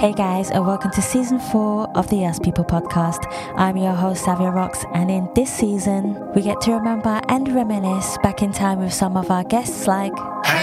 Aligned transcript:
Hey 0.00 0.14
guys, 0.14 0.50
and 0.50 0.66
welcome 0.66 0.90
to 0.92 1.02
season 1.02 1.38
four 1.38 1.86
of 1.94 2.08
the 2.08 2.24
Us 2.24 2.38
People 2.38 2.64
podcast. 2.64 3.22
I'm 3.54 3.76
your 3.76 3.92
host, 3.92 4.24
Savia 4.24 4.50
Rocks, 4.50 4.82
and 4.94 5.10
in 5.10 5.28
this 5.34 5.52
season, 5.52 6.32
we 6.34 6.40
get 6.40 6.58
to 6.62 6.72
remember 6.72 7.20
and 7.28 7.46
reminisce 7.54 8.16
back 8.22 8.40
in 8.40 8.50
time 8.50 8.78
with 8.78 8.94
some 8.94 9.14
of 9.18 9.30
our 9.30 9.44
guests 9.44 9.86
like. 9.86 10.14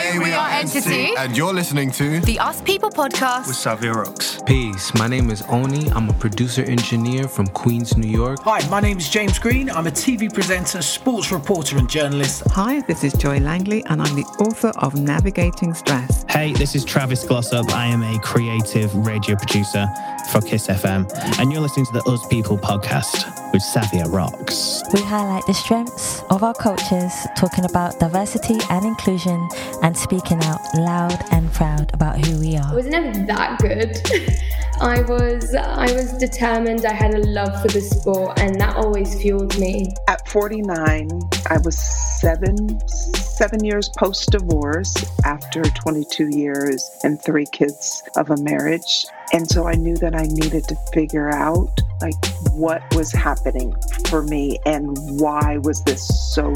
Hey, 0.07 0.20
we 0.20 0.31
are 0.31 0.49
Entity, 0.51 1.13
and 1.17 1.36
you're 1.36 1.54
listening 1.54 1.91
to 1.91 2.21
the 2.21 2.39
Us 2.39 2.61
People 2.61 2.89
podcast 2.89 3.46
with 3.46 3.57
Savia 3.57 3.93
Rocks. 3.93 4.41
Peace. 4.45 4.93
My 4.93 5.05
name 5.05 5.30
is 5.30 5.43
Oni. 5.49 5.89
I'm 5.89 6.09
a 6.09 6.13
producer 6.13 6.61
engineer 6.61 7.27
from 7.27 7.45
Queens, 7.48 7.98
New 7.98 8.07
York. 8.07 8.39
Hi, 8.43 8.66
my 8.70 8.80
name 8.80 8.99
is 8.99 9.09
James 9.09 9.38
Green. 9.38 9.70
I'm 9.70 9.85
a 9.85 9.91
TV 9.91 10.34
presenter, 10.34 10.81
sports 10.81 11.34
reporter, 11.34 11.77
and 11.77 11.89
journalist. 11.89 12.43
Hi, 12.52 12.80
this 12.88 13.04
is 13.04 13.12
Joy 13.16 13.39
Langley, 13.39 13.84
and 13.88 14.02
I'm 14.02 14.16
the 14.16 14.23
author 14.39 14.71
of 14.77 14.95
Navigating 14.95 15.73
Stress. 15.73 16.23
Hey, 16.30 16.53
this 16.53 16.73
is 16.73 16.85
Travis 16.85 17.26
Glossop. 17.26 17.70
I 17.73 17.88
am 17.88 18.02
a 18.02 18.17
creative 18.20 18.95
radio 18.95 19.35
producer 19.35 19.88
for 20.31 20.39
Kiss 20.39 20.67
FM, 20.67 21.12
and 21.38 21.52
you're 21.52 21.62
listening 21.62 21.85
to 21.88 21.91
the 21.91 22.03
Us 22.03 22.26
People 22.27 22.58
podcast 22.58 23.26
with 23.52 23.62
Savia 23.62 24.09
Rocks. 24.12 24.84
We 24.94 25.02
highlight 25.02 25.45
the 25.48 25.53
strengths 25.53 26.21
of 26.30 26.44
our 26.44 26.53
cultures, 26.53 27.13
talking 27.38 27.66
about 27.66 27.99
diversity 27.99 28.58
and 28.70 28.85
inclusion, 28.85 29.49
and 29.84 29.96
speaking 29.97 30.41
out 30.43 30.61
loud 30.75 31.17
and 31.31 31.51
proud 31.53 31.93
about 31.93 32.23
who 32.25 32.39
we 32.39 32.55
are. 32.55 32.71
I 32.71 32.75
was 32.75 32.85
never 32.85 33.11
that 33.25 33.59
good. 33.59 33.97
I 34.80 35.02
was 35.02 35.55
I 35.55 35.91
was 35.94 36.13
determined. 36.13 36.85
I 36.85 36.94
had 36.94 37.16
a 37.16 37.20
love 37.20 37.62
for 37.62 37.68
the 37.68 37.81
sport, 37.81 38.40
and 38.40 38.59
that 38.62 38.76
always 38.76 39.20
fueled 39.20 39.58
me. 39.59 39.88
At 40.08 40.27
49, 40.30 41.09
I 41.49 41.58
was 41.63 41.77
seven 42.22 42.80
seven 43.38 43.63
years 43.63 43.90
post 43.98 44.32
divorce 44.32 44.95
after 45.23 45.62
22 45.62 46.30
years 46.30 46.90
and 47.04 47.21
three 47.21 47.45
kids 47.52 48.04
of 48.16 48.30
a 48.32 48.38
marriage. 48.38 49.05
And 49.34 49.48
so 49.49 49.68
I 49.68 49.73
knew 49.73 49.95
that 49.98 50.16
I 50.16 50.23
needed 50.23 50.63
to 50.70 50.76
figure 50.94 51.30
out 51.30 51.70
like 52.01 52.16
what 52.51 52.82
was 52.96 53.12
happening 53.12 53.76
for 54.10 54.23
me 54.23 54.60
and 54.66 54.98
why 55.20 55.57
was 55.57 55.84
this 55.84 56.07
so 56.34 56.54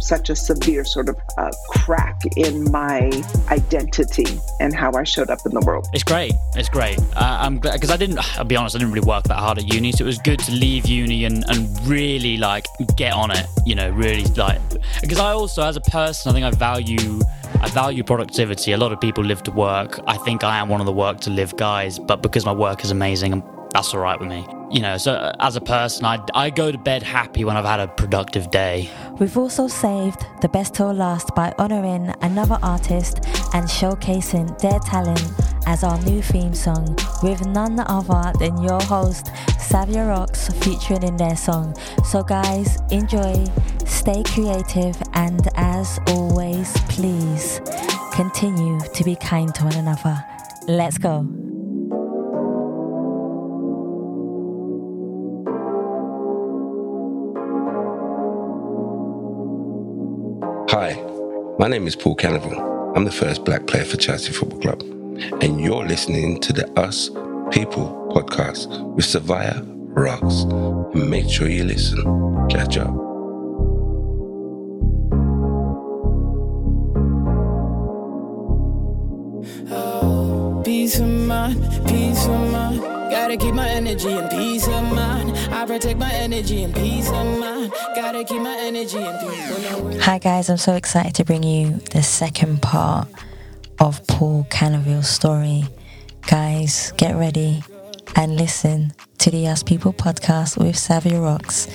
such 0.00 0.30
a 0.30 0.36
severe 0.36 0.84
sort 0.84 1.08
of 1.08 1.16
uh, 1.36 1.50
crack 1.68 2.20
in 2.36 2.70
my 2.70 3.10
identity 3.48 4.40
and 4.58 4.74
how 4.74 4.92
I 4.92 5.04
showed 5.04 5.30
up 5.30 5.40
in 5.44 5.52
the 5.52 5.60
world. 5.60 5.86
It's 5.92 6.04
great. 6.04 6.32
It's 6.56 6.68
great. 6.68 6.98
Uh, 7.14 7.38
I'm 7.40 7.58
because 7.62 7.90
I 7.90 7.96
didn't. 7.96 8.18
I'll 8.38 8.44
be 8.44 8.56
honest. 8.56 8.76
I 8.76 8.78
didn't 8.78 8.92
really 8.92 9.06
work 9.06 9.24
that 9.24 9.38
hard 9.38 9.58
at 9.58 9.72
uni, 9.72 9.92
so 9.92 10.04
it 10.04 10.06
was 10.06 10.18
good 10.18 10.38
to 10.40 10.52
leave 10.52 10.86
uni 10.86 11.24
and 11.24 11.44
and 11.48 11.86
really 11.86 12.36
like 12.36 12.66
get 12.96 13.12
on 13.12 13.30
it. 13.30 13.46
You 13.66 13.74
know, 13.74 13.90
really 13.90 14.24
like 14.34 14.60
because 15.00 15.18
I 15.18 15.32
also 15.32 15.62
as 15.62 15.76
a 15.76 15.80
person, 15.80 16.30
I 16.30 16.32
think 16.32 16.46
I 16.46 16.50
value. 16.50 17.20
I 17.62 17.68
value 17.68 18.02
productivity. 18.02 18.72
A 18.72 18.78
lot 18.78 18.90
of 18.90 19.00
people 19.00 19.22
live 19.22 19.42
to 19.42 19.50
work. 19.50 20.00
I 20.06 20.16
think 20.16 20.44
I 20.44 20.58
am 20.58 20.68
one 20.70 20.80
of 20.80 20.86
the 20.86 20.92
work 20.92 21.20
to 21.20 21.30
live 21.30 21.56
guys, 21.56 21.98
but 21.98 22.22
because 22.22 22.46
my 22.46 22.52
work 22.52 22.84
is 22.84 22.90
amazing, 22.90 23.42
that's 23.72 23.92
all 23.92 24.00
right 24.00 24.18
with 24.18 24.30
me. 24.30 24.46
You 24.70 24.80
know, 24.80 24.96
so 24.96 25.12
uh, 25.12 25.32
as 25.40 25.56
a 25.56 25.60
person, 25.60 26.04
I, 26.04 26.24
I 26.32 26.50
go 26.50 26.72
to 26.72 26.78
bed 26.78 27.02
happy 27.02 27.44
when 27.44 27.56
I've 27.56 27.64
had 27.64 27.80
a 27.80 27.88
productive 27.88 28.50
day. 28.50 28.88
We've 29.18 29.36
also 29.36 29.68
saved 29.68 30.24
the 30.40 30.48
best 30.48 30.74
till 30.74 30.92
last 30.92 31.34
by 31.34 31.52
honouring 31.58 32.14
another 32.22 32.58
artist 32.62 33.18
and 33.52 33.68
showcasing 33.68 34.58
their 34.60 34.78
talent 34.80 35.20
as 35.66 35.84
our 35.84 36.00
new 36.02 36.22
theme 36.22 36.54
song 36.54 36.96
with 37.22 37.44
none 37.46 37.80
other 37.80 38.32
than 38.38 38.62
your 38.62 38.80
host, 38.82 39.26
Savia 39.58 40.08
Rocks, 40.08 40.48
featuring 40.64 41.02
in 41.02 41.16
their 41.16 41.36
song. 41.36 41.74
So, 42.04 42.22
guys, 42.22 42.78
enjoy, 42.90 43.46
stay 43.86 44.22
creative, 44.24 44.96
and 45.14 45.48
as 45.56 45.98
always, 46.08 46.72
please 46.88 47.60
continue 48.12 48.80
to 48.80 49.04
be 49.04 49.16
kind 49.16 49.54
to 49.54 49.64
one 49.64 49.76
another. 49.76 50.24
Let's 50.66 50.98
go. 50.98 51.26
Hi, 60.70 60.94
my 61.58 61.66
name 61.66 61.86
is 61.88 61.96
Paul 61.96 62.14
Canoville. 62.14 62.96
I'm 62.96 63.04
the 63.04 63.10
first 63.10 63.44
black 63.44 63.66
player 63.66 63.84
for 63.84 63.96
Chelsea 63.96 64.32
Football 64.32 64.60
Club, 64.60 64.82
and 65.20 65.60
you're 65.60 65.84
listening 65.84 66.40
to 66.40 66.52
the 66.52 66.70
Us 66.78 67.08
People 67.50 68.10
podcast 68.14 68.94
with 68.94 69.04
Savia 69.04 69.62
Rocks. 69.66 70.42
And 70.94 71.10
make 71.10 71.28
sure 71.28 71.48
you 71.48 71.64
listen. 71.64 71.98
Catch 72.48 72.78
up. 72.78 72.94
Oh, 79.72 80.62
peace 80.64 80.98
of 80.98 81.08
mind, 81.08 81.60
peace 81.86 82.26
of 82.26 82.52
mind. 82.52 82.80
Gotta 83.10 83.36
keep 83.36 83.54
my 83.54 83.68
energy 83.68 84.12
and 84.12 84.30
peace 84.30 84.66
of 84.68 84.92
mind. 84.92 85.36
I 85.52 85.66
protect 85.66 85.98
my 85.98 86.12
energy 86.12 86.62
and 86.62 86.74
peace 86.74 87.08
of 87.08 87.38
mind. 87.38 87.72
Gotta 87.94 88.24
keep 88.24 88.40
my 88.40 88.56
energy 88.58 88.98
and 88.98 89.20
peace. 89.20 90.02
Hi 90.04 90.18
guys, 90.18 90.48
I'm 90.48 90.56
so 90.56 90.74
excited 90.74 91.14
to 91.16 91.24
bring 91.24 91.42
you 91.42 91.80
the 91.92 92.02
second 92.02 92.62
part 92.62 93.08
of 93.80 94.06
Paul 94.06 94.46
Canoville's 94.50 95.08
story. 95.08 95.64
Guys, 96.28 96.92
get 96.96 97.16
ready 97.16 97.62
and 98.16 98.36
listen 98.36 98.92
to 99.18 99.30
the 99.30 99.48
Us 99.48 99.62
People 99.62 99.92
podcast 99.92 100.58
with 100.58 100.76
Savia 100.76 101.22
Rocks 101.22 101.66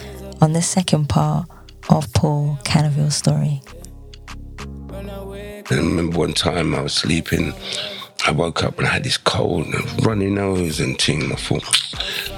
on 0.42 0.54
the 0.54 0.62
second 0.62 1.10
part 1.10 1.50
of 1.90 2.12
Paul 2.14 2.58
Canoville's 2.64 3.16
story. 3.16 3.62
I 4.60 5.76
remember 5.76 6.18
one 6.18 6.34
time 6.34 6.76
I 6.76 6.82
was 6.82 6.94
sleeping 6.94 7.54
I 8.28 8.32
woke 8.32 8.64
up 8.64 8.80
and 8.80 8.88
I 8.88 8.90
had 8.90 9.04
this 9.04 9.18
cold 9.18 9.68
and 9.68 10.06
runny 10.06 10.32
nose 10.32 10.80
and 10.80 11.00
thing. 11.00 11.32
I 11.32 11.36
thought, 11.36 11.64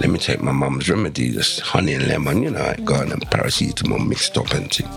let 0.01 0.09
me 0.09 0.19
take 0.19 0.41
my 0.41 0.51
mum's 0.51 0.89
remedy, 0.89 1.31
just 1.31 1.61
honey 1.61 1.93
and 1.93 2.07
lemon, 2.07 2.43
you 2.43 2.51
know, 2.51 2.61
I 2.61 2.75
got 2.81 3.09
and 3.09 3.21
paracetamol 3.29 4.05
mixed 4.05 4.37
up 4.37 4.51
and 4.51 4.69
thing. 4.69 4.87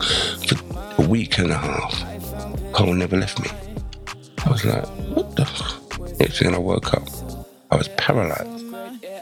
For 0.48 1.00
a 1.00 1.06
week 1.06 1.38
and 1.38 1.52
a 1.52 1.58
half, 1.58 2.72
cold 2.72 2.96
never 2.96 3.16
left 3.16 3.38
me. 3.38 3.69
I 4.44 4.50
was 4.50 4.64
like, 4.64 4.86
what 5.14 5.36
the? 5.36 5.44
Next 6.18 6.38
thing 6.38 6.54
I 6.54 6.58
woke 6.58 6.92
up, 6.94 7.02
I 7.70 7.76
was 7.76 7.88
paralyzed. 7.96 8.74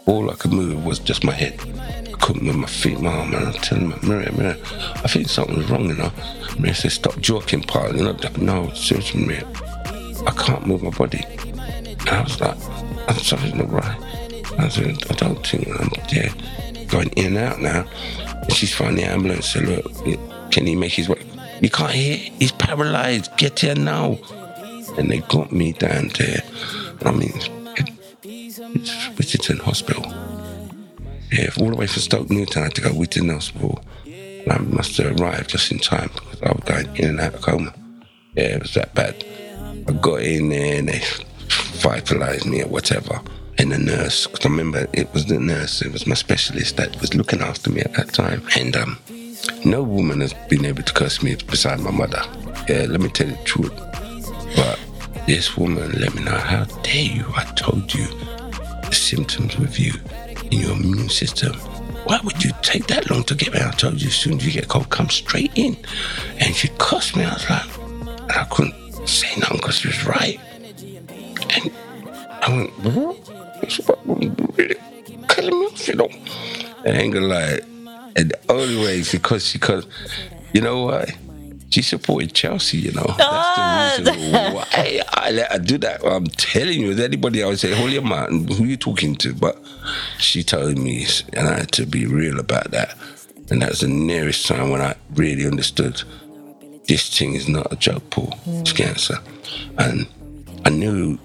All 0.06 0.31
I 0.31 0.34
could 0.34 0.53
move 0.53 0.84
was 0.84 0.99
just 0.99 1.25
my 1.25 1.33
head. 1.33 1.61
I 2.09 2.17
couldn't 2.21 2.43
move 2.43 2.56
my 2.56 2.67
feet, 2.67 3.01
my 3.01 3.11
arm, 3.11 3.34
and 3.34 3.49
I'm 3.49 3.53
telling 3.55 3.89
my 3.89 3.99
mirror, 4.03 4.33
mirror, 4.33 4.57
I 4.97 5.09
think 5.09 5.28
something's 5.28 5.71
wrong, 5.71 5.89
you 5.89 5.95
know. 5.95 6.11
Mirror 6.59 6.75
said, 6.75 6.93
stop 6.93 7.19
joking, 7.21 7.62
pal. 7.62 7.95
You 7.95 8.05
know, 8.05 8.17
no, 8.39 8.73
seriously, 8.75 9.25
mirror. 9.25 9.47
I 10.27 10.33
can't 10.37 10.67
move 10.67 10.83
my 10.83 10.91
body. 10.91 11.25
And 11.28 12.09
I 12.09 12.23
was 12.23 12.41
like, 12.41 12.57
I'm 13.09 13.17
something's 13.17 13.55
not 13.55 13.71
right. 13.71 13.97
I 14.59 14.69
said, 14.69 14.97
I 15.11 15.15
don't 15.15 15.47
think 15.47 15.69
I'm 15.81 15.91
there. 16.11 16.31
Going 16.87 17.11
in 17.11 17.37
and 17.37 17.39
out 17.39 17.61
now. 17.61 17.84
And 18.19 18.53
she's 18.53 18.75
found 18.75 18.99
the 18.99 19.05
ambulance. 19.05 19.51
Said, 19.51 19.69
look, 19.69 20.51
can 20.51 20.67
he 20.67 20.75
make 20.75 20.93
his 20.93 21.09
way? 21.09 21.23
You 21.61 21.71
can't 21.71 21.93
hear. 21.93 22.17
He's 22.17 22.53
paralyzed. 22.53 23.37
Get 23.37 23.61
here 23.61 23.75
now. 23.75 24.19
And 24.98 25.10
they 25.10 25.19
got 25.20 25.53
me 25.53 25.72
down 25.72 26.10
there. 26.19 26.42
I 27.04 27.12
mean, 27.12 27.32
it, 27.76 27.91
it's 28.25 29.06
Whittington 29.16 29.59
Hospital. 29.59 30.04
Yeah, 31.32 31.50
all 31.60 31.70
the 31.70 31.76
way 31.76 31.86
from 31.86 32.03
Stoke 32.03 32.31
Newington, 32.31 32.62
I 32.62 32.64
had 32.64 32.75
to 32.75 32.81
go 32.81 32.91
Whittington 32.91 33.32
Hospital. 33.32 33.81
And 34.04 34.53
I 34.53 34.59
must 34.59 34.97
have 34.97 35.20
arrived 35.20 35.50
just 35.50 35.70
in 35.70 35.78
time 35.78 36.10
because 36.14 36.42
I 36.42 36.53
was 36.53 36.64
going 36.64 36.97
in 36.97 37.10
and 37.10 37.20
out 37.20 37.34
of 37.34 37.42
coma. 37.42 37.72
Yeah, 38.34 38.56
it 38.56 38.62
was 38.62 38.75
that 38.75 38.94
bad. 38.94 39.25
I 39.86 39.92
got 39.92 40.22
in 40.22 40.48
there 40.48 40.78
and 40.78 40.88
they 40.88 41.03
vitalized 41.75 42.47
me 42.47 42.62
or 42.62 42.69
whatever. 42.69 43.20
And 43.59 43.72
the 43.72 43.78
nurse, 43.78 44.26
because 44.26 44.47
I 44.47 44.48
remember 44.48 44.86
it 44.92 45.12
was 45.12 45.26
the 45.26 45.38
nurse, 45.38 45.82
it 45.82 45.92
was 45.92 46.06
my 46.06 46.15
specialist 46.15 46.76
that 46.76 47.00
was 47.00 47.15
looking 47.15 47.41
after 47.41 47.70
me 47.70 47.80
at 47.80 47.94
that 47.94 48.12
time. 48.12 48.42
And 48.56 48.76
um, 48.76 48.98
no 49.65 49.82
woman 49.82 50.20
has 50.20 50.34
been 50.48 50.65
able 50.65 50.82
to 50.82 50.92
curse 50.92 51.22
me 51.22 51.36
beside 51.36 51.80
my 51.80 51.91
mother. 51.91 52.22
Yeah, 52.69 52.86
let 52.88 53.00
me 53.00 53.09
tell 53.09 53.28
you 53.28 53.36
the 53.36 53.44
truth. 53.44 53.88
This 55.28 55.59
woman 55.59 55.93
let 55.93 56.15
me 56.15 56.22
know, 56.25 56.39
how 56.39 56.65
dare 56.83 57.03
you? 57.03 57.27
I 57.37 57.44
told 57.55 57.93
you 57.93 58.06
the 58.06 58.91
symptoms 58.92 59.59
with 59.59 59.78
you 59.78 59.92
in 60.51 60.60
your 60.60 60.72
immune 60.72 61.10
system. 61.10 61.53
Why 62.04 62.19
would 62.25 62.42
you 62.42 62.51
take 62.63 62.86
that 62.86 63.10
long 63.10 63.25
to 63.25 63.34
get 63.34 63.53
me? 63.53 63.60
I 63.60 63.71
told 63.72 64.01
you 64.01 64.09
as 64.09 64.15
soon 64.15 64.39
as 64.39 64.47
you 64.47 64.53
get 64.53 64.69
cold, 64.69 64.89
come 64.89 65.10
straight 65.10 65.53
in. 65.54 65.77
And 66.41 66.57
she 66.57 66.69
cussed 66.78 67.15
me. 67.15 67.25
I 67.25 67.34
was 67.34 67.51
like, 67.51 67.78
and 67.78 68.33
I 68.33 68.45
couldn't 68.51 69.07
say 69.07 69.28
nothing 69.39 69.59
because 69.59 69.80
she 69.80 69.89
was 69.89 70.07
right. 70.07 70.41
And 71.51 71.71
I 72.41 72.48
went, 72.48 72.72
it's 73.63 73.80
really 74.07 74.77
killing 75.28 75.60
me 75.60 75.66
off, 75.66 75.89
you 75.89 75.95
know. 75.95 76.09
And 76.86 76.97
I 76.97 77.01
ain't 77.01 77.13
gonna 77.13 77.27
lie. 77.27 77.60
And 78.16 78.30
the 78.30 78.39
only 78.48 78.77
way 78.78 79.01
is 79.01 79.13
because 79.13 79.47
she, 79.47 79.59
cause, 79.59 79.86
you 80.54 80.63
know 80.63 80.86
why? 80.86 81.04
She 81.70 81.82
supported 81.82 82.32
Chelsea, 82.34 82.78
you 82.78 82.92
know. 82.92 83.04
That's 83.18 83.98
the 83.98 84.10
reason 84.12 84.54
why 84.54 85.03
I 85.12 85.30
let 85.30 85.53
her 85.53 85.59
do 85.59 85.78
that. 85.78 86.03
I'm 86.04 86.26
telling 86.26 86.80
you, 86.80 86.88
with 86.88 87.00
anybody 87.00 87.42
I 87.42 87.47
would 87.47 87.59
say, 87.59 87.74
Holy 87.74 88.00
man, 88.00 88.48
who 88.48 88.65
you 88.65 88.76
talking 88.76 89.15
to? 89.16 89.34
But 89.34 89.60
she 90.18 90.42
told 90.42 90.78
me, 90.78 91.06
and 91.34 91.47
I 91.48 91.59
had 91.59 91.72
to 91.72 91.84
be 91.86 92.06
real 92.06 92.41
about 92.41 92.70
that. 92.70 92.97
And 93.50 93.62
that's 93.62 93.80
the 93.80 93.88
nearest 93.88 94.47
time 94.47 94.70
when 94.70 94.80
I 94.80 94.94
really 95.15 95.47
understood 95.47 96.03
this 96.86 97.16
thing 97.16 97.34
is 97.34 97.48
not 97.48 97.70
a 97.70 97.76
joke, 97.76 98.09
Paul. 98.10 98.34
It's 98.47 98.72
cancer. 98.72 99.18
And 99.78 100.06
I 100.65 100.70
knew 100.70 101.18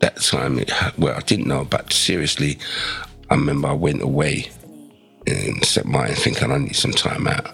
that 0.00 0.16
time, 0.22 0.58
it, 0.58 0.70
ha- 0.70 0.92
well, 0.96 1.14
I 1.16 1.20
didn't 1.20 1.46
know, 1.46 1.64
but 1.64 1.92
seriously, 1.92 2.58
I 3.28 3.34
remember 3.34 3.68
I 3.68 3.72
went 3.74 4.02
away 4.02 4.50
and 5.26 5.64
St. 5.64 5.86
Martin 5.86 6.16
thinking 6.16 6.50
I 6.50 6.58
need 6.58 6.76
some 6.76 6.92
time 6.92 7.26
out. 7.26 7.50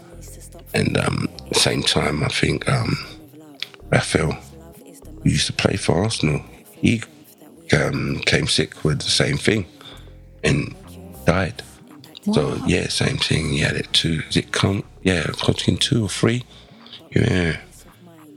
And 0.75 0.97
um, 0.97 1.29
same 1.55 1.83
time, 1.83 2.23
I 2.23 2.29
think 2.29 2.69
um, 2.69 2.97
Raphael, 3.91 4.33
who 5.23 5.31
used 5.31 5.47
to 5.47 5.53
play 5.53 5.77
for 5.77 6.03
Arsenal, 6.03 6.43
he 6.73 7.03
um, 7.73 8.21
came 8.27 8.47
sick 8.47 8.85
with 8.85 8.99
the 8.99 9.11
same 9.11 9.37
thing 9.37 9.67
and 10.45 10.75
died. 11.25 11.63
So 12.33 12.61
yeah, 12.67 12.89
same 12.89 13.19
thing. 13.19 13.51
He 13.51 13.61
had 13.61 13.77
it 13.77 13.93
too. 13.93 14.23
Is 14.29 14.37
it 14.37 14.51
come? 14.53 14.83
Yeah, 15.03 15.27
Hodgkin 15.39 15.77
two 15.77 16.05
or 16.05 16.09
three. 16.09 16.43
Yeah, 17.15 17.59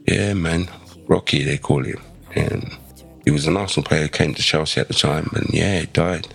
yeah, 0.05 0.33
man. 0.33 0.69
Rocky, 1.07 1.43
they 1.43 1.57
call 1.57 1.83
him, 1.83 1.99
and 2.35 2.77
he 3.25 3.31
was 3.31 3.47
an 3.47 3.57
Arsenal 3.57 3.87
player. 3.87 4.07
Came 4.07 4.35
to 4.35 4.43
Chelsea 4.43 4.79
at 4.79 4.89
the 4.89 4.93
time, 4.93 5.29
and 5.33 5.49
yeah, 5.51 5.79
he 5.79 5.85
died. 5.87 6.27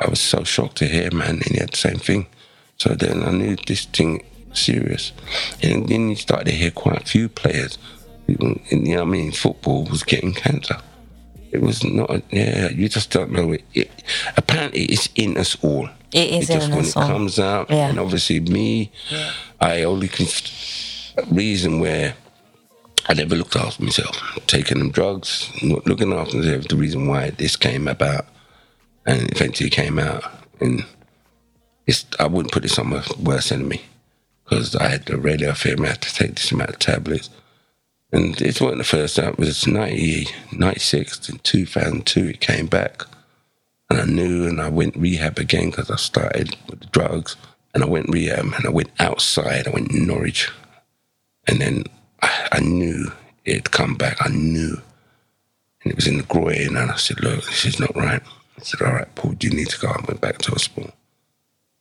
I 0.00 0.08
was 0.10 0.20
so 0.20 0.42
shocked 0.42 0.78
to 0.78 0.86
hear, 0.86 1.12
man, 1.12 1.36
and 1.36 1.44
he 1.44 1.58
had 1.58 1.70
the 1.70 1.76
same 1.76 1.98
thing. 1.98 2.26
So 2.76 2.94
then 2.94 3.22
I 3.22 3.30
knew 3.30 3.56
this 3.66 3.84
thing 3.84 4.24
serious, 4.56 5.12
and 5.62 5.88
then 5.88 6.08
you 6.10 6.16
started 6.16 6.46
to 6.46 6.52
hear 6.52 6.70
quite 6.70 7.02
a 7.02 7.06
few 7.06 7.28
players. 7.28 7.78
People, 8.26 8.58
and, 8.70 8.86
you 8.88 8.96
know, 8.96 9.02
I 9.02 9.04
mean, 9.04 9.30
football 9.32 9.84
was 9.84 10.02
getting 10.02 10.32
cancer. 10.34 10.78
It 11.52 11.62
was 11.62 11.84
not. 11.84 12.10
Yeah, 12.32 12.68
you 12.70 12.88
just 12.88 13.10
don't 13.10 13.30
know 13.32 13.52
it. 13.52 13.64
it 13.72 13.90
apparently, 14.36 14.84
it's 14.86 15.08
in 15.14 15.36
us 15.38 15.56
all. 15.62 15.88
It 16.12 16.30
is 16.32 16.50
It 16.50 16.54
just 16.54 16.68
in 16.68 16.74
when 16.76 16.84
it 16.84 16.96
all. 16.96 17.06
comes 17.06 17.38
out, 17.38 17.70
Yeah. 17.70 17.88
and 17.88 17.98
obviously 18.00 18.40
me, 18.40 18.90
I 19.60 19.82
only 19.84 20.08
can 20.08 20.26
reason 21.30 21.78
where 21.80 22.14
I 23.08 23.14
never 23.14 23.36
looked 23.36 23.54
after 23.56 23.82
myself, 23.82 24.20
taking 24.46 24.78
them 24.80 24.90
drugs, 24.90 25.50
not 25.62 25.86
looking 25.86 26.12
after 26.12 26.36
myself. 26.38 26.66
The 26.68 26.76
reason 26.76 27.06
why 27.06 27.30
this 27.30 27.54
came 27.56 27.86
about, 27.88 28.26
and 29.06 29.30
eventually 29.30 29.70
came 29.70 29.98
out, 30.00 30.24
and 30.60 30.84
it's 31.86 32.04
I 32.18 32.26
wouldn't 32.26 32.52
put 32.52 32.62
this 32.64 32.78
on 32.78 32.88
my 32.88 33.02
worst 33.22 33.52
enemy 33.52 33.82
because 34.46 34.76
I 34.76 34.88
had 34.88 35.06
the 35.06 35.14
radiotherapy. 35.14 35.84
I 35.84 35.88
had 35.88 36.02
to 36.02 36.14
take 36.14 36.36
this 36.36 36.52
amount 36.52 36.70
of 36.70 36.78
tablets. 36.78 37.30
And 38.12 38.40
it 38.40 38.60
wasn't 38.60 38.78
the 38.78 38.84
first 38.84 39.16
time. 39.16 39.30
It 39.30 39.38
was 39.38 39.66
90, 39.66 40.28
96 40.52 41.28
and 41.28 41.42
2002 41.42 42.28
it 42.28 42.40
came 42.40 42.66
back. 42.66 43.02
And 43.90 44.00
I 44.00 44.04
knew 44.04 44.46
and 44.46 44.60
I 44.60 44.68
went 44.68 44.96
rehab 44.96 45.38
again 45.38 45.70
because 45.70 45.90
I 45.90 45.96
started 45.96 46.56
with 46.68 46.80
the 46.80 46.86
drugs. 46.86 47.36
And 47.74 47.82
I 47.82 47.88
went 47.88 48.08
rehab 48.08 48.44
and 48.54 48.66
I 48.66 48.70
went 48.70 48.90
outside. 49.00 49.66
I 49.66 49.70
went 49.70 49.92
Norwich. 49.92 50.50
And 51.48 51.60
then 51.60 51.84
I, 52.22 52.48
I 52.52 52.60
knew 52.60 53.12
it'd 53.44 53.72
come 53.72 53.96
back. 53.96 54.16
I 54.20 54.28
knew. 54.28 54.80
And 55.82 55.90
it 55.92 55.96
was 55.96 56.06
in 56.06 56.18
the 56.18 56.22
groin. 56.22 56.76
And 56.76 56.90
I 56.90 56.96
said, 56.96 57.20
look, 57.20 57.44
this 57.44 57.64
is 57.64 57.80
not 57.80 57.94
right. 57.96 58.22
I 58.58 58.62
said, 58.62 58.82
all 58.82 58.94
right, 58.94 59.12
Paul, 59.16 59.32
do 59.32 59.48
you 59.48 59.54
need 59.54 59.68
to 59.68 59.80
go? 59.80 59.88
I 59.88 60.04
went 60.06 60.20
back 60.20 60.38
to 60.38 60.52
hospital. 60.52 60.92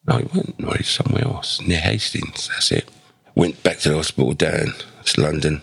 No, 0.07 0.17
he 0.17 0.25
went 0.25 0.59
Norwich 0.59 0.93
somewhere 0.93 1.23
else, 1.25 1.61
near 1.61 1.79
Hastings. 1.79 2.49
That's 2.49 2.71
it. 2.71 2.89
Went 3.33 3.61
back 3.63 3.79
to 3.79 3.89
the 3.89 3.95
hospital 3.95 4.33
down 4.33 4.73
to 5.05 5.21
London. 5.21 5.61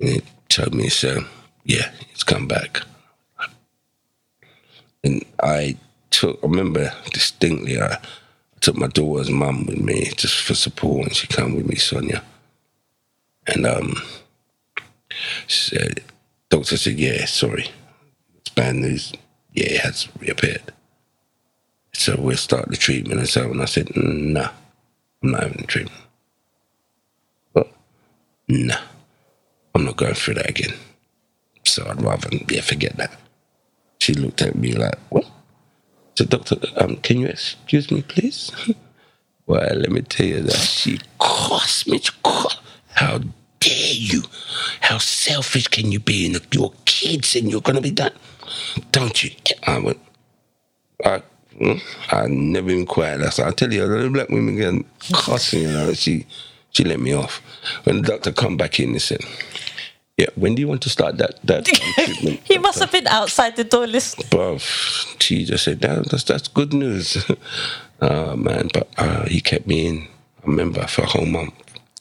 And 0.00 0.08
he 0.08 0.22
told 0.48 0.74
me, 0.74 0.88
so, 0.88 1.24
yeah, 1.64 1.90
it's 2.10 2.24
come 2.24 2.48
back. 2.48 2.80
And 5.04 5.24
I 5.42 5.76
took, 6.10 6.38
I 6.42 6.46
remember 6.46 6.92
distinctly, 7.12 7.80
I 7.80 7.98
took 8.60 8.76
my 8.76 8.88
daughter's 8.88 9.30
mum 9.30 9.66
with 9.66 9.78
me 9.78 10.10
just 10.16 10.40
for 10.40 10.54
support, 10.54 11.06
and 11.06 11.16
she 11.16 11.26
came 11.26 11.54
with 11.54 11.66
me, 11.66 11.76
Sonia. 11.76 12.24
And 13.46 13.66
um, 13.66 13.94
she 15.46 15.76
said, 15.76 16.00
doctor 16.48 16.76
said, 16.76 16.98
yeah, 16.98 17.26
sorry, 17.26 17.70
it's 18.38 18.50
bad 18.50 18.76
news. 18.76 19.12
Yeah, 19.52 19.66
it 19.66 19.80
has 19.80 20.08
reappeared. 20.18 20.72
So 21.98 22.16
we'll 22.16 22.36
start 22.36 22.68
the 22.70 22.76
treatment 22.76 23.18
and 23.20 23.28
so 23.28 23.50
on. 23.50 23.60
I 23.60 23.66
said, 23.66 23.88
"Mm, 23.88 24.32
no, 24.34 24.48
I'm 25.22 25.32
not 25.32 25.42
having 25.42 25.58
the 25.58 25.66
treatment. 25.66 26.00
But 27.52 27.72
no, 28.48 28.76
I'm 29.74 29.84
not 29.84 29.96
going 29.96 30.14
through 30.14 30.34
that 30.34 30.48
again. 30.48 30.74
So 31.64 31.86
I'd 31.88 32.02
rather 32.02 32.30
yeah, 32.48 32.60
forget 32.62 32.96
that. 32.98 33.12
She 34.00 34.14
looked 34.14 34.42
at 34.42 34.54
me 34.54 34.74
like, 34.74 34.98
what? 35.10 35.26
So 36.16 36.24
doctor, 36.24 36.56
um, 36.76 36.98
can 36.98 37.18
you 37.18 37.26
excuse 37.28 37.90
me, 37.90 38.02
please? 38.02 38.52
well, 39.46 39.74
let 39.76 39.90
me 39.90 40.02
tell 40.02 40.26
you 40.26 40.42
that 40.42 40.56
she 40.56 41.00
cost 41.18 41.88
me. 41.88 42.00
How 42.94 43.18
dare 43.60 43.92
you? 43.94 44.22
How 44.82 44.98
selfish 44.98 45.68
can 45.68 45.92
you 45.92 46.00
be? 46.00 46.26
And 46.26 46.40
your 46.54 46.72
kids 46.84 47.36
and 47.36 47.50
you're 47.50 47.60
gonna 47.60 47.80
be 47.80 47.90
done, 47.90 48.12
don't 48.92 49.24
you? 49.24 49.30
I 49.66 49.78
went. 49.80 50.00
I, 51.04 51.22
I 52.10 52.26
never 52.28 52.70
even 52.70 52.86
quiet. 52.86 53.20
That's 53.20 53.38
I 53.38 53.50
tell 53.50 53.72
you, 53.72 53.86
the 53.86 54.10
black 54.10 54.28
women 54.28 54.56
get 54.56 54.84
cussing. 55.12 55.62
You 55.62 55.68
know, 55.68 55.92
she 55.92 56.26
she 56.70 56.84
let 56.84 57.00
me 57.00 57.12
off. 57.12 57.42
When 57.84 58.02
the 58.02 58.08
doctor 58.08 58.32
come 58.32 58.56
back 58.56 58.78
in, 58.78 58.92
he 58.92 58.98
said, 58.98 59.20
"Yeah, 60.16 60.28
when 60.36 60.54
do 60.54 60.60
you 60.60 60.68
want 60.68 60.82
to 60.82 60.90
start 60.90 61.18
that 61.18 61.40
that 61.44 61.64
treatment?" 61.66 62.40
He 62.44 62.58
must 62.58 62.78
have 62.78 62.92
been 62.92 63.06
outside 63.08 63.56
the 63.56 63.64
door 63.64 63.86
listening. 63.86 64.28
Bruv, 64.28 64.60
she 65.20 65.44
just 65.44 65.64
said, 65.64 65.80
that, 65.80 66.08
that's, 66.10 66.24
that's 66.24 66.48
good 66.48 66.72
news. 66.72 67.24
oh, 68.00 68.36
man, 68.48 68.68
but 68.72 68.88
uh, 68.96 69.24
he 69.26 69.40
kept 69.40 69.66
me 69.66 69.86
in, 69.86 70.08
I 70.42 70.46
remember, 70.46 70.86
for 70.86 71.02
a 71.02 71.06
whole 71.06 71.26
month. 71.26 71.54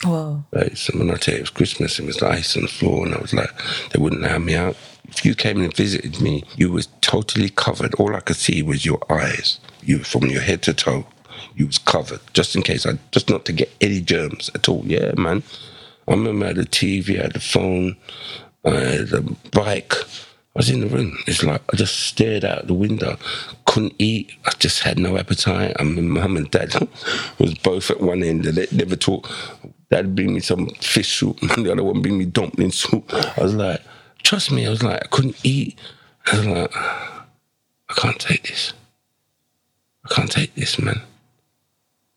Whoa. 0.03 0.43
Right, 0.51 0.77
so 0.77 0.97
when 0.97 1.09
I 1.09 1.15
tell 1.15 1.33
you 1.33 1.39
it 1.39 1.43
was 1.43 1.49
Christmas, 1.49 1.97
and 1.97 2.05
it 2.05 2.07
was 2.07 2.21
like 2.21 2.39
ice 2.39 2.55
on 2.55 2.63
the 2.63 2.67
floor, 2.67 3.05
and 3.05 3.15
I 3.15 3.19
was 3.19 3.33
like, 3.33 3.49
they 3.91 4.01
wouldn't 4.01 4.23
allow 4.23 4.37
me 4.37 4.55
out. 4.55 4.75
If 5.09 5.25
you 5.25 5.33
came 5.35 5.61
and 5.61 5.75
visited 5.75 6.21
me, 6.21 6.43
you 6.55 6.71
was 6.71 6.87
totally 7.01 7.49
covered. 7.49 7.95
All 7.95 8.15
I 8.15 8.19
could 8.19 8.35
see 8.35 8.61
was 8.61 8.85
your 8.85 8.99
eyes. 9.11 9.59
You 9.81 9.99
from 9.99 10.25
your 10.25 10.41
head 10.41 10.61
to 10.63 10.73
toe, 10.73 11.07
you 11.55 11.65
was 11.65 11.77
covered, 11.77 12.19
just 12.33 12.55
in 12.55 12.61
case 12.61 12.85
I 12.85 12.99
just 13.11 13.29
not 13.29 13.45
to 13.45 13.53
get 13.53 13.71
any 13.81 14.01
germs 14.01 14.51
at 14.53 14.69
all. 14.69 14.83
Yeah, 14.85 15.13
man. 15.17 15.43
I 16.07 16.11
remember 16.11 16.45
I 16.45 16.47
had 16.49 16.57
the 16.57 16.65
TV, 16.65 17.19
I 17.19 17.23
had 17.23 17.33
the 17.33 17.39
phone, 17.39 17.97
I 18.65 18.75
had 18.75 19.07
the 19.07 19.35
bike. 19.51 19.93
I 19.95 20.59
was 20.59 20.69
in 20.71 20.79
the 20.79 20.87
room. 20.87 21.17
It's 21.27 21.43
like 21.43 21.61
I 21.71 21.77
just 21.77 21.99
stared 21.99 22.43
out 22.43 22.65
the 22.65 22.73
window, 22.73 23.17
couldn't 23.65 23.93
eat. 23.99 24.31
I 24.45 24.51
just 24.57 24.81
had 24.81 24.97
no 24.97 25.15
appetite. 25.17 25.75
I 25.79 25.83
mean, 25.83 26.09
mum 26.09 26.35
and 26.35 26.49
dad 26.49 26.73
was 27.39 27.53
both 27.55 27.91
at 27.91 28.01
one 28.01 28.23
end, 28.23 28.45
and 28.45 28.57
they 28.57 28.67
never 28.71 28.95
talk. 28.95 29.29
Dad 29.89 30.15
bring 30.15 30.33
me 30.33 30.39
some 30.39 30.67
fish 30.81 31.17
soup, 31.19 31.41
and 31.41 31.51
the 31.65 31.71
other 31.71 31.83
one 31.83 32.01
bring 32.01 32.17
me 32.17 32.25
dumpling 32.25 32.71
soup. 32.71 33.13
I 33.13 33.41
was 33.41 33.55
like, 33.55 33.81
trust 34.23 34.51
me, 34.51 34.65
I 34.65 34.69
was 34.69 34.83
like, 34.83 35.03
I 35.03 35.07
couldn't 35.07 35.39
eat. 35.43 35.79
I 36.31 36.37
was 36.37 36.45
like, 36.45 36.75
I 36.75 37.93
can't 37.95 38.19
take 38.19 38.47
this. 38.47 38.73
I 40.05 40.13
can't 40.13 40.31
take 40.31 40.53
this, 40.55 40.79
man. 40.79 41.01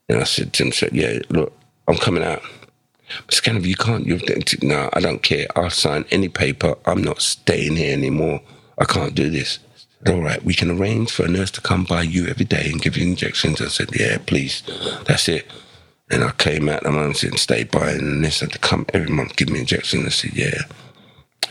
And 0.08 0.20
I 0.20 0.24
said 0.24 0.52
to 0.54 0.64
him, 0.64 0.72
said, 0.72 0.92
yeah, 0.92 1.20
look, 1.28 1.52
I'm 1.86 1.96
coming 1.96 2.24
out. 2.24 2.42
But 3.26 3.34
Scanner, 3.34 3.60
you 3.60 3.76
can't. 3.76 4.06
You've 4.06 4.22
no, 4.62 4.88
I 4.92 5.00
don't 5.00 5.22
care. 5.22 5.46
I'll 5.56 5.70
sign 5.70 6.04
any 6.10 6.28
paper. 6.28 6.76
I'm 6.86 7.02
not 7.02 7.22
staying 7.22 7.76
here 7.76 7.92
anymore. 7.92 8.40
I 8.78 8.84
can't 8.84 9.14
do 9.14 9.30
this. 9.30 9.58
All 10.06 10.22
right, 10.22 10.42
we 10.42 10.54
can 10.54 10.70
arrange 10.70 11.10
for 11.12 11.24
a 11.24 11.28
nurse 11.28 11.50
to 11.52 11.60
come 11.60 11.84
by 11.84 12.02
you 12.02 12.26
every 12.26 12.46
day 12.46 12.70
and 12.70 12.80
give 12.80 12.96
you 12.96 13.06
injections. 13.06 13.60
I 13.60 13.68
said, 13.68 13.90
yeah, 13.94 14.16
please. 14.18 14.62
That's 15.04 15.28
it. 15.28 15.46
And 16.10 16.24
I 16.24 16.32
came 16.32 16.68
out 16.68 16.82
the 16.82 16.90
month 16.90 17.22
and 17.22 17.38
stayed 17.38 17.70
by, 17.70 17.92
and 17.92 18.20
nurse 18.20 18.40
had 18.40 18.52
to 18.52 18.58
come 18.58 18.86
every 18.92 19.10
month 19.10 19.36
give 19.36 19.48
me 19.48 19.60
injections. 19.60 20.06
I 20.06 20.08
said, 20.08 20.32
yeah. 20.34 20.62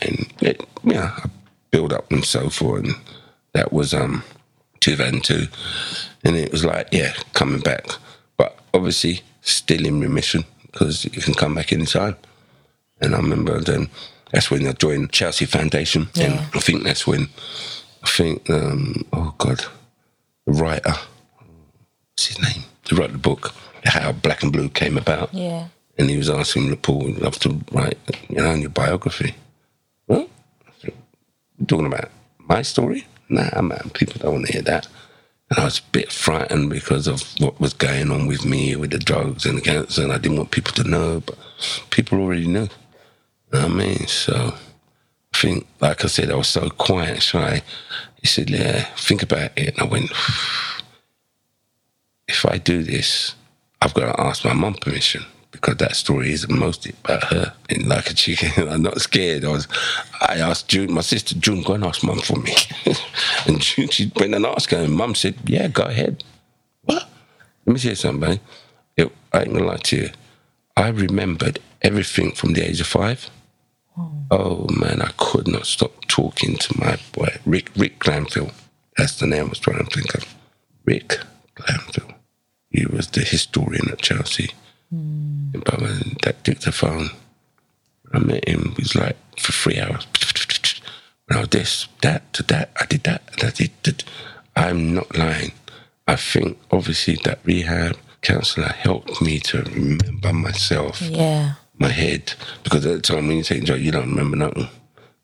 And 0.02 0.32
it, 0.40 0.62
yeah, 0.84 1.14
I 1.16 1.30
built 1.70 1.92
up 1.92 2.10
and 2.10 2.24
so 2.24 2.50
forth. 2.50 2.84
And 2.84 2.94
that 3.52 3.72
was 3.72 3.94
um 3.94 4.22
2002. 4.80 5.46
And 6.24 6.36
it 6.36 6.52
was 6.52 6.64
like, 6.64 6.88
yeah, 6.92 7.14
coming 7.32 7.60
back. 7.60 7.86
But 8.36 8.58
obviously, 8.74 9.22
still 9.40 9.86
in 9.86 10.00
remission 10.00 10.44
because 10.70 11.04
you 11.04 11.10
can 11.10 11.34
come 11.34 11.54
back 11.54 11.72
anytime. 11.72 12.16
And 13.00 13.14
I 13.14 13.18
remember 13.18 13.60
then 13.60 13.88
that's 14.30 14.50
when 14.50 14.66
I 14.66 14.72
joined 14.72 15.12
Chelsea 15.12 15.46
Foundation. 15.46 16.08
And 16.16 16.34
I 16.54 16.60
think 16.60 16.84
that's 16.84 17.06
when, 17.06 17.28
I 18.02 18.08
think, 18.08 18.48
um, 18.50 19.04
oh 19.12 19.34
God, 19.38 19.64
the 20.46 20.52
writer, 20.52 20.92
what's 22.10 22.26
his 22.26 22.40
name? 22.40 22.64
He 22.90 22.96
wrote 22.96 23.12
the 23.12 23.18
book, 23.18 23.54
How 23.84 24.10
Black 24.10 24.42
and 24.42 24.52
Blue 24.52 24.68
Came 24.68 24.98
About. 24.98 25.32
Yeah. 25.32 25.68
And 25.96 26.10
he 26.10 26.16
was 26.16 26.28
asking 26.28 26.70
me, 26.70 26.76
Paul, 26.76 27.04
would 27.04 27.20
love 27.20 27.38
to 27.40 27.60
write, 27.70 27.98
you 28.28 28.36
know, 28.36 28.52
your 28.54 28.70
biography. 28.70 29.34
What? 30.06 30.28
You 30.82 31.66
talking 31.66 31.86
about 31.86 32.10
my 32.38 32.62
story? 32.62 33.06
Nah, 33.28 33.62
man, 33.62 33.90
people 33.94 34.18
don't 34.18 34.32
want 34.32 34.46
to 34.46 34.52
hear 34.52 34.62
that. 34.62 34.88
And 35.50 35.60
I 35.60 35.64
was 35.66 35.78
a 35.78 35.92
bit 35.92 36.10
frightened 36.10 36.68
because 36.68 37.06
of 37.06 37.22
what 37.38 37.60
was 37.60 37.74
going 37.74 38.10
on 38.10 38.26
with 38.26 38.44
me 38.44 38.74
with 38.74 38.90
the 38.90 38.98
drugs 38.98 39.46
and 39.46 39.58
the 39.58 39.62
cancer, 39.62 40.02
and 40.02 40.12
I 40.12 40.18
didn't 40.18 40.38
want 40.38 40.50
people 40.50 40.72
to 40.74 40.88
know, 40.88 41.20
but 41.20 41.38
people 41.90 42.18
already 42.18 42.48
knew. 42.48 42.62
You 42.62 43.52
know 43.52 43.62
what 43.62 43.64
I 43.64 43.68
mean? 43.68 44.06
So 44.08 44.54
I 45.34 45.36
think, 45.38 45.66
like 45.80 46.04
I 46.04 46.08
said, 46.08 46.30
I 46.30 46.36
was 46.36 46.48
so 46.48 46.70
quiet 46.70 47.22
shy. 47.22 47.62
He 48.20 48.26
said, 48.26 48.50
Yeah, 48.50 48.84
think 48.96 49.22
about 49.22 49.56
it. 49.56 49.74
And 49.74 49.80
I 49.80 49.84
went, 49.84 50.10
If 52.30 52.46
I 52.46 52.58
do 52.58 52.82
this, 52.82 53.34
I've 53.82 53.94
got 53.94 54.14
to 54.14 54.20
ask 54.20 54.44
my 54.44 54.52
mum 54.52 54.74
permission 54.74 55.24
because 55.50 55.76
that 55.76 55.96
story 55.96 56.32
is 56.32 56.48
mostly 56.48 56.94
about 57.02 57.24
her. 57.24 57.54
And 57.68 57.86
like 57.88 58.08
a 58.10 58.14
chicken, 58.14 58.68
I'm 58.68 58.82
not 58.82 59.00
scared. 59.00 59.44
I 59.44 59.48
was, 59.48 59.66
I 60.20 60.38
asked 60.38 60.68
June, 60.68 60.92
my 60.92 61.00
sister 61.00 61.34
June, 61.34 61.62
go 61.62 61.74
and 61.74 61.84
ask 61.84 62.04
mum 62.04 62.20
for 62.20 62.38
me. 62.38 62.54
and 63.46 63.60
June, 63.60 63.88
she 63.88 64.12
went 64.16 64.34
and 64.34 64.46
asked 64.46 64.70
her, 64.70 64.78
and 64.78 64.94
mum 64.94 65.14
said, 65.14 65.34
yeah, 65.46 65.68
go 65.68 65.82
ahead. 65.82 66.22
What? 66.84 67.08
Let 67.66 67.72
me 67.72 67.78
say 67.78 67.94
something. 67.94 68.38
It, 68.96 69.12
I 69.32 69.42
ain't 69.42 69.52
gonna 69.52 69.66
lie 69.66 69.76
to 69.76 69.96
you. 69.96 70.10
I 70.76 70.88
remembered 70.88 71.58
everything 71.82 72.32
from 72.32 72.52
the 72.52 72.62
age 72.62 72.80
of 72.80 72.86
five. 72.86 73.28
Oh 74.30 74.66
man, 74.70 75.02
I 75.02 75.10
could 75.16 75.48
not 75.48 75.66
stop 75.66 75.92
talking 76.06 76.56
to 76.56 76.80
my 76.80 76.96
boy, 77.12 77.36
Rick 77.44 77.70
Rick 77.76 77.98
Glanville. 77.98 78.52
That's 78.96 79.18
the 79.18 79.26
name 79.26 79.46
I 79.46 79.48
was 79.48 79.58
trying 79.58 79.84
to 79.84 79.84
think 79.84 80.14
of. 80.14 80.24
Rick 80.84 81.18
Glanville. 81.56 82.14
He 82.70 82.86
was 82.86 83.08
the 83.08 83.20
historian 83.22 83.88
at 83.90 84.00
Chelsea. 84.02 84.50
Hmm. 84.90 85.50
And 85.54 85.64
But 85.64 85.80
when 85.80 86.16
that 86.22 86.42
dictaphone, 86.44 87.10
I 88.12 88.18
met 88.18 88.48
him, 88.48 88.74
he 88.76 88.82
was 88.82 88.94
like 88.94 89.16
for 89.38 89.52
three 89.52 89.78
hours. 89.80 90.06
When 91.26 91.38
I 91.38 91.40
was 91.40 91.48
this, 91.50 91.86
that, 92.02 92.32
to 92.34 92.42
that, 92.44 92.70
I 92.80 92.86
did 92.86 93.04
that, 93.04 93.22
and 93.32 93.44
I 93.44 93.50
did 93.50 93.70
that. 93.84 94.04
I'm 94.56 94.94
not 94.94 95.16
lying. 95.16 95.52
I 96.08 96.16
think 96.16 96.58
obviously 96.72 97.18
that 97.24 97.38
rehab 97.44 97.96
counselor 98.20 98.66
helped 98.68 99.22
me 99.22 99.38
to 99.38 99.62
remember 99.62 100.32
myself 100.32 101.00
Yeah. 101.00 101.54
my 101.78 101.88
head 101.88 102.34
because 102.64 102.84
at 102.84 102.94
the 102.96 103.00
time 103.00 103.28
when 103.28 103.36
you 103.38 103.42
take 103.44 103.64
drugs, 103.64 103.82
you 103.82 103.92
don't 103.92 104.10
remember 104.10 104.36
nothing. 104.36 104.68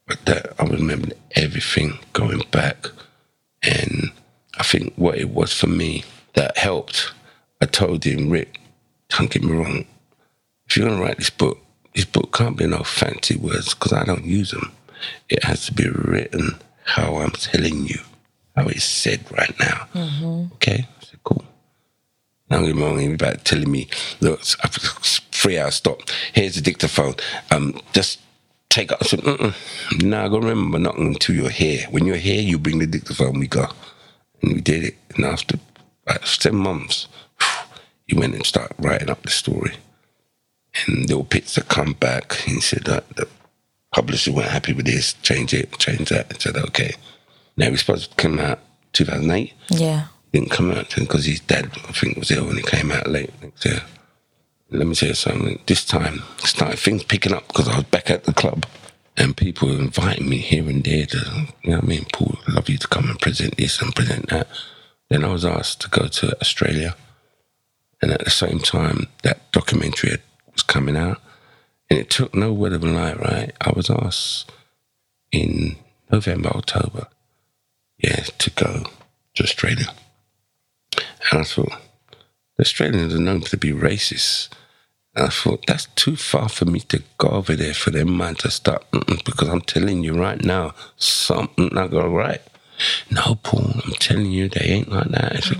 But 0.07 0.25
that 0.26 0.53
I 0.61 0.65
remember 0.65 1.09
everything 1.35 1.99
going 2.12 2.43
back, 2.53 2.87
and 3.65 4.12
I 4.57 4.62
think 4.62 4.95
what 4.95 5.19
it 5.19 5.31
was 5.31 5.53
for 5.53 5.67
me 5.67 6.05
that 6.35 6.57
helped. 6.57 7.11
I 7.60 7.66
told 7.66 8.04
him, 8.04 8.30
Rick, 8.30 8.60
don't 9.08 9.30
get 9.30 9.42
me 9.42 9.52
wrong. 9.52 9.84
If 10.68 10.76
you're 10.76 10.88
gonna 10.88 11.00
write 11.00 11.18
this 11.18 11.30
book, 11.30 11.58
this 11.94 12.04
book 12.04 12.32
can't 12.36 12.56
be 12.56 12.66
no 12.66 12.82
fancy 12.82 13.36
words 13.36 13.75
because 13.75 13.92
I 13.92 14.04
don't 14.04 14.25
use 14.25 14.50
them. 14.50 14.72
It 15.28 15.44
has 15.44 15.66
to 15.66 15.75
be 15.75 15.88
written 15.88 16.58
how 16.84 17.16
I'm 17.18 17.30
telling 17.32 17.86
you, 17.86 18.00
how 18.56 18.66
it's 18.68 18.84
said 18.84 19.25
right 19.32 19.54
now. 19.60 19.88
Okay, 20.54 20.86
I 21.00 21.04
said, 21.04 21.20
cool. 21.25 21.44
Now 22.50 22.62
get 22.64 22.76
me 22.76 22.82
wrong, 22.82 22.98
he 22.98 23.12
about 23.12 23.44
telling 23.44 23.70
me, 23.70 23.88
look, 24.20 24.40
three 25.32 25.58
hours 25.58 25.76
stop. 25.76 26.00
Here's 26.32 26.54
the 26.56 26.60
dictaphone. 26.60 27.14
Um, 27.50 27.80
just 27.92 28.20
take 28.68 28.92
up. 28.92 28.98
I 29.02 29.06
said, 29.06 29.20
Mm-mm. 29.20 29.54
no, 30.04 30.25
I 30.25 30.28
gotta 30.28 30.46
remember 30.46 30.78
not 30.78 30.98
until 30.98 31.34
you're 31.34 31.50
here. 31.50 31.86
When 31.90 32.06
you're 32.06 32.16
here, 32.16 32.40
you 32.42 32.58
bring 32.58 32.78
the 32.78 32.86
dictaphone. 32.86 33.38
We 33.40 33.48
go, 33.48 33.66
and 34.42 34.54
we 34.54 34.60
did 34.60 34.84
it. 34.84 34.94
And 35.16 35.25
after 35.25 35.58
about 36.06 36.26
seven 36.26 36.60
months, 36.60 37.08
he 38.06 38.16
went 38.16 38.34
and 38.34 38.46
started 38.46 38.76
writing 38.78 39.10
up 39.10 39.22
the 39.22 39.30
story. 39.30 39.75
And 40.86 41.00
little 41.08 41.22
bits 41.25 41.54
that 41.54 41.68
come 41.68 41.94
back. 41.94 42.34
He 42.34 42.60
said 42.60 42.84
that 42.84 43.08
the 43.16 43.28
publisher 43.92 44.32
weren't 44.32 44.50
happy 44.50 44.72
with 44.75 44.86
this. 44.86 45.14
Change 45.22 45.54
it, 45.54 45.78
change 45.78 46.10
that. 46.10 46.26
I 46.34 46.38
said 46.38 46.56
okay. 46.56 46.94
Now 47.56 47.70
we're 47.70 47.78
supposed 47.78 48.10
to 48.10 48.16
come 48.16 48.38
out 48.38 48.60
2008 48.92 49.52
Yeah. 49.70 50.08
didn't 50.32 50.50
come 50.50 50.70
out 50.70 50.94
because 50.94 51.25
his 51.25 51.40
dad, 51.40 51.70
I 51.88 51.92
think, 51.92 52.18
was 52.18 52.30
ill 52.30 52.48
and 52.50 52.58
it 52.58 52.66
came 52.66 52.90
out 52.92 53.06
late 53.08 53.30
next 53.42 53.64
year. 53.64 53.82
Let 54.70 54.86
me 54.86 54.94
tell 54.94 55.08
you 55.10 55.14
something. 55.14 55.60
This 55.66 55.84
time, 55.84 56.22
started 56.38 56.78
things 56.78 57.04
picking 57.04 57.32
up 57.32 57.46
because 57.48 57.68
I 57.68 57.76
was 57.76 57.84
back 57.84 58.10
at 58.10 58.25
the 58.25 58.34
club 58.34 58.66
and 59.16 59.36
people 59.36 59.68
were 59.68 59.76
inviting 59.78 60.28
me 60.28 60.38
here 60.38 60.68
and 60.68 60.84
there 60.84 61.06
to, 61.06 61.18
you 61.62 61.70
know 61.70 61.76
what 61.76 61.84
I 61.84 61.86
mean? 61.86 62.04
Paul, 62.12 62.36
I'd 62.46 62.54
love 62.54 62.68
you 62.68 62.76
to 62.76 62.88
come 62.88 63.08
and 63.08 63.18
present 63.18 63.56
this 63.56 63.80
and 63.80 63.94
present 63.94 64.28
that. 64.28 64.48
Then 65.08 65.25
I 65.25 65.28
was 65.28 65.44
asked 65.44 65.80
to 65.82 65.88
go 65.88 66.08
to 66.08 66.38
Australia. 66.40 66.94
And 68.03 68.11
at 68.11 68.25
the 68.25 68.31
same 68.31 68.59
time, 68.59 69.07
that 69.23 69.50
documentary 69.53 70.19
was 70.53 70.62
coming 70.62 70.97
out. 70.97 71.21
And 71.88 71.99
it 71.99 72.11
took 72.11 72.35
no 72.35 72.53
word 72.53 72.73
of 72.73 72.83
a 72.85 72.88
lie, 72.88 73.15
right? 73.15 73.53
I 73.61 73.71
was 73.75 73.88
asked 73.91 74.50
in 75.33 75.76
November, 76.11 76.50
October, 76.50 77.07
yeah, 77.99 78.25
to 78.38 78.50
go 78.50 78.85
to 79.35 79.43
Australia. 79.43 79.87
And 81.31 81.41
I 81.41 81.45
thought, 81.45 81.73
the 82.57 82.62
Australians 82.62 83.15
are 83.15 83.21
known 83.21 83.43
to 83.43 83.57
be 83.57 83.73
racist. 83.73 84.49
And 85.15 85.26
I 85.26 85.29
thought, 85.29 85.67
that's 85.67 85.87
too 85.95 86.17
far 86.17 86.49
for 86.49 86.65
me 86.65 86.81
to 86.81 87.03
go 87.19 87.29
over 87.29 87.55
there 87.55 87.75
for 87.75 87.91
them 87.91 88.17
man 88.17 88.35
to 88.37 88.50
start, 88.50 88.85
because 89.25 89.49
I'm 89.49 89.62
telling 89.62 90.03
you 90.03 90.15
right 90.15 90.43
now, 90.45 90.75
something 90.97 91.71
not 91.73 91.91
go 91.91 92.09
right. 92.09 92.43
No, 93.11 93.37
Paul, 93.43 93.81
I'm 93.85 93.93
telling 93.93 94.31
you, 94.31 94.49
they 94.49 94.61
ain't 94.61 94.91
like 94.91 95.09
that. 95.09 95.43
Said, 95.43 95.59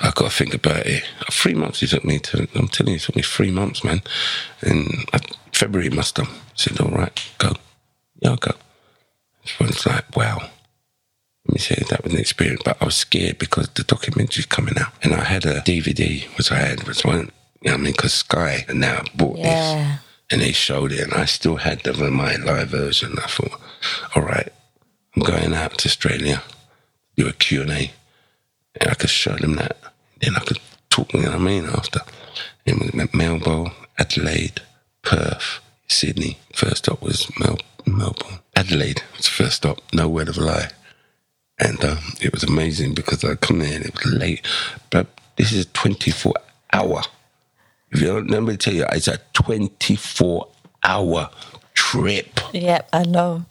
I 0.00 0.10
got 0.10 0.30
to 0.30 0.36
think 0.36 0.54
about 0.54 0.86
it. 0.86 1.04
Three 1.30 1.54
months 1.54 1.82
it 1.82 1.90
took 1.90 2.04
me 2.04 2.18
to, 2.20 2.48
I'm 2.54 2.68
telling 2.68 2.92
you, 2.92 2.96
it 2.96 3.02
took 3.02 3.16
me 3.16 3.22
three 3.22 3.50
months, 3.50 3.84
man. 3.84 4.02
And 4.62 5.08
I, 5.12 5.20
February 5.52 5.90
must 5.90 6.16
have. 6.16 6.28
Said, 6.54 6.80
all 6.80 6.90
right, 6.90 7.20
go. 7.38 7.52
Yeah, 8.20 8.30
I'll 8.30 8.36
go. 8.36 8.52
It's 9.60 9.86
like, 9.86 10.16
wow. 10.16 10.38
Let 11.46 11.52
me 11.52 11.58
say 11.58 11.76
that 11.88 12.02
was 12.02 12.12
an 12.12 12.18
experience, 12.18 12.62
but 12.64 12.76
I 12.80 12.86
was 12.86 12.96
scared 12.96 13.38
because 13.38 13.68
the 13.68 13.84
documentary's 13.84 14.46
coming 14.46 14.76
out, 14.78 14.92
and 15.02 15.14
I 15.14 15.22
had 15.22 15.44
a 15.46 15.60
DVD, 15.60 16.24
which 16.36 16.50
I 16.50 16.56
had, 16.56 16.88
which 16.88 17.04
one, 17.04 17.30
you 17.60 17.70
know 17.70 17.72
what 17.72 17.74
I 17.74 17.76
mean, 17.76 17.92
because 17.92 18.14
Sky 18.14 18.64
now 18.74 19.02
bought 19.14 19.36
this, 19.36 20.00
and 20.30 20.40
they 20.40 20.50
showed 20.50 20.90
it, 20.90 21.00
and 21.02 21.14
I 21.14 21.24
still 21.26 21.56
had 21.56 21.80
the 21.84 21.92
my 22.10 22.34
live 22.36 22.70
version. 22.70 23.14
I 23.22 23.28
thought, 23.28 23.60
all 24.16 24.22
right, 24.22 24.52
I'm 25.14 25.22
going 25.22 25.54
out 25.54 25.78
to 25.78 25.88
Australia, 25.88 26.42
do 27.16 27.28
a 27.28 27.32
Q 27.32 27.62
and 27.62 27.70
A, 27.70 27.92
and 28.80 28.90
I 28.90 28.94
could 28.94 29.10
show 29.10 29.36
them 29.36 29.56
that, 29.56 29.76
then 30.20 30.36
I 30.36 30.40
could 30.40 30.58
talk, 30.90 31.12
you 31.12 31.22
know 31.22 31.30
what 31.30 31.40
I 31.40 31.44
mean, 31.44 31.66
after. 31.66 32.00
And 32.66 32.80
we 32.94 33.08
Melbourne, 33.14 33.72
Adelaide, 33.98 34.60
Perth, 35.02 35.60
Sydney. 35.88 36.38
First 36.54 36.78
stop 36.84 37.02
was 37.02 37.30
Mel- 37.38 37.58
Melbourne. 37.86 38.40
Adelaide 38.56 39.02
was 39.16 39.26
the 39.26 39.32
first 39.32 39.56
stop, 39.56 39.78
no 39.92 40.08
word 40.08 40.28
of 40.28 40.38
a 40.38 40.40
lie. 40.40 40.68
And 41.58 41.82
um, 41.84 41.98
it 42.20 42.32
was 42.32 42.42
amazing 42.44 42.94
because 42.94 43.24
I 43.24 43.34
come 43.36 43.60
there 43.60 43.74
and 43.74 43.84
it 43.86 43.94
was 43.94 44.12
late. 44.12 44.46
But 44.90 45.06
this 45.36 45.52
is 45.52 45.64
a 45.66 45.68
24 45.68 46.34
hour. 46.72 47.02
If 47.92 48.00
you 48.00 48.08
don't, 48.08 48.28
let 48.30 48.42
me 48.42 48.56
tell 48.56 48.74
you, 48.74 48.84
it's 48.92 49.08
a 49.08 49.18
24 49.34 50.48
hour 50.84 51.30
trip. 51.74 52.40
Yep, 52.52 52.88
I 52.92 53.02
know. 53.04 53.44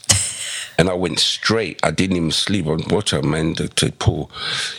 And 0.77 0.89
I 0.89 0.93
went 0.93 1.19
straight. 1.19 1.79
I 1.83 1.91
didn't 1.91 2.17
even 2.17 2.31
sleep. 2.31 2.67
I 2.67 2.75
watched 2.93 3.13
out, 3.13 3.23
man, 3.23 3.55
to, 3.55 3.67
to 3.67 3.91
Paul. 3.93 4.29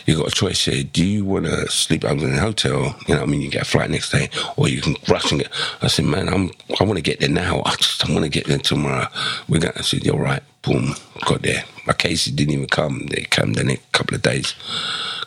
You 0.05 0.17
got 0.17 0.27
a 0.27 0.31
choice 0.31 0.65
here. 0.65 0.83
Do 0.83 1.05
you 1.05 1.25
want 1.25 1.45
to 1.45 1.67
sleep? 1.69 2.03
Was 2.03 2.23
in 2.23 2.33
a 2.33 2.39
hotel. 2.39 2.95
You 3.07 3.15
know, 3.15 3.21
what 3.21 3.23
I 3.23 3.25
mean, 3.25 3.41
you 3.41 3.49
get 3.49 3.63
a 3.63 3.65
flight 3.65 3.89
next 3.89 4.11
day, 4.11 4.29
or 4.55 4.67
you 4.67 4.81
can 4.81 4.95
rush 5.07 5.31
and 5.31 5.41
get. 5.41 5.51
I 5.81 5.87
said, 5.87 6.05
man, 6.05 6.29
I'm. 6.29 6.51
I 6.79 6.83
want 6.83 6.97
to 6.97 7.03
get 7.03 7.19
there 7.19 7.29
now. 7.29 7.61
I 7.65 7.75
just 7.75 8.07
I 8.07 8.13
want 8.13 8.25
to 8.25 8.29
get 8.29 8.47
there 8.47 8.57
tomorrow. 8.57 9.07
We 9.49 9.59
got. 9.59 9.77
I 9.77 9.81
said, 9.81 10.05
you're 10.05 10.17
right. 10.17 10.43
Boom, 10.61 10.95
got 11.25 11.41
there. 11.43 11.63
My 11.85 11.93
cases 11.93 12.33
didn't 12.33 12.53
even 12.53 12.67
come. 12.67 13.07
They 13.07 13.23
came 13.23 13.53
the 13.53 13.63
next 13.63 13.91
couple 13.93 14.15
of 14.15 14.21
days. 14.21 14.55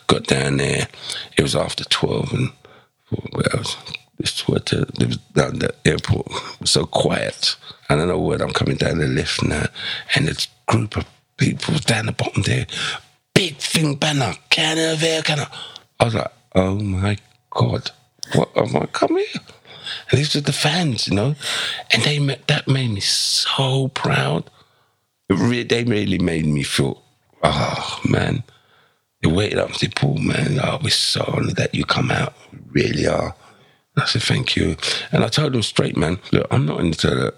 Got 0.07 0.27
down 0.27 0.57
there. 0.57 0.87
It 1.37 1.41
was 1.41 1.55
after 1.55 1.83
twelve, 1.85 2.33
and 2.33 2.51
where 3.31 3.55
else? 3.55 3.75
This 4.21 4.43
it 4.47 5.07
was 5.07 5.17
down 5.33 5.59
the 5.59 5.73
airport. 5.83 6.27
It 6.27 6.61
was 6.61 6.71
so 6.71 6.85
quiet. 6.85 7.55
I 7.89 7.95
don't 7.95 8.07
know 8.07 8.19
what 8.19 8.41
I'm 8.41 8.51
coming 8.51 8.77
down 8.77 8.99
the 8.99 9.07
lift 9.07 9.43
now, 9.43 9.65
and 10.15 10.27
this 10.27 10.47
group 10.67 10.95
of 10.95 11.05
people 11.37 11.75
down 11.79 12.05
the 12.05 12.11
bottom 12.11 12.43
there, 12.43 12.67
big 13.33 13.57
thing 13.57 13.95
banner, 13.95 14.33
Canada, 14.49 15.21
Canada. 15.23 15.51
I 15.99 16.05
was 16.05 16.15
like, 16.15 16.31
oh 16.55 16.75
my 16.75 17.17
god, 17.49 17.91
what 18.35 18.55
am 18.55 18.75
I 18.75 18.85
come 18.87 19.17
here? 19.17 19.41
And 20.09 20.19
these 20.19 20.35
are 20.35 20.41
the 20.41 20.53
fans, 20.53 21.07
you 21.07 21.15
know, 21.15 21.35
and 21.91 22.03
they 22.03 22.19
that 22.47 22.67
made 22.67 22.91
me 22.91 23.01
so 23.01 23.87
proud. 23.89 24.49
They 25.29 25.83
really 25.83 26.19
made 26.19 26.45
me 26.45 26.63
feel, 26.63 27.01
oh 27.43 27.99
man. 28.07 28.43
They 29.21 29.29
waited 29.31 29.59
up 29.59 29.67
and 29.67 29.77
said, 29.77 29.93
man, 30.19 30.59
oh, 30.63 30.79
we're 30.83 30.89
so 30.89 31.23
honored 31.27 31.55
that 31.57 31.75
you 31.75 31.85
come 31.85 32.09
out. 32.09 32.33
We 32.51 32.81
really 32.81 33.05
are. 33.05 33.35
I 33.97 34.05
said, 34.05 34.23
thank 34.23 34.55
you. 34.55 34.77
And 35.11 35.23
I 35.23 35.27
told 35.27 35.53
them 35.53 35.63
straight, 35.63 35.97
man, 35.97 36.19
look, 36.31 36.47
I'm 36.49 36.65
not 36.65 36.79
into 36.79 37.07
the, 37.07 37.33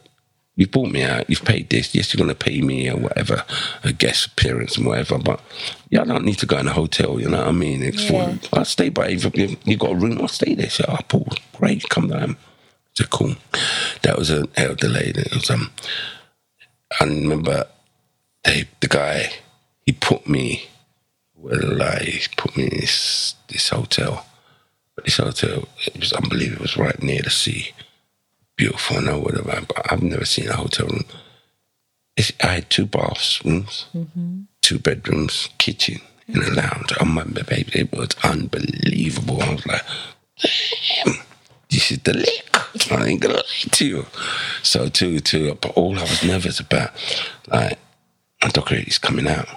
you've 0.56 0.72
bought 0.72 0.92
me 0.92 1.02
out, 1.04 1.28
you've 1.30 1.44
paid 1.44 1.70
this, 1.70 1.96
yes, 1.96 2.14
you're 2.14 2.24
going 2.24 2.36
to 2.36 2.46
pay 2.46 2.62
me 2.62 2.90
or 2.90 2.98
whatever, 2.98 3.44
a 3.84 3.92
guest 3.92 4.28
appearance 4.28 4.78
and 4.78 4.86
whatever, 4.86 5.18
but 5.18 5.42
yeah, 5.90 6.02
I 6.02 6.06
don't 6.06 6.26
need 6.26 6.38
to 6.40 6.46
go 6.46 6.58
in 6.60 6.68
a 6.68 6.74
hotel, 6.74 7.20
you 7.20 7.28
know 7.28 7.40
what 7.40 7.48
I 7.48 7.52
mean? 7.52 7.82
It's 7.82 8.08
Yeah. 8.10 8.38
for, 8.38 8.58
I'll 8.60 8.66
stay 8.66 8.90
by, 8.90 9.10
if 9.10 9.36
you 9.36 9.58
you 9.64 9.78
got 9.78 9.92
a 9.92 9.96
room, 9.96 10.20
I'll 10.22 10.28
stay 10.28 10.54
there. 10.54 10.70
So, 10.70 10.86
oh, 10.88 10.98
Paul, 11.08 11.28
great, 11.58 11.90
come 11.90 12.08
down. 12.10 12.32
I 12.32 12.36
said, 12.94 13.10
cool. 13.10 13.36
That 14.04 14.18
was 14.20 14.30
an 14.30 14.46
elder 14.56 14.88
lady. 14.90 15.22
It 15.22 15.34
was, 15.34 15.50
um, 15.50 15.72
I 17.02 17.06
remember 17.06 17.66
they, 18.44 18.68
the 18.80 18.88
guy, 18.88 19.32
he 19.88 19.94
put 19.94 20.30
me, 20.30 20.68
well, 21.36 21.60
like, 21.78 22.04
he 22.04 22.28
put 22.38 22.56
me 22.56 22.66
in 22.66 22.78
this, 22.80 23.34
this 23.48 23.70
hotel. 23.70 24.28
But 24.96 25.06
this 25.06 25.18
hotel, 25.18 25.68
it 25.86 26.00
was 26.00 26.14
unbelievable. 26.14 26.58
It 26.58 26.62
was 26.62 26.78
right 26.78 27.02
near 27.02 27.22
the 27.22 27.30
sea. 27.30 27.72
Beautiful, 28.56 29.02
no 29.02 29.20
whatever. 29.20 29.62
But 29.68 29.92
I've 29.92 30.04
never 30.04 30.26
seen 30.26 30.50
a 30.50 30.56
hotel 30.56 30.88
room. 30.88 31.06
It's, 32.16 32.32
I 32.44 32.48
had 32.48 32.70
two 32.70 32.86
bathrooms, 32.86 33.88
two 34.62 34.78
bedrooms, 34.78 35.50
kitchen, 35.58 36.00
and 36.28 36.44
a 36.44 36.54
lounge. 36.54 36.94
Oh 37.00 37.06
my 37.06 37.24
baby, 37.24 37.72
it 37.74 37.92
was 37.92 38.10
unbelievable. 38.24 39.42
I 39.42 39.54
was 39.56 39.66
like, 39.66 39.82
damn, 41.06 41.16
this 41.72 41.92
is 41.92 42.00
the 42.00 42.14
lick. 42.14 42.92
I 42.92 43.08
ain't 43.08 43.22
gonna 43.22 43.36
lie 43.36 43.70
to 43.72 43.86
you. 43.86 44.06
So 44.62 44.90
too, 44.90 45.20
too, 45.22 45.58
but 45.60 45.72
all 45.72 45.98
I 45.98 46.04
was 46.04 46.24
nervous 46.24 46.60
about, 46.60 46.92
like, 47.48 47.80
a 48.44 48.88
is 48.88 48.98
coming 48.98 49.28
out 49.28 49.48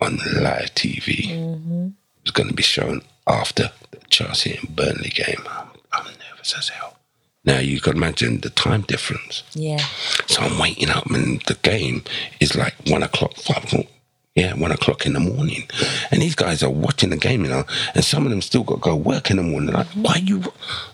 on 0.00 0.18
live 0.40 0.74
TV. 0.74 1.28
Mm-hmm. 1.28 1.88
It's 2.22 2.30
going 2.30 2.48
to 2.48 2.54
be 2.54 2.62
shown 2.62 3.02
after 3.26 3.70
the 3.90 3.98
Chelsea 4.08 4.56
and 4.56 4.74
Burnley 4.74 5.10
game. 5.10 5.42
I'm, 5.48 5.68
I'm 5.92 6.04
nervous 6.04 6.54
as 6.56 6.68
hell. 6.68 6.96
Now 7.44 7.58
you 7.58 7.80
can 7.80 7.96
imagine 7.96 8.40
the 8.40 8.50
time 8.50 8.82
difference. 8.82 9.42
Yeah. 9.54 9.84
So 10.26 10.42
I'm 10.42 10.58
waiting 10.58 10.90
up, 10.90 11.06
and 11.06 11.40
the 11.42 11.58
game 11.62 12.04
is 12.40 12.56
like 12.56 12.74
one 12.86 13.02
o'clock, 13.02 13.34
five 13.36 13.64
o'clock. 13.64 13.86
Yeah, 14.34 14.54
one 14.54 14.72
o'clock 14.72 15.04
in 15.04 15.12
the 15.12 15.20
morning, 15.20 15.64
and 16.10 16.22
these 16.22 16.34
guys 16.34 16.62
are 16.62 16.70
watching 16.70 17.10
the 17.10 17.18
game, 17.18 17.44
you 17.44 17.50
know, 17.50 17.64
and 17.94 18.02
some 18.02 18.24
of 18.24 18.30
them 18.30 18.40
still 18.40 18.62
got 18.62 18.76
to 18.76 18.80
go 18.80 18.96
work 18.96 19.30
in 19.30 19.36
the 19.36 19.42
morning. 19.42 19.74
Like, 19.74 19.88
why 19.88 20.22
you? 20.24 20.42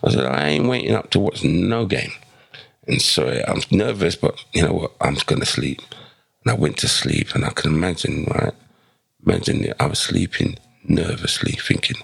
I 0.02 0.11
said, 0.11 0.26
I 0.26 0.49
ain't 0.49 0.66
waiting 0.66 0.92
up 0.92 1.11
to 1.11 1.20
watch 1.20 1.44
no 1.44 1.87
game, 1.87 2.11
and 2.88 3.00
so 3.00 3.28
I'm 3.47 3.61
nervous, 3.70 4.16
but 4.16 4.44
you 4.52 4.62
know 4.62 4.73
what? 4.73 4.92
I'm 5.00 5.16
gonna 5.26 5.44
sleep, 5.44 5.80
and 6.42 6.50
I 6.50 6.54
went 6.54 6.78
to 6.78 6.88
sleep, 6.88 7.32
and 7.37 7.44
I 7.44 7.50
can 7.50 7.73
imagine, 7.73 8.25
right? 8.25 8.54
Imagine 9.25 9.73
I 9.78 9.87
was 9.87 10.00
sleeping 10.00 10.58
nervously, 10.82 11.52
thinking, 11.52 11.99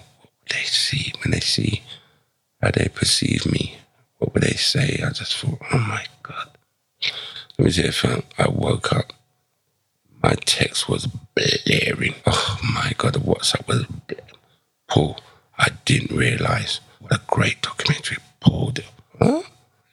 they 0.49 0.63
see 0.63 1.13
when 1.23 1.31
they 1.31 1.39
see 1.39 1.83
how 2.61 2.71
they 2.71 2.87
perceive 2.87 3.45
me? 3.45 3.77
What 4.17 4.33
would 4.33 4.43
they 4.43 4.53
say? 4.53 5.01
I 5.05 5.09
just 5.11 5.35
thought, 5.35 5.59
oh 5.71 5.77
my 5.77 6.05
god. 6.23 6.49
Let 7.57 7.65
me 7.65 7.71
see 7.71 7.83
if 7.83 8.05
I, 8.05 8.23
I 8.37 8.47
woke 8.47 8.93
up. 8.93 9.13
My 10.23 10.33
text 10.45 10.89
was 10.89 11.07
blaring. 11.35 12.15
Oh 12.25 12.59
my 12.73 12.93
god, 12.97 13.13
the 13.13 13.19
WhatsApp 13.19 13.67
was 13.67 13.85
blaring. 14.07 14.25
Paul, 14.87 15.19
I 15.57 15.69
didn't 15.85 16.15
realize 16.15 16.79
what 16.99 17.13
a 17.13 17.21
great 17.27 17.61
documentary 17.61 18.17
Paul 18.39 18.71
did. 18.71 18.85
Huh? 19.19 19.41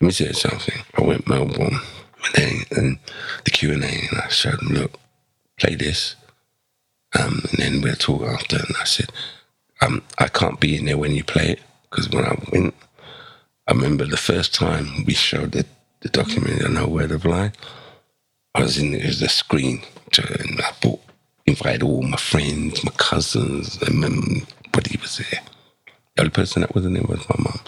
Let 0.00 0.06
me 0.06 0.11
say 0.11 0.32
something. 0.32 0.82
I 0.97 1.02
went 1.02 1.28
Melbourne 1.28 1.80
and 2.25 2.35
then 2.35 2.62
and 2.71 2.99
the 3.44 3.50
Q 3.50 3.73
and 3.73 3.85
A, 3.85 3.88
and 3.88 4.21
I 4.23 4.28
showed 4.28 4.59
them, 4.61 4.68
look, 4.68 4.99
play 5.59 5.75
this. 5.75 6.16
Um, 7.18 7.42
and 7.50 7.59
then 7.59 7.80
we'll 7.82 7.94
talk 7.94 8.23
after. 8.23 8.56
And 8.56 8.75
I 8.80 8.85
said, 8.85 9.11
um, 9.82 10.02
I 10.18 10.28
can't 10.28 10.60
be 10.60 10.76
in 10.76 10.84
there 10.84 10.96
when 10.96 11.12
you 11.12 11.24
play 11.24 11.50
it 11.50 11.60
because 11.90 12.08
when 12.10 12.24
I 12.24 12.38
went, 12.52 12.74
I 13.66 13.72
remember 13.72 14.06
the 14.06 14.16
first 14.16 14.54
time 14.54 15.04
we 15.04 15.14
showed 15.14 15.52
the, 15.52 15.66
the 16.00 16.08
documentary, 16.08 16.72
know 16.72 16.86
where 16.86 17.08
to 17.08 17.18
fly. 17.18 17.52
I 18.54 18.62
was 18.62 18.78
in 18.78 18.92
the 18.92 19.28
screen, 19.28 19.82
and 20.18 20.60
I 20.60 20.72
bought, 20.80 21.00
invited 21.46 21.82
all 21.82 22.02
my 22.02 22.16
friends, 22.16 22.84
my 22.84 22.92
cousins, 22.96 23.80
and 23.82 24.04
everybody 24.04 24.98
was 25.00 25.18
there. 25.18 25.40
The 26.14 26.22
only 26.22 26.30
person 26.30 26.62
that 26.62 26.74
wasn't 26.74 26.94
there 26.94 27.04
was 27.04 27.26
my 27.28 27.36
mum. 27.38 27.60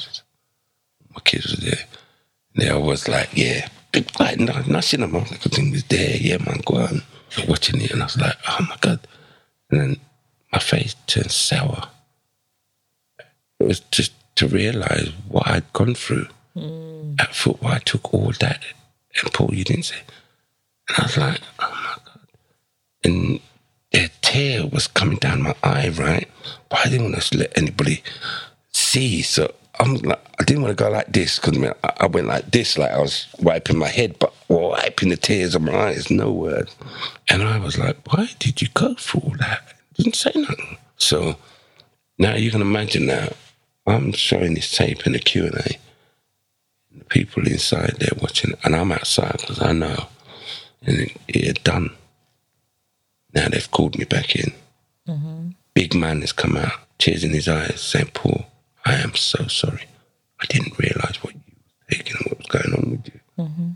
My 1.14 1.20
kids 1.24 1.50
were 1.50 1.64
there. 1.64 1.84
And 2.54 2.62
they 2.62 2.72
was 2.74 3.08
like, 3.08 3.30
yeah, 3.32 3.68
big 3.92 4.08
like 4.20 4.38
no, 4.38 4.60
nothing. 4.66 5.02
I'm 5.02 5.12
like, 5.12 5.32
everything 5.32 5.70
was 5.70 5.84
there. 5.84 6.16
Yeah, 6.16 6.38
man, 6.38 6.60
go 6.64 6.76
on. 6.76 7.02
Watching 7.48 7.80
it, 7.80 7.90
and 7.90 8.02
I 8.02 8.06
was 8.06 8.18
like, 8.18 8.36
oh 8.46 8.66
my 8.68 8.76
god. 8.80 9.00
And 9.70 9.80
then 9.80 9.96
my 10.52 10.58
face 10.60 10.94
turned 11.06 11.32
sour. 11.32 11.88
It 13.64 13.68
was 13.68 13.80
just 13.80 14.12
to 14.36 14.46
realize 14.46 15.08
what 15.26 15.48
I'd 15.48 15.72
gone 15.72 15.94
through 15.94 16.26
mm. 16.54 17.18
at 17.18 17.34
football. 17.34 17.70
I 17.70 17.78
took 17.78 18.12
all 18.12 18.30
that, 18.40 18.62
and 19.22 19.32
Paul, 19.32 19.54
you 19.54 19.64
didn't 19.64 19.84
say. 19.84 20.02
And 20.88 20.98
I 20.98 21.02
was 21.04 21.16
like, 21.16 21.40
oh 21.60 21.70
my 21.70 21.96
God. 22.04 22.28
And 23.04 23.40
a 23.94 24.10
tear 24.20 24.66
was 24.66 24.86
coming 24.86 25.16
down 25.16 25.40
my 25.40 25.54
eye, 25.62 25.88
right? 25.96 26.28
But 26.68 26.80
I 26.84 26.90
didn't 26.90 27.12
want 27.12 27.22
to 27.22 27.38
let 27.38 27.56
anybody 27.56 28.02
see. 28.70 29.22
So 29.22 29.54
I'm 29.80 29.94
like, 29.94 30.20
I 30.38 30.44
didn't 30.44 30.62
want 30.62 30.76
to 30.76 30.84
go 30.84 30.90
like 30.90 31.10
this 31.10 31.38
because 31.38 31.56
I, 31.82 31.92
I 32.00 32.06
went 32.06 32.26
like 32.26 32.50
this, 32.50 32.76
like 32.76 32.90
I 32.90 33.00
was 33.00 33.28
wiping 33.40 33.78
my 33.78 33.88
head, 33.88 34.18
but 34.18 34.34
wiping 34.48 35.08
the 35.08 35.16
tears 35.16 35.54
of 35.54 35.62
my 35.62 35.74
eyes, 35.74 36.10
no 36.10 36.30
word. 36.30 36.70
And 37.30 37.42
I 37.42 37.58
was 37.58 37.78
like, 37.78 37.96
why 38.12 38.28
did 38.38 38.60
you 38.60 38.68
go 38.74 38.92
through 38.92 39.22
all 39.22 39.36
that? 39.38 39.62
Didn't 39.94 40.16
say 40.16 40.32
nothing. 40.34 40.76
So 40.98 41.36
now 42.18 42.34
you 42.34 42.50
can 42.50 42.60
imagine 42.60 43.06
that 43.06 43.36
I'm 43.86 44.12
showing 44.12 44.54
this 44.54 44.74
tape 44.74 45.06
in 45.06 45.12
the 45.12 45.18
Q 45.18 45.44
and 45.46 45.54
A. 45.56 45.78
The 46.96 47.04
people 47.04 47.46
inside 47.46 47.96
there 47.98 48.10
watching, 48.20 48.54
and 48.64 48.74
I'm 48.74 48.92
outside 48.92 49.38
because 49.40 49.60
I 49.60 49.72
know, 49.72 50.06
and 50.82 50.98
it, 51.00 51.16
it 51.28 51.46
had 51.46 51.64
done. 51.64 51.90
Now 53.34 53.48
they've 53.48 53.70
called 53.70 53.98
me 53.98 54.04
back 54.04 54.36
in. 54.36 54.52
Mm-hmm. 55.08 55.48
Big 55.74 55.94
man 55.94 56.20
has 56.20 56.32
come 56.32 56.56
out, 56.56 56.72
tears 56.98 57.24
in 57.24 57.30
his 57.32 57.48
eyes, 57.48 57.80
saying, 57.80 58.10
"Paul, 58.14 58.46
I 58.86 58.94
am 58.94 59.14
so 59.14 59.46
sorry. 59.48 59.86
I 60.40 60.46
didn't 60.46 60.78
realise 60.78 61.22
what 61.22 61.34
you 61.34 61.40
were 61.48 61.96
taking 61.96 62.16
and 62.16 62.26
what 62.26 62.38
was 62.38 62.46
going 62.46 62.74
on 62.74 62.90
with 62.92 63.06
you." 63.12 63.20
Mm-hmm. 63.38 63.70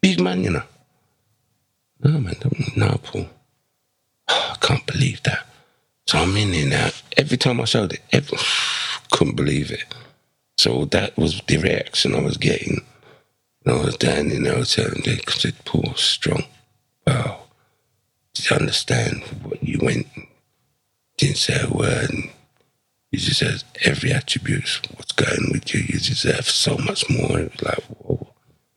Big 0.00 0.20
man, 0.20 0.44
you 0.44 0.50
know. 0.50 0.62
No 2.02 2.18
man, 2.18 2.34
don't- 2.40 2.76
no, 2.76 2.98
Paul. 3.02 3.28
I 4.28 4.56
can't 4.60 4.86
believe 4.86 5.22
that. 5.24 5.46
So 6.06 6.18
I'm 6.18 6.36
in 6.36 6.52
there 6.52 6.66
now. 6.68 6.90
Every 7.16 7.36
time 7.36 7.60
I 7.60 7.64
showed 7.64 7.92
it, 7.92 8.00
every, 8.12 8.38
couldn't 9.10 9.36
believe 9.36 9.70
it. 9.70 9.84
So 10.58 10.84
that 10.86 11.16
was 11.16 11.40
the 11.46 11.58
reaction 11.58 12.14
I 12.14 12.22
was 12.22 12.36
getting. 12.36 12.84
And 13.64 13.76
I 13.76 13.84
was 13.84 13.96
down 13.96 14.30
in 14.30 14.42
the 14.42 14.54
hotel 14.54 14.86
and 14.86 15.04
they 15.04 15.18
said, 15.28 15.64
Paul, 15.64 15.94
strong. 15.94 16.44
Wow. 17.06 17.40
Did 18.34 18.50
you 18.50 18.56
understand 18.56 19.22
what 19.42 19.62
you 19.62 19.78
went? 19.82 20.06
Didn't 21.16 21.36
say 21.36 21.60
a 21.62 21.68
word. 21.72 22.10
And 22.10 22.30
you 23.10 23.18
just 23.18 23.40
said 23.40 23.64
every 23.84 24.12
attribute, 24.12 24.80
what's 24.96 25.12
going 25.12 25.50
with 25.52 25.74
you. 25.74 25.80
You 25.80 25.98
deserve 25.98 26.48
so 26.48 26.76
much 26.78 27.08
more. 27.10 27.40
It 27.40 27.52
was 27.52 27.62
like, 27.62 27.82
whoa. 27.98 28.28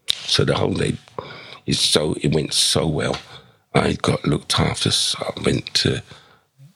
So 0.07 0.43
the 0.43 0.55
whole 0.55 0.73
day, 0.73 0.97
it's 1.65 1.79
so 1.79 2.15
it 2.21 2.33
went 2.33 2.53
so 2.53 2.87
well. 2.87 3.17
I 3.75 3.93
got 3.93 4.25
looked 4.25 4.59
after. 4.59 4.91
So 4.91 5.19
I 5.23 5.41
went 5.41 5.73
to 5.75 6.01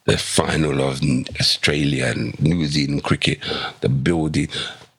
the 0.08 0.18
final 0.18 0.82
of 0.82 1.02
Australia 1.40 2.06
and 2.06 2.40
New 2.42 2.66
Zealand 2.66 3.04
cricket. 3.04 3.40
The 3.82 3.90
building, 3.90 4.48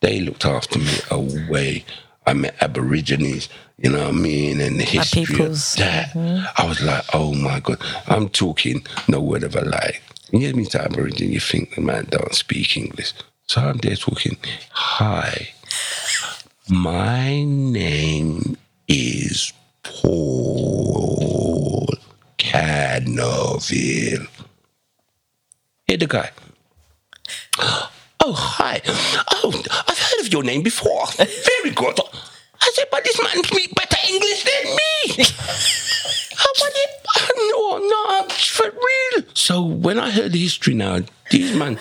they 0.00 0.20
looked 0.20 0.44
after 0.44 0.78
me 0.78 0.98
away. 1.10 1.84
I 2.26 2.34
met 2.34 2.62
Aborigines, 2.62 3.48
you 3.78 3.90
know 3.90 4.00
what 4.00 4.08
I 4.08 4.12
mean, 4.12 4.60
and 4.60 4.78
the 4.78 4.84
history 4.84 5.46
of 5.46 5.52
that. 5.78 6.10
Mm-hmm. 6.10 6.44
I 6.58 6.68
was 6.68 6.82
like, 6.82 7.04
oh 7.14 7.34
my 7.34 7.58
god, 7.60 7.78
I'm 8.06 8.28
talking 8.28 8.86
no 9.08 9.20
word 9.20 9.44
of 9.44 9.56
a 9.56 9.62
lie. 9.62 9.98
You 10.30 10.40
hear 10.40 10.54
me 10.54 10.66
to 10.66 10.84
Aborigine, 10.84 11.32
you 11.32 11.40
think 11.40 11.74
the 11.74 11.80
man 11.80 12.06
don't 12.10 12.34
speak 12.34 12.76
English. 12.76 13.14
So 13.46 13.62
I'm 13.62 13.78
there 13.78 13.96
talking, 13.96 14.36
hi, 14.70 15.48
my 16.68 17.44
name 17.44 18.58
is 18.86 19.54
Paul 19.82 21.88
Canoville. 22.36 24.28
Here 25.88 25.96
the 25.96 26.06
guy. 26.06 26.30
Oh, 28.20 28.32
hi. 28.32 28.82
Oh, 29.32 29.62
I've 29.88 29.98
heard 29.98 30.20
of 30.26 30.32
your 30.32 30.42
name 30.42 30.62
before. 30.62 31.06
Very 31.16 31.70
good. 31.74 31.98
I 32.60 32.70
said, 32.74 32.86
but 32.90 33.04
this 33.04 33.18
man 33.22 33.42
speaks 33.44 33.72
better 33.72 33.96
English 34.06 34.44
than 34.44 34.64
me. 34.64 35.24
I 36.38 36.52
want 36.60 36.74
it. 36.76 36.90
No, 37.52 37.78
no, 37.78 38.28
for 38.34 38.64
real. 38.70 39.24
So 39.32 39.62
when 39.64 39.98
I 39.98 40.10
heard 40.10 40.32
the 40.32 40.38
history 40.42 40.74
now, 40.74 41.00
these 41.30 41.56
man, 41.56 41.78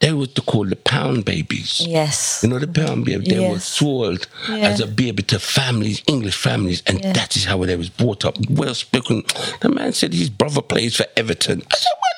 they 0.00 0.12
were 0.12 0.26
to 0.28 0.40
call 0.42 0.64
the 0.64 0.76
pound 0.76 1.24
babies. 1.26 1.84
Yes. 1.86 2.40
You 2.42 2.48
know, 2.48 2.58
the 2.58 2.68
pound 2.68 3.04
baby, 3.04 3.28
they 3.28 3.38
were 3.40 3.54
Yes. 3.56 3.64
sold 3.66 4.26
Yeah. 4.48 4.56
as 4.70 4.80
a 4.80 4.86
baby 4.86 5.22
to 5.24 5.38
families, 5.38 6.02
English 6.06 6.36
families, 6.36 6.82
and 6.86 7.02
Yeah. 7.04 7.12
that 7.12 7.36
is 7.36 7.44
how 7.44 7.62
they 7.66 7.76
was 7.76 7.90
brought 7.90 8.24
up. 8.24 8.36
Well 8.48 8.74
spoken. 8.74 9.24
The 9.60 9.68
man 9.68 9.92
said 9.92 10.14
his 10.14 10.30
brother 10.30 10.62
plays 10.62 10.96
for 10.96 11.06
Everton. 11.16 11.62
I 11.70 11.76
said, 11.76 11.92
what 11.98 12.12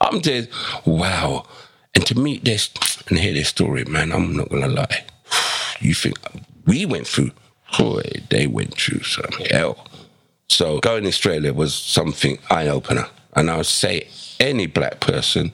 I'm 0.00 0.20
there, 0.20 0.46
wow. 0.84 1.46
And 1.94 2.06
to 2.06 2.18
meet 2.18 2.44
this 2.44 2.70
and 3.08 3.18
hear 3.18 3.32
this 3.32 3.48
story, 3.48 3.84
man, 3.84 4.12
I'm 4.12 4.36
not 4.36 4.50
gonna 4.50 4.68
lie. 4.68 5.04
You 5.80 5.94
think 5.94 6.18
we 6.66 6.86
went 6.86 7.06
through, 7.06 7.32
boy, 7.78 8.02
they 8.30 8.46
went 8.46 8.74
through 8.74 9.02
some 9.02 9.32
hell. 9.50 9.86
So 10.48 10.78
going 10.80 11.02
to 11.02 11.08
Australia 11.08 11.52
was 11.52 11.74
something 11.74 12.38
eye 12.50 12.68
opener. 12.68 13.06
And 13.34 13.50
I 13.50 13.58
would 13.58 13.66
say 13.66 14.08
any 14.40 14.66
black 14.66 15.00
person, 15.00 15.52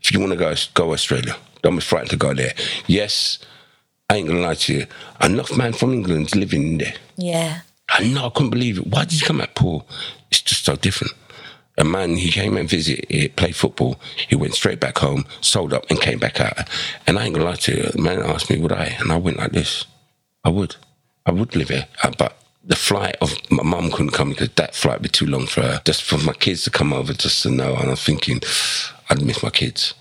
if 0.00 0.12
you 0.12 0.20
want 0.20 0.32
to 0.32 0.38
go 0.38 0.54
go 0.74 0.92
Australia, 0.92 1.36
don't 1.62 1.76
be 1.76 1.80
frightened 1.80 2.10
to 2.10 2.16
go 2.16 2.34
there. 2.34 2.54
Yes, 2.86 3.38
I 4.08 4.16
ain't 4.16 4.28
gonna 4.28 4.40
lie 4.40 4.54
to 4.54 4.74
you. 4.74 4.86
Enough 5.22 5.56
man 5.56 5.72
from 5.72 5.92
England's 5.92 6.34
living 6.34 6.78
there. 6.78 6.94
Yeah. 7.16 7.60
I 7.88 8.04
know, 8.04 8.26
I 8.26 8.30
couldn't 8.30 8.50
believe 8.50 8.78
it. 8.78 8.86
Why 8.86 9.04
did 9.04 9.20
you 9.20 9.26
come 9.26 9.40
at 9.40 9.54
Paul? 9.54 9.86
It's 10.30 10.40
just 10.40 10.64
so 10.64 10.76
different. 10.76 11.14
A 11.76 11.84
man, 11.84 12.16
he 12.16 12.30
came 12.30 12.56
and 12.56 12.68
visited, 12.68 13.06
it, 13.10 13.36
played 13.36 13.56
football. 13.56 14.00
He 14.28 14.36
went 14.36 14.54
straight 14.54 14.80
back 14.80 14.98
home, 14.98 15.24
sold 15.40 15.72
up, 15.72 15.84
and 15.90 16.00
came 16.00 16.18
back 16.18 16.40
out. 16.40 16.68
And 17.06 17.18
I 17.18 17.24
ain't 17.26 17.34
gonna 17.34 17.46
lie 17.50 17.56
to 17.56 17.76
you. 17.76 17.82
The 17.90 18.00
man 18.00 18.20
asked 18.22 18.48
me, 18.50 18.58
would 18.58 18.72
I? 18.72 18.96
And 19.00 19.10
I 19.10 19.16
went 19.16 19.38
like 19.38 19.52
this. 19.52 19.84
I 20.44 20.50
would. 20.50 20.76
I 21.26 21.32
would 21.32 21.56
live 21.56 21.70
here. 21.70 21.86
Uh, 22.02 22.12
But 22.16 22.36
the 22.64 22.76
flight 22.76 23.16
of 23.20 23.34
my 23.50 23.62
mum 23.62 23.90
couldn't 23.90 24.12
come 24.12 24.30
because 24.30 24.50
that 24.50 24.74
flight 24.74 24.96
would 24.98 25.02
be 25.02 25.08
too 25.08 25.26
long 25.26 25.46
for 25.46 25.62
her. 25.62 25.82
Just 25.84 26.02
for 26.04 26.18
my 26.18 26.32
kids 26.34 26.64
to 26.64 26.70
come 26.70 26.92
over 26.92 27.12
just 27.12 27.42
to 27.42 27.50
know. 27.50 27.74
And 27.76 27.90
I'm 27.90 27.96
thinking, 27.96 28.40
I'd 29.10 29.22
miss 29.22 29.42
my 29.42 29.50
kids. 29.50 29.94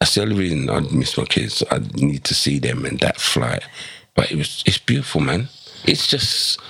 That's 0.00 0.14
the 0.14 0.22
only 0.22 0.36
reason 0.36 0.68
I'd 0.68 0.92
miss 0.92 1.16
my 1.16 1.24
kids. 1.24 1.62
I'd 1.70 1.96
need 1.96 2.24
to 2.24 2.34
see 2.34 2.58
them 2.58 2.84
in 2.84 2.98
that 2.98 3.18
flight. 3.18 3.62
but 4.14 4.30
it 4.30 4.36
was 4.36 4.62
it's 4.66 4.78
beautiful, 4.78 5.20
man. 5.20 5.48
It's 5.86 6.06
just 6.06 6.60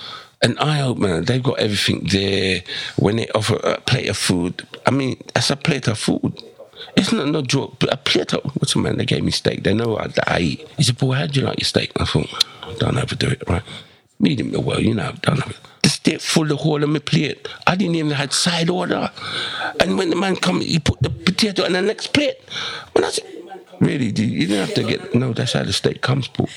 an 0.41 0.57
eye 0.57 0.81
opener. 0.81 1.21
They've 1.21 1.43
got 1.43 1.59
everything 1.59 2.07
there. 2.11 2.63
When 2.97 3.17
they 3.17 3.27
offer 3.29 3.55
a 3.57 3.79
plate 3.81 4.09
of 4.09 4.17
food, 4.17 4.67
I 4.85 4.91
mean, 4.91 5.17
that's 5.33 5.49
a 5.49 5.55
plate 5.55 5.87
of 5.87 5.97
food. 5.97 6.41
It's 6.95 7.11
not 7.11 7.27
no 7.27 7.41
joke. 7.41 7.75
But 7.79 7.93
a 7.93 7.97
plate 7.97 8.33
of 8.33 8.43
what's 8.55 8.73
the 8.73 8.79
man? 8.79 8.97
They 8.97 9.05
gave 9.05 9.23
me 9.23 9.31
steak. 9.31 9.63
They 9.63 9.73
know 9.73 9.89
what 9.89 10.17
I 10.29 10.39
eat. 10.39 10.67
He 10.77 10.83
said, 10.83 10.97
"Boy, 10.97 11.13
how 11.13 11.27
do 11.27 11.39
you 11.39 11.45
like 11.45 11.59
your 11.59 11.65
steak?" 11.65 11.91
I 11.99 12.05
thought, 12.05 12.45
"Don't 12.79 12.97
overdo 12.97 13.29
it, 13.29 13.43
right? 13.47 13.63
Medium 14.19 14.51
well, 14.63 14.79
you 14.79 14.93
know, 14.93 15.13
don't 15.21 15.39
it." 15.39 15.57
The 15.81 15.89
steak 15.89 16.21
full 16.21 16.45
the 16.45 16.55
whole 16.55 16.83
of 16.83 16.89
my 16.89 16.99
plate. 16.99 17.47
I 17.67 17.75
didn't 17.75 17.95
even 17.95 18.11
had 18.11 18.33
side 18.33 18.69
order. 18.69 19.11
And 19.79 19.97
when 19.97 20.09
the 20.09 20.15
man 20.15 20.35
come, 20.35 20.61
he 20.61 20.79
put 20.79 21.01
the 21.01 21.09
potato 21.09 21.65
on 21.65 21.73
the 21.73 21.81
next 21.81 22.13
plate. 22.13 22.37
When 22.93 23.03
I 23.03 23.09
said, 23.09 23.25
"Really, 23.79 24.05
you 24.05 24.47
didn't 24.47 24.67
have 24.67 24.73
to 24.75 24.83
get 24.83 25.15
no. 25.15 25.33
That's 25.33 25.53
how 25.53 25.63
the 25.63 25.73
steak 25.73 26.01
comes, 26.01 26.27
Paul. 26.27 26.49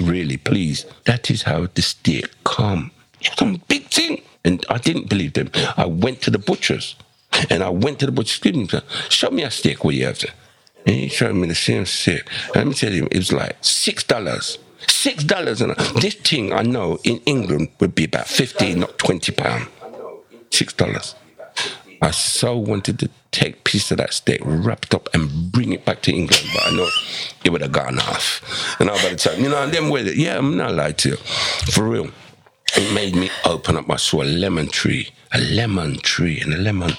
Really, 0.00 0.36
please. 0.36 0.86
That 1.04 1.30
is 1.30 1.42
how 1.42 1.68
the 1.72 1.82
steak 1.82 2.26
come. 2.44 2.90
Some 3.36 3.62
big 3.68 3.84
thing." 3.88 4.22
And 4.44 4.64
I 4.68 4.78
didn't 4.78 5.08
believe 5.08 5.32
them. 5.32 5.50
I 5.76 5.86
went 5.86 6.20
to 6.22 6.30
the 6.30 6.38
butcher's. 6.38 6.96
And 7.50 7.62
I 7.62 7.70
went 7.70 7.98
to 8.00 8.06
the 8.06 8.12
butcher's. 8.12 8.36
excuse 8.36 8.72
me, 8.72 8.80
show 9.08 9.30
me 9.30 9.42
a 9.42 9.50
steak 9.50 9.84
what 9.84 9.94
you 9.94 10.04
have 10.06 10.18
there. 10.20 10.34
And 10.86 10.96
he 10.96 11.08
showed 11.08 11.34
me 11.34 11.48
the 11.48 11.54
same 11.54 11.86
steak. 11.86 12.28
Let 12.54 12.66
me 12.66 12.74
tell 12.74 12.92
you, 12.92 13.08
it 13.10 13.16
was 13.16 13.32
like 13.32 13.56
six 13.62 14.04
dollars. 14.04 14.58
Six 14.86 15.24
dollars 15.24 15.62
and 15.62 15.74
this 16.00 16.14
thing 16.14 16.52
I 16.52 16.62
know 16.62 16.98
in 17.04 17.18
England 17.24 17.70
would 17.80 17.94
be 17.94 18.04
about 18.04 18.28
fifteen, 18.28 18.80
not 18.80 18.98
twenty 18.98 19.32
pounds. 19.32 19.68
Six 20.50 20.74
dollars. 20.74 21.14
I 22.02 22.10
so 22.10 22.56
wanted 22.58 22.98
to 22.98 23.08
take 23.30 23.64
piece 23.64 23.90
of 23.90 23.96
that 23.96 24.12
steak, 24.12 24.40
wrap 24.44 24.84
it 24.84 24.94
up, 24.94 25.08
and 25.14 25.50
bring 25.50 25.72
it 25.72 25.86
back 25.86 26.02
to 26.02 26.12
England, 26.12 26.44
but 26.52 26.66
I 26.66 26.76
know 26.76 26.88
it 27.44 27.50
would 27.50 27.62
have 27.62 27.72
gone 27.72 27.98
off. 27.98 28.76
And 28.78 28.88
now 28.88 28.94
by 28.96 29.08
the 29.08 29.16
time, 29.16 29.40
you 29.42 29.48
know, 29.48 29.62
and 29.62 29.90
with 29.90 30.08
it, 30.08 30.16
yeah, 30.16 30.36
I'm 30.36 30.54
not 30.56 30.74
lying 30.74 30.94
to 30.94 31.10
you, 31.10 31.16
for 31.16 31.84
real. 31.84 32.10
It 32.76 32.92
made 32.92 33.14
me 33.14 33.30
open 33.44 33.76
up. 33.76 33.88
I 33.90 33.96
saw 33.96 34.22
a 34.22 34.24
lemon 34.24 34.68
tree, 34.68 35.10
a 35.32 35.40
lemon 35.40 35.98
tree, 35.98 36.40
and 36.40 36.52
a 36.54 36.56
lemon. 36.58 36.92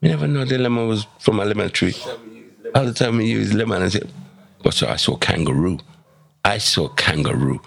You 0.00 0.10
never 0.10 0.28
know 0.28 0.44
the 0.44 0.58
lemon 0.58 0.86
was 0.86 1.06
from 1.18 1.40
a 1.40 1.44
lemon 1.44 1.70
tree. 1.70 1.94
All 2.74 2.84
the 2.84 2.92
time 2.94 3.16
we 3.16 3.26
use 3.26 3.52
lemon, 3.52 3.82
I 3.82 3.88
said, 3.88 4.08
but 4.62 4.74
so 4.74 4.86
I 4.86 4.96
saw 4.96 5.16
kangaroo. 5.16 5.78
I 6.44 6.58
saw 6.58 6.88
kangaroo. 6.90 7.60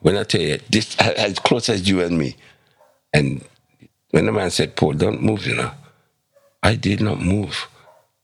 When 0.00 0.16
I 0.16 0.22
tell 0.24 0.40
you, 0.40 0.58
this 0.70 0.96
as 0.98 1.38
close 1.40 1.68
as 1.68 1.88
you 1.88 2.02
and 2.02 2.16
me. 2.18 2.36
And 3.12 3.44
when 4.10 4.26
the 4.26 4.32
man 4.32 4.50
said, 4.50 4.76
Paul, 4.76 4.92
don't 4.92 5.22
move, 5.22 5.46
you 5.46 5.56
know, 5.56 5.72
I 6.62 6.76
did 6.76 7.00
not 7.00 7.20
move. 7.20 7.68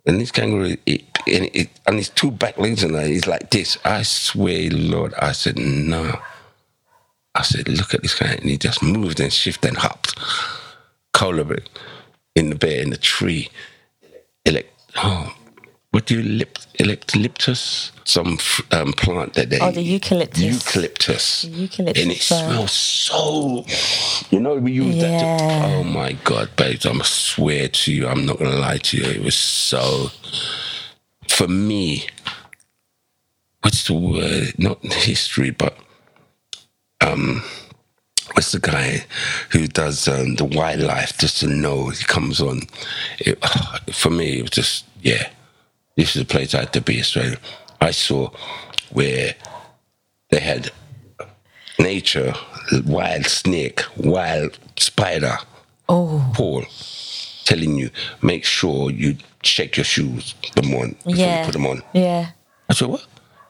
And 0.06 0.20
this 0.20 0.30
kangaroo, 0.30 0.76
it, 0.86 1.04
and, 1.26 1.50
it, 1.52 1.68
and 1.86 1.96
his 1.96 2.10
two 2.10 2.30
back 2.30 2.58
legs, 2.58 2.84
and 2.84 2.96
he's 3.06 3.26
like 3.26 3.50
this. 3.50 3.76
I 3.84 4.02
swear, 4.02 4.70
Lord, 4.70 5.14
I 5.14 5.32
said, 5.32 5.58
no. 5.58 6.20
I 7.34 7.42
said, 7.42 7.68
look 7.68 7.94
at 7.94 8.02
this 8.02 8.18
guy. 8.18 8.32
And 8.32 8.50
he 8.50 8.56
just 8.58 8.82
moved 8.82 9.20
and 9.20 9.32
shifted 9.32 9.68
and 9.68 9.78
hopped. 9.78 10.18
Color 11.12 11.58
in 12.34 12.50
the 12.50 12.56
bear, 12.56 12.82
in 12.82 12.90
the 12.90 12.96
tree. 12.96 13.48
Elect, 14.44 14.70
oh, 14.96 15.34
what 15.90 16.06
do 16.06 16.20
you, 16.20 16.22
lip, 16.22 16.58
electolyptus? 16.78 17.92
Some 18.04 18.38
um, 18.72 18.92
plant 18.92 19.34
that 19.34 19.50
they. 19.50 19.58
Oh, 19.58 19.70
the 19.70 19.82
eucalyptus. 19.82 20.42
Eucalyptus. 20.42 21.42
The 21.42 21.48
eucalyptus. 21.48 22.02
And 22.02 22.12
it 22.12 22.20
smells 22.20 22.72
so. 22.72 23.64
You 24.30 24.40
know, 24.40 24.54
we 24.56 24.72
use 24.72 24.96
that. 25.00 25.38
To, 25.38 25.66
oh 25.66 25.84
my 25.84 26.12
God, 26.24 26.50
babes! 26.56 26.84
I'm 26.84 27.00
swear 27.02 27.68
to 27.68 27.92
you, 27.92 28.06
I'm 28.06 28.26
not 28.26 28.38
gonna 28.38 28.56
lie 28.56 28.78
to 28.78 28.96
you. 28.96 29.04
It 29.04 29.22
was 29.22 29.34
so. 29.34 30.10
For 31.26 31.48
me, 31.48 32.06
what's 33.62 33.86
the 33.86 33.94
word? 33.94 34.58
Not 34.58 34.82
history, 34.82 35.50
but 35.50 35.76
um, 37.00 37.42
what's 38.32 38.52
the 38.52 38.60
guy 38.60 39.04
who 39.50 39.66
does 39.66 40.08
um, 40.08 40.36
the 40.36 40.44
wildlife? 40.44 41.18
Just 41.18 41.40
to 41.40 41.46
know 41.46 41.88
he 41.88 42.04
comes 42.04 42.40
on. 42.40 42.62
It, 43.18 43.42
for 43.92 44.10
me, 44.10 44.38
it 44.38 44.42
was 44.42 44.50
just 44.50 44.84
yeah. 45.02 45.30
This 45.96 46.14
is 46.14 46.22
a 46.22 46.26
place 46.26 46.54
I 46.54 46.60
had 46.60 46.72
to 46.74 46.80
be. 46.80 47.00
Australia. 47.00 47.38
I 47.80 47.90
saw 47.90 48.30
where 48.90 49.34
they 50.30 50.40
had 50.40 50.70
nature, 51.78 52.34
wild 52.84 53.26
snake, 53.26 53.82
wild 53.96 54.58
spider. 54.76 55.38
Oh, 55.88 56.30
Paul 56.34 56.64
telling 57.48 57.76
you, 57.76 57.90
make 58.20 58.44
sure 58.44 58.90
you 58.90 59.16
check 59.42 59.78
your 59.78 59.84
shoes 59.84 60.34
the 60.54 60.62
morning 60.62 60.96
before 60.96 61.14
yeah. 61.14 61.40
you 61.40 61.44
put 61.46 61.52
them 61.52 61.66
on. 61.66 61.82
Yeah. 61.94 62.30
I 62.68 62.74
said, 62.74 62.88
what? 62.88 63.06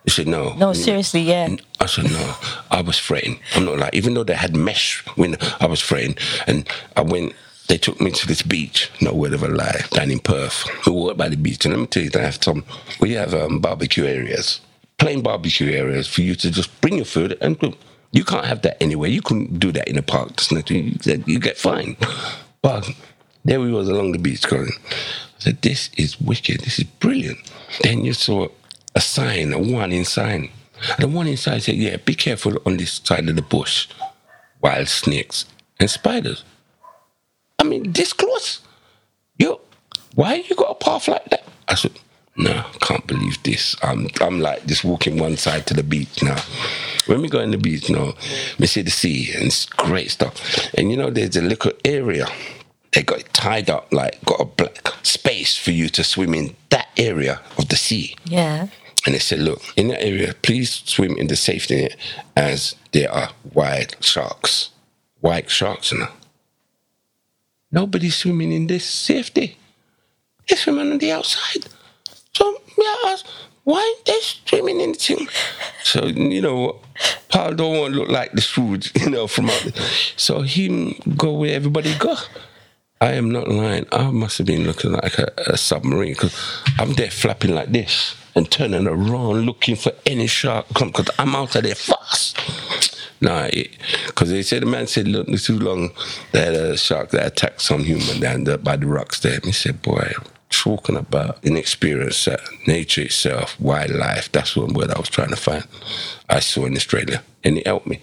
He 0.08 0.12
said, 0.12 0.26
no. 0.26 0.54
No, 0.54 0.72
seriously, 0.72 1.20
yeah. 1.20 1.54
I 1.80 1.84
said, 1.84 2.04
no. 2.10 2.34
I 2.70 2.80
was 2.80 2.96
frightened. 2.98 3.40
I'm 3.54 3.66
not 3.66 3.76
like, 3.76 3.94
even 3.94 4.14
though 4.14 4.24
they 4.24 4.32
had 4.36 4.56
mesh 4.56 5.04
when 5.16 5.36
I 5.60 5.66
was 5.66 5.82
frightened, 5.82 6.18
and 6.46 6.66
I 6.96 7.02
went, 7.02 7.34
they 7.68 7.76
took 7.76 8.00
me 8.00 8.10
to 8.12 8.26
this 8.26 8.40
beach, 8.40 8.90
no 9.02 9.12
word 9.12 9.34
of 9.34 9.42
a 9.42 9.48
lie, 9.48 9.82
down 9.90 10.10
in 10.10 10.18
Perth. 10.20 10.64
We 10.86 10.92
walked 10.92 11.18
by 11.18 11.28
the 11.28 11.36
beach, 11.36 11.66
and 11.66 11.74
let 11.74 11.80
me 11.82 11.86
tell 11.88 12.02
you, 12.04 12.08
they 12.08 12.22
have 12.22 12.42
some, 12.42 12.64
we 13.00 13.12
have 13.12 13.34
um, 13.34 13.58
barbecue 13.60 14.06
areas, 14.06 14.62
plain 14.96 15.20
barbecue 15.20 15.72
areas 15.72 16.08
for 16.08 16.22
you 16.22 16.34
to 16.36 16.50
just 16.50 16.80
bring 16.80 16.96
your 16.96 17.04
food 17.04 17.36
and 17.42 17.60
cook. 17.60 17.76
You 18.12 18.24
can't 18.24 18.46
have 18.46 18.62
that 18.62 18.82
anywhere. 18.82 19.10
You 19.10 19.20
couldn't 19.20 19.58
do 19.60 19.72
that 19.72 19.88
in 19.88 19.98
a 19.98 20.02
park. 20.02 20.36
There's 20.36 20.50
nothing- 20.50 20.98
You 21.04 21.22
you 21.26 21.38
get 21.38 21.58
fined. 21.58 21.98
But 22.62 22.88
there 23.44 23.60
we 23.60 23.70
was 23.70 23.90
along 23.90 24.12
the 24.12 24.18
beach 24.18 24.48
going. 24.48 24.72
I 24.90 24.94
said, 25.40 25.60
this 25.60 25.90
is 25.98 26.18
wicked. 26.18 26.60
This 26.62 26.78
is 26.78 26.84
brilliant. 26.84 27.36
Then 27.82 28.06
you 28.06 28.14
saw 28.14 28.48
a 28.98 29.00
sign, 29.00 29.52
a 29.52 29.58
warning 29.60 30.04
sign. 30.04 30.50
The 30.98 31.06
warning 31.06 31.36
sign 31.36 31.60
said, 31.60 31.76
yeah, 31.76 31.98
be 31.98 32.16
careful 32.16 32.60
on 32.66 32.78
this 32.78 33.00
side 33.04 33.28
of 33.28 33.36
the 33.36 33.42
bush. 33.42 33.86
Wild 34.60 34.88
snakes 34.88 35.44
and 35.78 35.88
spiders. 35.88 36.42
I 37.60 37.62
mean, 37.62 37.92
this 37.92 38.12
close. 38.12 38.60
Yo, 39.38 39.60
why 40.16 40.34
you 40.34 40.56
got 40.56 40.72
a 40.72 40.74
path 40.74 41.06
like 41.06 41.24
that? 41.30 41.44
I 41.68 41.76
said, 41.76 41.92
no, 42.36 42.64
can't 42.80 43.06
believe 43.06 43.40
this. 43.44 43.76
I'm, 43.84 44.08
I'm 44.20 44.40
like 44.40 44.66
just 44.66 44.82
walking 44.82 45.16
one 45.16 45.36
side 45.36 45.64
to 45.68 45.74
the 45.74 45.84
beach 45.84 46.20
now. 46.20 46.40
When 47.06 47.22
we 47.22 47.28
go 47.28 47.38
in 47.38 47.52
the 47.52 47.56
beach, 47.56 47.88
now, 47.88 48.14
we 48.58 48.66
see 48.66 48.82
the 48.82 48.90
sea 48.90 49.32
and 49.34 49.44
it's 49.44 49.64
great 49.64 50.10
stuff. 50.10 50.34
And 50.74 50.90
you 50.90 50.96
know, 50.96 51.10
there's 51.10 51.36
a 51.36 51.42
little 51.42 51.72
area. 51.84 52.26
They 52.92 53.04
got 53.04 53.20
it 53.20 53.32
tied 53.32 53.70
up, 53.70 53.92
like 53.92 54.24
got 54.24 54.40
a 54.40 54.44
black 54.44 54.88
space 55.04 55.56
for 55.56 55.70
you 55.70 55.88
to 55.90 56.02
swim 56.02 56.34
in 56.34 56.56
that 56.70 56.88
area 56.96 57.40
of 57.58 57.68
the 57.68 57.76
sea. 57.76 58.16
Yeah. 58.24 58.66
And 59.06 59.14
they 59.14 59.20
said, 59.20 59.40
look, 59.40 59.62
in 59.76 59.88
that 59.88 60.02
area, 60.02 60.34
please 60.42 60.82
swim 60.84 61.16
in 61.16 61.28
the 61.28 61.36
safety 61.36 61.82
net 61.82 61.96
as 62.36 62.74
there 62.92 63.10
are 63.12 63.30
wild 63.52 63.96
sharks. 64.00 64.70
White 65.20 65.50
sharks, 65.50 65.92
know. 65.92 66.08
Nobody's 67.70 68.16
swimming 68.16 68.52
in 68.52 68.66
this 68.66 68.84
safety. 68.84 69.56
They're 70.48 70.58
swimming 70.58 70.92
on 70.92 70.98
the 70.98 71.12
outside. 71.12 71.68
So, 72.32 72.60
yeah, 72.76 72.84
I 72.84 73.10
asked, 73.12 73.26
why 73.64 73.94
they 74.06 74.18
swimming 74.20 74.80
in 74.80 74.92
the 74.92 74.98
thing? 74.98 75.28
So, 75.84 76.06
you 76.06 76.40
know? 76.40 76.80
Paul 77.28 77.54
don't 77.54 77.78
want 77.78 77.94
to 77.94 78.00
look 78.00 78.08
like 78.08 78.32
the 78.32 78.40
Scrooge, 78.40 78.92
you 79.00 79.10
know, 79.10 79.26
from 79.26 79.50
out 79.50 79.60
there. 79.62 79.86
So 80.16 80.40
him 80.40 80.94
go 81.16 81.34
where 81.34 81.54
everybody 81.54 81.94
go. 81.98 82.16
I 83.00 83.12
am 83.12 83.30
not 83.30 83.48
lying. 83.48 83.86
I 83.92 84.10
must 84.10 84.38
have 84.38 84.46
been 84.46 84.64
looking 84.64 84.92
like 84.92 85.18
a, 85.18 85.32
a 85.46 85.56
submarine 85.56 86.14
because 86.14 86.34
I'm 86.78 86.94
there 86.94 87.10
flapping 87.10 87.54
like 87.54 87.70
this 87.70 88.16
and 88.38 88.50
turning 88.52 88.86
around 88.86 89.46
looking 89.46 89.74
for 89.74 89.90
any 90.06 90.28
shark 90.28 90.64
come 90.74 90.88
because 90.88 91.10
I'm 91.18 91.34
out 91.34 91.56
of 91.56 91.64
there 91.64 91.74
fast. 91.74 92.38
Nah, 93.20 93.48
because 94.06 94.30
they 94.30 94.42
said 94.42 94.62
the 94.62 94.66
man 94.66 94.86
said, 94.86 95.08
look, 95.08 95.28
it's 95.28 95.46
too 95.46 95.58
long. 95.58 95.90
They 96.30 96.44
had 96.44 96.54
a 96.54 96.76
shark 96.76 97.10
that 97.10 97.26
attacked 97.26 97.60
some 97.60 97.82
human 97.82 98.20
down 98.20 98.44
there 98.44 98.56
by 98.56 98.76
the 98.76 98.86
rocks 98.86 99.18
there. 99.18 99.40
He 99.42 99.50
said, 99.50 99.82
boy, 99.82 100.12
talking 100.50 100.96
about 100.96 101.44
inexperience, 101.44 102.28
uh, 102.28 102.36
nature 102.68 103.02
itself, 103.02 103.60
wildlife. 103.60 104.30
That's 104.30 104.56
one 104.56 104.72
word 104.72 104.92
I 104.92 105.00
was 105.00 105.08
trying 105.08 105.30
to 105.30 105.36
find. 105.36 105.66
I 106.28 106.38
saw 106.38 106.64
in 106.64 106.76
Australia, 106.76 107.24
and 107.42 107.58
it 107.58 107.66
helped 107.66 107.88
me. 107.88 108.00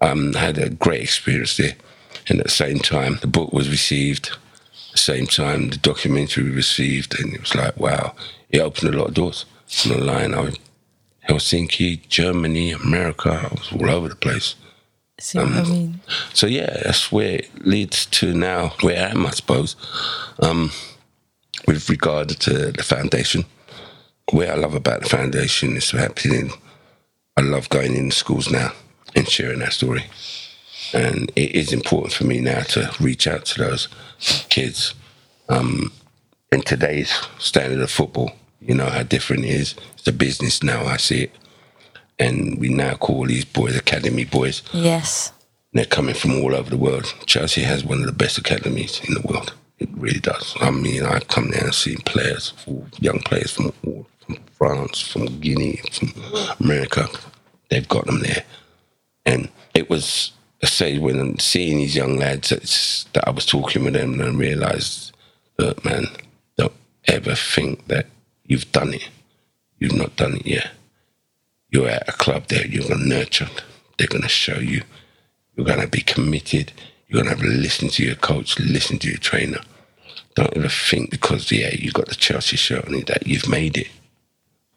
Um, 0.00 0.32
I 0.36 0.38
had 0.38 0.56
a 0.56 0.70
great 0.70 1.02
experience 1.02 1.58
there. 1.58 1.76
And 2.28 2.38
at 2.38 2.46
the 2.46 2.50
same 2.50 2.78
time, 2.78 3.18
the 3.20 3.26
book 3.26 3.52
was 3.52 3.68
received. 3.68 4.28
At 4.28 4.92
the 4.92 4.98
same 4.98 5.26
time, 5.26 5.68
the 5.68 5.76
documentary 5.76 6.44
was 6.44 6.56
received, 6.56 7.20
and 7.20 7.34
it 7.34 7.40
was 7.42 7.54
like, 7.54 7.76
wow, 7.76 8.14
it 8.48 8.60
opened 8.60 8.94
a 8.94 8.96
lot 8.96 9.08
of 9.08 9.14
doors. 9.14 9.44
I'm 9.84 9.90
not 9.90 10.00
lying. 10.02 10.34
I 10.34 10.40
was 10.40 10.58
Helsinki, 11.28 12.08
Germany, 12.08 12.72
America. 12.72 13.30
I 13.30 13.54
was 13.54 13.72
all 13.72 13.90
over 13.90 14.08
the 14.08 14.16
place. 14.16 14.54
See 15.18 15.38
what 15.38 15.48
I 15.48 15.62
mean? 15.62 16.00
So 16.34 16.46
yeah, 16.46 16.78
that's 16.84 17.10
where 17.10 17.36
it 17.36 17.66
leads 17.66 18.06
to 18.06 18.34
now 18.34 18.74
where 18.82 18.98
I 19.06 19.10
am, 19.10 19.26
I 19.26 19.30
suppose. 19.30 19.76
Um, 20.40 20.70
with 21.66 21.88
regard 21.88 22.28
to 22.28 22.72
the 22.72 22.82
foundation, 22.82 23.46
what 24.30 24.50
I 24.50 24.54
love 24.54 24.74
about 24.74 25.02
the 25.02 25.08
foundation 25.08 25.76
is 25.76 25.90
happening. 25.90 26.52
I 27.36 27.40
love 27.40 27.68
going 27.70 27.96
in 27.96 28.10
schools 28.10 28.50
now 28.50 28.72
and 29.14 29.28
sharing 29.28 29.60
that 29.60 29.72
story, 29.72 30.04
and 30.92 31.30
it 31.34 31.54
is 31.54 31.72
important 31.72 32.12
for 32.12 32.24
me 32.24 32.40
now 32.40 32.60
to 32.60 32.90
reach 33.00 33.26
out 33.26 33.46
to 33.46 33.64
those 33.64 33.88
kids. 34.48 34.94
Um, 35.48 35.92
in 36.52 36.62
today's 36.62 37.10
standard 37.38 37.80
of 37.80 37.90
football, 37.90 38.32
you 38.60 38.74
know 38.74 38.86
how 38.86 39.02
different 39.02 39.44
it 39.44 39.50
is. 39.50 39.74
It's 39.94 40.06
a 40.06 40.12
business 40.12 40.62
now. 40.62 40.84
I 40.84 40.96
see 40.96 41.24
it, 41.24 41.32
and 42.18 42.58
we 42.58 42.68
now 42.68 42.94
call 42.94 43.26
these 43.26 43.44
boys 43.44 43.76
academy 43.76 44.24
boys. 44.24 44.62
Yes. 44.72 45.32
They're 45.72 45.84
coming 45.84 46.14
from 46.14 46.40
all 46.42 46.54
over 46.54 46.70
the 46.70 46.76
world. 46.76 47.12
Chelsea 47.26 47.62
has 47.62 47.84
one 47.84 48.00
of 48.00 48.06
the 48.06 48.12
best 48.12 48.38
academies 48.38 49.00
in 49.06 49.14
the 49.14 49.20
world. 49.20 49.52
It 49.78 49.90
really 49.92 50.20
does. 50.20 50.54
I 50.60 50.70
mean, 50.70 51.04
I 51.04 51.20
come 51.20 51.50
there 51.50 51.64
and 51.64 51.74
see 51.74 51.96
players, 51.96 52.54
young 52.98 53.18
players 53.20 53.52
from 53.52 53.72
all, 53.84 54.06
from 54.20 54.38
France, 54.54 55.00
from 55.00 55.26
Guinea, 55.40 55.80
from 55.92 56.14
America. 56.60 57.08
They've 57.68 57.86
got 57.86 58.06
them 58.06 58.20
there, 58.20 58.44
and 59.26 59.50
it 59.74 59.90
was 59.90 60.32
I 60.62 60.66
say 60.66 60.98
when 60.98 61.38
seeing 61.38 61.78
these 61.78 61.94
young 61.94 62.16
lads 62.16 62.48
that 63.12 63.28
I 63.28 63.30
was 63.30 63.44
talking 63.44 63.84
with 63.84 63.92
them 63.94 64.14
and 64.14 64.22
I 64.22 64.30
realised, 64.30 65.14
look, 65.58 65.84
man, 65.84 66.06
don't 66.56 66.72
ever 67.06 67.34
think 67.34 67.86
that 67.88 68.06
you've 68.46 68.70
done 68.72 68.94
it. 68.94 69.08
You've 69.78 69.96
not 69.96 70.16
done 70.16 70.36
it 70.36 70.46
yet. 70.46 70.70
You're 71.70 71.88
at 71.88 72.08
a 72.08 72.12
club 72.12 72.46
there. 72.48 72.66
You're 72.66 72.88
going 72.88 73.00
to 73.00 73.08
nurture. 73.08 73.48
They're 73.98 74.08
going 74.08 74.22
to 74.22 74.28
show 74.28 74.58
you. 74.58 74.82
You're 75.54 75.66
going 75.66 75.80
to 75.80 75.88
be 75.88 76.00
committed. 76.00 76.72
You're 77.08 77.22
going 77.22 77.36
to 77.36 77.42
have 77.42 77.50
to 77.52 77.58
listen 77.58 77.88
to 77.90 78.04
your 78.04 78.14
coach, 78.14 78.58
listen 78.58 78.98
to 79.00 79.08
your 79.08 79.18
trainer. 79.18 79.60
Don't 80.34 80.56
ever 80.56 80.68
think 80.68 81.10
because, 81.10 81.50
yeah, 81.50 81.70
you've 81.72 81.94
got 81.94 82.08
the 82.08 82.14
Chelsea 82.14 82.56
shirt 82.56 82.86
on 82.86 82.94
it 82.94 83.06
that 83.06 83.26
you've 83.26 83.48
made 83.48 83.76
it. 83.76 83.88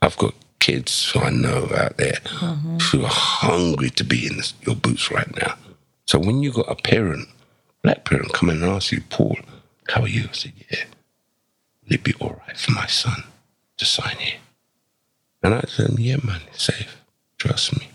I've 0.02 0.18
got 0.18 0.34
kids 0.60 1.12
who 1.12 1.20
I 1.20 1.30
know 1.30 1.70
out 1.76 1.98
there 1.98 2.20
mm-hmm. 2.24 2.78
who 2.78 3.04
are 3.04 3.12
hungry 3.12 3.90
to 3.92 4.04
be 4.04 4.26
in 4.26 4.38
this, 4.38 4.54
your 4.66 4.76
boots 4.76 5.12
right 5.12 5.34
now. 5.42 5.56
So 6.06 6.20
when 6.20 6.42
you 6.42 6.52
got 6.52 6.72
a 6.72 6.76
parent, 6.76 7.28
black 7.82 8.06
parent, 8.06 8.34
come 8.34 8.50
in 8.50 8.64
and 8.64 8.72
ask 8.72 8.92
you, 8.92 9.02
Paul, 9.10 9.38
how 9.90 10.04
are 10.04 10.08
you? 10.08 10.28
I 10.30 10.34
said, 10.34 10.54
yeah, 10.72 10.86
will 11.84 11.96
it 11.96 12.04
be 12.04 12.14
all 12.20 12.42
right 12.48 12.58
for 12.58 12.72
my 12.72 12.88
son 12.88 13.24
to 13.80 13.86
sign 13.86 14.16
here? 14.18 14.40
And 15.44 15.56
I 15.56 15.64
said, 15.68 15.98
yeah, 15.98 16.18
man, 16.24 16.42
it's 16.48 16.64
safe. 16.64 16.98
Trust 17.38 17.78
me. 17.80 17.88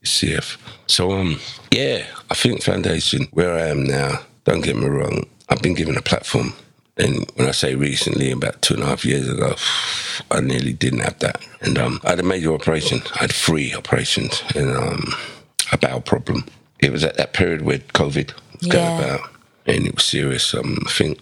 It's 0.00 0.10
safe. 0.10 0.58
So, 0.86 1.12
um, 1.12 1.40
yeah, 1.70 2.04
I 2.30 2.34
think 2.34 2.62
Foundation, 2.62 3.28
where 3.30 3.54
I 3.54 3.68
am 3.68 3.84
now, 3.84 4.20
don't 4.44 4.62
get 4.62 4.76
me 4.76 4.86
wrong, 4.86 5.26
I've 5.48 5.62
been 5.62 5.74
given 5.74 5.96
a 5.96 6.02
platform. 6.02 6.52
And 6.96 7.30
when 7.36 7.48
I 7.48 7.52
say 7.52 7.74
recently, 7.74 8.30
about 8.30 8.60
two 8.60 8.74
and 8.74 8.82
a 8.82 8.86
half 8.86 9.04
years 9.04 9.28
ago, 9.28 9.54
I 10.30 10.40
nearly 10.40 10.72
didn't 10.72 11.00
have 11.00 11.18
that. 11.20 11.40
And 11.60 11.78
um, 11.78 12.00
I 12.04 12.10
had 12.10 12.20
a 12.20 12.24
major 12.24 12.52
operation. 12.52 13.00
I 13.14 13.20
had 13.20 13.32
three 13.32 13.72
operations 13.74 14.42
and 14.54 14.76
um, 14.76 15.14
a 15.72 15.78
bowel 15.78 16.00
problem 16.00 16.44
it 16.82 16.90
was 16.90 17.04
at 17.04 17.16
that 17.16 17.32
period 17.32 17.62
where 17.62 17.78
COVID 17.78 18.34
was 18.34 18.66
yeah. 18.66 18.72
going 18.72 18.98
about, 18.98 19.30
and 19.66 19.86
it 19.86 19.94
was 19.94 20.04
serious. 20.04 20.52
Um, 20.52 20.78
I 20.84 20.90
think 20.90 21.18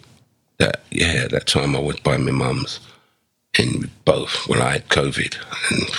that 0.57 0.81
yeah, 0.89 1.23
at 1.25 1.31
that 1.31 1.47
time 1.47 1.75
I 1.75 1.79
was 1.79 1.99
by 1.99 2.17
my 2.17 2.31
mum's, 2.31 2.79
and 3.57 3.89
both. 4.05 4.47
when 4.47 4.61
I 4.61 4.73
had 4.73 4.89
COVID, 4.89 5.35
and 5.71 5.89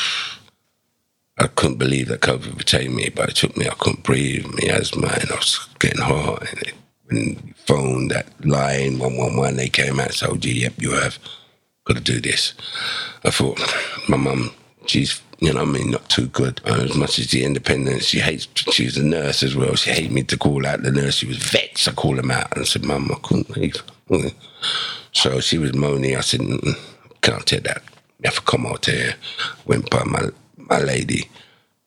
I 1.39 1.47
couldn't 1.49 1.79
believe 1.79 2.09
that 2.09 2.21
COVID 2.21 2.57
would 2.57 2.67
take 2.67 2.91
me, 2.91 3.11
but 3.15 3.31
it 3.31 3.37
took 3.37 3.57
me. 3.57 3.67
I 3.69 3.75
couldn't 3.75 4.03
breathe. 4.03 4.47
Me 4.55 4.69
asthma, 4.69 5.09
and 5.09 5.31
I 5.31 5.37
was 5.37 5.69
getting 5.79 6.01
hot. 6.01 6.43
And 6.49 6.63
it, 6.63 6.75
when 7.07 7.17
you 7.17 7.55
phoned 7.67 8.11
that 8.11 8.27
line 8.45 8.99
one 8.99 9.17
one 9.17 9.37
one, 9.37 9.57
they 9.57 9.69
came 9.69 10.01
out 10.01 10.07
and 10.07 10.15
said, 10.15 10.31
"Oh, 10.31 10.37
gee, 10.37 10.61
yep, 10.63 10.75
you 10.79 10.93
have 10.93 11.19
got 11.85 11.97
to 11.97 12.03
do 12.03 12.21
this." 12.21 12.55
I 13.25 13.31
thought 13.31 13.61
my 14.09 14.17
mum, 14.17 14.53
she's 14.87 15.21
you 15.43 15.53
know 15.53 15.63
I 15.63 15.65
mean, 15.65 15.91
not 15.91 16.09
too 16.09 16.29
good. 16.29 16.61
As 16.65 16.95
much 16.95 17.19
as 17.19 17.31
the 17.33 17.45
independence, 17.45 18.05
she 18.05 18.21
hates, 18.21 18.47
she 18.71 18.85
was 18.85 18.97
a 18.97 19.05
nurse 19.05 19.43
as 19.43 19.57
well. 19.57 19.75
She 19.75 19.91
hated 19.91 20.13
me 20.13 20.23
to 20.25 20.39
call 20.39 20.65
out 20.65 20.83
the 20.83 20.93
nurse. 20.93 21.17
She 21.17 21.27
was 21.27 21.39
vexed. 21.39 21.89
I 21.89 21.93
called 21.93 22.21
him 22.21 22.31
out 22.31 22.57
and 22.57 22.67
said, 22.67 22.85
Mum, 22.85 23.11
I 23.11 23.19
couldn't 23.27 23.51
leave. 23.57 23.83
So 25.11 25.41
she 25.41 25.59
was 25.59 25.75
moaning. 25.75 26.17
I 26.17 26.21
said, 26.21 26.43
can't 27.23 27.47
take 27.47 27.63
that. 27.65 27.83
You 28.19 28.29
have 28.29 28.35
to 28.35 28.43
come 28.43 28.67
out 28.67 28.87
here. 28.87 29.15
Went 29.65 29.89
by 29.91 30.05
my, 30.05 30.29
my 30.57 30.79
lady. 30.79 31.29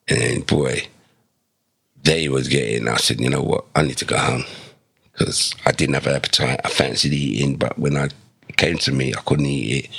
And 0.08 0.46
boy, 0.46 0.88
they 2.04 2.30
was 2.30 2.48
getting, 2.48 2.88
I 2.88 2.98
said, 2.98 3.22
you 3.22 3.30
know 3.30 3.42
what, 3.42 3.66
I 3.76 3.84
need 3.84 3.98
to 3.98 4.06
go 4.06 4.18
home. 4.18 4.46
Because 5.12 5.54
I 5.66 5.72
didn't 5.72 5.96
have 5.96 6.08
an 6.08 6.16
appetite. 6.16 6.62
I 6.64 6.70
fancied 6.70 7.14
eating, 7.14 7.56
but 7.56 7.78
when 7.80 7.96
I 7.96 8.10
came 8.58 8.78
to 8.80 8.92
me, 8.92 9.14
I 9.14 9.22
couldn't 9.22 9.46
eat 9.46 9.86
it. 9.86 9.92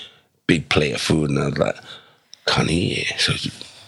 Big 0.47 0.69
plate 0.69 0.95
of 0.95 1.01
food, 1.01 1.31
and 1.31 1.39
I 1.39 1.47
was 1.47 1.59
like, 1.59 1.77
can't 2.47 2.71
eat 2.71 3.11
it. 3.11 3.21
So 3.21 3.33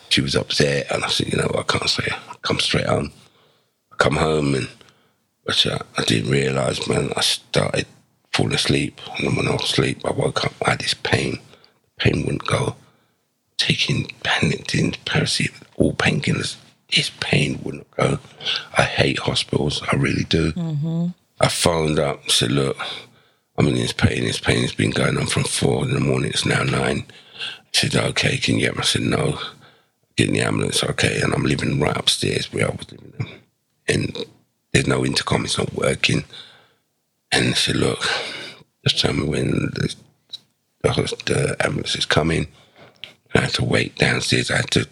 she, 0.09 0.21
was 0.21 0.35
upset, 0.35 0.91
and 0.91 1.05
I 1.05 1.09
said, 1.09 1.31
you 1.31 1.39
know 1.39 1.49
what, 1.53 1.71
I 1.71 1.79
can't 1.79 1.89
stay. 1.89 2.11
Come 2.43 2.59
straight 2.59 2.87
home. 2.87 3.13
I 3.93 3.97
come 3.97 4.17
home, 4.17 4.55
and 4.55 4.69
uh, 5.47 5.79
I 5.97 6.05
didn't 6.05 6.31
realise, 6.31 6.89
man, 6.89 7.13
I 7.15 7.21
started 7.21 7.87
falling 8.39 8.55
asleep. 8.55 9.01
And 9.19 9.37
when 9.37 9.49
I 9.49 9.53
was 9.53 9.65
asleep, 9.65 10.01
I 10.05 10.13
woke 10.13 10.45
up, 10.45 10.53
I 10.65 10.71
had 10.71 10.81
this 10.81 10.95
pain. 10.95 11.41
The 11.99 12.05
pain 12.05 12.23
wouldn't 12.25 12.47
go. 12.47 12.77
Taking 13.57 14.07
Panatin, 14.23 14.97
paracetamol, 15.05 15.65
all 15.77 15.93
painkillers, 15.95 16.57
this 16.95 17.11
pain 17.19 17.61
wouldn't 17.65 17.91
go. 17.97 18.19
I 18.77 18.83
hate 18.83 19.19
hospitals, 19.19 19.83
I 19.93 19.97
really 19.97 20.25
do. 20.25 20.53
Mm-hmm. 20.53 21.09
I 21.41 21.49
phoned 21.49 21.99
up, 21.99 22.31
said, 22.31 22.53
look, 22.53 22.77
I'm 23.57 23.67
in 23.67 23.75
this 23.75 23.93
pain. 23.93 24.23
This 24.23 24.39
pain 24.39 24.63
has 24.63 24.73
been 24.73 24.91
going 24.91 25.19
on 25.19 25.27
from 25.27 25.43
four 25.45 25.85
in 25.85 25.93
the 25.93 26.01
morning. 26.01 26.31
It's 26.31 26.47
now 26.47 26.63
nine. 26.63 27.05
She 27.73 27.89
said, 27.89 28.05
okay, 28.11 28.37
can 28.39 28.55
you 28.55 28.67
get 28.67 28.77
me? 28.77 28.83
I 28.83 28.85
said, 28.85 29.03
no. 29.03 29.39
Get 30.17 30.29
in 30.29 30.35
the 30.35 30.41
ambulance, 30.43 30.85
okay. 30.85 31.21
And 31.21 31.35
I'm 31.35 31.43
living 31.43 31.81
right 31.81 31.97
upstairs 31.97 32.53
where 32.53 32.67
I 32.67 32.71
was 32.71 32.91
living. 32.93 33.41
And 33.89 34.17
there's 34.73 34.87
no 34.87 35.05
intercom, 35.05 35.45
it's 35.45 35.59
not 35.59 35.75
working. 35.75 36.25
And 37.33 37.49
I 37.49 37.53
said, 37.53 37.77
look, 37.77 38.01
just 38.85 39.01
tell 39.01 39.13
me 39.13 39.27
when 39.27 39.51
the, 39.51 39.95
the, 40.83 41.57
ambulance 41.61 41.95
is 41.95 42.07
coming. 42.07 42.49
I 43.35 43.41
had 43.43 43.51
to 43.55 43.65
wait 43.65 43.97
downstairs. 43.97 44.51
I 44.51 44.57
had 44.57 44.71
to 44.73 44.89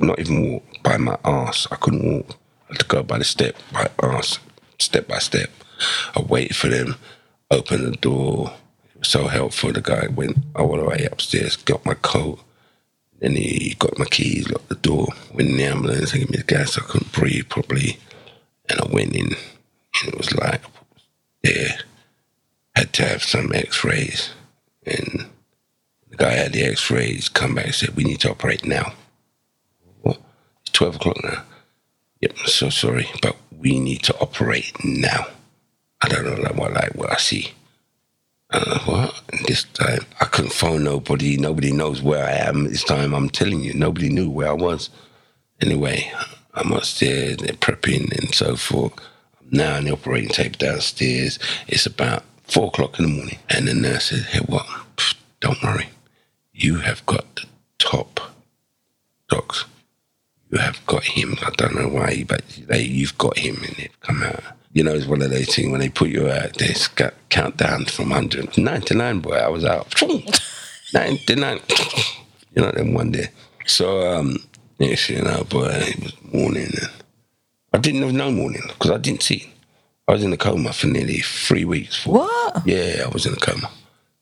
not 0.00 0.18
even 0.18 0.52
walk 0.52 0.82
by 0.82 0.96
my 0.96 1.18
ass. 1.24 1.66
I 1.70 1.76
couldn't 1.76 2.04
walk. 2.04 2.36
I 2.68 2.72
had 2.72 2.80
to 2.80 2.86
go 2.86 3.02
by 3.02 3.18
the 3.18 3.24
step, 3.24 3.56
by 3.72 3.90
ass, 4.02 4.38
step 4.78 5.06
by 5.08 5.18
step. 5.18 5.50
I 6.16 6.22
waited 6.22 6.56
for 6.56 6.68
them, 6.68 6.96
open 7.50 7.84
the 7.84 7.96
door, 7.96 8.52
It 8.94 9.00
was 9.00 9.08
so 9.08 9.26
helpful. 9.26 9.72
The 9.72 9.80
guy 9.80 10.06
went 10.08 10.38
all 10.56 10.76
the 10.76 10.84
way 10.84 11.08
upstairs, 11.10 11.56
got 11.56 11.84
my 11.84 11.94
coat, 11.94 12.40
then 13.18 13.36
he 13.36 13.76
got 13.78 13.98
my 13.98 14.04
keys, 14.06 14.50
locked 14.50 14.68
the 14.68 14.74
door, 14.76 15.08
went 15.32 15.50
in 15.50 15.56
the 15.56 15.64
ambulance, 15.64 16.12
and 16.12 16.22
gave 16.22 16.30
me 16.30 16.38
the 16.38 16.44
gas. 16.44 16.78
I 16.78 16.82
couldn't 16.82 17.12
breathe 17.12 17.48
properly, 17.48 17.98
and 18.68 18.80
I 18.80 18.86
went 18.92 19.14
in, 19.14 19.26
and 19.26 20.08
it 20.08 20.18
was 20.18 20.34
like, 20.34 20.60
yeah, 21.44 21.78
had 22.76 22.92
to 22.94 23.04
have 23.06 23.22
some 23.22 23.52
X-rays, 23.54 24.30
and 24.86 25.26
the 26.10 26.16
guy 26.16 26.32
had 26.32 26.52
the 26.52 26.64
X-rays. 26.64 27.28
Come 27.28 27.54
back 27.56 27.66
and 27.66 27.74
said, 27.74 27.96
"We 27.96 28.04
need 28.04 28.20
to 28.20 28.30
operate 28.30 28.64
now." 28.66 28.94
What? 30.02 30.20
It's 30.62 30.70
twelve 30.70 30.96
o'clock 30.96 31.22
now. 31.24 31.44
Yep, 32.20 32.32
I'm 32.40 32.46
so 32.46 32.70
sorry, 32.70 33.08
but 33.22 33.36
we 33.56 33.78
need 33.78 34.02
to 34.04 34.18
operate 34.20 34.72
now. 34.84 35.26
I 36.02 36.08
don't 36.08 36.24
know 36.24 36.52
what 36.54 36.72
like 36.72 36.94
what 36.94 37.12
I 37.12 37.16
see. 37.16 37.52
Uh, 38.50 38.78
what? 38.80 39.22
This 39.46 39.64
time 39.64 40.00
I 40.20 40.26
couldn't 40.26 40.52
phone 40.52 40.84
nobody. 40.84 41.36
Nobody 41.36 41.72
knows 41.72 42.02
where 42.02 42.24
I 42.24 42.32
am. 42.32 42.64
This 42.64 42.84
time 42.84 43.14
I'm 43.14 43.30
telling 43.30 43.60
you, 43.60 43.74
nobody 43.74 44.08
knew 44.10 44.30
where 44.30 44.48
I 44.50 44.54
was. 44.54 44.90
Anyway, 45.60 46.12
I'm 46.54 46.72
upstairs, 46.72 47.38
they're 47.38 47.54
prepping 47.54 48.16
and 48.18 48.34
so 48.34 48.56
forth. 48.56 48.94
Now 49.52 49.76
in 49.76 49.84
the 49.84 49.92
operating 49.92 50.30
table 50.30 50.56
downstairs. 50.58 51.38
It's 51.68 51.86
about 51.86 52.24
four 52.42 52.66
o'clock 52.66 52.98
in 52.98 53.04
the 53.04 53.10
morning. 53.12 53.38
And 53.48 53.68
the 53.68 53.74
nurse 53.74 54.06
said, 54.06 54.24
Hey, 54.24 54.40
what? 54.40 54.66
Pfft, 54.96 55.14
don't 55.40 55.62
worry. 55.62 55.88
You 56.52 56.78
have 56.78 57.06
got 57.06 57.36
the 57.36 57.46
top 57.78 58.20
docs. 59.28 59.66
You 60.50 60.58
have 60.58 60.84
got 60.86 61.04
him. 61.04 61.36
I 61.42 61.50
don't 61.50 61.76
know 61.76 61.88
why, 61.88 62.24
but 62.26 62.42
they, 62.66 62.82
you've 62.82 63.16
got 63.16 63.38
him 63.38 63.56
and 63.62 63.76
they've 63.76 64.00
come 64.00 64.24
out 64.24 64.42
you 64.72 64.82
know, 64.82 64.94
it's 64.94 65.06
one 65.06 65.22
of 65.22 65.30
those 65.30 65.54
things 65.54 65.70
when 65.70 65.80
they 65.80 65.90
put 65.90 66.08
you 66.08 66.30
out, 66.30 66.54
they 66.54 66.74
count 67.28 67.56
down 67.58 67.84
from 67.84 68.08
100. 68.08 68.56
99, 68.56 69.20
boy, 69.20 69.34
I 69.36 69.48
was 69.48 69.64
out. 69.64 69.94
99. 70.94 71.60
you 72.54 72.62
know, 72.62 72.72
then 72.72 72.94
one 72.94 73.10
day. 73.10 73.28
So, 73.66 74.14
um, 74.14 74.38
yes, 74.78 75.10
you 75.10 75.22
know, 75.22 75.44
boy, 75.44 75.68
it 75.72 76.02
was 76.02 76.14
morning. 76.32 76.70
And 76.80 76.90
I 77.82 77.90
didn't 77.90 78.02
have 78.02 78.12
no 78.12 78.30
morning 78.30 78.62
because 78.68 78.92
I 78.92 78.98
didn't 78.98 79.24
see. 79.24 79.52
I 80.06 80.12
was 80.12 80.22
in 80.22 80.32
a 80.32 80.36
coma 80.36 80.72
for 80.72 80.86
nearly 80.86 81.18
three 81.18 81.64
weeks. 81.64 82.06
What? 82.06 82.64
Yeah, 82.64 83.02
I 83.04 83.08
was 83.08 83.26
in 83.26 83.32
a 83.32 83.36
coma. 83.36 83.72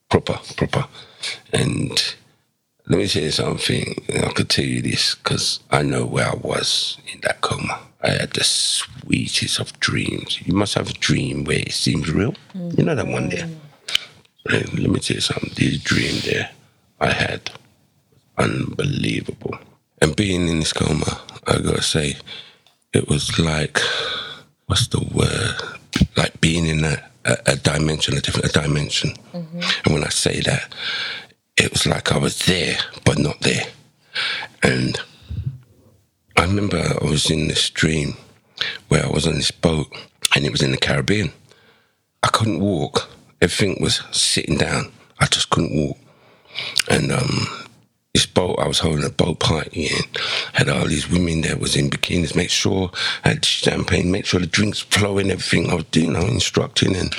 Proper, 0.09 0.39
proper. 0.57 0.87
And 1.53 1.91
let 2.87 2.97
me 2.97 3.07
tell 3.07 3.21
you 3.21 3.29
something. 3.29 4.03
I 4.15 4.31
could 4.33 4.49
tell 4.49 4.65
you 4.65 4.81
this 4.81 5.13
because 5.13 5.59
I 5.69 5.83
know 5.83 6.07
where 6.07 6.29
I 6.29 6.33
was 6.33 6.97
in 7.13 7.21
that 7.21 7.41
coma. 7.41 7.79
I 8.01 8.09
had 8.09 8.31
the 8.31 8.43
sweetest 8.43 9.59
of 9.59 9.79
dreams. 9.79 10.41
You 10.43 10.55
must 10.55 10.73
have 10.73 10.89
a 10.89 10.93
dream 10.93 11.43
where 11.43 11.59
it 11.59 11.73
seems 11.73 12.11
real. 12.11 12.33
Mm-hmm. 12.55 12.79
You 12.79 12.83
know 12.83 12.95
that 12.95 13.05
one 13.05 13.29
there. 13.29 13.47
And 14.49 14.79
let 14.79 14.89
me 14.89 14.99
tell 14.99 15.13
you 15.13 15.21
something. 15.21 15.51
This 15.55 15.77
dream 15.77 16.19
there 16.25 16.49
I 16.99 17.11
had 17.11 17.51
was 18.35 18.49
unbelievable. 18.49 19.59
And 20.01 20.15
being 20.15 20.47
in 20.47 20.61
this 20.61 20.73
coma, 20.73 21.21
I 21.45 21.59
gotta 21.59 21.83
say, 21.83 22.15
it 22.93 23.07
was 23.07 23.39
like, 23.39 23.79
what's 24.65 24.87
the 24.87 24.99
word? 25.13 25.79
Like 26.15 26.39
being 26.41 26.65
in 26.65 26.83
a, 26.83 27.01
a, 27.25 27.37
a 27.47 27.55
dimension, 27.55 28.17
a 28.17 28.21
different 28.21 28.49
a 28.49 28.61
dimension. 28.61 29.11
Mm-hmm. 29.33 29.59
And 29.85 29.93
when 29.93 30.03
I 30.03 30.09
say 30.09 30.41
that, 30.41 30.73
it 31.57 31.71
was 31.71 31.85
like 31.85 32.11
I 32.11 32.17
was 32.17 32.39
there, 32.45 32.77
but 33.05 33.17
not 33.17 33.39
there. 33.41 33.65
And 34.63 34.99
I 36.37 36.43
remember 36.45 36.77
I 36.77 37.05
was 37.05 37.29
in 37.29 37.47
this 37.47 37.69
dream 37.69 38.15
where 38.87 39.05
I 39.05 39.09
was 39.09 39.27
on 39.27 39.35
this 39.35 39.51
boat 39.51 39.87
and 40.35 40.45
it 40.45 40.51
was 40.51 40.61
in 40.61 40.71
the 40.71 40.77
Caribbean. 40.77 41.31
I 42.23 42.27
couldn't 42.27 42.59
walk. 42.59 43.09
Everything 43.41 43.77
was 43.81 44.01
sitting 44.11 44.57
down. 44.57 44.91
I 45.19 45.25
just 45.25 45.49
couldn't 45.49 45.75
walk. 45.75 45.97
And 46.89 47.11
um, 47.11 47.47
this 48.13 48.25
boat, 48.25 48.59
I 48.59 48.67
was 48.67 48.79
holding 48.79 49.05
a 49.05 49.09
boat 49.09 49.39
party 49.39 49.87
and 49.87 50.17
had 50.53 50.69
all 50.69 50.85
these 50.85 51.09
women 51.09 51.41
that 51.41 51.59
was 51.59 51.75
in 51.75 51.89
bikinis, 51.89 52.35
make 52.35 52.49
sure 52.49 52.91
I 53.23 53.29
had 53.29 53.45
champagne, 53.45 54.11
make 54.11 54.25
sure 54.25 54.39
the 54.39 54.47
drinks 54.47 54.79
flowing, 54.79 55.31
everything. 55.31 55.69
I 55.69 55.75
was, 55.75 55.85
you 55.93 56.11
know, 56.11 56.25
instructing 56.25 56.95
and 56.95 57.13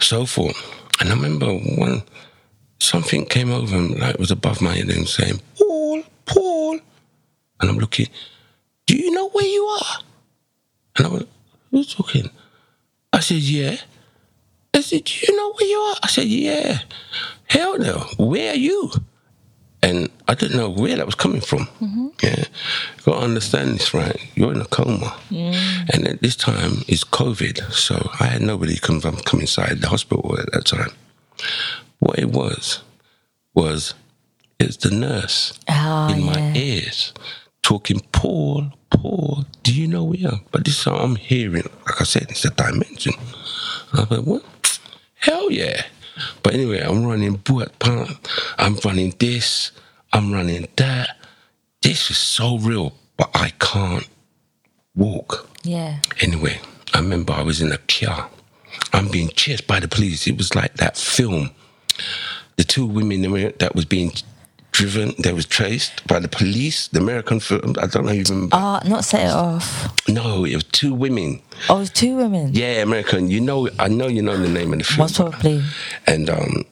so 0.00 0.26
forth. 0.26 0.56
And 1.00 1.10
I 1.10 1.14
remember 1.14 1.52
one, 1.52 2.02
something 2.80 3.26
came 3.26 3.52
over 3.52 3.76
him, 3.76 3.94
like 3.94 4.18
was 4.18 4.32
above 4.32 4.60
my 4.60 4.74
head 4.74 4.88
and 4.88 5.08
saying, 5.08 5.40
Paul, 5.56 6.02
Paul. 6.24 6.80
And 7.60 7.70
I'm 7.70 7.78
looking, 7.78 8.08
do 8.86 8.96
you 8.96 9.12
know 9.12 9.28
where 9.28 9.46
you 9.46 9.64
are? 9.64 9.98
And 10.96 11.06
I 11.06 11.10
went, 11.10 11.28
who's 11.70 11.94
talking? 11.94 12.28
I 13.12 13.20
said, 13.20 13.38
yeah. 13.38 13.76
I 14.74 14.80
said, 14.80 15.04
do 15.04 15.14
you 15.26 15.36
know 15.36 15.52
where 15.52 15.68
you 15.68 15.78
are? 15.78 15.96
I 16.02 16.08
said, 16.08 16.26
yeah. 16.26 16.80
Hell 17.46 17.78
no. 17.78 17.98
Where 18.18 18.52
are 18.52 18.56
you? 18.56 18.90
And 19.84 20.08
I 20.28 20.34
didn't 20.34 20.56
know 20.56 20.70
where 20.70 20.96
that 20.96 21.04
was 21.04 21.14
coming 21.14 21.42
from. 21.42 21.66
Mm-hmm. 21.80 22.08
Yeah. 22.22 22.38
You 22.38 23.04
got 23.04 23.18
to 23.18 23.24
understand 23.24 23.74
this, 23.74 23.92
right? 23.92 24.16
You're 24.34 24.52
in 24.52 24.60
a 24.62 24.64
coma. 24.64 25.14
And 25.30 26.08
at 26.08 26.22
this 26.22 26.36
time, 26.36 26.84
it's 26.88 27.04
COVID. 27.04 27.70
So 27.70 28.10
I 28.18 28.26
had 28.26 28.40
nobody 28.42 28.76
come, 28.78 29.00
come 29.02 29.40
inside 29.40 29.82
the 29.82 29.88
hospital 29.88 30.38
at 30.40 30.50
that 30.52 30.64
time. 30.64 30.90
What 31.98 32.18
it 32.18 32.30
was, 32.30 32.80
was 33.54 33.92
it's 34.58 34.78
the 34.78 34.90
nurse 34.90 35.58
Oh, 35.68 36.08
in 36.14 36.22
my 36.24 36.38
yeah. 36.38 36.54
ears 36.54 37.12
talking, 37.62 38.00
Paul, 38.12 38.72
Paul, 38.90 39.44
do 39.62 39.72
you 39.74 39.86
know 39.86 40.04
where? 40.04 40.18
you 40.18 40.28
are?" 40.28 40.40
But 40.50 40.64
this 40.64 40.78
is 40.78 40.84
how 40.84 40.96
I'm 40.96 41.16
hearing. 41.16 41.68
Like 41.86 42.00
I 42.00 42.04
said, 42.04 42.26
it's 42.30 42.44
a 42.46 42.50
dimension. 42.50 43.14
I 43.92 44.04
went, 44.04 44.26
what? 44.26 44.44
Hell 45.16 45.50
yeah. 45.50 45.82
But 46.42 46.54
anyway, 46.54 46.80
I'm 46.80 47.04
running 47.04 47.36
boot 47.36 47.78
pump. 47.78 48.28
I'm 48.58 48.76
running 48.84 49.14
this. 49.18 49.72
I'm 50.12 50.32
running 50.32 50.68
that. 50.76 51.16
This 51.82 52.10
is 52.10 52.16
so 52.18 52.58
real, 52.58 52.94
but 53.16 53.30
I 53.34 53.50
can't 53.58 54.08
walk. 54.94 55.48
Yeah. 55.64 56.00
Anyway, 56.20 56.60
I 56.92 56.98
remember 56.98 57.32
I 57.32 57.42
was 57.42 57.60
in 57.60 57.72
a 57.72 57.78
car. 57.78 58.30
I'm 58.92 59.08
being 59.08 59.28
chased 59.30 59.66
by 59.66 59.80
the 59.80 59.88
police. 59.88 60.26
It 60.26 60.36
was 60.36 60.54
like 60.54 60.74
that 60.74 60.96
film. 60.96 61.50
The 62.56 62.64
two 62.64 62.86
women 62.86 63.22
that 63.58 63.74
was 63.74 63.84
being 63.84 64.12
driven, 64.74 65.14
they 65.18 65.32
was 65.32 65.46
chased 65.46 66.06
by 66.06 66.18
the 66.18 66.28
police. 66.28 66.88
The 66.88 67.00
American 67.00 67.40
film. 67.40 67.74
I 67.80 67.86
don't 67.86 68.04
know 68.04 68.12
even. 68.12 68.48
Oh, 68.52 68.80
not 68.84 69.04
set 69.04 69.26
it 69.26 69.32
off. 69.32 69.94
No, 70.08 70.44
it 70.44 70.54
was 70.54 70.64
two 70.64 70.92
women. 70.92 71.40
Oh, 71.70 71.84
two 71.86 72.16
women. 72.16 72.50
Yeah, 72.52 72.82
American. 72.82 73.30
You 73.30 73.40
know, 73.40 73.70
I 73.78 73.88
know 73.88 74.08
you 74.08 74.20
know 74.20 74.36
the 74.36 74.48
name 74.48 74.72
of 74.72 74.80
the 74.80 74.84
film. 74.84 74.98
Most 74.98 75.16
probably. 75.16 75.62
And 76.06 76.28
um, 76.28 76.64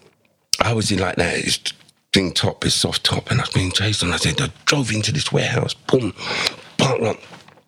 I 0.60 0.74
was 0.74 0.90
in 0.92 0.98
like 0.98 1.16
that. 1.16 1.38
It's 1.38 1.72
thing 2.12 2.32
top, 2.32 2.66
it's 2.66 2.74
soft 2.74 3.04
top, 3.04 3.30
and 3.30 3.40
I 3.40 3.44
was 3.44 3.50
being 3.50 3.70
chased. 3.70 4.02
And 4.02 4.12
I 4.12 4.16
said, 4.18 4.40
I 4.40 4.50
drove 4.66 4.90
into 4.92 5.12
this 5.12 5.32
warehouse. 5.32 5.72
Boom, 5.72 6.12
boom, 6.76 6.98
boom, 7.00 7.16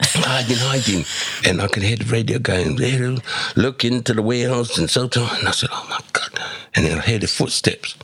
hiding, 0.02 0.58
hiding. 0.58 1.04
And 1.46 1.62
I 1.62 1.68
could 1.68 1.82
hear 1.82 1.96
the 1.96 2.04
radio 2.04 2.38
going, 2.38 2.76
"There, 2.76 3.16
look 3.56 3.84
into 3.84 4.12
the 4.12 4.22
warehouse 4.22 4.76
and 4.78 4.90
so 4.90 5.02
on. 5.04 5.38
And 5.38 5.48
I 5.48 5.52
said, 5.52 5.70
Oh 5.72 5.86
my 5.88 6.00
God. 6.12 6.30
And 6.74 6.84
then 6.84 6.98
I 6.98 7.02
heard 7.02 7.22
the 7.22 7.28
footsteps. 7.28 7.96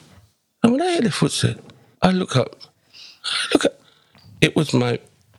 And 0.62 0.72
when 0.72 0.82
I 0.82 0.94
heard 0.94 1.04
the 1.04 1.10
footsteps, 1.10 1.60
I 2.02 2.10
look 2.12 2.36
up. 2.36 2.56
I 3.24 3.48
look 3.52 3.64
up. 3.66 3.80
It 4.40 4.56
was 4.56 4.72
my 4.72 4.98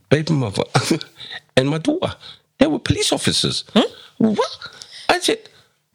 baby 0.09 0.33
mother 0.33 0.63
and 1.57 1.69
my 1.69 1.79
daughter. 1.79 2.15
They 2.59 2.67
were 2.67 2.79
police 2.79 3.11
officers. 3.11 3.63
Hmm? 3.73 3.89
What? 4.17 4.69
I 5.09 5.19
said, 5.19 5.39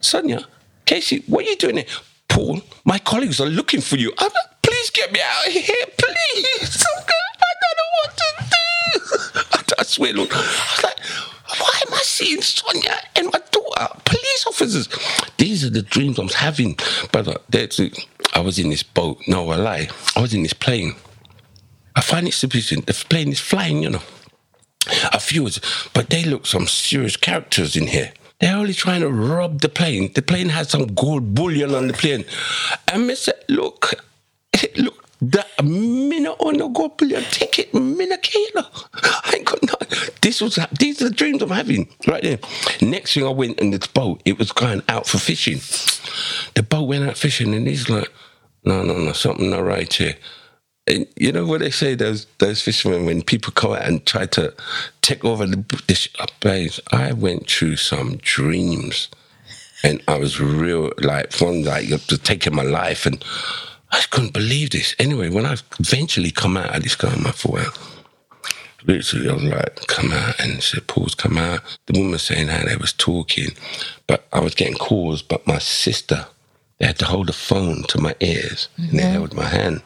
Sonia, 0.01 0.45
Casey, 0.85 1.23
what 1.27 1.45
are 1.45 1.49
you 1.49 1.57
doing 1.57 1.77
here? 1.77 1.87
Paul, 2.29 2.61
my 2.85 2.99
colleagues 2.99 3.41
are 3.41 3.47
looking 3.47 3.81
for 3.81 3.97
you. 3.97 4.13
I'm 4.19 4.27
like, 4.27 4.63
please 4.63 4.91
get 4.91 5.13
me 5.13 5.21
out 5.21 5.47
of 5.47 5.53
here, 5.53 5.87
please. 5.97 6.85
I 6.87 7.53
don't 7.63 7.77
know 7.79 7.91
what 8.03 8.17
to 8.17 8.27
do. 8.41 9.41
I, 9.77 9.81
I 9.81 9.83
swear, 9.85 10.13
Lord. 10.13 10.31
I 10.33 10.37
was 10.37 10.83
like, 10.83 10.99
why 11.61 11.81
am 11.87 11.95
I 11.95 12.03
seeing 12.03 12.43
Sonia 12.43 12.97
and 13.15 13.27
my 13.33 13.41
daughter, 13.53 14.01
police 14.05 14.45
officers? 14.49 14.89
These 15.47 15.65
are 15.65 15.71
the 15.71 15.83
dreams 15.83 16.19
I'm 16.19 16.29
having. 16.29 16.77
But 17.13 17.45
that's 17.49 17.79
it. 17.79 17.97
I 18.35 18.41
was 18.41 18.59
in 18.59 18.71
this 18.71 18.83
boat. 18.83 19.19
No, 19.29 19.51
I 19.51 19.55
lie. 19.55 19.89
I 20.17 20.21
was 20.21 20.35
in 20.35 20.43
this 20.43 20.53
plane. 20.53 20.97
I 21.95 22.01
find 22.01 22.27
it 22.27 22.35
sufficient. 22.35 22.87
The 22.87 22.95
plane 23.09 23.31
is 23.31 23.39
flying, 23.39 23.85
you 23.85 23.91
know. 23.91 24.03
A 25.13 25.21
few, 25.21 25.49
but 25.95 26.11
they 26.11 26.25
look 26.25 26.47
some 26.47 26.67
serious 26.67 27.17
characters 27.17 27.77
in 27.77 27.87
here. 27.87 28.13
They're 28.41 28.57
only 28.57 28.75
trying 28.75 29.03
to 29.03 29.09
rob 29.09 29.61
the 29.61 29.69
plane. 29.69 30.13
The 30.13 30.21
plane 30.21 30.49
has 30.49 30.69
some 30.71 30.87
gold 30.87 31.33
bullion 31.33 31.77
on 31.77 31.87
the 31.87 31.93
plane. 31.93 32.25
And 32.89 33.07
Mister, 33.07 33.33
look, 33.49 33.95
look, 34.77 35.06
that 35.23 35.49
minute 35.65 36.37
on 36.41 36.59
the 36.59 36.69
gold 36.69 36.99
bullion, 36.99 37.23
take 37.31 37.59
it, 37.59 37.75
minute, 37.75 38.35
know. 38.55 38.67
I 38.95 39.35
ain't 39.37 39.47
got 39.47 39.63
no. 39.63 39.75
This 40.21 40.41
was 40.41 40.59
these 40.79 41.01
are 41.03 41.09
the 41.09 41.15
dreams 41.15 41.43
I'm 41.43 41.51
having 41.51 41.89
right 42.07 42.23
there. 42.23 42.39
Next 42.83 43.15
thing 43.15 43.27
I 43.27 43.31
went 43.31 43.61
in 43.61 43.71
this 43.71 43.87
boat, 43.87 44.23
it 44.25 44.39
was 44.39 44.53
going 44.53 44.83
out 44.89 45.07
for 45.07 45.19
fishing. 45.19 45.61
The 46.55 46.63
boat 46.63 46.85
went 46.85 47.09
out 47.09 47.17
fishing, 47.17 47.55
and 47.55 47.67
he's 47.67 47.89
like, 47.89 48.13
no, 48.65 48.83
no, 48.83 48.99
no, 48.99 49.13
something 49.13 49.51
not 49.51 49.65
right 49.65 49.93
here. 49.93 50.17
And 50.87 51.07
you 51.17 51.33
know 51.33 51.47
what 51.47 51.61
they 51.61 51.71
say, 51.71 51.95
those 51.95 52.27
those 52.39 52.63
fishermen, 52.63 53.07
when 53.07 53.23
people 53.23 53.53
come 53.53 53.73
out 53.73 53.83
and 53.83 54.05
try 54.07 54.27
to 54.27 54.55
take 55.03 55.25
over 55.25 55.47
the, 55.47 55.95
sh- 55.95 56.15
uh, 56.19 56.27
I 56.93 57.13
went 57.13 57.51
through 57.51 57.77
some 57.77 58.19
dreams, 58.19 59.09
and 59.83 60.03
I 60.07 60.19
was 60.19 60.41
real 60.41 60.93
like 60.99 61.35
one 61.41 61.65
like 61.65 61.89
taking 62.23 62.55
my 62.55 62.63
life, 62.63 63.07
and 63.07 63.25
I 63.91 63.97
just 63.97 64.11
couldn't 64.11 64.33
believe 64.33 64.71
this. 64.71 64.95
Anyway, 64.99 65.29
when 65.31 65.47
I 65.47 65.57
eventually 65.79 66.31
come 66.31 66.57
out 66.57 66.75
of 66.77 66.83
this 66.83 66.97
coma, 66.97 67.29
I 67.29 67.33
thought, 67.33 67.53
well, 67.53 67.73
literally, 68.85 69.29
I 69.29 69.33
was 69.35 69.43
like, 69.45 69.87
come 69.87 70.13
out, 70.13 70.39
and 70.41 70.63
said, 70.63 70.87
Paul's 70.87 71.15
come 71.15 71.39
out. 71.39 71.61
The 71.87 71.99
woman 71.99 72.13
was 72.13 72.23
saying 72.23 72.49
how 72.49 72.65
they 72.65 72.77
was 72.77 72.93
talking, 72.93 73.51
but 74.07 74.27
I 74.33 74.41
was 74.41 74.55
getting 74.55 74.75
calls, 74.77 75.23
but 75.23 75.47
my 75.47 75.59
sister, 75.59 76.27
they 76.79 76.87
had 76.87 76.99
to 76.99 77.05
hold 77.07 77.29
the 77.29 77.33
phone 77.33 77.85
to 77.85 78.01
my 78.01 78.15
ears, 78.21 78.69
and 78.77 78.99
they 78.99 79.03
held 79.03 79.35
my 79.35 79.45
hand. 79.47 79.83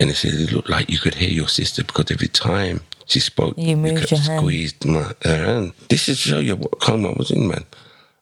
And 0.00 0.10
they 0.10 0.14
said 0.14 0.32
it 0.34 0.52
looked 0.52 0.70
like 0.70 0.90
you 0.90 0.98
could 0.98 1.14
hear 1.14 1.30
your 1.30 1.48
sister 1.48 1.84
because 1.84 2.10
every 2.10 2.28
time 2.28 2.80
she 3.06 3.20
spoke, 3.20 3.54
You 3.56 3.76
moved 3.76 4.08
could 4.08 4.10
your 4.10 4.20
hand. 4.20 4.74
my 4.84 5.14
her 5.22 5.44
hand. 5.44 5.72
This 5.88 6.08
is 6.08 6.18
show 6.18 6.40
you 6.40 6.56
what 6.56 6.80
coma 6.80 7.10
I 7.10 7.14
was 7.16 7.30
in, 7.30 7.46
man. 7.46 7.64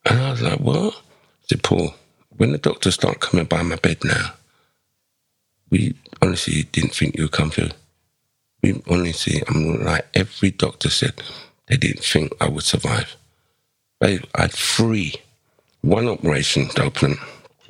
And 0.04 0.20
I 0.20 0.30
was 0.32 0.42
like, 0.42 0.60
what? 0.60 0.94
I 0.94 0.98
said, 1.46 1.62
Paul, 1.62 1.94
when 2.36 2.52
the 2.52 2.58
doctors 2.58 2.94
start 2.94 3.20
coming 3.20 3.46
by 3.46 3.62
my 3.62 3.76
bed 3.76 3.98
now, 4.04 4.34
we 5.70 5.94
honestly 6.20 6.64
didn't 6.64 6.94
think 6.94 7.16
you'd 7.16 7.32
come 7.32 7.50
through. 7.50 7.70
We 8.62 8.82
honestly, 8.88 9.42
I'm 9.48 9.82
like, 9.84 10.06
every 10.14 10.50
doctor 10.50 10.90
said 10.90 11.22
they 11.66 11.76
didn't 11.76 12.04
think 12.04 12.32
I 12.40 12.48
would 12.48 12.64
survive. 12.64 13.16
I 14.02 14.20
had 14.36 14.52
three, 14.52 15.14
one 15.82 16.08
operation 16.08 16.68
to 16.70 16.84
open 16.84 17.16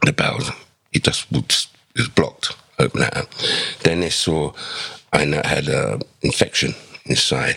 the 0.02 0.12
bowels. 0.12 0.50
It 0.92 1.04
just 1.04 1.30
was, 1.30 1.68
was 1.96 2.08
blocked, 2.08 2.56
open 2.78 3.02
it 3.02 3.16
up. 3.16 3.28
Then 3.82 4.00
they 4.00 4.10
saw 4.10 4.52
I 5.12 5.24
had 5.24 5.68
an 5.68 6.02
infection 6.22 6.74
inside. 7.04 7.56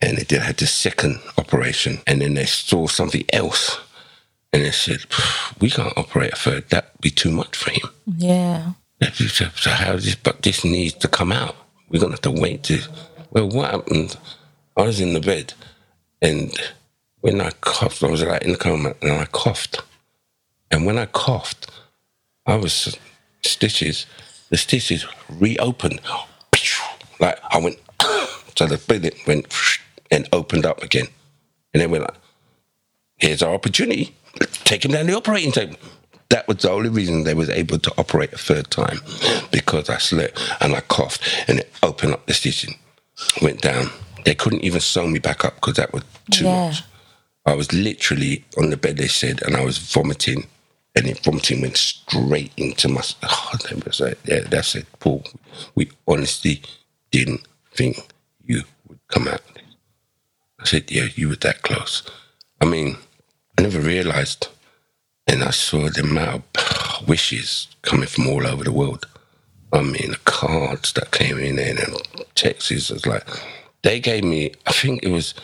And 0.00 0.18
they 0.18 0.24
did 0.24 0.42
had 0.42 0.58
the 0.58 0.66
second 0.66 1.18
operation. 1.38 1.98
And 2.06 2.20
then 2.20 2.34
they 2.34 2.44
saw 2.44 2.86
something 2.86 3.24
else. 3.32 3.78
And 4.52 4.62
they 4.64 4.70
said, 4.70 4.98
we 5.60 5.70
can't 5.70 5.96
operate 5.96 6.34
a 6.34 6.36
third. 6.36 6.68
That'd 6.70 6.90
be 7.00 7.10
too 7.10 7.30
much 7.30 7.56
for 7.56 7.70
him. 7.70 7.88
Yeah. 8.06 8.72
So, 9.02 9.70
how 9.70 9.94
this? 9.94 10.14
But 10.14 10.42
this 10.42 10.64
needs 10.64 10.94
to 10.94 11.08
come 11.08 11.32
out. 11.32 11.56
We're 11.88 12.00
gonna 12.00 12.12
have 12.12 12.20
to 12.22 12.30
wait 12.30 12.62
to. 12.64 12.80
Well, 13.30 13.48
what 13.48 13.70
happened? 13.70 14.16
I 14.76 14.82
was 14.82 15.00
in 15.00 15.14
the 15.14 15.20
bed, 15.20 15.54
and 16.22 16.52
when 17.20 17.40
I 17.40 17.50
coughed, 17.60 18.02
I 18.02 18.08
was 18.10 18.22
like 18.22 18.42
in 18.42 18.52
the 18.52 18.58
coma, 18.58 18.94
and 19.02 19.12
I 19.12 19.26
coughed, 19.26 19.82
and 20.70 20.86
when 20.86 20.98
I 20.98 21.06
coughed, 21.06 21.70
I 22.46 22.56
was 22.56 22.96
stitches. 23.42 24.06
The 24.50 24.56
stitches 24.56 25.06
reopened, 25.28 26.00
like 27.20 27.38
I 27.50 27.58
went. 27.58 27.78
So 28.56 28.66
the 28.66 28.78
bed 28.78 29.12
went 29.26 29.52
and 30.12 30.28
opened 30.32 30.64
up 30.64 30.82
again, 30.82 31.08
and 31.72 31.80
then 31.82 31.90
we're 31.90 32.02
like, 32.02 32.14
"Here's 33.16 33.42
our 33.42 33.52
opportunity. 33.52 34.14
Take 34.64 34.84
him 34.84 34.92
down 34.92 35.06
the 35.06 35.16
operating 35.16 35.52
table." 35.52 35.76
That 36.30 36.48
was 36.48 36.58
the 36.58 36.70
only 36.70 36.88
reason 36.88 37.24
they 37.24 37.34
was 37.34 37.48
able 37.50 37.78
to 37.78 37.92
operate 37.98 38.32
a 38.32 38.38
third 38.38 38.70
time 38.70 38.98
because 39.52 39.88
I 39.90 39.98
slept 39.98 40.40
and 40.60 40.74
I 40.74 40.80
coughed 40.80 41.22
and 41.48 41.60
it 41.60 41.72
opened 41.82 42.14
up 42.14 42.26
the 42.26 42.34
stitching, 42.34 42.76
went 43.42 43.60
down. 43.62 43.90
They 44.24 44.34
couldn't 44.34 44.64
even 44.64 44.80
sew 44.80 45.06
me 45.06 45.18
back 45.20 45.44
up 45.44 45.56
because 45.56 45.76
that 45.76 45.92
was 45.92 46.02
too 46.30 46.44
Yeah. 46.46 46.68
much. 46.68 46.82
I 47.46 47.54
was 47.54 47.72
literally 47.72 48.44
on 48.58 48.70
the 48.70 48.76
bed, 48.76 48.96
they 48.96 49.08
said, 49.08 49.42
and 49.42 49.54
I 49.56 49.64
was 49.64 49.76
vomiting, 49.78 50.46
and 50.96 51.06
the 51.06 51.12
vomiting 51.14 51.60
went 51.60 51.76
straight 51.76 52.52
into 52.56 52.88
my. 52.88 53.02
Oh, 53.22 53.52
they 53.68 53.76
was 53.84 54.00
like, 54.00 54.18
yeah, 54.24 54.40
that's 54.40 54.74
it, 54.74 54.86
Paul. 54.98 55.24
We 55.74 55.90
honestly 56.08 56.62
didn't 57.10 57.46
think 57.74 57.98
you 58.44 58.62
would 58.88 58.98
come 59.08 59.28
out. 59.28 59.42
I 60.60 60.64
said, 60.64 60.90
yeah, 60.90 61.08
you 61.14 61.28
were 61.28 61.36
that 61.36 61.62
close. 61.62 62.02
I 62.60 62.64
mean, 62.64 62.96
I 63.58 63.62
never 63.62 63.80
realized. 63.80 64.48
And 65.34 65.42
I 65.42 65.50
saw 65.50 65.88
the 65.88 66.02
amount 66.02 66.44
of 66.54 67.08
wishes 67.08 67.66
coming 67.82 68.06
from 68.06 68.28
all 68.28 68.46
over 68.46 68.62
the 68.62 68.70
world. 68.70 69.04
I 69.72 69.82
mean, 69.82 70.12
the 70.12 70.20
cards 70.24 70.92
that 70.92 71.10
came 71.10 71.38
in 71.38 71.58
and 71.58 71.76
texts. 72.36 72.70
It 72.70 72.88
was 72.92 73.04
like, 73.04 73.26
they 73.82 73.98
gave 73.98 74.22
me, 74.22 74.52
I 74.64 74.70
think 74.72 75.02
it 75.02 75.10
was, 75.10 75.34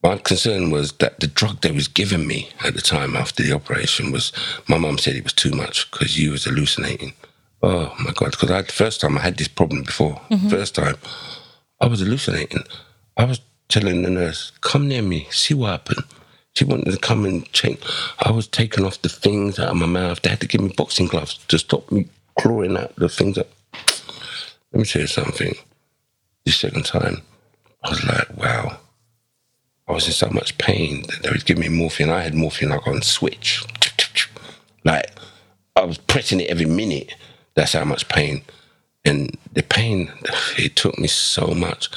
my 0.00 0.16
concern 0.18 0.70
was 0.70 0.92
that 0.98 1.18
the 1.18 1.26
drug 1.26 1.60
they 1.60 1.72
was 1.72 1.88
giving 1.88 2.24
me 2.24 2.50
at 2.64 2.74
the 2.74 2.80
time 2.80 3.16
after 3.16 3.42
the 3.42 3.52
operation 3.52 4.12
was, 4.12 4.30
my 4.68 4.78
mum 4.78 4.96
said 4.96 5.16
it 5.16 5.24
was 5.24 5.32
too 5.32 5.50
much 5.50 5.90
because 5.90 6.16
you 6.16 6.30
was 6.30 6.44
hallucinating. 6.44 7.12
Oh 7.64 7.92
my 7.98 8.12
God, 8.12 8.30
because 8.30 8.50
I 8.52 8.56
had 8.58 8.68
the 8.68 8.72
first 8.72 9.00
time 9.00 9.18
I 9.18 9.22
had 9.22 9.38
this 9.38 9.48
problem 9.48 9.82
before. 9.82 10.20
Mhm. 10.30 10.50
First 10.50 10.76
time, 10.76 10.98
I 11.80 11.88
was 11.88 11.98
hallucinating. 11.98 12.62
I 13.16 13.24
was 13.24 13.40
telling 13.68 14.02
the 14.02 14.10
nurse, 14.10 14.52
come 14.60 14.86
near 14.86 15.02
me, 15.02 15.26
see 15.32 15.54
what 15.54 15.70
happened. 15.70 16.04
She 16.54 16.64
wanted 16.64 16.90
to 16.90 16.98
come 16.98 17.24
and 17.24 17.50
check. 17.52 17.78
I 18.20 18.30
was 18.30 18.46
taking 18.46 18.84
off 18.84 19.00
the 19.00 19.08
things 19.08 19.58
out 19.58 19.70
of 19.70 19.76
my 19.76 19.86
mouth. 19.86 20.20
They 20.20 20.30
had 20.30 20.40
to 20.40 20.46
give 20.46 20.60
me 20.60 20.74
boxing 20.76 21.06
gloves 21.06 21.38
to 21.48 21.58
stop 21.58 21.90
me 21.90 22.08
clawing 22.38 22.76
out 22.76 22.94
the 22.96 23.08
things. 23.08 23.36
That... 23.36 23.48
Let 24.72 24.80
me 24.80 24.84
tell 24.84 25.02
you 25.02 25.08
something. 25.08 25.54
The 26.44 26.52
second 26.52 26.84
time, 26.84 27.22
I 27.82 27.90
was 27.90 28.04
like, 28.04 28.36
wow. 28.36 28.78
I 29.88 29.92
was 29.92 30.06
in 30.06 30.12
so 30.12 30.28
much 30.30 30.58
pain 30.58 31.02
that 31.02 31.22
they 31.22 31.30
was 31.30 31.42
giving 31.42 31.62
me 31.62 31.68
morphine. 31.68 32.10
I 32.10 32.22
had 32.22 32.34
morphine 32.34 32.70
like 32.70 32.86
on 32.86 33.02
switch. 33.02 33.62
Like, 34.84 35.10
I 35.76 35.84
was 35.84 35.98
pressing 35.98 36.40
it 36.40 36.50
every 36.50 36.66
minute. 36.66 37.14
That's 37.54 37.72
how 37.72 37.84
much 37.84 38.08
pain. 38.08 38.42
And 39.04 39.36
the 39.52 39.62
pain, 39.62 40.12
it 40.58 40.76
took 40.76 40.98
me 40.98 41.08
so 41.08 41.48
much. 41.48 41.88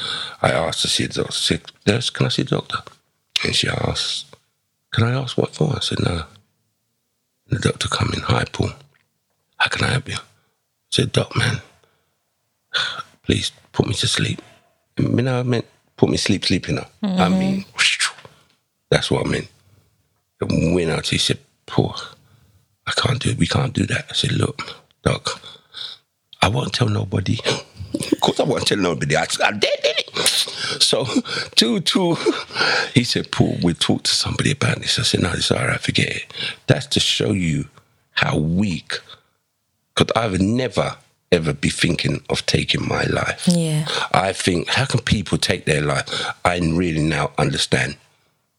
I 0.42 0.52
asked 0.52 0.82
to 0.82 0.88
see 0.88 1.06
the 1.06 1.14
doctor. 1.14 1.32
I 1.32 1.36
said, 1.36 1.62
Nurse, 1.86 2.10
can 2.10 2.26
I 2.26 2.30
see 2.30 2.44
the 2.44 2.56
doctor? 2.56 2.78
And 3.44 3.56
she 3.56 3.68
asked, 3.68 4.35
Can 4.96 5.04
I 5.04 5.12
ask 5.12 5.38
what 5.38 5.54
for? 5.54 5.76
I 5.76 5.80
said, 5.82 6.00
No. 6.00 6.24
And 7.50 7.60
the 7.60 7.70
doctor 7.70 7.90
come 7.90 8.12
in, 8.14 8.22
Hi, 8.22 8.46
Paul. 8.46 8.70
How 9.58 9.68
can 9.68 9.84
I 9.84 9.92
help 9.92 10.08
you? 10.08 10.16
I 10.16 10.22
said, 10.90 11.12
Doc, 11.12 11.36
man, 11.36 11.60
please 13.24 13.52
put 13.74 13.88
me 13.88 13.94
to 13.96 14.08
sleep. 14.08 14.42
You 14.98 15.10
know, 15.10 15.42
I 15.42 15.44
meant 15.44 15.66
put 15.98 16.10
me 16.10 16.16
sleep, 16.16 16.46
sleep, 16.46 16.70
you 16.70 16.76
know. 16.76 16.88
I 17.04 17.08
Mhm. 17.28 17.38
mean, 17.40 17.66
that's 18.90 19.12
what 19.12 19.26
I 19.26 19.30
meant. 19.30 19.50
And 20.40 20.74
when 20.74 20.90
out, 20.90 21.08
he 21.08 21.18
said, 21.18 21.40
Paul, 21.66 21.94
I 22.88 22.92
can't 22.92 23.20
do 23.22 23.32
it. 23.32 23.38
We 23.38 23.48
can't 23.48 23.74
do 23.74 23.86
that. 23.88 24.06
I 24.10 24.14
said, 24.14 24.32
Look, 24.32 24.78
Doc, 25.04 25.42
I 26.42 26.48
won't 26.48 26.72
tell 26.74 26.88
nobody. 26.88 27.38
of 28.14 28.20
course, 28.22 28.40
I 28.40 28.44
won't 28.44 28.66
tell 28.66 28.78
nobody. 28.78 29.18
I, 29.18 29.28
I 29.44 29.52
did, 29.52 29.78
did. 29.84 30.05
So, 30.80 31.06
two, 31.56 31.80
two, 31.82 32.16
he 32.94 33.04
said, 33.04 33.32
Paul, 33.32 33.58
we'll 33.62 33.76
talk 33.76 34.04
to 34.04 34.12
somebody 34.12 34.52
about 34.52 34.80
this. 34.80 35.00
I 35.00 35.04
said, 35.04 35.22
no, 35.22 35.32
it's 35.34 35.52
all 35.52 35.66
right, 35.66 35.80
forget 35.80 36.10
it. 36.10 36.34
That's 36.68 36.88
to 36.88 37.00
show 37.00 37.32
you 37.32 37.66
how 38.12 38.38
weak, 38.38 39.00
because 39.94 40.12
I 40.16 40.28
would 40.28 40.42
never, 40.42 40.96
ever 41.32 41.54
be 41.54 41.70
thinking 41.70 42.24
of 42.30 42.46
taking 42.46 42.88
my 42.88 43.04
life. 43.04 43.48
Yeah. 43.48 43.88
I 44.14 44.34
think, 44.34 44.70
how 44.70 44.86
can 44.86 45.02
people 45.02 45.38
take 45.38 45.66
their 45.66 45.82
life? 45.82 46.08
I 46.46 46.60
really 46.60 47.04
now 47.04 47.32
understand. 47.38 47.98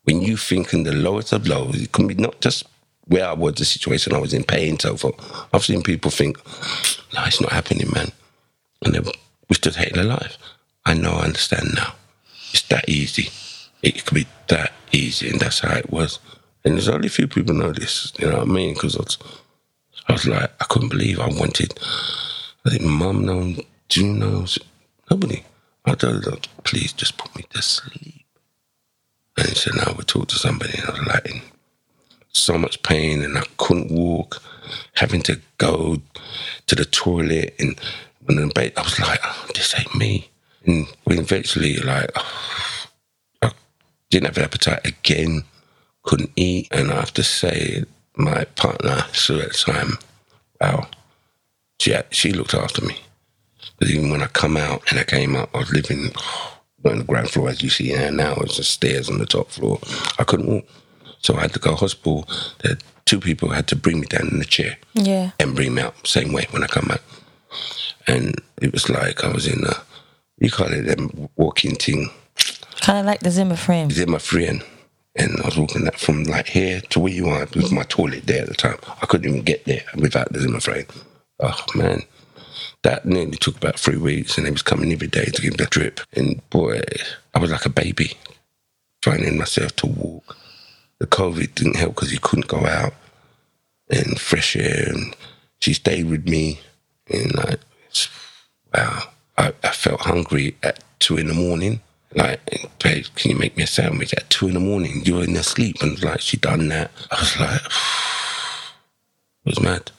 When 0.05 0.23
you 0.23 0.37
think 0.37 0.73
in 0.73 0.85
the 0.85 0.93
lowest 0.93 1.33
of 1.33 1.47
lows, 1.49 1.81
it 1.81 1.93
can 1.93 2.07
be 2.07 2.15
not 2.15 2.41
just 2.41 2.65
where 3.07 3.27
I 3.27 3.33
was, 3.33 3.55
the 3.55 3.65
situation 3.65 4.13
I 4.13 4.19
was 4.19 4.35
in, 4.35 4.45
pain, 4.45 4.79
so 4.79 4.97
forth. 4.97 5.15
I've 5.53 5.65
seen 5.65 5.83
people 5.83 6.11
think, 6.11 6.39
no, 7.15 7.25
it's 7.25 7.41
not 7.41 7.53
happening, 7.53 7.91
man. 7.93 8.13
And 8.83 8.95
they 8.95 9.13
wish 9.49 9.61
to 9.61 9.71
take 9.71 9.95
their 9.95 10.05
life. 10.05 10.37
I 10.87 10.95
know, 10.95 11.15
I 11.15 11.25
understand 11.25 11.75
now. 11.75 11.95
It's 12.53 12.63
that 12.69 12.89
easy. 12.89 13.29
It 13.83 14.07
could 14.07 14.15
be 14.15 14.27
that 14.47 14.73
easy, 14.93 15.29
and 15.29 15.41
that's 15.41 15.59
how 15.59 15.77
it 15.77 15.91
was. 15.91 16.21
And 16.65 16.75
there's 16.75 16.89
only 16.89 17.09
a 17.09 17.11
few 17.11 17.27
people 17.27 17.55
know 17.55 17.73
this, 17.73 18.13
you 18.19 18.29
know 18.29 18.39
what 18.39 18.49
I 18.49 18.53
mean? 18.53 18.75
Because 18.75 18.97
I 18.97 19.01
was, 19.01 19.19
I 20.09 20.13
was 20.13 20.27
like, 20.27 20.51
I 20.61 20.65
couldn't 20.65 20.89
believe 20.89 21.19
I 21.21 21.27
wanted, 21.27 21.79
I 22.65 22.71
think 22.71 22.83
mum 22.83 23.25
knows, 23.25 23.61
June 23.89 24.21
knows, 24.21 24.59
nobody. 25.11 25.43
I 25.85 25.95
told 25.95 26.25
her, 26.25 26.37
please 26.65 26.93
just 26.93 27.19
put 27.19 27.35
me 27.37 27.45
to 27.51 27.63
sleep. 27.63 28.25
And 29.37 29.49
he 29.49 29.55
said, 29.55 29.75
no, 29.75 29.93
we'll 29.97 30.05
talk 30.05 30.29
to 30.29 30.37
somebody. 30.37 30.79
And 30.79 30.89
I 30.89 30.93
was 30.93 31.07
like, 31.07 31.43
so 32.33 32.57
much 32.59 32.83
pain, 32.83 33.23
and 33.23 33.37
I 33.37 33.43
couldn't 33.57 33.91
walk, 33.91 34.41
having 34.95 35.23
to 35.23 35.41
go 35.59 36.01
to 36.67 36.75
the 36.75 36.85
toilet. 36.85 37.55
And 37.59 37.79
when 38.25 38.39
I 38.39 38.83
was 38.83 39.01
like, 39.01 39.21
oh, 39.25 39.49
this 39.55 39.75
ain't 39.79 39.95
me. 39.95 40.31
Mm, 40.67 40.87
and 40.89 40.97
we 41.07 41.19
eventually, 41.19 41.77
like, 41.79 42.11
I 43.43 43.53
didn't 44.11 44.27
have 44.29 44.39
an 44.39 44.45
appetite 44.45 44.87
again, 44.87 45.45
couldn't 46.03 46.31
eat. 46.37 46.69
And 46.71 46.91
I 46.91 46.97
have 46.97 47.15
to 47.15 47.23
say, 47.23 47.85
my 48.17 48.45
partner, 48.57 49.05
Sue 49.13 49.41
at 49.41 49.53
the 49.53 49.55
time, 49.73 49.99
wow, 50.61 50.89
she, 51.79 51.93
had- 51.93 52.13
she 52.15 52.33
looked 52.33 52.55
after 52.55 52.85
me. 52.85 52.97
But 53.79 53.91
even 53.91 54.11
when 54.11 54.23
I 54.23 54.27
come 54.29 54.57
out 54.57 54.83
and 54.91 54.99
I 54.99 55.05
came 55.05 55.37
up, 55.37 55.51
I 55.55 55.59
was 55.59 55.73
living 55.73 56.11
on 56.85 56.99
the 56.99 57.05
ground 57.05 57.31
floor 57.31 57.51
as 57.51 57.63
you 57.63 57.69
see 57.69 57.89
here 57.89 58.11
now. 58.11 58.35
It's 58.37 58.57
just 58.57 58.71
stairs 58.71 59.11
on 59.11 59.19
the 59.19 59.27
top 59.27 59.51
floor. 59.51 59.79
I 60.19 60.25
couldn't 60.25 60.47
walk. 60.49 60.65
So 61.19 61.37
I 61.37 61.43
had 61.43 61.53
to 61.55 61.59
go 61.59 61.71
to 61.71 61.77
hospital. 61.77 62.29
The 62.61 62.81
two 63.05 63.21
people 63.21 63.51
had 63.51 63.67
to 63.69 63.77
bring 63.77 64.01
me 64.01 64.07
down 64.07 64.29
in 64.29 64.39
the 64.39 64.45
chair 64.45 64.77
Yeah. 64.95 65.33
and 65.41 65.55
bring 65.55 65.75
me 65.75 65.83
out 65.83 66.07
same 66.07 66.33
way 66.33 66.47
when 66.51 66.63
I 66.63 66.69
come 66.69 66.91
out. 66.91 67.03
And 68.07 68.41
it 68.63 68.73
was 68.73 68.89
like 68.89 69.25
I 69.25 69.29
was 69.33 69.47
in 69.47 69.65
a, 69.65 69.75
you 70.39 70.51
call 70.51 70.73
it 70.73 70.83
them 70.83 71.29
walking 71.37 71.75
thing, 71.77 72.11
Kind 72.81 72.99
of 73.01 73.07
like 73.07 73.21
the 73.21 73.31
Zimmer 73.31 73.57
frame. 73.57 73.91
in 73.91 74.11
my. 74.11 74.19
And 75.19 75.41
I 75.41 75.47
was 75.47 75.57
walking 75.57 75.85
that 75.85 75.99
from 75.99 76.25
like 76.25 76.47
here 76.47 76.81
to 76.91 77.01
where 77.01 77.13
you 77.13 77.29
are 77.29 77.47
with 77.55 77.73
my 77.73 77.85
toilet 77.85 78.27
there 78.27 78.43
at 78.43 78.49
the 78.49 78.55
time. 78.55 78.77
I 79.03 79.07
couldn't 79.07 79.29
even 79.29 79.43
get 79.43 79.65
there 79.65 79.83
without 79.97 80.31
the 80.33 80.41
Zimmer 80.41 80.61
frame. 80.61 80.87
Oh 81.41 81.59
man. 81.75 82.03
That 82.83 83.07
nearly 83.07 83.37
took 83.39 83.57
about 83.57 83.79
three 83.79 83.97
weeks 83.97 84.37
and 84.37 84.47
they 84.47 84.51
was 84.51 84.63
coming 84.63 84.93
every 84.93 85.09
day 85.09 85.25
to 85.25 85.43
give 85.43 85.53
me 85.53 85.57
the 85.57 85.67
drip. 85.67 86.01
And 86.13 86.49
boy, 86.51 86.83
I 87.35 87.39
was 87.39 87.51
like 87.51 87.65
a 87.67 87.71
baby, 87.71 88.13
finding 89.03 89.39
myself 89.39 89.75
to 89.77 89.87
walk. 89.87 90.37
The 90.99 91.07
COVID 91.07 91.55
didn't 91.55 91.77
help 91.77 91.95
because 91.95 92.13
you 92.13 92.21
couldn't 92.21 92.47
go 92.47 92.65
out 92.67 92.95
and 93.91 94.21
fresh 94.21 94.55
air. 94.55 94.91
And 94.91 95.17
she 95.61 95.73
stayed 95.73 96.09
with 96.11 96.29
me. 96.29 96.61
And 97.09 97.35
like, 97.35 97.61
wow, 98.75 99.03
I, 99.39 99.53
I 99.63 99.71
felt 99.71 100.01
hungry 100.01 100.57
at 100.63 100.83
two 100.99 101.17
in 101.17 101.29
the 101.29 101.35
morning. 101.35 101.81
Like, 102.15 102.41
can 102.79 103.31
you 103.31 103.37
make 103.37 103.57
me 103.57 103.65
a 103.65 103.67
sandwich 103.67 104.15
at 104.15 104.31
two 104.31 104.49
in 104.49 104.55
the 104.55 104.61
morning? 104.61 105.03
You're 105.05 105.25
in 105.25 105.35
your 105.35 105.43
sleep. 105.43 105.77
And 105.83 106.03
like, 106.03 106.21
she 106.21 106.37
done 106.37 106.69
that. 106.69 106.91
I 107.11 107.21
was 107.21 107.41
like, 107.41 107.61
it 109.45 109.51
was 109.51 109.61
mad. 109.61 109.91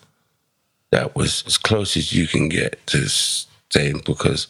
That 0.91 1.15
was 1.15 1.43
as 1.45 1.57
close 1.57 1.97
as 1.97 2.13
you 2.13 2.27
can 2.27 2.49
get 2.49 2.85
to 2.87 3.07
saying 3.07 4.01
because 4.05 4.47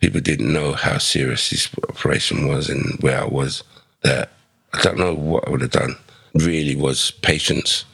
people 0.00 0.20
didn't 0.20 0.52
know 0.52 0.72
how 0.72 0.98
serious 0.98 1.50
this 1.50 1.68
operation 1.88 2.46
was 2.46 2.68
and 2.68 3.00
where 3.00 3.20
I 3.20 3.24
was. 3.24 3.64
That 4.02 4.30
I 4.74 4.82
don't 4.82 4.98
know 4.98 5.14
what 5.14 5.48
I 5.48 5.50
would 5.50 5.62
have 5.62 5.70
done. 5.70 5.96
Really 6.34 6.76
was 6.76 7.10
patience, 7.10 7.84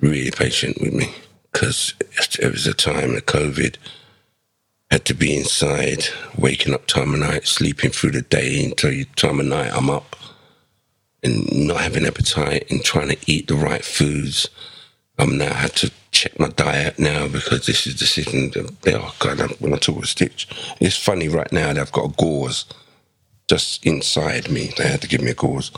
really 0.00 0.30
patient 0.30 0.80
with 0.80 0.94
me 0.94 1.12
because 1.52 1.94
it 2.40 2.50
was 2.50 2.66
a 2.66 2.74
time 2.74 3.14
of 3.14 3.26
COVID. 3.26 3.76
Had 4.90 5.04
to 5.06 5.14
be 5.14 5.36
inside, 5.36 6.06
waking 6.38 6.74
up 6.74 6.86
time 6.86 7.14
of 7.14 7.20
night, 7.20 7.46
sleeping 7.46 7.90
through 7.90 8.12
the 8.12 8.22
day 8.22 8.64
until 8.64 8.92
time 9.16 9.40
of 9.40 9.46
night 9.46 9.72
I'm 9.74 9.90
up, 9.90 10.16
and 11.22 11.68
not 11.68 11.82
having 11.82 12.06
appetite 12.06 12.70
and 12.70 12.84
trying 12.84 13.10
to 13.10 13.18
eat 13.26 13.48
the 13.48 13.56
right 13.56 13.84
foods. 13.84 14.48
I'm 15.18 15.38
now 15.38 15.54
had 15.54 15.76
to 15.76 15.92
check 16.12 16.38
my 16.40 16.48
diet 16.48 16.98
now 16.98 17.28
because 17.28 17.66
this 17.66 17.86
is 17.86 17.98
the 17.98 18.06
system. 18.06 18.50
That, 18.82 18.96
oh 19.00 19.14
God, 19.20 19.40
when 19.60 19.74
I 19.74 19.78
talk 19.78 19.96
about 19.96 20.08
stitch, 20.08 20.48
it's 20.80 20.96
funny 20.96 21.28
right 21.28 21.52
now 21.52 21.68
that 21.72 21.78
I've 21.80 21.92
got 21.92 22.10
a 22.10 22.14
gauze 22.14 22.66
just 23.48 23.84
inside 23.86 24.50
me. 24.50 24.72
They 24.76 24.88
had 24.88 25.02
to 25.02 25.08
give 25.08 25.22
me 25.22 25.30
a 25.32 25.34
gauze, 25.34 25.70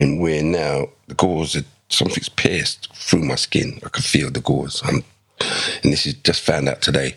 and 0.00 0.20
where 0.20 0.42
now 0.42 0.88
the 1.08 1.14
gauze, 1.14 1.62
something's 1.88 2.28
pierced 2.28 2.94
through 2.94 3.22
my 3.24 3.36
skin. 3.36 3.80
I 3.84 3.88
can 3.90 4.02
feel 4.02 4.30
the 4.30 4.40
gauze. 4.40 4.82
I'm, 4.84 5.04
and 5.40 5.92
this 5.92 6.06
is 6.06 6.14
just 6.14 6.42
found 6.42 6.68
out 6.68 6.82
today. 6.82 7.14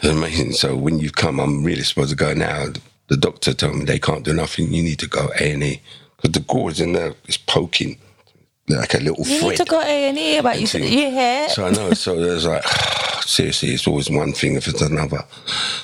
It's 0.00 0.08
amazing. 0.08 0.52
So 0.52 0.76
when 0.76 0.98
you 0.98 1.10
come, 1.10 1.38
I'm 1.40 1.62
really 1.64 1.82
supposed 1.82 2.10
to 2.10 2.16
go 2.16 2.32
now. 2.34 2.66
The 3.08 3.16
doctor 3.16 3.52
told 3.54 3.76
me 3.76 3.84
they 3.84 3.98
can't 3.98 4.24
do 4.24 4.32
nothing. 4.32 4.72
You 4.72 4.82
need 4.82 4.98
to 5.00 5.08
go 5.08 5.30
A 5.40 5.52
and 5.52 5.62
E 5.64 5.80
because 6.16 6.32
the 6.32 6.40
gauze 6.40 6.80
in 6.80 6.92
there 6.92 7.14
is 7.26 7.36
poking 7.36 7.98
like 8.68 8.94
a 8.94 8.98
little 8.98 9.26
You 9.26 9.40
thread. 9.40 9.50
need 9.50 9.56
to 9.58 9.64
go 9.64 9.80
A 9.80 10.08
and 10.08 10.18
E 10.18 10.36
about 10.38 10.56
you. 10.56 10.62
Into- 10.62 10.80
You 10.88 11.10
hear? 11.10 11.48
So 11.48 11.66
I 11.66 11.70
know. 11.70 11.92
So 11.94 12.14
there's 12.20 12.46
like, 12.46 12.62
seriously, 13.26 13.70
it's 13.70 13.86
always 13.86 14.08
one 14.10 14.32
thing 14.32 14.54
if 14.54 14.68
it's 14.68 14.80
another. 14.82 15.24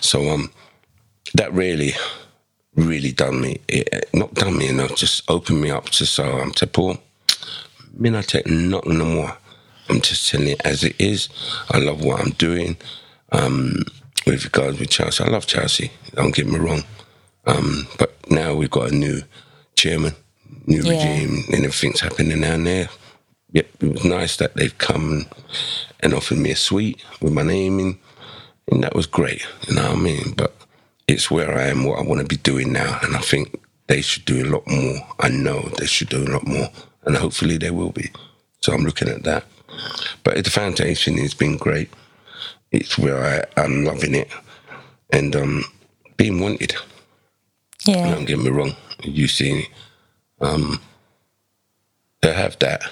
So 0.00 0.28
um, 0.30 0.52
that 1.34 1.52
really, 1.52 1.92
really 2.76 3.10
done 3.12 3.40
me. 3.40 3.60
It, 3.68 4.08
not 4.14 4.32
done 4.34 4.56
me, 4.56 4.66
you 4.68 4.72
know, 4.72 4.86
just 4.88 5.28
opened 5.28 5.60
me 5.60 5.70
up 5.70 5.86
to 5.90 6.06
so 6.06 6.24
I'm 6.38 6.52
to 6.52 6.66
Paul. 6.66 6.98
Me 7.94 8.10
not 8.10 8.24
take 8.28 8.46
nothing 8.46 8.98
no 8.98 9.04
more. 9.04 9.36
I'm 9.88 10.00
just 10.00 10.28
telling 10.30 10.48
it 10.48 10.60
as 10.64 10.84
it 10.84 10.96
is. 10.98 11.28
I 11.70 11.78
love 11.78 12.02
what 12.04 12.20
I'm 12.20 12.30
doing. 12.32 12.76
Um, 13.32 13.84
with 14.26 14.44
regards 14.44 14.78
with 14.80 14.90
Chelsea, 14.90 15.22
I 15.24 15.28
love 15.28 15.46
Chelsea. 15.46 15.90
Don't 16.14 16.34
get 16.34 16.46
me 16.46 16.58
wrong. 16.58 16.82
Um, 17.46 17.86
but 17.98 18.14
now 18.30 18.54
we've 18.54 18.70
got 18.70 18.90
a 18.90 18.94
new 18.94 19.22
chairman, 19.76 20.14
new 20.66 20.82
Yeah. 20.82 20.90
regime, 20.92 21.44
and 21.52 21.64
everything's 21.64 22.00
happening 22.00 22.40
down 22.40 22.64
there. 22.64 22.88
Yep, 23.52 23.66
it 23.80 23.92
was 23.92 24.04
nice 24.04 24.36
that 24.36 24.56
they've 24.56 24.76
come 24.78 25.26
and 26.00 26.12
offered 26.12 26.38
me 26.38 26.50
a 26.50 26.56
suite 26.56 27.02
with 27.20 27.32
my 27.32 27.42
name 27.42 27.78
in, 27.78 27.98
and 28.70 28.82
that 28.82 28.94
was 28.96 29.06
great. 29.06 29.46
You 29.68 29.74
know 29.76 29.82
what 29.82 29.92
I 29.92 29.96
mean? 29.96 30.34
But 30.36 30.54
it's 31.06 31.30
where 31.30 31.56
I 31.56 31.68
am, 31.68 31.84
what 31.84 31.98
I 32.00 32.02
want 32.02 32.20
to 32.20 32.26
be 32.26 32.36
doing 32.36 32.72
now, 32.72 32.98
and 33.02 33.14
I 33.16 33.20
think 33.20 33.60
they 33.86 34.00
should 34.00 34.24
do 34.24 34.44
a 34.44 34.50
lot 34.50 34.66
more. 34.66 34.98
I 35.20 35.28
know 35.28 35.70
they 35.78 35.86
should 35.86 36.08
do 36.08 36.24
a 36.24 36.32
lot 36.32 36.46
more, 36.46 36.68
and 37.04 37.16
hopefully 37.16 37.56
they 37.58 37.70
will 37.70 37.92
be. 37.92 38.10
So 38.60 38.72
I'm 38.72 38.84
looking 38.84 39.08
at 39.08 39.22
that. 39.22 39.44
But 40.24 40.44
the 40.44 40.50
foundation 40.50 41.18
has 41.18 41.34
been 41.34 41.56
great. 41.56 41.90
It's 42.72 42.98
where 42.98 43.46
I, 43.56 43.62
I'm 43.62 43.84
loving 43.84 44.14
it, 44.14 44.28
and 45.10 45.34
um, 45.36 45.64
being 46.16 46.40
wanted. 46.40 46.74
Yeah. 47.84 48.14
Don't 48.14 48.24
get 48.24 48.38
me 48.38 48.50
wrong. 48.50 48.74
You 49.02 49.28
see, 49.28 49.68
um, 50.40 50.80
to 52.22 52.32
have 52.32 52.58
that. 52.58 52.82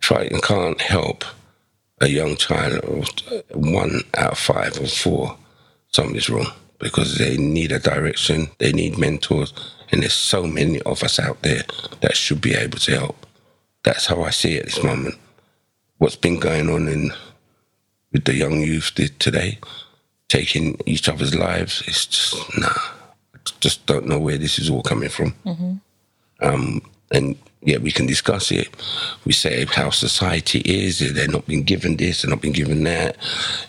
If 0.00 0.12
I 0.12 0.28
can't 0.28 0.80
help 0.80 1.24
a 2.00 2.08
young 2.08 2.36
child, 2.36 3.22
one 3.52 4.00
out 4.16 4.32
of 4.32 4.38
five 4.38 4.78
or 4.80 4.86
four, 4.86 5.36
something's 5.88 6.28
wrong 6.28 6.46
because 6.78 7.16
they 7.18 7.36
need 7.36 7.72
a 7.72 7.78
direction, 7.78 8.48
they 8.58 8.72
need 8.72 8.98
mentors, 8.98 9.54
and 9.90 10.02
there's 10.02 10.12
so 10.12 10.46
many 10.46 10.80
of 10.82 11.02
us 11.02 11.18
out 11.18 11.40
there 11.42 11.62
that 12.00 12.16
should 12.16 12.40
be 12.40 12.54
able 12.54 12.78
to 12.78 12.90
help. 12.98 13.23
That's 13.84 14.06
how 14.06 14.22
I 14.22 14.30
see 14.30 14.56
it 14.56 14.60
at 14.60 14.64
this 14.66 14.82
moment. 14.82 15.16
What's 15.98 16.16
been 16.16 16.40
going 16.40 16.68
on 16.68 16.88
in 16.88 17.12
with 18.12 18.24
the 18.24 18.34
young 18.34 18.60
youth 18.60 18.92
today, 19.18 19.58
taking 20.28 20.78
each 20.86 21.08
other's 21.08 21.34
lives, 21.34 21.82
it's 21.86 22.06
just 22.06 22.58
nah. 22.58 22.68
I 22.68 23.38
just 23.60 23.86
don't 23.86 24.06
know 24.06 24.18
where 24.18 24.38
this 24.38 24.58
is 24.58 24.70
all 24.70 24.82
coming 24.82 25.08
from. 25.10 25.34
Mm-hmm. 25.44 25.74
Um, 26.40 26.80
and 27.12 27.36
yeah, 27.62 27.78
we 27.78 27.92
can 27.92 28.06
discuss 28.06 28.50
it. 28.50 28.68
We 29.24 29.32
say 29.32 29.64
how 29.66 29.90
society 29.90 30.60
is, 30.60 30.98
they're 31.14 31.28
not 31.28 31.46
being 31.46 31.62
given 31.62 31.96
this, 31.96 32.22
they're 32.22 32.30
not 32.30 32.40
being 32.40 32.54
given 32.54 32.84
that, 32.84 33.16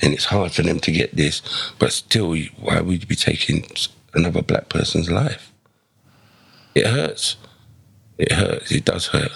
and 0.02 0.14
it's 0.14 0.26
hard 0.26 0.52
for 0.52 0.64
them 0.64 0.80
to 0.82 0.92
get 0.92 1.16
this. 1.16 1.42
But 1.80 1.94
still, 1.94 2.36
why 2.60 2.82
would 2.82 3.02
you 3.02 3.08
be 3.08 3.16
taking 3.16 3.66
another 4.14 4.42
black 4.42 4.70
person's 4.70 5.10
life? 5.10 5.52
It 6.74 6.88
hurts. 6.88 7.38
It 8.18 8.32
hurts. 8.32 8.72
It 8.72 8.86
does 8.86 9.08
hurt. 9.08 9.32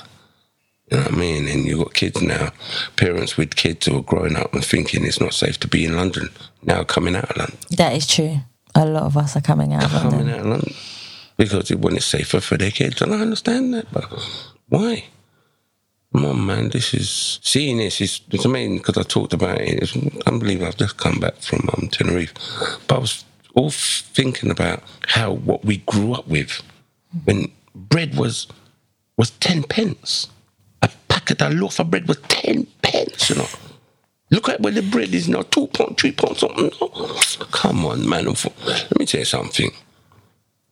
You 0.91 0.97
know 0.97 1.03
what 1.03 1.13
I 1.13 1.17
mean? 1.17 1.47
And 1.47 1.65
you've 1.65 1.79
got 1.79 1.93
kids 1.93 2.21
now, 2.21 2.51
parents 2.95 3.37
with 3.37 3.55
kids 3.55 3.85
who 3.85 3.99
are 3.99 4.03
growing 4.03 4.35
up 4.35 4.53
and 4.53 4.65
thinking 4.65 5.05
it's 5.05 5.21
not 5.21 5.33
safe 5.33 5.59
to 5.59 5.67
be 5.67 5.85
in 5.85 5.95
London, 5.95 6.29
now 6.63 6.83
coming 6.83 7.15
out 7.15 7.29
of 7.29 7.37
London. 7.37 7.57
That 7.77 7.95
is 7.95 8.07
true. 8.07 8.39
A 8.75 8.85
lot 8.85 9.03
of 9.03 9.17
us 9.17 9.35
are 9.35 9.41
coming 9.41 9.73
out 9.73 9.83
of 9.83 9.93
London. 9.93 10.11
Coming 10.11 10.33
out 10.33 10.39
of 10.39 10.45
London. 10.47 10.73
Because 11.37 11.71
it 11.71 11.79
when 11.79 11.95
it's 11.95 12.05
safer 12.05 12.39
for 12.41 12.57
their 12.57 12.71
kids. 12.71 13.01
And 13.01 13.13
I 13.13 13.19
understand 13.19 13.73
that, 13.73 13.91
but 13.91 14.05
why? 14.67 15.05
Come 16.13 16.25
on, 16.25 16.45
man. 16.45 16.69
This 16.69 16.93
is 16.93 17.39
seeing 17.43 17.77
this 17.77 18.01
is 18.01 18.21
it's 18.31 18.45
amazing 18.45 18.77
because 18.77 18.97
I 18.97 19.03
talked 19.03 19.33
about 19.33 19.61
it. 19.61 19.83
It's 19.83 19.95
unbelievable. 20.25 20.67
I've 20.67 20.77
just 20.77 20.97
come 20.97 21.19
back 21.19 21.35
from 21.35 21.69
um, 21.77 21.87
Tenerife, 21.89 22.33
but 22.87 22.95
I 22.95 22.99
was 22.99 23.25
all 23.53 23.69
thinking 23.69 24.49
about 24.49 24.81
how 25.07 25.33
what 25.33 25.63
we 25.63 25.77
grew 25.77 26.13
up 26.13 26.27
with 26.27 26.63
when 27.25 27.51
bread 27.75 28.15
was 28.15 28.47
was 29.17 29.29
ten 29.31 29.63
pence. 29.63 30.27
A 31.39 31.49
loaf 31.49 31.79
of 31.79 31.91
bread 31.91 32.07
was 32.07 32.17
ten 32.27 32.65
pence. 32.81 33.29
You 33.29 33.37
know. 33.37 33.47
Look 34.31 34.49
at 34.49 34.61
where 34.61 34.71
the 34.71 34.83
bread 34.83 35.13
is 35.13 35.27
now, 35.27 35.41
two 35.41 35.67
pound, 35.67 35.97
three 35.97 36.11
pound, 36.11 36.37
something. 36.37 36.69
Come 37.51 37.85
on, 37.85 38.07
man. 38.07 38.25
Let 38.25 38.99
me 38.99 39.05
tell 39.05 39.21
you 39.21 39.25
something. 39.25 39.71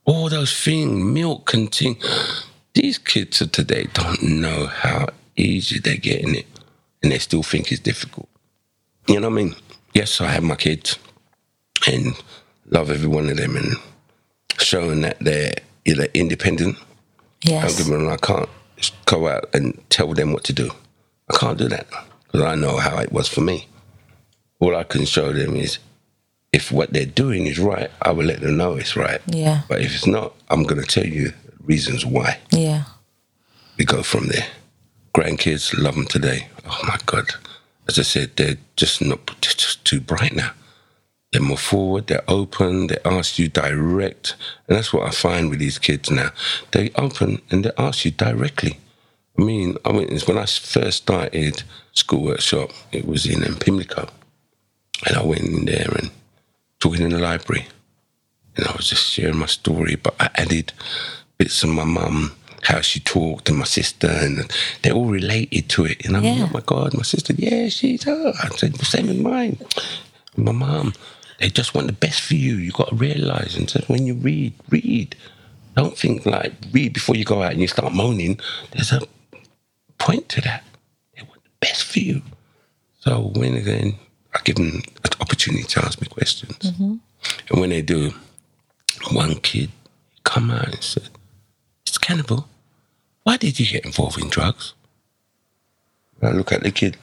All 0.06 0.30
those 0.30 0.56
things, 0.64 1.04
milk 1.04 1.54
and 1.54 1.74
thing. 1.74 1.98
These 2.74 3.00
kids 3.00 3.42
of 3.42 3.52
today 3.52 3.88
don't 3.94 4.22
know 4.22 4.68
how 4.68 5.08
easy 5.36 5.80
they're 5.80 5.98
getting 5.98 6.36
it, 6.36 6.46
and 7.02 7.12
they 7.12 7.18
still 7.18 7.42
think 7.42 7.72
it's 7.72 7.82
difficult. 7.82 8.30
You 9.08 9.20
know 9.20 9.30
what 9.30 9.40
I 9.40 9.44
mean? 9.44 9.56
Yes, 9.94 10.22
I 10.22 10.28
have 10.28 10.44
my 10.44 10.56
kids, 10.56 11.00
and 11.88 12.14
love 12.68 12.92
every 12.92 13.08
one 13.08 13.30
of 13.30 13.38
them, 13.38 13.56
and 13.56 13.76
showing 14.60 15.02
that 15.02 15.18
they're 15.20 15.56
either 15.86 16.08
independent. 16.14 16.78
Yes. 17.42 17.76
Don't 17.76 17.88
get 17.88 17.92
me 17.92 18.06
wrong, 18.06 18.14
I 18.14 18.18
can't 18.18 18.50
go 19.06 19.28
out 19.28 19.50
and 19.54 19.82
tell 19.90 20.14
them 20.14 20.34
what 20.34 20.44
to 20.46 20.54
do. 20.54 20.72
I 21.30 21.38
can't 21.38 21.58
do 21.58 21.68
that 21.70 21.88
because 22.26 22.42
I 22.42 22.56
know 22.56 22.78
how 22.78 22.98
it 23.00 23.12
was 23.12 23.28
for 23.28 23.42
me. 23.42 23.68
All 24.60 24.76
I 24.76 24.84
can 24.84 25.06
show 25.06 25.34
them 25.34 25.56
is 25.56 25.80
if 26.52 26.72
what 26.72 26.94
they're 26.94 27.06
doing 27.06 27.46
is 27.46 27.60
right, 27.60 27.92
I 28.02 28.12
will 28.12 28.26
let 28.26 28.42
them 28.42 28.58
know 28.58 28.76
it's 28.76 28.96
right. 28.96 29.22
Yeah. 29.28 29.62
But 29.68 29.82
if 29.82 29.94
it's 29.94 30.08
not, 30.08 30.34
I'm 30.50 30.64
going 30.64 30.82
to 30.82 30.88
tell 30.88 31.06
you 31.06 31.34
reasons 31.62 32.06
why. 32.06 32.40
Yeah. 32.52 32.84
We 33.78 33.86
go 33.86 34.02
from 34.02 34.28
there. 34.28 34.48
Grandkids 35.14 35.78
love 35.78 35.96
them 35.96 36.06
today. 36.06 36.48
Oh 36.66 36.80
my 36.88 36.98
God. 37.06 37.26
As 37.88 38.00
I 38.00 38.04
said, 38.04 38.36
they're 38.36 38.58
just 38.76 39.02
not, 39.02 39.26
they're 39.28 39.36
just 39.42 39.86
too 39.86 40.00
bright 40.00 40.36
now. 40.36 40.52
They're 41.32 41.42
more 41.42 41.58
forward, 41.58 42.08
they're 42.08 42.24
open, 42.28 42.88
they 42.88 42.98
ask 43.04 43.38
you 43.38 43.50
direct. 43.50 44.36
And 44.68 44.78
that's 44.78 44.94
what 44.94 45.06
I 45.08 45.12
find 45.12 45.50
with 45.50 45.60
these 45.60 45.78
kids 45.78 46.10
now. 46.10 46.30
They 46.72 46.92
open 46.96 47.42
and 47.52 47.66
they 47.66 47.72
ask 47.78 48.06
you 48.06 48.12
directly. 48.12 48.80
I 49.38 49.44
mean, 49.44 49.78
I 49.86 49.92
mean, 49.92 50.18
when 50.26 50.38
I 50.38 50.46
first 50.46 51.04
started 51.04 51.64
school 51.94 52.24
workshop, 52.24 52.72
it 52.92 53.06
was 53.06 53.26
in 53.26 53.42
Pimlico. 53.56 54.10
And 55.06 55.18
I 55.18 55.24
went 55.24 55.42
in 55.42 55.66
there 55.66 55.92
and 55.96 56.10
talking 56.80 57.04
in 57.04 57.12
the 57.12 57.20
library. 57.20 57.68
And 58.56 58.66
I 58.66 58.72
was 58.76 58.90
just 58.90 59.12
sharing 59.12 59.38
my 59.38 59.46
story, 59.46 59.96
but 59.96 60.16
I 60.20 60.30
added 60.36 60.74
bits 61.38 61.62
of 61.62 61.70
my 61.70 61.84
mum, 61.84 62.36
how 62.64 62.82
she 62.82 63.00
talked, 63.00 63.50
and 63.50 63.60
my 63.60 63.66
sister, 63.66 64.08
and 64.10 64.52
they 64.82 64.92
all 64.92 65.06
related 65.06 65.70
to 65.70 65.86
it. 65.86 66.04
And 66.06 66.18
I'm 66.18 66.24
Yeah. 66.24 66.48
oh 66.50 66.52
my 66.52 66.62
God, 66.66 66.96
my 66.96 67.04
sister, 67.04 67.34
yeah, 67.38 67.70
she's 67.70 68.04
her. 68.06 68.34
I 68.42 68.50
said, 68.56 68.74
the 68.74 68.86
same 68.86 69.08
with 69.08 69.20
mine. 69.20 69.60
My 70.36 70.52
mum, 70.52 70.94
they 71.40 71.50
just 71.50 71.74
want 71.76 71.88
the 71.88 71.94
best 71.94 72.22
for 72.22 72.36
you. 72.36 72.56
You've 72.56 72.74
got 72.74 72.90
to 72.90 72.96
realize. 72.96 73.56
And 73.56 73.70
said, 73.70 73.86
when 73.88 74.06
you 74.06 74.16
read, 74.16 74.54
read. 74.70 75.16
Don't 75.76 75.98
think 75.98 76.26
like 76.26 76.54
read 76.72 76.94
before 76.94 77.16
you 77.16 77.24
go 77.24 77.44
out 77.44 77.52
and 77.52 77.62
you 77.62 77.68
start 77.68 77.94
moaning. 77.94 78.40
There's 78.72 78.92
a 78.92 79.02
point 80.00 80.28
to 80.30 80.42
that. 80.42 80.64
They 81.16 81.22
want 81.22 81.44
the 81.44 81.50
best 81.60 81.84
for 81.84 82.00
you. 82.00 82.24
So 83.00 83.32
when 83.36 83.54
again, 83.54 83.96
I 84.34 84.40
give 84.44 84.56
them 84.56 84.82
an 85.04 85.12
opportunity 85.22 85.64
to 85.64 85.86
ask 85.86 86.02
me 86.02 86.08
questions. 86.08 86.58
Mm-hmm. 86.58 86.96
And 87.50 87.62
when 87.62 87.70
they 87.70 87.84
do, 87.84 88.12
one 89.12 89.36
kid 89.36 89.70
come 90.24 90.50
out 90.50 90.68
and 90.68 90.84
said, 90.84 91.10
"It's 91.86 91.98
Canoville, 91.98 92.46
why 93.24 93.38
did 93.38 93.60
you 93.60 93.66
get 93.68 93.86
involved 93.86 94.20
in 94.20 94.30
drugs? 94.30 94.74
I 96.22 96.32
look 96.32 96.52
at 96.52 96.64
the 96.64 96.72
kid, 96.72 96.98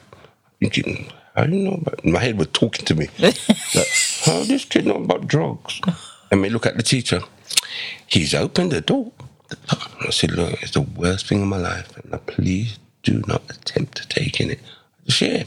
thinking, 0.59 1.11
how 1.35 1.43
don't 1.43 1.63
know 1.63 1.73
about 1.81 2.05
My 2.05 2.19
head 2.19 2.37
was 2.37 2.47
talking 2.53 2.85
to 2.85 2.95
me. 2.95 3.09
like, 3.19 3.37
how 4.25 4.43
this 4.43 4.65
kid 4.65 4.85
know 4.85 4.95
about 4.95 5.27
drugs? 5.27 5.81
And 6.31 6.41
we 6.41 6.49
look 6.49 6.65
at 6.65 6.77
the 6.77 6.83
teacher. 6.83 7.21
He's 8.07 8.33
opened 8.33 8.71
the 8.71 8.81
door. 8.81 9.11
I 10.01 10.09
said, 10.11 10.31
look, 10.31 10.61
it's 10.61 10.71
the 10.71 10.81
worst 10.81 11.27
thing 11.27 11.41
in 11.41 11.47
my 11.47 11.57
life. 11.57 11.95
And 11.97 12.13
I 12.13 12.17
please 12.17 12.79
do 13.03 13.21
not 13.27 13.43
attempt 13.49 13.97
to 13.97 14.07
take 14.07 14.39
in 14.39 14.51
it. 14.51 14.59
Share. 15.07 15.45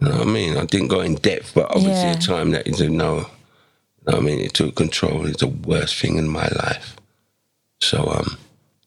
You 0.00 0.08
know 0.08 0.18
what 0.18 0.28
I 0.28 0.30
mean? 0.30 0.56
I 0.56 0.64
didn't 0.66 0.88
go 0.88 1.00
in 1.00 1.16
depth, 1.16 1.54
but 1.54 1.66
obviously 1.70 1.92
Yeah. 1.92 2.12
a 2.12 2.18
time 2.20 2.50
that 2.52 2.66
he 2.66 2.72
said, 2.74 2.92
no. 2.92 3.16
You 3.16 3.22
know 3.22 3.26
what 4.04 4.16
I 4.16 4.20
mean? 4.20 4.40
It 4.40 4.54
took 4.54 4.76
control. 4.76 5.26
It's 5.26 5.40
the 5.40 5.48
worst 5.48 5.96
thing 6.00 6.16
in 6.18 6.28
my 6.28 6.48
life. 6.48 6.96
So 7.80 8.06
um, 8.06 8.38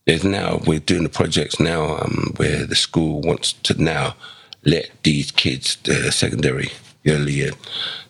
there's 0.05 0.23
now 0.23 0.61
we're 0.65 0.79
doing 0.79 1.03
the 1.03 1.09
projects 1.09 1.59
now 1.59 1.97
um, 1.97 2.33
where 2.37 2.65
the 2.65 2.75
school 2.75 3.21
wants 3.21 3.53
to 3.53 3.81
now 3.81 4.15
let 4.63 4.89
these 5.03 5.31
kids, 5.31 5.77
the 5.83 6.11
secondary 6.11 6.71
early 7.07 7.33
year, 7.33 7.51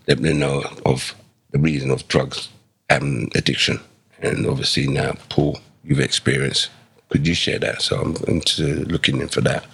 let 0.07 0.21
them 0.21 0.39
know 0.39 0.63
of 0.85 1.15
the 1.51 1.59
reason 1.59 1.91
of 1.91 2.07
drugs 2.07 2.49
and 2.89 3.33
addiction. 3.35 3.79
And 4.21 4.45
obviously 4.45 4.87
now, 4.87 5.13
Paul, 5.29 5.59
you've 5.83 5.99
experienced. 5.99 6.69
Could 7.09 7.27
you 7.27 7.33
share 7.33 7.59
that? 7.59 7.81
So 7.81 7.99
I'm 7.99 8.15
into 8.27 8.85
looking 8.85 9.19
in 9.21 9.27
for 9.27 9.41
that. 9.41 9.65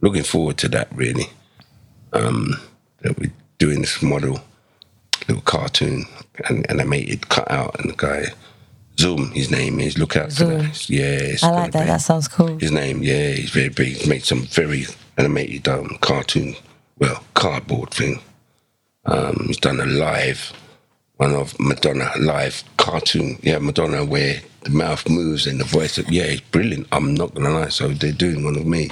Looking 0.00 0.22
forward 0.24 0.56
to 0.58 0.68
that 0.68 0.88
really. 0.94 1.26
Um, 2.12 2.54
that 3.02 3.18
we're 3.18 3.32
doing 3.58 3.80
this 3.82 4.02
model, 4.02 4.40
little 5.28 5.42
cartoon, 5.42 6.06
and 6.48 6.68
animated 6.70 7.28
cut 7.28 7.50
out, 7.50 7.78
and 7.80 7.90
the 7.90 7.96
guy. 7.96 8.26
Zoom, 8.98 9.30
his 9.32 9.50
name 9.50 9.80
is. 9.80 9.96
Look 9.96 10.16
out 10.16 10.26
for 10.26 10.44
Zoom. 10.46 10.58
that. 10.58 10.90
Yeah, 10.90 11.36
I 11.42 11.50
like 11.52 11.72
that. 11.72 11.86
That 11.86 12.00
sounds 12.02 12.28
cool. 12.28 12.58
his 12.58 12.72
name, 12.72 13.02
yeah, 13.02 13.30
he's 13.30 13.50
very 13.50 13.68
big. 13.70 13.96
He's 13.96 14.08
made 14.08 14.24
some 14.24 14.42
very 14.42 14.86
animated 15.20 15.68
um, 15.68 15.98
cartoon, 16.00 16.56
well, 16.98 17.22
cardboard 17.34 17.90
thing. 17.90 18.20
Um, 19.04 19.44
he's 19.46 19.58
done 19.58 19.78
a 19.80 19.86
live, 19.86 20.52
one 21.16 21.34
of 21.34 21.58
Madonna 21.60 22.10
live 22.18 22.64
cartoon. 22.78 23.38
Yeah, 23.42 23.58
Madonna 23.58 24.04
where 24.04 24.40
the 24.62 24.70
mouth 24.70 25.08
moves 25.08 25.46
and 25.46 25.60
the 25.60 25.64
voice. 25.64 25.98
Yeah, 26.08 26.24
it's 26.24 26.40
brilliant. 26.40 26.86
I'm 26.92 27.14
not 27.14 27.34
gonna 27.34 27.50
lie. 27.50 27.68
So 27.68 27.88
they're 27.88 28.12
doing 28.12 28.44
one 28.44 28.56
of 28.56 28.66
me. 28.66 28.90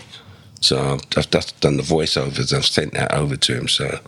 So 0.60 0.98
I've 1.16 1.30
just 1.30 1.58
done 1.60 1.76
the 1.78 1.82
voiceovers. 1.82 2.52
I've 2.52 2.66
sent 2.66 2.92
that 2.94 3.14
over 3.14 3.36
to 3.36 3.54
him. 3.56 3.68
So 3.68 3.98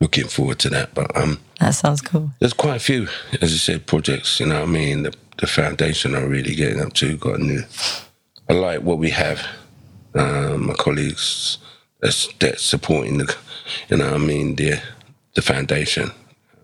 looking 0.00 0.28
forward 0.28 0.58
to 0.60 0.70
that. 0.70 0.94
But 0.94 1.16
um, 1.16 1.40
That 1.60 1.74
sounds 1.74 2.00
cool. 2.02 2.30
there's 2.40 2.52
quite 2.52 2.76
a 2.76 2.80
few, 2.80 3.08
as 3.40 3.52
you 3.52 3.58
said, 3.58 3.86
projects. 3.86 4.38
You 4.38 4.46
know 4.46 4.60
what 4.60 4.68
I 4.68 4.72
mean? 4.72 5.02
The, 5.04 5.14
the 5.38 5.46
foundation 5.46 6.14
are 6.14 6.28
really 6.28 6.54
getting 6.54 6.80
up 6.80 6.92
to. 6.94 7.16
Got 7.16 7.40
a 7.40 7.42
new. 7.42 7.62
I 8.48 8.52
like 8.52 8.82
what 8.82 8.98
we 8.98 9.10
have. 9.10 9.44
Um, 10.14 10.66
my 10.66 10.74
colleagues 10.74 11.58
that's, 12.04 12.28
that's 12.34 12.62
supporting 12.62 13.16
the, 13.18 13.34
you 13.88 13.96
know 13.96 14.14
I 14.14 14.18
mean, 14.18 14.56
the 14.56 14.80
the 15.34 15.42
foundation. 15.42 16.10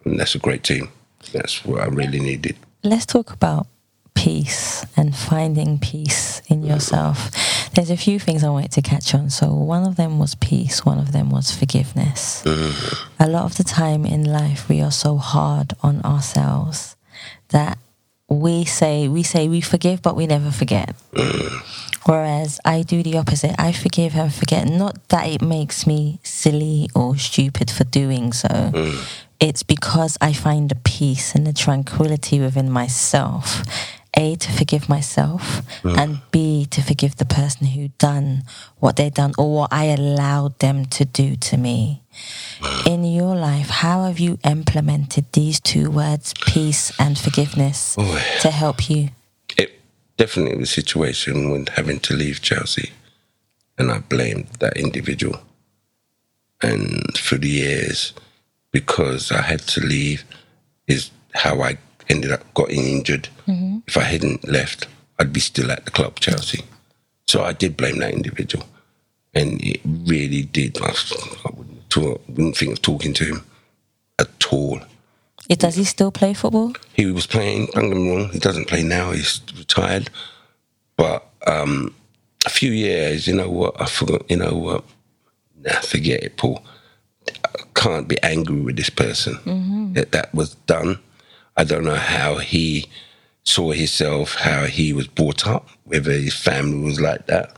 And 0.05 0.19
that's 0.19 0.35
a 0.35 0.39
great 0.39 0.63
team. 0.63 0.91
That's 1.33 1.65
what 1.65 1.83
I 1.83 1.87
really 1.87 2.21
needed. 2.21 2.57
Let's 2.83 3.07
talk 3.07 3.33
about 3.33 3.67
peace 4.15 4.85
and 4.97 5.17
finding 5.17 5.79
peace 5.79 6.43
in 6.49 6.63
mm. 6.63 6.69
yourself. 6.69 7.31
There's 7.75 7.91
a 7.91 7.97
few 7.97 8.19
things 8.19 8.43
I 8.43 8.51
wanted 8.51 8.73
to 8.73 8.83
catch 8.83 9.15
on. 9.15 9.31
So, 9.31 9.53
one 9.53 9.87
of 9.87 9.97
them 9.97 10.19
was 10.19 10.35
peace, 10.35 10.85
one 10.85 10.99
of 10.99 11.13
them 11.13 11.31
was 11.31 11.51
forgiveness. 11.51 12.43
Mm. 12.45 13.07
A 13.19 13.29
lot 13.29 13.45
of 13.45 13.57
the 13.57 13.65
time 13.65 14.05
in 14.05 14.25
life, 14.25 14.69
we 14.69 14.81
are 14.81 14.91
so 14.91 15.17
hard 15.17 15.75
on 15.83 16.03
ourselves 16.03 16.97
that 17.49 17.79
we 18.29 18.65
say 18.65 19.09
we 19.09 19.23
say 19.23 19.49
we 19.49 19.61
forgive, 19.61 20.03
but 20.03 20.17
we 20.17 20.27
never 20.27 20.51
forget. 20.51 20.95
Mm. 21.13 21.90
Whereas 22.11 22.59
I 22.65 22.83
do 22.83 23.05
the 23.05 23.19
opposite. 23.19 23.55
I 23.57 23.71
forgive 23.71 24.17
and 24.17 24.35
forget. 24.35 24.67
Not 24.69 25.09
that 25.11 25.29
it 25.29 25.41
makes 25.41 25.87
me 25.87 26.19
silly 26.25 26.91
or 26.93 27.17
stupid 27.17 27.71
for 27.71 27.85
doing 27.85 28.33
so. 28.33 28.49
Mm. 28.49 29.23
It's 29.39 29.63
because 29.63 30.19
I 30.21 30.33
find 30.33 30.69
the 30.69 30.75
peace 30.75 31.37
and 31.37 31.47
the 31.47 31.53
tranquility 31.53 32.41
within 32.41 32.69
myself. 32.69 33.63
A 34.17 34.35
to 34.35 34.51
forgive 34.51 34.89
myself 34.89 35.63
mm. 35.85 35.97
and 35.97 36.21
B 36.33 36.67
to 36.73 36.83
forgive 36.83 37.15
the 37.15 37.25
person 37.25 37.69
who 37.69 37.89
done 37.99 38.43
what 38.81 38.97
they 38.97 39.09
done 39.09 39.33
or 39.39 39.55
what 39.55 39.73
I 39.73 39.85
allowed 39.85 40.59
them 40.59 40.87
to 40.87 41.05
do 41.05 41.37
to 41.37 41.57
me. 41.57 42.03
In 42.87 43.05
your 43.05 43.37
life, 43.37 43.69
how 43.69 44.03
have 44.07 44.19
you 44.19 44.41
implemented 44.45 45.27
these 45.33 45.61
two 45.61 45.93
words, 45.93 46.35
peace 46.45 46.93
and 46.99 47.17
forgiveness, 47.17 47.95
Boy. 47.95 48.21
to 48.41 48.51
help 48.51 48.91
you? 48.91 49.11
It 50.21 50.25
definitely 50.25 50.61
the 50.61 50.67
situation 50.67 51.51
with 51.51 51.71
having 51.71 51.99
to 52.01 52.15
leave 52.15 52.43
Chelsea, 52.43 52.91
and 53.79 53.91
I 53.91 54.01
blamed 54.01 54.49
that 54.59 54.77
individual. 54.77 55.41
And 56.61 57.17
for 57.17 57.39
the 57.39 57.49
years, 57.49 58.13
because 58.71 59.33
I 59.33 59.41
had 59.41 59.61
to 59.61 59.81
leave, 59.81 60.25
is 60.87 61.11
how 61.33 61.63
I 61.63 61.79
ended 62.11 62.33
up 62.33 62.43
getting 62.55 62.85
injured. 62.85 63.31
Mm-hmm. 63.49 63.79
If 63.87 63.97
I 63.97 64.03
hadn't 64.03 64.47
left, 64.47 64.89
I'd 65.19 65.33
be 65.33 65.41
still 65.41 65.71
at 65.71 65.87
the 65.87 65.91
club, 65.91 66.21
Chelsea. 66.21 66.65
So 67.27 67.43
I 67.43 67.55
did 67.55 67.79
blame 67.79 67.99
that 68.01 68.13
individual, 68.13 68.67
and 69.33 69.59
it 69.65 69.81
really 69.85 70.43
did. 70.43 70.83
I, 70.83 70.95
I 71.47 71.51
wouldn't, 71.55 71.89
talk, 71.89 72.21
wouldn't 72.29 72.59
think 72.59 72.73
of 72.73 72.83
talking 72.83 73.15
to 73.15 73.25
him 73.25 73.47
at 74.19 74.53
all. 74.53 74.81
It, 75.51 75.59
does 75.59 75.75
he 75.75 75.83
still 75.83 76.13
play 76.13 76.33
football? 76.33 76.75
He 76.95 77.07
was 77.11 77.27
playing, 77.27 77.67
don't 77.75 77.89
get 77.89 77.97
me 77.97 78.17
wrong, 78.17 78.29
he 78.31 78.39
doesn't 78.39 78.69
play 78.69 78.85
now, 78.85 79.11
he's 79.11 79.41
retired. 79.59 80.09
But 80.97 81.27
um, 81.45 81.93
a 82.47 82.51
few 82.51 82.71
years, 82.71 83.27
you 83.27 83.35
know 83.35 83.51
what, 83.51 83.81
I 83.81 83.87
forgot, 83.87 84.31
you 84.31 84.37
know 84.37 84.55
what, 84.55 84.85
nah, 85.61 85.81
forget 85.81 86.23
it, 86.23 86.37
Paul. 86.37 86.63
I 87.45 87.63
can't 87.75 88.07
be 88.07 88.17
angry 88.23 88.61
with 88.61 88.77
this 88.77 88.91
person. 88.91 89.39
That, 89.95 90.13
that 90.13 90.33
was 90.33 90.55
done. 90.67 91.01
I 91.57 91.65
don't 91.65 91.85
know 91.85 91.97
how 91.97 92.37
he 92.37 92.89
saw 93.43 93.73
himself, 93.73 94.35
how 94.37 94.67
he 94.67 94.93
was 94.93 95.09
brought 95.09 95.49
up, 95.49 95.69
whether 95.85 96.13
his 96.13 96.35
family 96.35 96.85
was 96.87 97.01
like 97.01 97.27
that. 97.27 97.57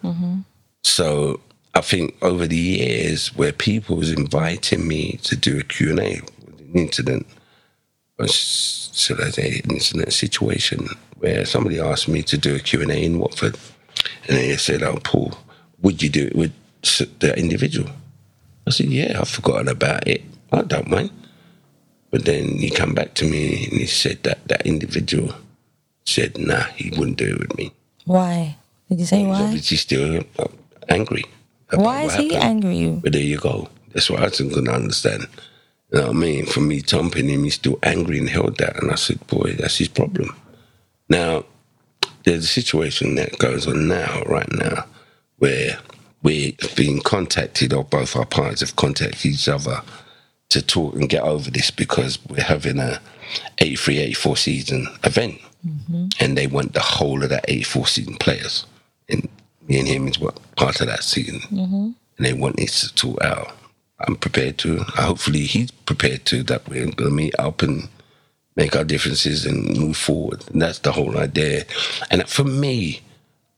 So 0.82 1.40
I 1.74 1.82
think 1.82 2.16
over 2.22 2.46
the 2.46 2.56
years 2.56 3.34
where 3.36 3.52
people 3.52 3.96
was 3.96 4.10
inviting 4.12 4.88
me 4.88 5.18
to 5.24 5.36
do 5.36 5.58
a 5.58 5.62
Q&A 5.62 6.20
with 6.46 6.60
an 6.60 6.72
incident, 6.74 7.26
was 8.22 8.90
should 8.94 9.20
I 9.20 9.30
say 9.30 9.60
incident 9.68 10.12
situation 10.12 10.88
where 11.18 11.44
somebody 11.44 11.80
asked 11.80 12.08
me 12.08 12.22
to 12.24 12.36
do 12.38 12.54
a 12.56 12.60
Q&A 12.60 13.04
in 13.04 13.18
Watford 13.18 13.56
and 14.28 14.36
they 14.36 14.56
said, 14.56 14.82
oh, 14.82 14.98
Paul, 15.02 15.34
would 15.80 16.02
you 16.02 16.08
do 16.08 16.26
it 16.26 16.36
with 16.36 16.52
the 17.20 17.36
individual? 17.38 17.90
I 18.66 18.70
said, 18.70 18.86
yeah, 18.86 19.18
I've 19.20 19.28
forgotten 19.28 19.68
about 19.68 20.06
it. 20.06 20.22
I 20.52 20.62
don't 20.62 20.88
mind. 20.88 21.10
But 22.10 22.24
then 22.26 22.58
he 22.58 22.70
come 22.70 22.94
back 22.94 23.14
to 23.14 23.24
me 23.24 23.64
and 23.70 23.80
he 23.80 23.86
said 23.86 24.22
that 24.24 24.46
that 24.48 24.66
individual 24.66 25.34
said, 26.04 26.36
nah, 26.38 26.64
he 26.76 26.90
wouldn't 26.90 27.16
do 27.18 27.26
it 27.34 27.38
with 27.38 27.56
me. 27.56 27.72
Why? 28.04 28.56
Did 28.88 29.00
you 29.00 29.06
say 29.06 29.20
He's 29.20 29.28
why? 29.28 29.42
obviously 29.42 29.76
still 29.78 30.22
uh, 30.38 30.48
angry. 30.88 31.24
Why 31.72 32.02
is 32.02 32.14
he 32.14 32.34
happened. 32.34 32.64
angry? 32.64 33.00
But 33.02 33.12
there 33.12 33.22
you 33.22 33.38
go. 33.38 33.68
That's 33.92 34.10
what 34.10 34.20
I 34.20 34.24
wasn't 34.24 34.52
going 34.52 34.66
to 34.66 34.72
understand. 34.72 35.26
You 35.92 36.00
know 36.00 36.06
what 36.06 36.16
I 36.16 36.18
mean? 36.18 36.46
For 36.46 36.60
me 36.60 36.80
thumping 36.80 37.28
him, 37.28 37.44
he's 37.44 37.54
still 37.54 37.78
angry 37.82 38.18
and 38.18 38.28
held 38.28 38.56
that. 38.58 38.82
And 38.82 38.90
I 38.90 38.94
said, 38.94 39.26
boy, 39.26 39.52
that's 39.52 39.76
his 39.76 39.88
problem. 39.88 40.34
Now, 41.08 41.44
there's 42.24 42.44
a 42.44 42.48
situation 42.48 43.16
that 43.16 43.38
goes 43.38 43.66
on 43.66 43.88
now, 43.88 44.22
right 44.22 44.50
now, 44.52 44.86
where 45.38 45.78
we're 46.22 46.52
being 46.76 47.00
contacted, 47.00 47.74
or 47.74 47.84
both 47.84 48.16
our 48.16 48.24
parties 48.24 48.60
have 48.60 48.76
contacted 48.76 49.26
each 49.26 49.48
other 49.48 49.82
to 50.48 50.62
talk 50.62 50.94
and 50.94 51.08
get 51.08 51.22
over 51.22 51.50
this 51.50 51.70
because 51.70 52.18
we're 52.26 52.42
having 52.42 52.78
a 52.78 53.00
83 53.58 53.98
84 53.98 54.36
season 54.36 54.86
event. 55.04 55.38
Mm-hmm. 55.66 56.06
And 56.20 56.36
they 56.36 56.46
want 56.46 56.72
the 56.72 56.80
whole 56.80 57.22
of 57.22 57.28
that 57.30 57.44
84 57.48 57.86
season 57.86 58.16
players. 58.16 58.66
And 59.08 59.28
me 59.68 59.78
and 59.78 59.88
him 59.88 60.08
is 60.08 60.18
what 60.18 60.38
part 60.56 60.80
of 60.80 60.88
that 60.88 61.04
season 61.04 61.40
mm-hmm. 61.40 61.90
and 62.16 62.26
they 62.26 62.32
want 62.32 62.56
this 62.56 62.80
to 62.80 62.98
sort 62.98 63.22
out. 63.22 63.56
I'm 64.06 64.16
prepared 64.16 64.58
to. 64.58 64.78
Hopefully, 64.78 65.40
he's 65.40 65.70
prepared 65.70 66.24
to. 66.26 66.42
That 66.42 66.68
we're 66.68 66.84
going 66.86 66.96
to 66.96 67.10
meet 67.10 67.34
up 67.38 67.62
and 67.62 67.88
make 68.56 68.76
our 68.76 68.84
differences 68.84 69.46
and 69.46 69.76
move 69.78 69.96
forward. 69.96 70.44
And 70.50 70.62
that's 70.62 70.80
the 70.80 70.92
whole 70.92 71.18
idea. 71.18 71.64
And 72.10 72.28
for 72.28 72.44
me, 72.44 73.02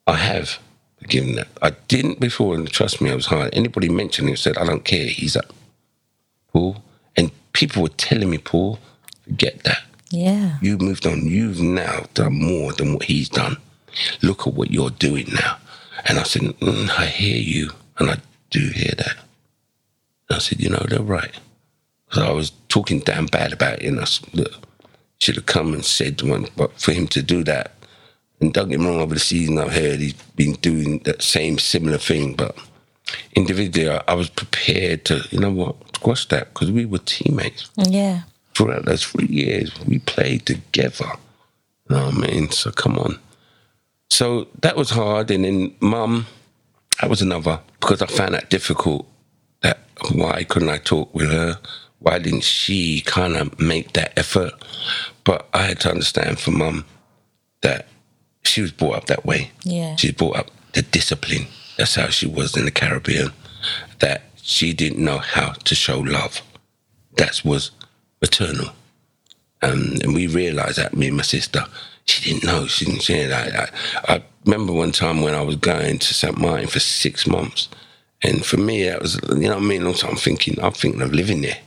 I 0.06 0.16
have 0.16 0.58
forgiven 1.00 1.34
that. 1.36 1.48
I 1.62 1.70
didn't 1.88 2.20
before, 2.20 2.54
and 2.54 2.68
trust 2.70 3.00
me, 3.00 3.10
it 3.10 3.14
was 3.16 3.26
hard. 3.26 3.50
Anybody 3.52 3.88
mentioned 3.88 4.28
it 4.30 4.38
said, 4.38 4.58
"I 4.58 4.64
don't 4.64 4.84
care." 4.84 5.06
He's 5.06 5.36
up, 5.36 5.52
Paul, 6.52 6.82
and 7.16 7.30
people 7.52 7.82
were 7.82 7.88
telling 7.88 8.30
me, 8.30 8.38
"Paul, 8.38 8.78
forget 9.24 9.64
that." 9.64 9.82
Yeah. 10.10 10.58
You've 10.60 10.80
moved 10.80 11.06
on. 11.06 11.26
You've 11.26 11.60
now 11.60 12.04
done 12.14 12.40
more 12.40 12.72
than 12.72 12.94
what 12.94 13.04
he's 13.04 13.28
done. 13.28 13.56
Look 14.22 14.46
at 14.46 14.54
what 14.54 14.70
you're 14.70 14.90
doing 14.90 15.28
now. 15.32 15.58
And 16.06 16.18
I 16.18 16.22
said, 16.22 16.42
mm, 16.42 16.88
I 16.90 17.06
hear 17.06 17.36
you. 17.36 17.70
And 17.98 18.10
I 18.10 18.18
do 18.50 18.60
hear 18.68 18.92
that. 18.96 19.16
I 20.30 20.38
said, 20.38 20.60
you 20.60 20.70
know, 20.70 20.84
they're 20.88 21.00
right. 21.02 21.34
So 22.10 22.22
I 22.24 22.32
was 22.32 22.52
talking 22.68 23.00
damn 23.00 23.26
bad 23.26 23.52
about 23.52 23.80
it. 23.82 23.86
And 23.86 24.00
I 24.00 24.04
should 25.18 25.36
have 25.36 25.46
come 25.46 25.74
and 25.74 25.84
said 25.84 26.18
to 26.18 26.26
him, 26.34 26.46
but 26.56 26.80
for 26.80 26.92
him 26.92 27.06
to 27.08 27.22
do 27.22 27.44
that, 27.44 27.72
and 28.40 28.52
don't 28.52 28.68
get 28.68 28.80
me 28.80 28.86
wrong, 28.86 29.00
over 29.00 29.14
the 29.14 29.20
season 29.20 29.58
I've 29.58 29.72
heard 29.72 30.00
he's 30.00 30.12
been 30.36 30.54
doing 30.54 30.98
that 31.00 31.22
same 31.22 31.58
similar 31.58 31.98
thing, 31.98 32.34
but 32.34 32.56
individually 33.34 33.90
I- 33.90 34.02
I 34.08 34.14
was 34.14 34.28
prepared 34.28 35.04
to, 35.06 35.22
you 35.30 35.38
know 35.38 35.50
what, 35.50 35.76
squash 35.96 36.26
that 36.28 36.52
because 36.52 36.70
we 36.70 36.84
were 36.84 36.98
teammates 36.98 37.70
Yeah. 37.76 38.22
throughout 38.54 38.84
those 38.86 39.04
three 39.04 39.28
years, 39.28 39.70
we 39.86 39.98
played 40.00 40.46
together. 40.46 41.10
You 41.88 41.96
know 41.96 42.06
what 42.06 42.14
I 42.14 42.18
mean? 42.32 42.50
So 42.50 42.70
come 42.70 42.98
on. 42.98 43.18
So 44.10 44.48
that 44.62 44.76
was 44.76 44.90
hard. 44.90 45.30
And 45.30 45.44
then 45.44 45.74
mum, 45.80 46.26
that 47.00 47.10
was 47.10 47.22
another, 47.22 47.60
because 47.80 48.02
I 48.02 48.06
found 48.06 48.34
that 48.34 48.50
difficult. 48.50 49.06
Why 50.12 50.44
couldn't 50.44 50.68
I 50.68 50.78
talk 50.78 51.14
with 51.14 51.30
her? 51.30 51.58
Why 52.00 52.18
didn't 52.18 52.44
she 52.44 53.00
kind 53.00 53.36
of 53.36 53.58
make 53.58 53.92
that 53.94 54.18
effort? 54.18 54.52
But 55.24 55.48
I 55.54 55.62
had 55.62 55.80
to 55.80 55.90
understand 55.90 56.38
for 56.38 56.50
mum 56.50 56.84
that 57.62 57.86
she 58.42 58.60
was 58.60 58.72
brought 58.72 58.96
up 58.96 59.06
that 59.06 59.24
way. 59.24 59.50
Yeah. 59.64 59.96
She 59.96 60.12
brought 60.12 60.36
up 60.36 60.50
the 60.74 60.82
discipline. 60.82 61.46
That's 61.78 61.94
how 61.94 62.08
she 62.08 62.26
was 62.26 62.56
in 62.56 62.66
the 62.66 62.70
Caribbean. 62.70 63.32
That 64.00 64.22
she 64.36 64.74
didn't 64.74 65.02
know 65.02 65.18
how 65.18 65.52
to 65.52 65.74
show 65.74 66.00
love. 66.00 66.42
That 67.16 67.40
was 67.44 67.70
maternal. 68.20 68.70
Um, 69.62 69.94
and 70.02 70.14
we 70.14 70.26
realized 70.26 70.76
that, 70.78 70.94
me 70.94 71.08
and 71.08 71.16
my 71.16 71.22
sister. 71.22 71.64
She 72.04 72.30
didn't 72.30 72.44
know. 72.44 72.66
She 72.66 72.84
didn't 72.84 73.00
say 73.00 73.26
that. 73.26 73.72
I, 74.06 74.14
I 74.14 74.22
remember 74.44 74.74
one 74.74 74.92
time 74.92 75.22
when 75.22 75.34
I 75.34 75.40
was 75.40 75.56
going 75.56 75.98
to 75.98 76.14
St. 76.14 76.36
Martin 76.36 76.66
for 76.66 76.80
six 76.80 77.26
months. 77.26 77.68
And 78.22 78.44
for 78.44 78.56
me, 78.56 78.84
that 78.84 79.02
was, 79.02 79.20
you 79.28 79.48
know 79.48 79.54
what 79.54 79.58
I 79.58 79.66
mean? 79.66 79.86
Also, 79.86 80.08
I'm 80.08 80.16
thinking, 80.16 80.58
I'm 80.62 80.72
thinking 80.72 81.02
of 81.02 81.12
living 81.12 81.42
there. 81.42 81.58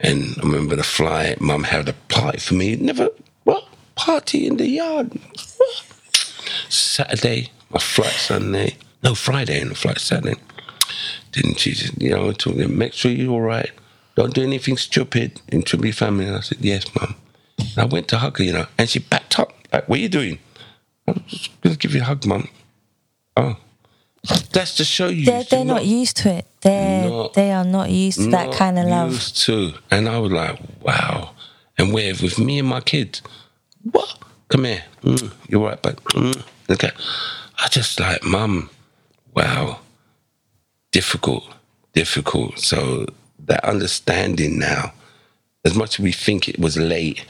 And 0.00 0.36
I 0.38 0.42
remember 0.42 0.76
the 0.76 0.82
flight, 0.82 1.40
mum 1.40 1.64
had 1.64 1.88
a 1.88 1.94
party 2.08 2.38
for 2.38 2.54
me. 2.54 2.76
Never, 2.76 3.08
what? 3.44 3.64
Party 3.94 4.46
in 4.46 4.56
the 4.56 4.66
yard. 4.66 5.12
Saturday, 6.68 7.50
my 7.70 7.78
flight 7.78 8.12
Sunday. 8.12 8.76
No, 9.02 9.14
Friday 9.14 9.60
and 9.60 9.70
the 9.70 9.74
flight 9.74 9.98
Saturday. 9.98 10.40
Didn't 11.32 11.58
she, 11.58 11.72
just, 11.72 12.00
you 12.00 12.10
know, 12.10 12.32
told 12.32 12.56
me, 12.56 12.66
make 12.66 12.92
sure 12.92 13.10
you're 13.10 13.32
all 13.32 13.40
right. 13.40 13.70
Don't 14.14 14.34
do 14.34 14.42
anything 14.42 14.76
stupid 14.76 15.40
And 15.48 15.54
in 15.54 15.62
Trimley 15.62 15.92
family. 15.92 16.26
And 16.26 16.36
I 16.36 16.40
said, 16.40 16.58
yes, 16.60 16.84
mum. 16.94 17.16
And 17.58 17.78
I 17.78 17.84
went 17.84 18.08
to 18.08 18.18
hug 18.18 18.38
her, 18.38 18.44
you 18.44 18.52
know, 18.52 18.66
and 18.78 18.88
she 18.88 18.98
backed 18.98 19.38
up. 19.38 19.52
Like, 19.72 19.88
what 19.88 19.98
are 19.98 20.02
you 20.02 20.08
doing? 20.08 20.38
I'm 21.08 21.22
just 21.26 21.60
going 21.60 21.74
to 21.74 21.78
give 21.78 21.94
you 21.94 22.00
a 22.02 22.04
hug, 22.04 22.24
mum. 22.26 22.48
Oh. 23.36 23.56
That's 24.52 24.76
to 24.76 24.84
show 24.84 25.08
you. 25.08 25.26
They're, 25.26 25.44
they're 25.44 25.64
not 25.64 25.84
used 25.84 26.16
to 26.18 26.30
it. 26.36 26.46
They're 26.62 27.08
not 27.08 27.34
they 27.34 27.52
are 27.52 27.64
not 27.64 27.90
used 27.90 28.20
to 28.20 28.30
that 28.30 28.52
kind 28.52 28.78
of 28.78 28.86
love. 28.86 29.12
Used 29.12 29.36
to, 29.44 29.74
and 29.90 30.08
I 30.08 30.18
was 30.18 30.32
like, 30.32 30.58
wow. 30.80 31.30
And 31.76 31.92
where 31.92 32.14
with 32.22 32.38
me 32.38 32.58
and 32.60 32.68
my 32.68 32.80
kids, 32.80 33.20
what? 33.82 34.18
Come 34.48 34.64
here, 34.64 34.84
mm, 35.02 35.32
you're 35.48 35.60
right, 35.64 35.80
but 35.82 35.96
mm, 36.04 36.42
okay. 36.70 36.90
I 37.58 37.68
just 37.68 37.98
like, 38.00 38.22
mum, 38.24 38.70
wow, 39.34 39.80
difficult, 40.92 41.44
difficult. 41.92 42.58
So 42.58 43.06
that 43.46 43.64
understanding 43.64 44.58
now, 44.58 44.92
as 45.64 45.74
much 45.74 45.98
as 45.98 46.04
we 46.04 46.12
think 46.12 46.48
it 46.48 46.58
was 46.58 46.76
late, 46.76 47.24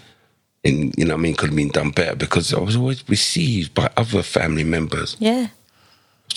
and 0.64 0.94
you 0.96 1.04
know, 1.04 1.14
what 1.14 1.20
I 1.20 1.22
mean, 1.22 1.34
could 1.34 1.50
have 1.50 1.56
been 1.56 1.68
done 1.68 1.90
better 1.90 2.14
because 2.16 2.52
I 2.54 2.60
was 2.60 2.76
always 2.76 3.08
received 3.08 3.74
by 3.74 3.90
other 3.96 4.22
family 4.22 4.64
members 4.64 5.16
Yeah. 5.18 5.48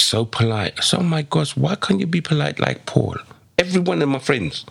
So 0.04 0.26
polite. 0.26 0.84
So, 0.84 0.98
oh 1.00 1.04
my 1.04 1.22
gosh, 1.24 1.56
why 1.56 1.76
can't 1.76 2.00
you 2.00 2.08
be 2.08 2.22
polite 2.22 2.60
like 2.60 2.86
Paul? 2.86 3.16
Every 3.58 3.82
one 3.82 4.02
of 4.02 4.10
my 4.10 4.20
friends, 4.20 4.66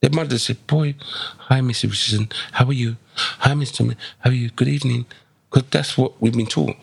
their 0.00 0.10
mother 0.10 0.38
said, 0.38 0.66
Boy, 0.66 0.94
hi, 1.38 1.60
Mr. 1.60 1.84
Richardson, 1.84 2.28
how 2.52 2.66
are 2.66 2.72
you? 2.72 2.96
Hi, 3.14 3.52
Mr. 3.52 3.94
How 4.20 4.30
are 4.30 4.32
you? 4.32 4.50
Good 4.50 4.68
evening. 4.68 5.06
Because 5.50 5.68
that's 5.70 5.96
what 5.96 6.20
we've 6.20 6.36
been 6.36 6.46
taught. 6.46 6.76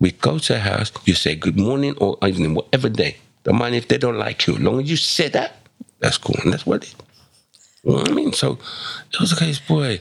We 0.00 0.12
go 0.12 0.38
to 0.38 0.56
a 0.56 0.58
house, 0.58 0.92
you 1.04 1.14
say 1.14 1.34
good 1.34 1.58
morning 1.58 1.96
or 1.98 2.18
evening, 2.22 2.54
whatever 2.54 2.88
day. 2.88 3.16
Don't 3.44 3.58
mind 3.58 3.74
if 3.74 3.88
they 3.88 3.98
don't 3.98 4.18
like 4.18 4.46
you. 4.46 4.54
As 4.54 4.60
long 4.60 4.80
as 4.80 4.90
you 4.90 4.96
say 4.96 5.28
that, 5.28 5.56
that's 5.98 6.18
cool. 6.18 6.36
And 6.44 6.52
that's 6.52 6.66
what 6.66 6.84
it 6.84 6.94
you 7.88 7.92
know 7.92 7.98
what 7.98 8.10
I 8.10 8.14
mean? 8.14 8.32
So 8.32 8.58
it 9.12 9.20
was 9.20 9.32
a 9.32 9.36
case, 9.36 9.58
boy. 9.58 10.00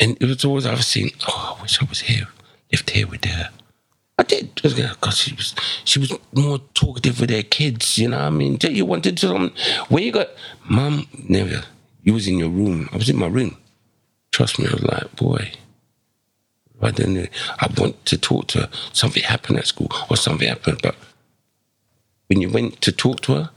And 0.00 0.16
it 0.20 0.26
was 0.26 0.44
always, 0.44 0.66
I 0.66 0.72
was 0.74 0.86
saying, 0.86 1.10
oh, 1.28 1.56
I 1.58 1.62
wish 1.62 1.80
I 1.82 1.86
was 1.86 2.00
here, 2.00 2.28
lived 2.72 2.90
here 2.90 3.06
with 3.06 3.24
her. 3.24 3.50
I 4.18 4.24
did 4.24 4.54
because 4.56 5.16
she 5.16 5.34
was 5.34 5.54
she 5.84 6.00
was 6.00 6.12
more 6.34 6.58
talkative 6.74 7.20
with 7.20 7.30
her 7.30 7.42
kids. 7.42 7.98
You 7.98 8.08
know 8.08 8.18
what 8.18 8.24
I 8.24 8.30
mean? 8.30 8.58
You 8.60 8.84
wanted 8.84 9.16
to 9.18 9.34
um, 9.34 9.52
where 9.88 10.02
you 10.02 10.10
got 10.12 10.28
mum 10.68 11.06
never. 11.28 11.62
You 12.02 12.14
was 12.14 12.26
in 12.26 12.38
your 12.38 12.48
room. 12.48 12.88
I 12.92 12.96
was 12.96 13.08
in 13.08 13.16
my 13.16 13.28
room. 13.28 13.56
Trust 14.32 14.58
me, 14.58 14.66
I 14.66 14.72
was 14.72 14.82
like, 14.82 15.16
boy. 15.16 15.52
I 16.80 16.90
didn't. 16.92 17.28
I 17.60 17.68
want 17.76 18.04
to 18.06 18.18
talk 18.18 18.48
to 18.48 18.60
her. 18.60 18.70
Something 18.92 19.22
happened 19.24 19.58
at 19.58 19.66
school, 19.66 19.88
or 20.08 20.16
something 20.16 20.48
happened. 20.48 20.80
But 20.82 20.94
when 22.28 22.40
you 22.40 22.48
went 22.50 22.80
to 22.82 22.92
talk 22.92 23.20
to 23.22 23.34
her, 23.34 23.50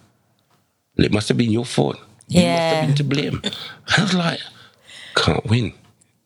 it 0.97 1.11
must 1.11 1.27
have 1.27 1.37
been 1.37 1.51
your 1.51 1.65
fault. 1.65 1.97
You 2.27 2.41
must 2.41 2.63
have 2.73 2.87
been 2.87 2.95
to 2.95 3.03
blame. 3.03 3.41
I 3.97 4.01
was 4.01 4.13
like, 4.15 4.39
can't 5.15 5.45
win. 5.45 5.73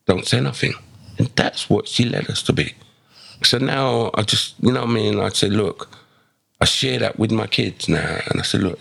Don't 0.05 0.25
say 0.25 0.39
nothing. 0.39 0.73
And 1.17 1.29
that's 1.35 1.69
what 1.69 1.87
she 1.87 2.05
led 2.05 2.29
us 2.29 2.41
to 2.43 2.53
be. 2.53 2.75
So 3.43 3.57
now 3.57 4.11
I 4.13 4.21
just, 4.23 4.55
you 4.61 4.71
know 4.71 4.81
what 4.81 4.89
I 4.89 4.93
mean? 4.93 5.19
I 5.19 5.29
say, 5.29 5.49
look, 5.49 5.89
I 6.61 6.65
share 6.65 6.99
that 6.99 7.19
with 7.19 7.31
my 7.31 7.47
kids 7.47 7.89
now. 7.89 8.19
And 8.29 8.39
I 8.39 8.43
say, 8.43 8.57
look, 8.57 8.79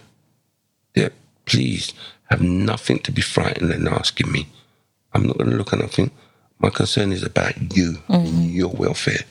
yeah, 0.94 1.09
please 1.46 1.92
have 2.30 2.40
nothing 2.40 2.98
to 3.00 3.12
be 3.12 3.22
frightened 3.22 3.72
and 3.72 3.88
asking 3.88 4.30
me. 4.30 4.48
I'm 5.12 5.26
not 5.26 5.38
going 5.38 5.50
to 5.50 5.57
look 5.57 5.72
at 5.72 5.80
nothing. 5.80 6.11
My 6.59 6.70
concern 6.70 7.12
is 7.12 7.22
about 7.22 7.76
you 7.76 7.98
and 8.09 8.26
mm-hmm. 8.26 8.42
your 8.50 8.70
welfare. 8.70 9.24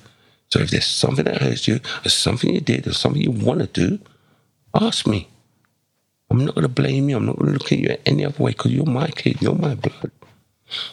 So 0.49 0.59
if 0.59 0.69
there's 0.69 0.86
something 0.86 1.26
that 1.26 1.41
hurts 1.41 1.67
you, 1.67 1.80
or 2.05 2.09
something 2.09 2.53
you 2.53 2.61
did, 2.61 2.86
or 2.86 2.93
something 2.93 3.21
you 3.21 3.32
want 3.32 3.61
to 3.61 3.67
do, 3.67 3.99
ask 4.76 5.07
me. 5.07 5.28
I'm 6.30 6.45
not 6.45 6.55
going 6.55 6.63
to 6.63 6.69
blame 6.69 7.09
you. 7.09 7.17
I'm 7.17 7.26
not 7.26 7.38
going 7.38 7.53
to 7.53 7.59
look 7.59 7.71
at 7.71 7.80
you 7.80 7.97
any 8.05 8.26
other 8.26 8.41
way 8.41 8.51
because 8.51 8.71
you're 8.71 8.86
my 8.86 9.07
kid. 9.07 9.41
You're 9.41 9.55
my 9.55 9.76
blood. 9.76 10.11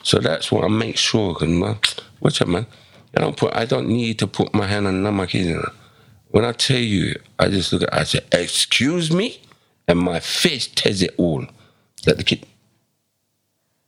So 0.02 0.18
that's 0.18 0.50
what 0.50 0.64
I 0.64 0.68
make 0.68 0.96
sure. 0.96 1.34
Cause 1.34 1.48
man, 1.48 1.62
uh, 1.62 2.02
watch 2.20 2.42
out, 2.42 2.48
man. 2.48 2.66
I 3.16 3.20
don't 3.20 3.36
put. 3.36 3.54
I 3.54 3.64
don't 3.64 3.88
need 3.88 4.18
to 4.20 4.26
put 4.26 4.54
my 4.54 4.66
hand 4.66 4.86
on 4.86 5.02
none 5.02 5.12
of 5.12 5.16
my 5.16 5.26
kids. 5.26 5.48
Know. 5.48 5.68
When 6.28 6.44
I 6.44 6.52
tell 6.52 6.78
you, 6.78 7.20
I 7.38 7.48
just 7.48 7.72
look 7.72 7.82
at. 7.82 7.94
I 7.94 8.04
say, 8.04 8.20
"Excuse 8.32 9.10
me," 9.10 9.40
and 9.88 9.98
my 9.98 10.20
face 10.20 10.68
tells 10.68 11.02
it 11.02 11.14
all. 11.16 11.46
That 12.04 12.16
the 12.16 12.24
kid, 12.24 12.46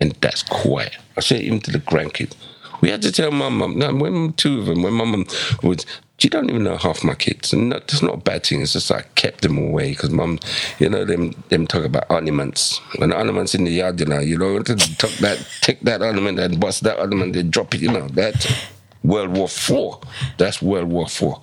and 0.01 0.13
that's 0.21 0.43
quiet. 0.43 0.97
I 1.17 1.21
say 1.21 1.39
even 1.41 1.61
to 1.61 1.71
the 1.71 1.79
grandkids. 1.79 2.35
We 2.83 2.91
had 2.91 3.01
to 3.03 3.13
tell 3.13 3.31
my 3.31 3.49
mum. 3.49 3.79
No, 3.79 3.95
when 3.95 4.33
two 4.33 4.59
of 4.59 4.67
them, 4.67 4.83
when 4.83 4.93
my 4.93 5.05
mum 5.05 5.25
was, 5.63 5.87
she 6.19 6.29
don't 6.29 6.51
even 6.51 6.65
know 6.65 6.77
half 6.77 7.05
my 7.05 7.15
kids, 7.15 7.53
and 7.53 7.71
that, 7.71 7.87
that's 7.87 8.03
not 8.03 8.15
a 8.15 8.17
bad 8.19 8.45
thing. 8.45 8.61
It's 8.61 8.73
just 8.73 8.91
I 8.91 9.03
kept 9.15 9.43
them 9.43 9.57
away 9.57 9.91
because 9.91 10.11
mum, 10.11 10.41
you 10.81 10.89
know, 10.89 11.05
them 11.05 11.31
them 11.49 11.69
talk 11.69 11.85
about 11.85 12.11
ornaments. 12.11 12.81
When 12.99 13.13
ornaments 13.13 13.55
in 13.55 13.65
the 13.65 13.71
yard, 13.71 14.01
you 14.01 14.07
know, 14.07 14.19
you 14.19 14.37
know, 14.37 14.61
take 14.63 15.19
that, 15.19 15.47
take 15.61 15.81
that 15.83 16.03
ornament 16.03 16.41
and 16.41 16.59
bust 16.59 16.83
that 16.83 16.99
ornament 16.99 17.37
and 17.37 17.53
drop 17.53 17.73
it. 17.73 17.81
You 17.81 17.93
know, 17.93 18.09
that 18.09 18.47
World 19.03 19.37
War 19.37 19.49
Four. 19.49 20.01
That's 20.39 20.63
World 20.63 20.89
War 20.89 21.09
Four. 21.09 21.41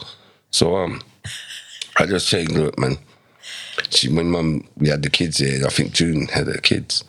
So 0.52 0.76
um, 0.78 1.02
I 1.98 2.06
just 2.06 2.28
say, 2.30 2.46
look, 2.46 2.78
man. 2.80 2.98
She, 3.92 4.10
when 4.10 4.30
mum, 4.30 4.68
we 4.78 4.90
had 4.90 5.04
the 5.04 5.10
kids 5.10 5.38
here. 5.38 5.66
I 5.66 5.70
think 5.70 5.94
June 5.94 6.28
had 6.28 6.48
her 6.48 6.58
kids, 6.58 7.06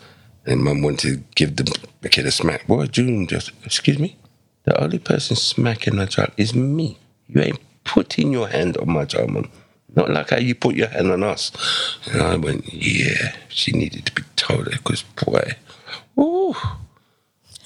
and 0.46 0.62
mum 0.62 0.82
wanted 0.82 1.01
to 1.01 1.24
give 1.34 1.57
the, 1.57 1.64
the 2.01 2.09
kid 2.09 2.26
a 2.26 2.30
smack. 2.30 2.66
Boy, 2.68 2.86
June 2.86 3.26
just, 3.26 3.51
excuse 3.64 3.98
me, 3.98 4.16
the 4.64 4.80
only 4.80 5.01
person 5.01 5.36
smacking 5.36 5.96
my 5.96 6.07
child 6.07 6.30
is 6.36 6.55
me. 6.55 6.96
You 7.26 7.42
ain't 7.42 7.59
putting 7.84 8.32
your 8.32 8.48
hand 8.48 8.76
on 8.76 8.90
my 8.90 9.05
child, 9.05 9.30
mum. 9.30 9.51
Not 9.94 10.11
like 10.11 10.30
how 10.30 10.38
you 10.38 10.55
put 10.55 10.76
your 10.76 10.86
hand 10.88 11.11
on 11.11 11.24
us. 11.24 11.51
And 12.12 12.22
I 12.22 12.36
went, 12.36 12.72
yeah, 12.72 13.34
she 13.48 13.72
needed 13.72 14.07
to 14.07 14.12
be 14.14 14.22
told 14.36 14.66
that 14.66 14.76
because, 14.76 15.03
boy, 15.03 15.57
ooh, 16.18 16.55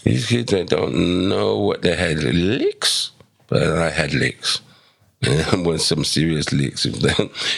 these 0.05 0.27
kids 0.27 0.53
they 0.53 0.65
don't 0.65 1.29
know 1.29 1.59
what 1.59 1.83
they 1.83 1.97
had 1.97 2.19
licks, 2.19 3.11
but 3.49 3.63
I 3.63 3.91
had 3.91 4.15
licks. 4.15 4.61
And 5.27 5.65
when 5.65 5.79
some 5.79 6.05
serious 6.05 6.53
licks, 6.53 6.85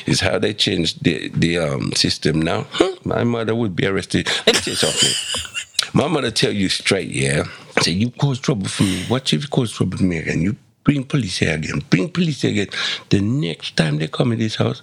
is 0.06 0.20
how 0.26 0.38
they 0.38 0.54
changed 0.54 1.02
the 1.02 1.28
the 1.30 1.58
um, 1.58 1.92
system 1.92 2.40
now. 2.40 2.66
My 3.04 3.24
mother 3.24 3.54
would 3.54 3.74
be 3.74 3.86
arrested. 3.86 4.28
Let 4.46 4.56
me 4.56 4.60
tell 4.62 4.72
you 4.72 4.76
something. 4.76 5.92
My 5.92 6.08
mother 6.08 6.30
tell 6.30 6.52
you 6.52 6.68
straight, 6.68 7.08
yeah. 7.08 7.44
Say 7.80 7.92
you 7.92 8.10
cause 8.10 8.38
trouble 8.38 8.68
for 8.68 8.84
me. 8.84 9.04
What 9.08 9.32
if 9.32 9.42
you 9.42 9.48
cause 9.48 9.72
trouble 9.72 9.98
for 9.98 10.04
me 10.04 10.18
again? 10.18 10.42
You 10.42 10.56
bring 10.84 11.04
police 11.04 11.38
here 11.38 11.54
again. 11.54 11.82
Bring 11.90 12.08
police 12.08 12.42
here 12.42 12.50
again. 12.52 12.68
The 13.10 13.20
next 13.20 13.76
time 13.76 13.98
they 13.98 14.08
come 14.08 14.32
in 14.32 14.38
this 14.38 14.56
house, 14.56 14.82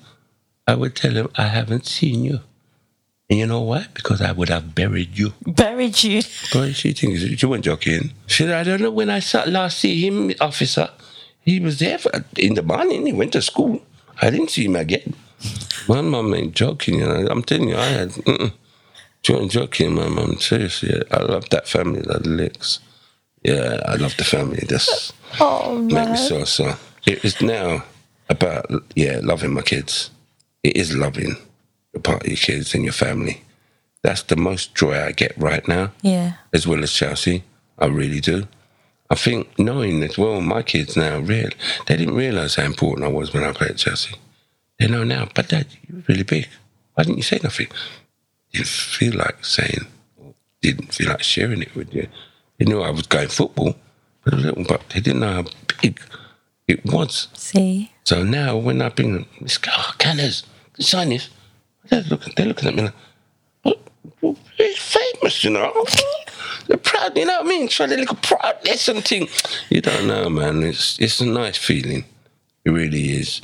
I 0.67 0.75
would 0.75 0.95
tell 0.95 1.13
them 1.13 1.29
I 1.35 1.47
haven't 1.47 1.85
seen 1.85 2.23
you. 2.25 2.39
And 3.33 3.39
you 3.39 3.47
know 3.47 3.61
why? 3.61 3.87
Because 3.95 4.21
I 4.21 4.31
would 4.31 4.49
have 4.49 4.75
buried 4.75 5.17
you. 5.17 5.33
Buried 5.43 6.03
you. 6.03 6.21
Boy, 6.53 6.71
she 6.71 6.93
thinks 6.93 7.19
she 7.19 7.45
wasn't 7.47 7.65
joking. 7.65 8.11
She 8.27 8.43
said, 8.43 8.51
I 8.51 8.63
don't 8.63 8.79
know 8.79 8.91
when 8.91 9.09
I 9.09 9.21
saw, 9.21 9.43
last 9.45 9.79
see 9.79 10.05
him, 10.05 10.31
officer. 10.39 10.87
He 11.41 11.59
was 11.59 11.79
there 11.79 11.97
for, 11.97 12.11
in 12.37 12.53
the 12.53 12.61
morning. 12.61 13.07
He 13.07 13.11
went 13.11 13.33
to 13.33 13.41
school. 13.41 13.81
I 14.21 14.29
didn't 14.29 14.51
see 14.51 14.65
him 14.65 14.75
again. 14.75 15.15
My 15.87 16.01
mom 16.01 16.31
ain't 16.35 16.53
joking. 16.53 16.99
You 16.99 17.07
know. 17.07 17.27
I'm 17.27 17.41
telling 17.41 17.69
you, 17.69 17.75
I 17.75 17.85
had. 17.85 18.09
Mm-mm. 18.09 18.53
She 19.23 19.33
wasn't 19.33 19.51
joking, 19.51 19.95
my 19.95 20.09
mum. 20.09 20.37
Seriously, 20.37 21.01
I 21.09 21.23
love 21.23 21.49
that 21.49 21.67
family, 21.67 22.01
that 22.01 22.27
licks. 22.27 22.81
Yeah, 23.41 23.81
I 23.87 23.95
love 23.95 24.15
the 24.15 24.25
family. 24.25 24.63
That's 24.69 25.11
Oh 25.39 25.79
make 25.79 26.07
me 26.07 26.17
so 26.17 26.43
so. 26.43 26.75
It 27.07 27.25
is 27.25 27.41
now 27.41 27.83
about 28.29 28.69
yeah, 28.95 29.21
loving 29.23 29.55
my 29.55 29.63
kids. 29.63 30.11
It 30.61 30.77
is 30.77 30.95
loving 30.95 31.35
part 31.99 32.21
of 32.23 32.27
your 32.27 32.37
kids 32.37 32.73
and 32.73 32.83
your 32.83 32.93
family. 32.93 33.43
That's 34.01 34.23
the 34.23 34.35
most 34.35 34.75
joy 34.75 34.99
I 35.01 35.11
get 35.11 35.37
right 35.37 35.65
now 35.67 35.91
Yeah. 36.01 36.33
as 36.53 36.67
well 36.67 36.83
as 36.83 36.91
Chelsea. 36.91 37.43
I 37.79 37.85
really 37.87 38.19
do. 38.19 38.47
I 39.09 39.15
think 39.15 39.57
knowing 39.59 40.01
as 40.03 40.17
well, 40.17 40.41
my 40.41 40.63
kids 40.63 40.97
now, 40.97 41.19
real, 41.19 41.49
they 41.87 41.97
didn't 41.97 42.15
realise 42.15 42.55
how 42.55 42.63
important 42.63 43.05
I 43.05 43.09
was 43.11 43.33
when 43.33 43.43
I 43.43 43.51
played 43.53 43.71
at 43.71 43.77
Chelsea. 43.77 44.15
They 44.79 44.87
know 44.87 45.03
now, 45.03 45.27
but 45.33 45.49
Dad, 45.49 45.67
you 45.87 45.97
were 45.97 46.03
really 46.07 46.23
big. 46.23 46.47
Why 46.95 47.03
didn't 47.03 47.17
you 47.17 47.23
say 47.23 47.39
nothing? 47.43 47.67
Didn't 48.51 48.67
feel 48.67 49.13
like 49.15 49.45
saying, 49.45 49.85
didn't 50.61 50.93
feel 50.93 51.09
like 51.09 51.23
sharing 51.23 51.61
it 51.61 51.75
with 51.75 51.93
you. 51.93 52.07
They 52.57 52.65
knew 52.65 52.81
I 52.81 52.89
was 52.89 53.07
going 53.07 53.27
football, 53.29 53.75
but, 54.25 54.67
but 54.67 54.81
they 54.89 54.99
didn't 54.99 55.19
know 55.21 55.33
how 55.33 55.45
big 55.81 55.99
it 56.67 56.83
was. 56.85 57.27
See. 57.33 57.91
So 58.03 58.23
now 58.23 58.57
when 58.57 58.81
I 58.81 58.89
bring 58.89 59.13
them, 59.13 59.25
this 59.41 59.57
guy, 59.57 59.71
oh, 59.77 59.93
Canners, 59.97 60.43
sign 60.79 61.09
this. 61.09 61.29
They're 61.93 62.01
looking, 62.09 62.33
they're 62.35 62.47
looking 62.47 62.69
at 62.69 62.75
me 62.75 62.81
like, 62.81 62.93
"What? 64.19 64.37
he's 64.57 64.77
famous, 64.79 65.43
you 65.43 65.51
know. 65.51 65.85
They're 66.67 66.77
proud, 66.77 67.15
you 67.15 67.25
know 67.25 67.39
what 67.41 67.45
I 67.45 67.49
mean? 67.49 67.67
Trying 67.67 67.89
to 67.89 67.97
look 67.97 68.21
proud, 68.23 68.57
there's 68.63 68.81
something. 68.81 69.27
You 69.69 69.81
don't 69.81 70.07
know, 70.07 70.27
man. 70.29 70.63
It's 70.63 70.97
it's 70.99 71.19
a 71.19 71.25
nice 71.25 71.57
feeling. 71.57 72.05
It 72.65 72.71
really 72.71 73.11
is. 73.11 73.41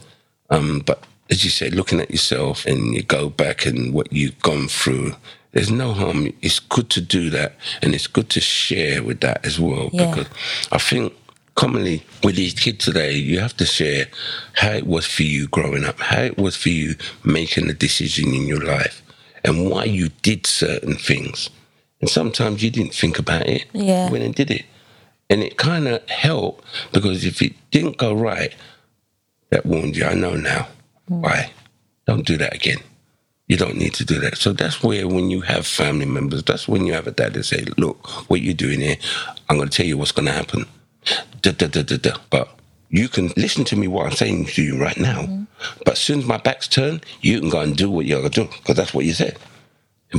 Um, 0.49 0.81
but 0.83 1.03
as 1.29 1.43
you 1.43 1.51
say, 1.51 1.69
looking 1.69 1.99
at 1.99 2.09
yourself 2.09 2.65
and 2.65 2.95
you 2.95 3.03
go 3.03 3.29
back 3.29 3.67
and 3.67 3.93
what 3.93 4.11
you've 4.11 4.39
gone 4.39 4.67
through, 4.67 5.15
there's 5.51 5.69
no 5.69 5.93
harm. 5.93 6.33
It's 6.41 6.59
good 6.59 6.89
to 6.91 7.01
do 7.01 7.29
that, 7.29 7.55
and 7.83 7.93
it's 7.93 8.07
good 8.07 8.29
to 8.29 8.41
share 8.41 9.03
with 9.03 9.19
that 9.19 9.45
as 9.45 9.59
well. 9.59 9.89
Yeah. 9.93 10.09
Because 10.09 10.27
I 10.71 10.79
think 10.79 11.13
commonly 11.59 12.01
with 12.23 12.37
these 12.37 12.53
kids 12.53 12.85
today, 12.85 13.11
you 13.11 13.37
have 13.41 13.55
to 13.57 13.65
share 13.65 14.05
how 14.53 14.71
it 14.71 14.87
was 14.87 15.05
for 15.05 15.23
you 15.23 15.45
growing 15.49 15.83
up, 15.83 15.99
how 15.99 16.21
it 16.21 16.37
was 16.37 16.55
for 16.55 16.69
you 16.69 16.95
making 17.25 17.69
a 17.69 17.73
decision 17.73 18.33
in 18.33 18.47
your 18.47 18.63
life, 18.63 19.01
and 19.43 19.69
why 19.69 19.83
you 19.83 20.07
did 20.21 20.47
certain 20.47 20.95
things. 20.95 21.49
And 21.99 22.09
sometimes 22.09 22.63
you 22.63 22.71
didn't 22.71 22.93
think 22.93 23.19
about 23.19 23.45
it. 23.45 23.65
Yeah. 23.73 24.05
You 24.05 24.11
went 24.13 24.23
and 24.23 24.33
did 24.33 24.49
it. 24.49 24.63
And 25.29 25.43
it 25.43 25.57
kind 25.57 25.89
of 25.89 26.09
helped 26.09 26.63
because 26.93 27.25
if 27.25 27.41
it 27.41 27.53
didn't 27.71 27.97
go 27.97 28.13
right, 28.13 28.55
that 29.49 29.65
warned 29.65 29.97
you. 29.97 30.05
I 30.05 30.13
know 30.13 30.35
now. 30.37 30.65
Hmm. 31.09 31.21
Why? 31.21 31.51
Don't 32.07 32.25
do 32.25 32.37
that 32.37 32.55
again. 32.55 32.79
You 33.47 33.57
don't 33.57 33.75
need 33.75 33.95
to 33.95 34.05
do 34.05 34.17
that. 34.19 34.37
So 34.37 34.53
that's 34.53 34.81
where 34.81 35.09
when 35.09 35.29
you 35.29 35.41
have 35.41 35.67
family 35.67 36.05
members, 36.05 36.41
that's 36.41 36.69
when 36.69 36.85
you 36.85 36.93
have 36.93 37.07
a 37.07 37.11
dad 37.11 37.33
that 37.33 37.43
say, 37.43 37.65
look, 37.77 38.29
what 38.29 38.41
you're 38.41 38.53
doing 38.53 38.79
here, 38.79 38.95
I'm 39.49 39.57
going 39.57 39.67
to 39.67 39.75
tell 39.75 39.85
you 39.85 39.97
what's 39.97 40.13
going 40.13 40.27
to 40.27 40.31
happen. 40.31 40.65
Da, 41.41 41.51
da, 41.51 41.67
da, 41.67 41.83
da, 41.83 41.97
da. 41.97 42.17
But 42.29 42.49
you 42.89 43.07
can 43.07 43.27
listen 43.37 43.63
to 43.65 43.75
me 43.75 43.87
what 43.87 44.07
I'm 44.07 44.11
saying 44.13 44.45
to 44.45 44.63
you 44.63 44.81
right 44.81 44.97
now. 44.97 45.21
Mm-hmm. 45.21 45.43
But 45.85 45.93
as 45.93 45.99
soon 45.99 46.19
as 46.19 46.25
my 46.25 46.37
back's 46.37 46.67
turned, 46.67 47.05
you 47.21 47.39
can 47.39 47.49
go 47.49 47.61
and 47.61 47.75
do 47.75 47.89
what 47.89 48.05
you're 48.05 48.19
going 48.19 48.31
to 48.31 48.43
do 48.45 48.49
because 48.57 48.75
that's 48.75 48.93
what 48.93 49.05
you 49.05 49.13
said. 49.13 49.37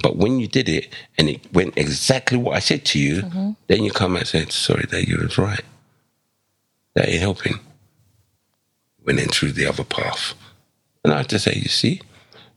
But 0.03 0.17
when 0.17 0.39
you 0.39 0.47
did 0.47 0.69
it 0.69 0.95
and 1.19 1.29
it 1.29 1.53
went 1.53 1.77
exactly 1.77 2.39
what 2.39 2.57
I 2.57 2.61
said 2.61 2.85
to 2.87 2.99
you, 2.99 3.23
mm-hmm. 3.23 3.51
then 3.67 3.83
you 3.83 3.91
come 3.91 4.17
and 4.17 4.27
say, 4.27 4.45
sorry, 4.47 4.87
that 4.91 5.09
you 5.09 5.19
was 5.19 5.37
right. 5.37 5.65
That 6.95 7.09
ain't 7.09 7.21
helping. 7.21 7.59
Went 9.05 9.19
in 9.19 9.29
through 9.29 9.53
the 9.53 9.67
other 9.67 9.85
path. 9.85 10.35
And 11.03 11.13
I 11.13 11.19
have 11.19 11.29
to 11.29 11.39
say, 11.39 11.55
you 11.55 11.69
see, 11.69 12.03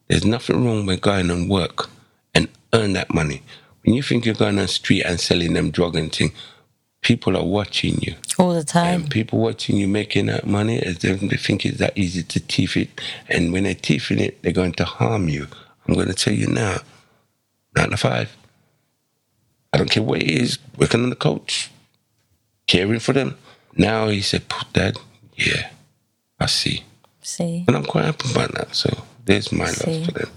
there's 0.07 0.25
nothing 0.25 0.63
wrong 0.63 0.85
with 0.85 1.01
going 1.01 1.31
and 1.31 1.49
work 1.49 1.89
and 2.35 2.49
earn 2.73 2.93
that 2.93 3.13
money. 3.13 3.41
When 3.83 3.95
you 3.95 4.03
think 4.03 4.25
you're 4.25 4.35
going 4.35 4.59
on 4.59 4.63
the 4.63 4.67
street 4.67 5.03
and 5.03 5.19
selling 5.19 5.53
them 5.53 5.71
drug 5.71 5.95
and 5.95 6.13
thing, 6.13 6.33
people 7.03 7.37
are 7.37 7.43
watching 7.45 8.01
you. 8.01 8.15
All 8.39 8.53
the 8.53 8.63
time. 8.63 9.01
And 9.01 9.11
people 9.11 9.39
watching 9.39 9.77
you 9.77 9.87
making 9.87 10.25
that 10.27 10.47
money, 10.47 10.81
as 10.81 10.99
they 10.99 11.13
they 11.13 11.37
think 11.37 11.65
it's 11.65 11.77
that 11.77 11.97
easy 11.97 12.23
to 12.23 12.39
teeth 12.39 12.75
it. 12.75 12.89
And 13.29 13.53
when 13.53 13.63
they're 13.63 13.75
teething 13.75 14.19
it, 14.19 14.41
they're 14.41 14.51
going 14.51 14.73
to 14.73 14.85
harm 14.85 15.29
you. 15.29 15.47
I'm 15.87 15.93
going 15.93 16.07
to 16.07 16.13
tell 16.13 16.33
you 16.33 16.47
now, 16.47 16.77
nine 17.75 17.91
to 17.91 17.97
five. 17.97 18.35
I 19.71 19.77
don't 19.77 19.89
care 19.89 20.03
what 20.03 20.21
it 20.21 20.29
is, 20.29 20.59
working 20.77 21.03
on 21.03 21.09
the 21.09 21.15
coach, 21.15 21.71
caring 22.67 22.99
for 22.99 23.13
them. 23.13 23.37
Now 23.75 24.07
he 24.07 24.21
said, 24.21 24.43
Dad, 24.71 24.97
yeah, 25.35 25.69
I 26.39 26.45
see. 26.45 26.83
See. 27.21 27.65
And 27.67 27.75
I'm 27.75 27.85
quite 27.85 28.05
happy 28.05 28.31
about 28.31 28.53
that. 28.53 28.75
So 28.75 28.89
there's 29.25 29.51
my 29.51 29.65
See. 29.65 29.99
love 29.99 30.05
for 30.05 30.11
them. 30.11 30.29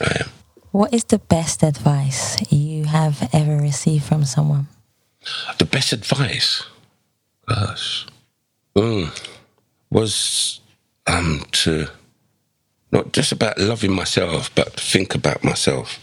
I 0.00 0.16
am. 0.20 0.28
What 0.72 0.92
is 0.92 1.04
the 1.04 1.18
best 1.18 1.62
advice 1.62 2.36
you 2.52 2.84
have 2.84 3.28
ever 3.32 3.56
received 3.56 4.04
from 4.04 4.24
someone? 4.24 4.68
The 5.58 5.64
best 5.64 5.92
advice, 5.92 6.64
gosh, 7.46 8.06
mm, 8.76 9.10
was 9.90 10.60
um, 11.06 11.44
to 11.52 11.88
not 12.92 13.12
just 13.12 13.32
about 13.32 13.58
loving 13.58 13.92
myself, 13.92 14.54
but 14.54 14.72
think 14.78 15.14
about 15.14 15.44
myself. 15.44 16.00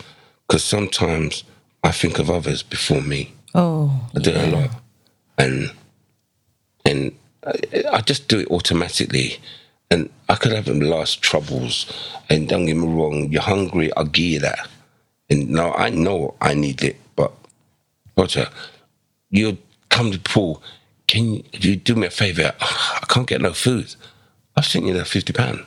Because 0.48 0.64
sometimes 0.64 1.44
I 1.84 1.92
think 1.92 2.20
of 2.20 2.30
others 2.30 2.62
before 2.64 3.02
me. 3.02 3.34
Oh, 3.54 4.10
I 4.16 4.20
do 4.20 4.32
it 4.32 4.54
a 4.54 4.58
lot, 4.58 4.70
and 5.38 5.72
and 6.86 7.12
I, 7.46 7.84
I 7.92 8.02
just 8.02 8.28
do 8.28 8.40
it 8.40 8.52
automatically. 8.52 9.40
And 9.92 10.10
I 10.28 10.36
could 10.36 10.52
have 10.52 10.66
them 10.66 10.80
last 10.80 11.22
troubles, 11.22 11.86
and 12.28 12.50
don't 12.50 12.66
get 12.66 12.76
me 12.76 12.88
wrong, 12.88 13.32
you're 13.32 13.42
hungry, 13.42 13.94
I'll 13.96 14.06
give 14.06 14.26
you 14.26 14.40
that. 14.40 14.68
And 15.30 15.50
now 15.50 15.74
I 15.74 15.90
know 15.90 16.34
I 16.42 16.56
need 16.56 16.84
it, 16.84 16.98
but 17.16 17.32
Roger, 18.18 18.50
you 19.36 19.58
come 19.90 20.12
to 20.12 20.20
pool. 20.20 20.62
Can 21.08 21.44
you, 21.54 21.76
do 21.76 21.96
me 21.96 22.08
a 22.08 22.10
favor? 22.10 22.54
Oh, 22.60 23.00
I 23.02 23.06
can't 23.06 23.28
get 23.28 23.42
no 23.42 23.54
food. 23.54 23.96
I've 24.56 24.66
sent 24.66 24.86
you 24.86 24.94
that 24.94 25.08
fifty 25.08 25.34
pound, 25.34 25.64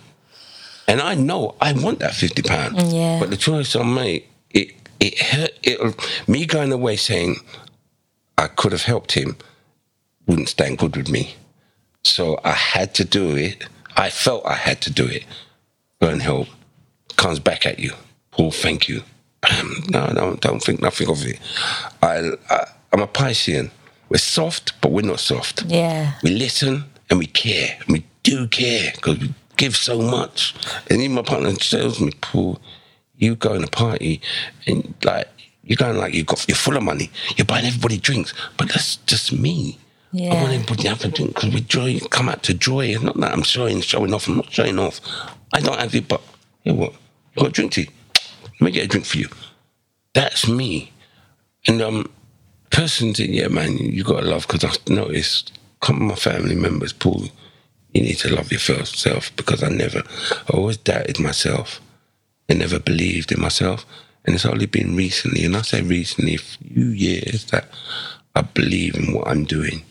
and 0.89 1.01
I 1.01 1.15
know 1.15 1.55
I 1.61 1.73
want 1.75 2.01
that 2.01 2.15
fifty 2.15 2.43
pound. 2.43 2.81
Yeah. 2.93 3.21
But 3.21 3.31
the 3.31 3.37
choice 3.37 3.77
I 3.77 3.83
made, 3.85 4.25
it 4.51 4.73
it 4.99 5.21
hurt. 5.21 5.51
It 5.63 5.79
me 6.29 6.47
going 6.47 6.73
away 6.73 6.97
saying 6.97 7.37
I 8.37 8.47
could 8.47 8.73
have 8.73 8.83
helped 8.83 9.13
him 9.13 9.37
wouldn't 10.29 10.49
stand 10.49 10.79
good 10.79 10.97
with 10.97 11.09
me. 11.09 11.35
So 12.05 12.39
I 12.45 12.53
had 12.53 12.95
to 12.95 13.05
do 13.05 13.35
it. 13.37 13.65
I 13.97 14.11
felt 14.11 14.47
I 14.47 14.55
had 14.55 14.81
to 14.83 14.93
do 14.93 15.07
it. 15.07 15.25
Go 16.01 16.09
and 16.09 16.23
help. 16.23 16.47
Comes 17.17 17.41
back 17.41 17.67
at 17.67 17.81
you. 17.81 17.93
Paul, 18.31 18.53
thank 18.53 18.89
you. 18.89 19.03
Bam. 19.41 19.83
No, 19.89 20.07
no, 20.13 20.37
don't 20.37 20.63
think 20.63 20.81
nothing 20.81 21.09
of 21.09 21.27
it. 21.27 21.41
I, 22.03 22.31
I, 22.51 22.67
I'm 22.93 23.01
a 23.01 23.07
Piscean. 23.07 23.71
We're 24.09 24.19
soft, 24.19 24.81
but 24.81 24.93
we're 24.93 25.03
not 25.03 25.21
soft. 25.21 25.65
Yeah. 25.65 26.15
We 26.23 26.31
listen 26.31 26.85
and 27.11 27.19
we 27.19 27.27
care. 27.27 27.77
And 27.81 27.89
we 27.89 28.05
do 28.23 28.49
care 28.49 28.93
because 28.95 29.19
we 29.19 29.35
give 29.57 29.77
so 29.77 30.01
much. 30.01 30.55
And 30.91 31.01
even 31.01 31.17
my 31.17 31.23
partner 31.23 31.53
tells 31.53 32.01
me, 32.01 32.13
Paul, 32.21 32.61
you 33.17 33.35
go 33.37 33.55
in 33.55 33.65
a 33.65 33.69
party 33.69 34.21
and 34.67 34.95
like, 35.05 35.29
you're 35.63 35.77
going 35.77 35.99
like 35.99 36.15
you 36.15 36.25
got, 36.25 36.47
you're 36.49 36.57
full 36.57 36.77
of 36.79 36.83
money. 36.83 37.11
You're 37.37 37.45
buying 37.45 37.67
everybody 37.67 37.99
drinks. 37.99 38.33
But 38.57 38.69
that's 38.69 38.97
just 38.97 39.33
me. 39.33 39.79
I 40.15 40.43
want 40.43 40.53
everybody 40.55 40.83
to 40.85 40.89
have 40.89 41.05
a 41.05 41.09
drink 41.09 41.35
because 41.35 41.53
we 41.53 41.61
joy, 41.61 41.99
come 42.09 42.31
out 42.31 42.43
to 42.45 42.55
joy. 42.55 42.87
It's 42.87 43.03
not 43.03 43.21
that 43.21 43.33
I'm 43.33 43.43
showing, 43.43 43.83
showing 43.83 44.15
off. 44.15 44.27
I'm 44.27 44.37
not 44.37 44.51
showing 44.51 44.79
off. 44.79 45.01
I 45.53 45.61
don't 45.61 45.79
have 45.79 45.95
it, 45.95 46.09
but 46.09 46.23
you 46.65 46.73
know 46.73 46.79
what? 46.79 46.93
You 47.37 47.43
got 47.43 47.49
a 47.49 47.53
drink 47.53 47.73
tea. 47.73 47.91
Let 48.45 48.61
me 48.63 48.71
get 48.71 48.85
a 48.85 48.89
drink 48.89 49.05
for 49.05 49.19
you. 49.19 49.29
That's 50.15 50.49
me. 50.49 50.93
And 51.67 51.83
um, 51.83 52.11
person 52.71 53.15
said, 53.15 53.29
yeah, 53.29 53.49
man, 53.49 53.77
you, 53.77 54.05
got 54.05 54.21
to 54.21 54.27
love 54.29 54.47
because 54.47 54.65
I 54.65 54.93
noticed 54.93 55.53
come 55.81 56.07
my 56.07 56.15
family 56.15 56.55
members, 56.55 56.93
Paul, 56.93 57.25
you 57.93 58.03
need 58.03 58.19
to 58.19 58.35
love 58.35 58.53
yourself 58.53 59.35
because 59.37 59.63
I 59.63 59.69
never, 59.69 60.03
I 60.49 60.57
always 60.57 60.77
doubted 60.77 61.21
myself. 61.21 61.81
I 62.51 62.55
never 62.55 62.79
believed 62.79 63.33
in 63.33 63.41
myself. 63.41 63.85
And 64.25 64.35
it's 64.35 64.47
only 64.47 64.67
been 64.67 64.97
recently, 64.97 65.45
and 65.45 65.57
I 65.57 65.63
say 65.63 65.81
recently, 65.81 66.35
a 66.35 66.39
few 66.39 66.89
years, 66.89 67.47
that 67.47 67.69
I 68.35 68.43
believe 68.43 68.95
in 68.95 69.15
what 69.15 69.29
I'm 69.29 69.45
doing. 69.45 69.85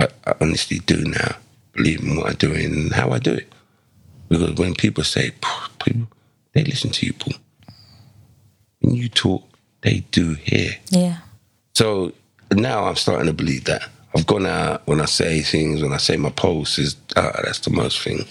I, 0.00 0.08
I 0.26 0.34
honestly 0.40 0.78
do 0.78 1.04
now 1.04 1.36
believe 1.72 2.00
in 2.00 2.16
what 2.16 2.30
I'm 2.30 2.36
doing 2.36 2.64
and 2.64 2.92
how 2.92 3.10
I 3.10 3.18
do 3.18 3.34
it. 3.34 3.52
Because 4.28 4.54
when 4.54 4.74
people 4.74 5.04
say, 5.04 5.32
people, 5.84 6.08
they 6.52 6.64
listen 6.64 6.90
to 6.90 7.06
you, 7.06 7.12
Paul. 7.12 7.34
When 8.80 8.94
you 8.94 9.08
talk, 9.08 9.44
they 9.82 10.00
do 10.10 10.34
hear. 10.34 10.72
Yeah. 10.90 11.18
So 11.76 12.12
now 12.54 12.84
I'm 12.84 12.96
starting 12.96 13.26
to 13.26 13.34
believe 13.34 13.64
that. 13.64 13.82
I've 14.14 14.26
gone 14.26 14.46
out 14.46 14.86
when 14.86 14.98
I 14.98 15.04
say 15.04 15.42
things, 15.42 15.82
when 15.82 15.92
I 15.92 15.98
say 15.98 16.16
my 16.16 16.30
post 16.30 16.78
is 16.78 16.96
uh, 17.16 17.42
that's 17.44 17.58
the 17.58 17.70
most 17.70 18.00
thing. 18.00 18.24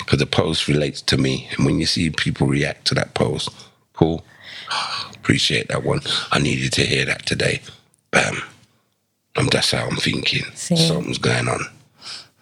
Because 0.00 0.18
the 0.18 0.26
post 0.26 0.66
relates 0.66 1.00
to 1.02 1.16
me. 1.16 1.48
And 1.52 1.66
when 1.66 1.78
you 1.78 1.86
see 1.86 2.10
people 2.10 2.48
react 2.48 2.84
to 2.86 2.94
that 2.96 3.14
post, 3.14 3.48
Paul, 3.92 4.24
appreciate 5.14 5.68
that 5.68 5.84
one. 5.84 6.00
I 6.32 6.40
needed 6.40 6.72
to 6.72 6.84
hear 6.84 7.04
that 7.04 7.24
today. 7.26 7.62
Bam. 8.10 8.42
Um, 9.36 9.46
that's 9.52 9.70
how 9.70 9.86
I'm 9.86 9.96
thinking. 9.96 10.42
See. 10.54 10.74
Something's 10.74 11.18
going 11.18 11.46
on. 11.46 11.60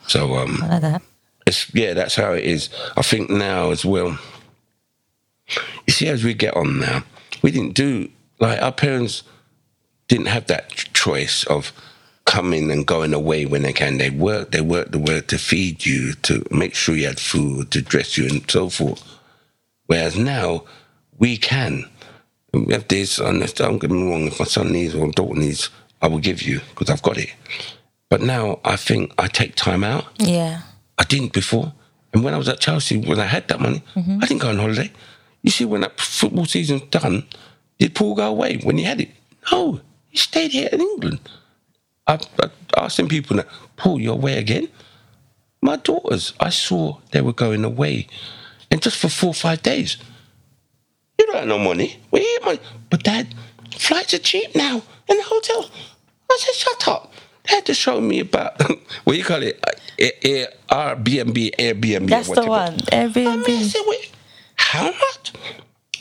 So 0.07 0.37
um 0.37 0.61
I 0.63 0.67
like 0.69 0.81
that. 0.81 1.03
it's 1.47 1.75
yeah, 1.75 1.93
that's 1.93 2.15
how 2.15 2.33
it 2.33 2.45
is. 2.45 2.71
I 2.97 3.03
think 3.03 3.29
now 3.29 3.71
as 3.71 3.85
well. 3.85 4.19
You 5.87 5.93
see, 5.93 6.09
as 6.09 6.25
we 6.25 6.33
get 6.33 6.57
on 6.57 6.81
now, 6.81 7.05
we 7.43 7.51
didn't 7.51 7.75
do 7.75 8.09
like 8.41 8.63
our 8.63 8.73
parents 8.73 9.25
didn't 10.13 10.27
have 10.27 10.47
that 10.49 10.69
choice 10.93 11.43
of 11.45 11.73
coming 12.27 12.71
and 12.71 12.87
going 12.87 13.15
away 13.15 13.47
when 13.47 13.63
they 13.63 13.73
can. 13.73 13.97
They 13.97 14.11
work, 14.11 14.51
they 14.51 14.61
work 14.61 14.91
the 14.91 14.99
work 14.99 15.29
to 15.29 15.39
feed 15.39 15.87
you, 15.87 16.13
to 16.29 16.45
make 16.51 16.75
sure 16.75 16.95
you 16.95 17.07
had 17.07 17.19
food, 17.19 17.71
to 17.71 17.81
dress 17.81 18.19
you, 18.19 18.29
and 18.29 18.51
so 18.51 18.69
forth. 18.69 19.03
Whereas 19.87 20.15
now 20.19 20.65
we 21.17 21.39
can. 21.39 21.89
We 22.53 22.75
have 22.75 22.89
this, 22.89 23.19
and 23.19 23.43
if- 23.43 23.55
don't 23.55 23.79
get 23.79 23.91
me 23.91 24.03
wrong. 24.03 24.27
If 24.27 24.39
my 24.39 24.45
son 24.45 24.71
needs 24.71 24.95
or 24.95 25.11
daughter 25.11 25.41
needs, 25.41 25.71
I 26.03 26.09
will 26.09 26.19
give 26.19 26.43
you 26.43 26.61
because 26.69 26.91
I've 26.91 27.01
got 27.01 27.17
it. 27.17 27.33
But 28.11 28.21
now 28.21 28.61
I 28.67 28.77
think 28.77 29.15
I 29.17 29.29
take 29.29 29.55
time 29.55 29.83
out. 29.83 30.05
Yeah. 30.19 30.61
I 30.99 31.05
didn't 31.05 31.33
before. 31.33 31.73
And 32.13 32.23
when 32.23 32.35
I 32.35 32.37
was 32.37 32.51
at 32.51 32.61
Chelsea, 32.61 32.99
when 32.99 33.19
I 33.19 33.25
had 33.25 33.49
that 33.49 33.61
money, 33.61 33.83
mm-hmm. 33.95 34.19
I 34.23 34.27
didn't 34.27 34.43
go 34.43 34.51
on 34.51 34.59
holiday. 34.59 34.93
You 35.41 35.51
see, 35.51 35.65
when 35.65 35.81
that 35.81 35.99
football 35.99 36.45
season's 36.45 36.83
done, 36.91 37.25
did 37.79 37.95
Paul 37.95 38.15
go 38.15 38.29
away 38.29 38.59
when 38.59 38.77
he 38.77 38.85
had 38.85 39.01
it? 39.01 39.09
No, 39.51 39.81
he 40.13 40.19
stayed 40.19 40.53
here 40.53 40.69
in 40.71 40.83
England. 40.83 41.21
I, 42.07 42.19
I 42.43 42.51
asked 42.77 42.97
some 42.97 43.09
people, 43.09 43.37
now, 43.37 43.45
Paul, 43.77 43.99
you're 43.99 44.13
away 44.13 44.37
again? 44.37 44.69
My 45.63 45.77
daughters, 45.77 46.35
I 46.39 46.51
saw 46.51 46.99
they 47.13 47.23
were 47.23 47.33
going 47.33 47.65
away. 47.65 48.09
And 48.71 48.83
just 48.83 48.99
for 48.99 49.09
four 49.09 49.31
or 49.31 49.35
five 49.35 49.63
days. 49.63 49.97
You 51.19 51.27
don't 51.27 51.37
have 51.37 51.49
no 51.49 51.59
money. 51.59 51.99
We 52.11 52.21
ain't 52.21 52.45
money. 52.45 52.61
But 52.91 53.05
dad, 53.05 53.35
flights 53.75 54.13
are 54.13 54.19
cheap 54.19 54.55
now 54.55 54.83
in 55.09 55.17
the 55.17 55.23
hotel. 55.23 55.71
I 56.31 56.39
said, 56.39 56.55
shut 56.57 56.89
up. 56.89 57.15
They 57.49 57.55
had 57.55 57.65
to 57.67 57.75
show 57.75 57.99
me 57.99 58.21
about 58.21 58.61
what 59.05 59.17
you 59.17 59.25
call 59.25 59.43
it, 59.43 59.59
uh, 59.67 59.73
Air, 59.99 60.13
Air, 60.23 60.49
Airbnb, 60.69 61.57
Airbnb. 61.57 62.09
That's 62.11 62.29
the 62.29 62.45
one. 62.45 62.77
Airbnb. 62.77 63.49
I 63.49 63.63
said, 63.63 63.83
wait, 63.87 64.13
how 64.57 64.85
much? 64.91 65.33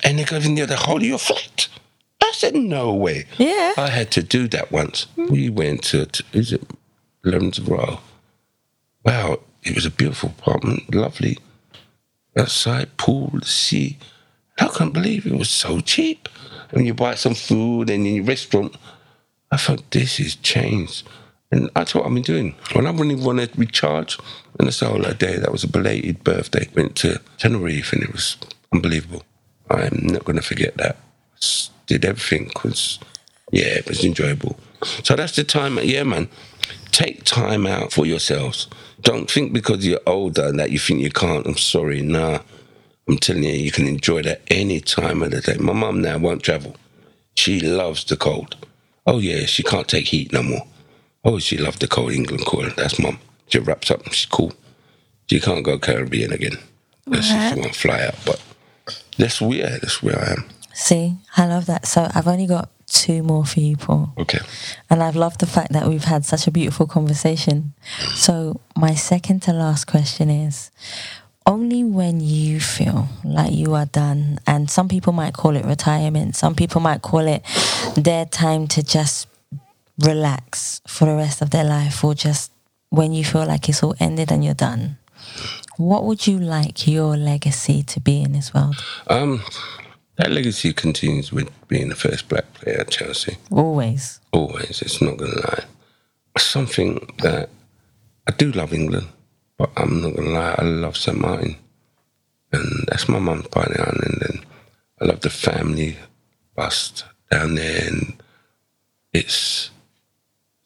And 0.03 0.19
they 0.19 0.25
go 0.25 0.35
in 0.35 0.55
there 0.55 0.65
the 0.65 0.75
whole 0.75 0.97
of 0.97 1.03
your 1.03 1.17
flight. 1.17 1.69
I 2.31 2.33
said, 2.33 2.55
no 2.55 2.93
way. 2.93 3.25
Yeah. 3.37 3.73
I 3.75 3.87
had 3.87 4.09
to 4.11 4.23
do 4.23 4.47
that 4.47 4.71
once. 4.71 5.03
Hmm. 5.15 5.27
We 5.27 5.49
went 5.49 5.83
to, 5.85 6.05
to 6.05 6.23
is 6.31 6.53
it 6.53 6.63
Lemons 7.25 7.59
Row? 7.59 7.99
Wow, 9.03 9.41
it 9.63 9.75
was 9.75 9.85
a 9.85 9.91
beautiful 9.91 10.29
apartment, 10.29 10.95
lovely. 10.95 11.39
Outside, 12.37 12.95
pool, 12.95 13.31
the 13.33 13.45
sea. 13.45 13.97
I 14.57 14.69
can't 14.69 14.93
believe 14.93 15.25
it 15.25 15.37
was 15.37 15.49
so 15.49 15.81
cheap. 15.81 16.29
And 16.71 16.85
you 16.85 16.93
buy 16.93 17.15
some 17.15 17.35
food 17.35 17.89
and 17.89 18.07
in 18.07 18.15
your 18.15 18.23
restaurant, 18.23 18.77
I 19.51 19.57
thought 19.57 19.91
this 19.91 20.17
is 20.21 20.35
changed. 20.37 21.05
And 21.51 21.69
that's 21.75 21.93
what 21.93 22.05
I've 22.05 22.13
been 22.13 22.23
doing. 22.23 22.55
When 22.71 22.87
I 22.87 22.91
really 22.91 23.15
wanted 23.15 23.51
to 23.51 23.59
recharge, 23.59 24.17
and 24.57 24.67
that's 24.67 24.79
the 24.79 24.85
whole 24.85 25.01
day, 25.01 25.35
that 25.35 25.51
was 25.51 25.65
a 25.65 25.67
belated 25.67 26.23
birthday. 26.23 26.69
Went 26.77 26.95
to 26.97 27.19
Tenerife 27.37 27.91
and 27.91 28.03
it 28.03 28.13
was 28.13 28.37
unbelievable. 28.71 29.23
I'm 29.69 30.07
not 30.07 30.23
going 30.23 30.37
to 30.37 30.41
forget 30.41 30.77
that. 30.77 30.95
Did 31.87 32.05
everything 32.05 32.45
because, 32.45 32.99
yeah, 33.51 33.65
it 33.65 33.87
was 33.87 34.03
enjoyable. 34.05 34.57
So 35.03 35.15
that's 35.15 35.35
the 35.35 35.43
time, 35.43 35.77
yeah, 35.81 36.03
man. 36.03 36.29
Take 36.91 37.23
time 37.23 37.65
out 37.65 37.91
for 37.91 38.05
yourselves. 38.05 38.67
Don't 39.01 39.29
think 39.29 39.53
because 39.53 39.85
you're 39.85 39.99
older 40.05 40.51
that 40.51 40.71
you 40.71 40.79
think 40.79 41.01
you 41.01 41.11
can't. 41.11 41.45
I'm 41.45 41.57
sorry, 41.57 42.01
nah. 42.01 42.39
I'm 43.07 43.17
telling 43.17 43.43
you, 43.43 43.51
you 43.51 43.71
can 43.71 43.87
enjoy 43.87 44.21
that 44.23 44.41
any 44.49 44.79
time 44.79 45.23
of 45.23 45.31
the 45.31 45.41
day. 45.41 45.57
My 45.57 45.73
mum 45.73 46.01
now 46.01 46.17
won't 46.17 46.43
travel. 46.43 46.75
She 47.35 47.59
loves 47.59 48.03
the 48.03 48.15
cold. 48.17 48.55
Oh, 49.07 49.19
yeah, 49.19 49.45
she 49.45 49.63
can't 49.63 49.87
take 49.87 50.07
heat 50.07 50.31
no 50.31 50.43
more. 50.43 50.67
Oh, 51.23 51.39
she 51.39 51.57
loved 51.57 51.81
the 51.81 51.87
cold 51.87 52.11
England 52.13 52.45
cold. 52.45 52.73
That's 52.77 52.99
mum. 52.99 53.19
She 53.47 53.59
wraps 53.59 53.91
up. 53.91 54.03
She's 54.11 54.25
cool. 54.25 54.53
She 55.29 55.39
can't 55.39 55.63
go 55.63 55.77
Caribbean 55.79 56.31
again. 56.33 56.57
That's 57.07 57.31
Right. 57.31 57.53
She 57.53 57.59
won't 57.59 57.75
fly 57.75 58.03
out. 58.03 58.15
But 58.25 58.41
that's 59.17 59.41
where 59.41 59.79
that's 59.79 60.01
where 60.03 60.19
I 60.19 60.31
am. 60.33 60.45
See, 60.73 61.17
I 61.37 61.45
love 61.47 61.65
that. 61.67 61.85
So 61.85 62.09
I've 62.13 62.27
only 62.27 62.47
got 62.47 62.69
two 62.91 63.23
more 63.23 63.45
for 63.45 63.59
you, 63.59 63.77
Paul. 63.77 64.13
Okay. 64.17 64.39
And 64.89 65.01
I've 65.01 65.15
loved 65.15 65.39
the 65.39 65.47
fact 65.47 65.71
that 65.73 65.87
we've 65.87 66.03
had 66.03 66.25
such 66.25 66.47
a 66.47 66.51
beautiful 66.51 66.85
conversation. 66.85 67.73
So, 68.15 68.59
my 68.75 68.93
second 68.93 69.41
to 69.43 69.53
last 69.53 69.85
question 69.85 70.29
is 70.29 70.71
only 71.45 71.83
when 71.83 72.19
you 72.19 72.59
feel 72.59 73.07
like 73.23 73.53
you 73.53 73.73
are 73.73 73.85
done, 73.85 74.39
and 74.45 74.69
some 74.69 74.87
people 74.87 75.13
might 75.13 75.33
call 75.33 75.55
it 75.55 75.65
retirement, 75.65 76.35
some 76.35 76.53
people 76.53 76.81
might 76.81 77.01
call 77.01 77.27
it 77.27 77.43
their 77.95 78.25
time 78.25 78.67
to 78.67 78.83
just 78.83 79.27
relax 79.99 80.81
for 80.87 81.05
the 81.05 81.15
rest 81.15 81.41
of 81.41 81.49
their 81.49 81.63
life, 81.63 82.03
or 82.03 82.13
just 82.13 82.51
when 82.89 83.13
you 83.13 83.23
feel 83.23 83.45
like 83.45 83.69
it's 83.69 83.81
all 83.81 83.95
ended 83.99 84.31
and 84.31 84.43
you're 84.43 84.53
done. 84.53 84.97
What 85.77 86.03
would 86.03 86.27
you 86.27 86.37
like 86.37 86.87
your 86.87 87.17
legacy 87.17 87.81
to 87.83 87.99
be 87.99 88.21
in 88.21 88.33
this 88.33 88.53
world? 88.53 88.75
Um, 89.07 89.41
that 90.17 90.31
legacy 90.31 90.73
continues 90.73 91.31
with 91.31 91.49
being 91.67 91.89
the 91.89 91.95
first 91.95 92.27
black 92.27 92.53
player 92.53 92.81
at 92.81 92.91
Chelsea. 92.91 93.37
Always. 93.49 94.19
Always, 94.31 94.81
it's 94.81 95.01
not 95.01 95.17
going 95.17 95.31
to 95.31 95.39
lie. 95.39 95.63
Something 96.37 97.13
that 97.19 97.49
I 98.27 98.31
do 98.31 98.51
love 98.51 98.73
England, 98.73 99.07
but 99.57 99.71
I'm 99.77 100.01
not 100.01 100.15
going 100.15 100.27
to 100.29 100.33
lie, 100.33 100.55
I 100.57 100.63
love 100.63 100.97
St. 100.97 101.17
Martin. 101.19 101.55
And 102.51 102.85
that's 102.87 103.07
my 103.07 103.19
mum's 103.19 103.47
part 103.47 103.67
of 103.67 103.73
the 103.73 103.81
island. 103.81 104.23
And 104.29 104.45
I 105.01 105.05
love 105.05 105.21
the 105.21 105.29
family 105.29 105.97
bust 106.55 107.05
down 107.29 107.55
there. 107.55 107.87
And 107.87 108.21
it's 109.13 109.71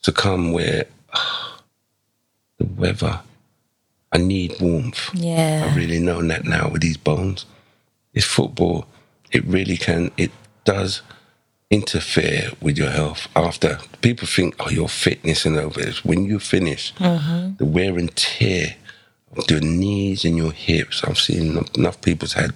to 0.03 0.11
come 0.11 0.51
where 0.51 0.85
the 2.57 2.65
weather, 2.65 3.21
I 4.11 4.17
need 4.17 4.59
warmth. 4.59 5.09
Yeah. 5.13 5.69
I 5.69 5.75
really 5.75 5.99
know 5.99 6.21
that 6.23 6.45
now 6.45 6.69
with 6.69 6.81
these 6.81 6.97
bones. 6.97 7.45
It's 8.13 8.25
football. 8.25 8.87
It 9.31 9.45
really 9.45 9.77
can. 9.77 10.11
It 10.17 10.31
does 10.63 11.01
interfere 11.69 12.51
with 12.61 12.77
your 12.77 12.91
health. 12.91 13.27
After 13.35 13.79
people 14.01 14.27
think, 14.27 14.55
oh, 14.59 14.69
your 14.69 14.89
fitness 14.89 15.45
and 15.45 15.57
over 15.57 15.81
this. 15.81 16.05
When 16.05 16.25
you 16.25 16.39
finish, 16.39 16.93
Mhm. 16.99 17.57
the 17.57 17.65
wear 17.65 17.97
and 17.97 18.15
tear 18.15 18.75
of 19.35 19.49
your 19.49 19.61
knees 19.61 20.23
and 20.25 20.37
your 20.37 20.51
hips. 20.51 21.03
I've 21.03 21.19
seen 21.19 21.57
enough 21.75 22.01
people's 22.01 22.33
had 22.33 22.53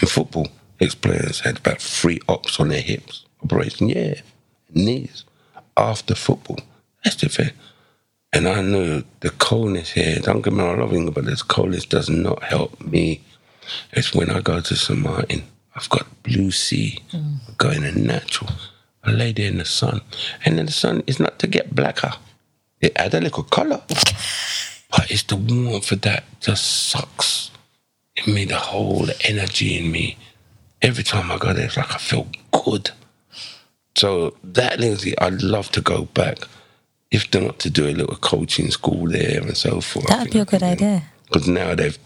in 0.00 0.08
football. 0.08 0.48
Ex 0.80 0.94
players 0.94 1.40
had 1.40 1.58
about 1.58 1.80
three 1.82 2.20
ops 2.28 2.60
on 2.60 2.68
their 2.68 2.80
hips. 2.80 3.24
Operation, 3.42 3.88
yeah, 3.88 4.14
knees 4.72 5.24
after 5.76 6.14
football. 6.14 6.58
That's 7.04 7.16
the 7.16 7.28
thing. 7.28 7.50
And 8.32 8.46
I 8.46 8.60
know 8.62 9.02
the 9.20 9.30
coldness 9.30 9.90
here, 9.92 10.20
don't 10.20 10.42
get 10.42 10.52
me 10.52 10.60
wrong, 10.62 10.78
I 10.78 10.82
love 10.82 10.92
England, 10.94 11.14
but 11.14 11.24
this 11.24 11.42
coldness 11.42 11.84
does 11.84 12.08
not 12.08 12.44
help 12.44 12.80
me. 12.80 13.22
It's 13.92 14.14
when 14.14 14.30
I 14.30 14.40
go 14.40 14.60
to 14.60 14.76
St. 14.76 14.98
Martin, 15.00 15.42
I've 15.74 15.88
got 15.88 16.22
blue 16.22 16.50
sea, 16.50 17.00
going 17.58 17.84
in 17.84 18.06
natural. 18.06 18.50
I 19.04 19.12
lay 19.12 19.32
there 19.32 19.48
in 19.48 19.58
the 19.58 19.64
sun. 19.64 20.00
And 20.44 20.58
then 20.58 20.66
the 20.66 20.72
sun 20.72 21.02
is 21.06 21.18
not 21.20 21.38
to 21.38 21.46
get 21.46 21.74
blacker. 21.74 22.12
It 22.80 22.92
add 22.96 23.14
a 23.14 23.20
little 23.20 23.44
colour. 23.44 23.82
But 23.88 25.10
it's 25.10 25.22
the 25.22 25.36
warmth 25.36 25.92
of 25.92 26.00
that 26.02 26.24
just 26.40 26.88
sucks 26.88 27.50
in 28.16 28.34
me, 28.34 28.44
the 28.44 28.56
whole 28.56 29.08
energy 29.24 29.78
in 29.78 29.92
me. 29.92 30.16
Every 30.82 31.04
time 31.04 31.30
I 31.30 31.38
go 31.38 31.52
there, 31.52 31.66
it's 31.66 31.76
like 31.76 31.94
I 31.94 31.98
feel 31.98 32.26
good. 32.52 32.90
So 33.96 34.36
that 34.42 34.80
legacy, 34.80 35.18
I'd 35.18 35.42
love 35.42 35.70
to 35.72 35.80
go 35.80 36.04
back. 36.06 36.38
If 37.10 37.32
not 37.34 37.58
to 37.60 37.70
do 37.70 37.88
a 37.88 37.92
little 37.92 38.16
coaching 38.16 38.70
school 38.70 39.08
there 39.08 39.40
and 39.42 39.56
so 39.56 39.80
forth. 39.80 40.06
That 40.06 40.20
would 40.20 40.32
be 40.32 40.38
a 40.38 40.44
good 40.44 40.62
idea. 40.62 41.02
Because 41.26 41.48
now 41.48 41.74
they've, 41.74 41.98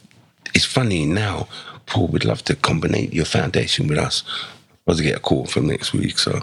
it's 0.54 0.64
funny 0.64 1.06
now, 1.06 1.48
Paul 1.86 2.08
would 2.08 2.24
love 2.24 2.42
to 2.44 2.56
combine 2.56 3.10
your 3.12 3.24
foundation 3.24 3.88
with 3.88 3.98
us. 3.98 4.22
I 4.86 4.90
was 4.90 4.98
to 4.98 5.04
get 5.04 5.16
a 5.16 5.20
call 5.20 5.46
from 5.46 5.66
next 5.66 5.92
week. 5.92 6.18
So 6.18 6.40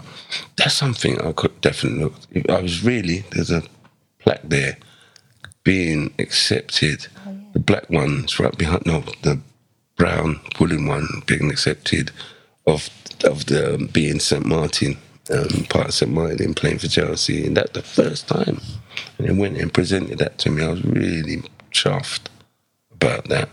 that's 0.56 0.74
something 0.74 1.20
I 1.20 1.32
could 1.32 1.60
definitely 1.60 2.04
look. 2.04 2.14
I 2.48 2.60
was 2.60 2.82
really, 2.82 3.24
there's 3.30 3.50
a 3.50 3.62
plaque 4.18 4.42
there 4.42 4.76
being 5.64 6.12
accepted. 6.18 7.06
The 7.52 7.60
black 7.60 7.88
one's 7.90 8.40
right 8.40 8.56
behind, 8.56 8.86
no, 8.86 9.04
the 9.22 9.38
brown 9.96 10.40
woolen 10.58 10.86
one 10.86 11.06
being 11.26 11.50
accepted 11.50 12.10
of 12.66 12.88
of 13.24 13.46
the 13.46 13.74
um, 13.74 13.86
being 13.86 14.18
St 14.18 14.44
Martin, 14.44 14.98
um, 15.30 15.64
part 15.68 15.88
of 15.88 15.94
St 15.94 16.10
Martin 16.10 16.54
playing 16.54 16.78
for 16.78 16.88
Chelsea, 16.88 17.46
and 17.46 17.56
that 17.56 17.74
the 17.74 17.82
first 17.82 18.26
time. 18.26 18.60
And 19.18 19.28
they 19.28 19.32
went 19.32 19.58
and 19.58 19.72
presented 19.72 20.18
that 20.18 20.38
to 20.38 20.50
me. 20.50 20.64
I 20.64 20.70
was 20.70 20.84
really 20.84 21.42
chuffed 21.70 22.26
about 22.90 23.28
that. 23.28 23.48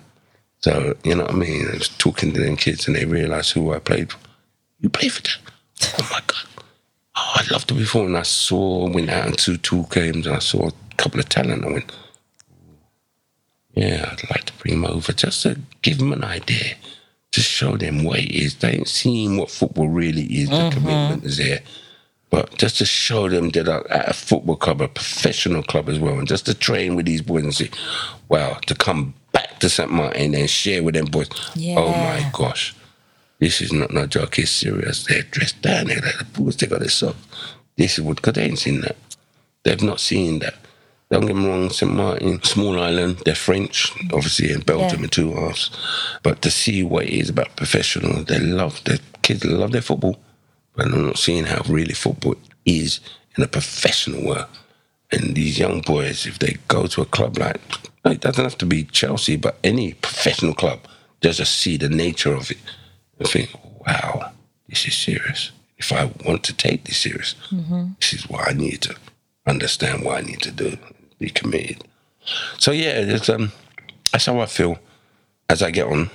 So 0.59 0.95
you 1.03 1.15
know 1.15 1.23
what 1.23 1.31
I 1.31 1.35
mean. 1.35 1.67
I 1.67 1.77
was 1.77 1.89
talking 1.89 2.33
to 2.33 2.39
them 2.39 2.57
kids, 2.57 2.87
and 2.87 2.95
they 2.95 3.05
realised 3.05 3.53
who 3.53 3.73
I 3.73 3.79
played 3.79 4.11
for. 4.11 4.19
You 4.79 4.89
play 4.89 5.09
for 5.09 5.21
that? 5.21 5.37
Oh 5.99 6.09
my 6.11 6.19
god! 6.27 6.63
Oh, 7.15 7.33
I 7.35 7.43
loved 7.51 7.71
it 7.71 7.75
before, 7.75 8.05
and 8.05 8.17
I 8.17 8.23
saw 8.23 8.89
went 8.89 9.09
out 9.09 9.27
into 9.27 9.57
two 9.57 9.85
games, 9.91 10.27
and 10.27 10.35
I 10.35 10.39
saw 10.39 10.67
a 10.67 10.73
couple 10.97 11.19
of 11.19 11.29
talent. 11.29 11.65
I 11.65 11.71
went, 11.71 11.91
yeah, 13.73 14.09
I'd 14.11 14.29
like 14.29 14.45
to 14.45 14.53
bring 14.53 14.81
them 14.81 14.91
over 14.91 15.13
just 15.13 15.43
to 15.43 15.59
give 15.81 15.99
them 15.99 16.11
an 16.11 16.23
idea, 16.23 16.75
to 17.31 17.41
show 17.41 17.77
them 17.77 18.03
what 18.03 18.19
it 18.19 18.31
is. 18.31 18.55
They 18.55 18.71
ain't 18.71 18.87
seen 18.87 19.37
what 19.37 19.49
football 19.49 19.87
really 19.87 20.23
is. 20.23 20.49
The 20.49 20.55
mm-hmm. 20.55 20.77
commitment 20.77 21.23
is 21.23 21.37
there. 21.37 21.59
But 22.29 22.55
just 22.57 22.77
to 22.77 22.85
show 22.85 23.27
them 23.27 23.49
that 23.51 23.67
I'm 23.67 23.83
at 23.89 24.09
a 24.09 24.13
football 24.13 24.55
club, 24.55 24.81
a 24.81 24.87
professional 24.87 25.63
club 25.63 25.89
as 25.89 25.97
well, 25.99 26.19
and 26.19 26.27
just 26.27 26.45
to 26.45 26.53
train 26.53 26.95
with 26.95 27.05
these 27.07 27.21
boys 27.23 27.43
and 27.43 27.53
see, 27.55 27.71
wow, 28.27 28.59
to 28.67 28.75
come 28.75 29.15
back 29.31 29.59
to 29.59 29.69
St. 29.69 29.91
Martin 29.91 30.35
and 30.35 30.49
share 30.49 30.83
with 30.83 30.93
them 30.93 31.05
boys. 31.05 31.29
Oh 31.75 31.89
my 31.89 32.29
gosh, 32.31 32.75
this 33.39 33.61
is 33.61 33.73
not 33.73 33.91
no 33.91 34.05
joke, 34.05 34.37
it's 34.37 34.51
serious. 34.51 35.05
They're 35.05 35.23
dressed 35.23 35.61
down 35.63 35.87
there 35.87 36.01
like 36.01 36.19
the 36.19 36.25
boys, 36.25 36.55
they 36.57 36.67
got 36.67 36.79
their 36.81 36.89
socks. 36.89 37.17
This 37.77 37.97
is 37.97 38.03
what, 38.03 38.17
because 38.17 38.33
they 38.33 38.43
ain't 38.43 38.59
seen 38.59 38.81
that. 38.81 38.97
They've 39.63 39.81
not 39.81 39.99
seen 39.99 40.39
that. 40.39 40.53
Don't 41.09 41.25
get 41.25 41.35
me 41.35 41.47
wrong, 41.47 41.71
St. 41.71 41.91
Martin, 41.91 42.43
small 42.43 42.79
island, 42.79 43.23
they're 43.25 43.33
French, 43.33 43.91
obviously, 44.13 44.51
in 44.51 44.59
Belgium 44.61 44.99
Yeah. 44.99 45.03
and 45.05 45.11
two 45.11 45.33
halves. 45.33 45.71
But 46.21 46.43
to 46.43 46.51
see 46.51 46.83
what 46.83 47.05
it 47.05 47.13
is 47.13 47.29
about 47.29 47.55
professional, 47.55 48.23
they 48.23 48.37
love 48.39 48.83
their 48.83 48.99
kids, 49.23 49.43
love 49.43 49.71
their 49.71 49.81
football. 49.81 50.19
But 50.79 50.93
I'm 50.93 51.07
not 51.07 51.17
seeing 51.17 51.43
how 51.43 51.61
really 51.67 51.93
football 51.93 52.35
is 52.63 53.01
in 53.35 53.43
a 53.43 53.47
professional 53.49 54.25
world. 54.25 54.47
And 55.11 55.35
these 55.35 55.59
young 55.59 55.81
boys, 55.81 56.25
if 56.25 56.39
they 56.39 56.55
go 56.69 56.87
to 56.87 57.01
a 57.01 57.05
club 57.05 57.37
like, 57.37 57.59
it 58.05 58.21
doesn't 58.21 58.41
have 58.41 58.57
to 58.59 58.65
be 58.65 58.85
Chelsea, 58.85 59.35
but 59.35 59.59
any 59.61 59.95
professional 59.95 60.53
club, 60.53 60.79
just 61.19 61.43
see 61.53 61.75
the 61.75 61.89
nature 61.89 62.33
of 62.33 62.49
it 62.49 62.59
and 63.19 63.27
think, 63.27 63.49
wow, 63.85 64.31
this 64.69 64.85
is 64.85 64.95
serious. 64.95 65.51
If 65.77 65.91
I 65.91 66.13
want 66.25 66.43
to 66.45 66.53
take 66.55 66.85
this 66.85 66.99
serious, 66.99 67.35
this 67.99 68.13
is 68.13 68.29
what 68.29 68.47
I 68.47 68.53
need 68.53 68.81
to 68.83 68.95
understand 69.45 70.05
what 70.05 70.19
I 70.19 70.21
need 70.21 70.41
to 70.43 70.51
do, 70.51 70.77
be 71.17 71.29
committed. 71.29 71.83
So 72.57 72.71
yeah, 72.71 72.99
it's, 72.99 73.27
um, 73.27 73.51
that's 74.13 74.27
how 74.27 74.39
I 74.39 74.45
feel 74.45 74.79
as 75.49 75.61
I 75.61 75.71
get 75.71 75.87
on. 75.87 76.09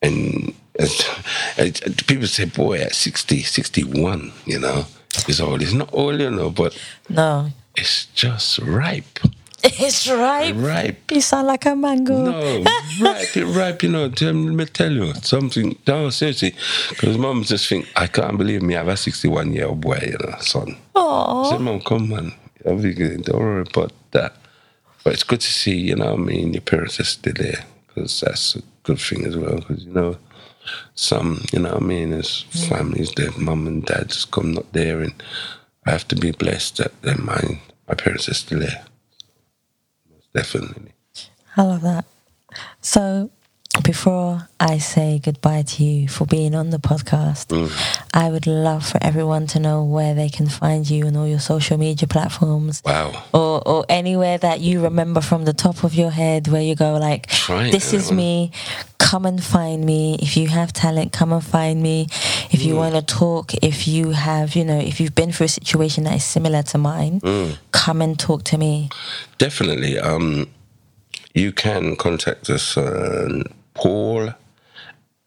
And 0.00 0.54
as 0.78 1.80
people 2.06 2.26
say, 2.26 2.44
boy, 2.46 2.78
at 2.80 2.94
60, 2.94 3.42
61, 3.42 4.32
you 4.46 4.58
know, 4.58 4.86
it's 5.28 5.40
old. 5.40 5.62
It's 5.62 5.72
not 5.72 5.90
old, 5.92 6.20
you 6.20 6.30
know, 6.30 6.50
but 6.50 6.76
No. 7.08 7.50
it's 7.76 8.06
just 8.06 8.58
ripe. 8.58 9.18
It's 9.62 10.06
ripe. 10.08 10.56
Ripe. 10.58 11.10
You 11.10 11.22
sound 11.22 11.46
like 11.46 11.64
a 11.64 11.74
mango. 11.74 12.24
No, 12.24 12.64
ripe, 13.00 13.34
ripe, 13.56 13.82
you 13.82 13.88
know. 13.88 14.12
Let 14.20 14.34
me 14.34 14.66
tell 14.66 14.92
you 14.92 15.14
something. 15.22 15.78
No, 15.86 16.10
seriously. 16.10 16.54
Because 16.90 17.16
mum 17.16 17.44
just 17.44 17.66
think, 17.68 17.88
I 17.96 18.06
can't 18.06 18.36
believe 18.36 18.60
me, 18.60 18.74
I 18.74 18.78
have 18.80 18.88
a 18.88 18.96
61 18.96 19.54
year 19.54 19.68
old 19.68 19.80
boy, 19.80 19.98
you 20.02 20.18
know, 20.20 20.36
son. 20.40 20.76
Oh. 20.94 21.50
Said, 21.50 21.62
Mum, 21.62 21.80
come 21.80 22.12
on. 22.12 22.34
Don't 22.62 23.28
worry 23.28 23.62
about 23.62 23.92
that. 24.10 24.36
But 25.02 25.14
it's 25.14 25.22
good 25.22 25.40
to 25.40 25.52
see, 25.52 25.76
you 25.78 25.96
know 25.96 26.10
what 26.12 26.20
I 26.20 26.24
mean, 26.24 26.52
your 26.52 26.60
parents 26.62 27.00
are 27.00 27.04
still 27.04 27.32
there. 27.34 27.64
Because 27.88 28.20
that's 28.20 28.56
a 28.56 28.62
good 28.82 28.98
thing 28.98 29.24
as 29.24 29.36
well. 29.36 29.56
Because, 29.56 29.84
you 29.84 29.92
know, 29.92 30.16
some, 30.94 31.44
you 31.52 31.58
know 31.58 31.72
what 31.72 31.82
I 31.82 31.86
mean, 31.86 32.10
there's 32.10 32.42
families 32.68 33.12
that 33.12 33.38
mum 33.38 33.66
and 33.66 33.84
dad 33.84 34.08
just 34.08 34.30
come 34.30 34.52
not 34.52 34.72
there. 34.72 35.00
And 35.00 35.14
I 35.86 35.90
have 35.90 36.08
to 36.08 36.16
be 36.16 36.30
blessed 36.30 36.78
that, 36.78 37.00
that 37.02 37.18
my, 37.18 37.60
my 37.88 37.94
parents 37.94 38.28
are 38.28 38.34
still 38.34 38.60
there. 38.60 38.84
Most 40.10 40.32
definitely. 40.32 40.92
I 41.56 41.62
love 41.62 41.82
that. 41.82 42.04
So, 42.80 43.30
before 43.82 44.48
I 44.60 44.78
say 44.78 45.20
goodbye 45.22 45.62
to 45.62 45.84
you 45.84 46.08
for 46.08 46.26
being 46.26 46.54
on 46.54 46.70
the 46.70 46.78
podcast, 46.78 47.48
mm. 47.48 47.70
I 48.12 48.30
would 48.30 48.46
love 48.46 48.86
for 48.86 49.02
everyone 49.02 49.46
to 49.48 49.58
know 49.58 49.84
where 49.84 50.14
they 50.14 50.28
can 50.28 50.48
find 50.48 50.88
you 50.88 51.06
on 51.06 51.16
all 51.16 51.26
your 51.26 51.40
social 51.40 51.76
media 51.76 52.06
platforms. 52.06 52.82
Wow. 52.84 53.24
Or, 53.32 53.66
or 53.66 53.84
anywhere 53.88 54.38
that 54.38 54.60
you 54.60 54.82
remember 54.82 55.20
from 55.20 55.44
the 55.44 55.52
top 55.52 55.82
of 55.84 55.94
your 55.94 56.10
head 56.10 56.48
where 56.48 56.62
you 56.62 56.74
go 56.74 56.94
like, 56.98 57.26
Trying 57.26 57.72
this 57.72 57.92
is 57.92 58.10
remember. 58.10 58.16
me. 58.16 58.50
Come 58.98 59.26
and 59.26 59.42
find 59.42 59.84
me. 59.84 60.16
If 60.20 60.36
you 60.36 60.48
have 60.48 60.72
talent, 60.72 61.12
come 61.12 61.32
and 61.32 61.44
find 61.44 61.82
me. 61.82 62.06
If 62.50 62.62
you 62.62 62.74
mm. 62.74 62.78
want 62.78 62.94
to 62.94 63.02
talk, 63.02 63.54
if 63.54 63.86
you 63.88 64.10
have, 64.10 64.56
you 64.56 64.64
know, 64.64 64.78
if 64.78 65.00
you've 65.00 65.14
been 65.14 65.32
through 65.32 65.46
a 65.46 65.48
situation 65.48 66.04
that 66.04 66.14
is 66.14 66.24
similar 66.24 66.62
to 66.62 66.78
mine, 66.78 67.20
mm. 67.20 67.58
come 67.72 68.00
and 68.00 68.18
talk 68.18 68.44
to 68.44 68.58
me. 68.58 68.88
Definitely. 69.38 69.98
Um, 69.98 70.48
you 71.34 71.52
can 71.52 71.96
contact 71.96 72.48
us 72.48 72.76
on 72.76 73.44
Paul 73.84 74.32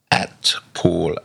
at 0.09 0.55
Paul 0.73 1.15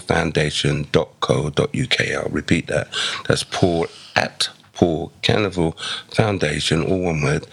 Foundation.co.uk. 0.00 2.00
I'll 2.00 2.28
repeat 2.30 2.66
that. 2.66 2.88
That's 3.28 3.44
Paul 3.44 3.86
at 4.16 4.48
Paul 4.72 5.12
Canoville 5.22 5.78
Foundation, 6.12 6.82
all 6.82 7.02
one 7.02 7.22
word, 7.22 7.46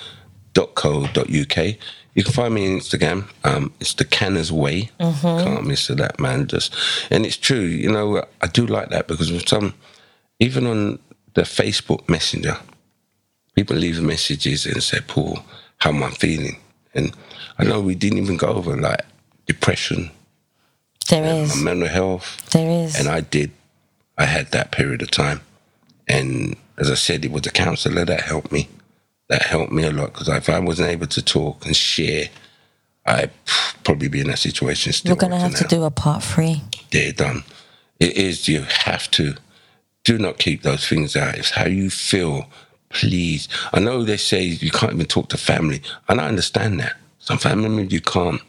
.co.uk. 0.56 1.58
You 2.16 2.24
can 2.24 2.34
find 2.34 2.56
me 2.56 2.74
on 2.74 2.80
Instagram. 2.80 3.30
Um, 3.44 3.72
it's 3.80 3.94
the 3.94 4.04
Canners 4.04 4.52
Way. 4.52 4.90
Can't 5.44 5.68
miss 5.68 5.86
that, 5.88 6.20
man. 6.20 6.48
Just 6.48 6.74
and 7.12 7.24
it's 7.24 7.38
true. 7.38 7.60
You 7.60 7.92
know, 7.92 8.24
I 8.42 8.48
do 8.48 8.66
like 8.66 8.90
that 8.90 9.08
because 9.08 9.32
with 9.32 9.48
some, 9.48 9.76
even 10.40 10.66
on 10.66 10.98
the 11.36 11.44
Facebook 11.44 12.10
Messenger, 12.10 12.58
people 13.56 13.76
leave 13.76 14.02
messages 14.02 14.66
and 14.66 14.82
say, 14.82 15.02
Paul, 15.06 15.42
how 15.78 15.92
am 15.92 16.02
I 16.02 16.10
feeling? 16.10 16.58
And 16.96 17.16
I 17.60 17.64
know 17.64 17.82
we 17.82 17.96
didn't 17.96 18.20
even 18.20 18.38
go 18.38 18.48
over 18.48 18.76
like 18.78 19.02
depression, 19.46 20.12
There 21.10 21.24
is. 21.44 21.62
mental 21.62 21.88
health. 21.88 22.50
There 22.52 22.70
is. 22.86 23.00
And 23.00 23.08
I 23.08 23.22
did. 23.22 23.52
I 24.18 24.26
had 24.26 24.52
that 24.52 24.72
period 24.72 25.02
of 25.02 25.12
time. 25.12 25.42
And 26.08 26.56
as 26.78 26.90
I 26.92 26.96
said, 26.96 27.26
it 27.26 27.32
was 27.32 27.46
a 27.48 27.52
counselor 27.52 28.06
that 28.06 28.22
helped 28.22 28.52
me. 28.52 28.68
That 29.30 29.44
helped 29.44 29.72
me 29.72 29.84
a 29.84 29.92
lot 29.92 30.14
because 30.14 30.30
if 30.30 30.50
I 30.50 30.60
wasn't 30.60 30.90
able 30.90 31.08
to 31.08 31.22
talk 31.22 31.66
and 31.66 31.76
share, 31.76 32.30
I'd 33.06 33.32
probably 33.84 34.08
be 34.08 34.22
in 34.22 34.28
that 34.28 34.40
situation 34.40 34.94
still. 34.94 35.16
We're 35.16 35.20
going 35.20 35.32
to 35.32 35.40
have 35.40 35.56
to 35.56 35.64
do 35.66 35.84
a 35.84 35.92
part 35.92 36.24
three. 36.24 36.62
they're 36.92 37.12
done. 37.12 37.44
It 38.00 38.16
is, 38.16 38.48
you 38.48 38.62
have 38.62 39.10
to. 39.12 39.36
Do 40.04 40.18
not 40.18 40.38
keep 40.38 40.62
those 40.62 40.88
things 40.88 41.16
out. 41.16 41.36
It's 41.36 41.52
how 41.52 41.66
you 41.66 41.90
feel. 41.90 42.48
Please. 42.90 43.50
I 43.74 43.80
know 43.80 44.04
they 44.04 44.16
say 44.16 44.42
you 44.44 44.72
can't 44.72 44.94
even 44.94 45.08
talk 45.08 45.28
to 45.30 45.38
family, 45.38 45.82
and 46.08 46.22
I 46.22 46.28
understand 46.28 46.80
that. 46.80 46.96
Some 47.28 47.40
family 47.40 47.68
members 47.68 47.92
you 47.92 48.00
can't. 48.00 48.42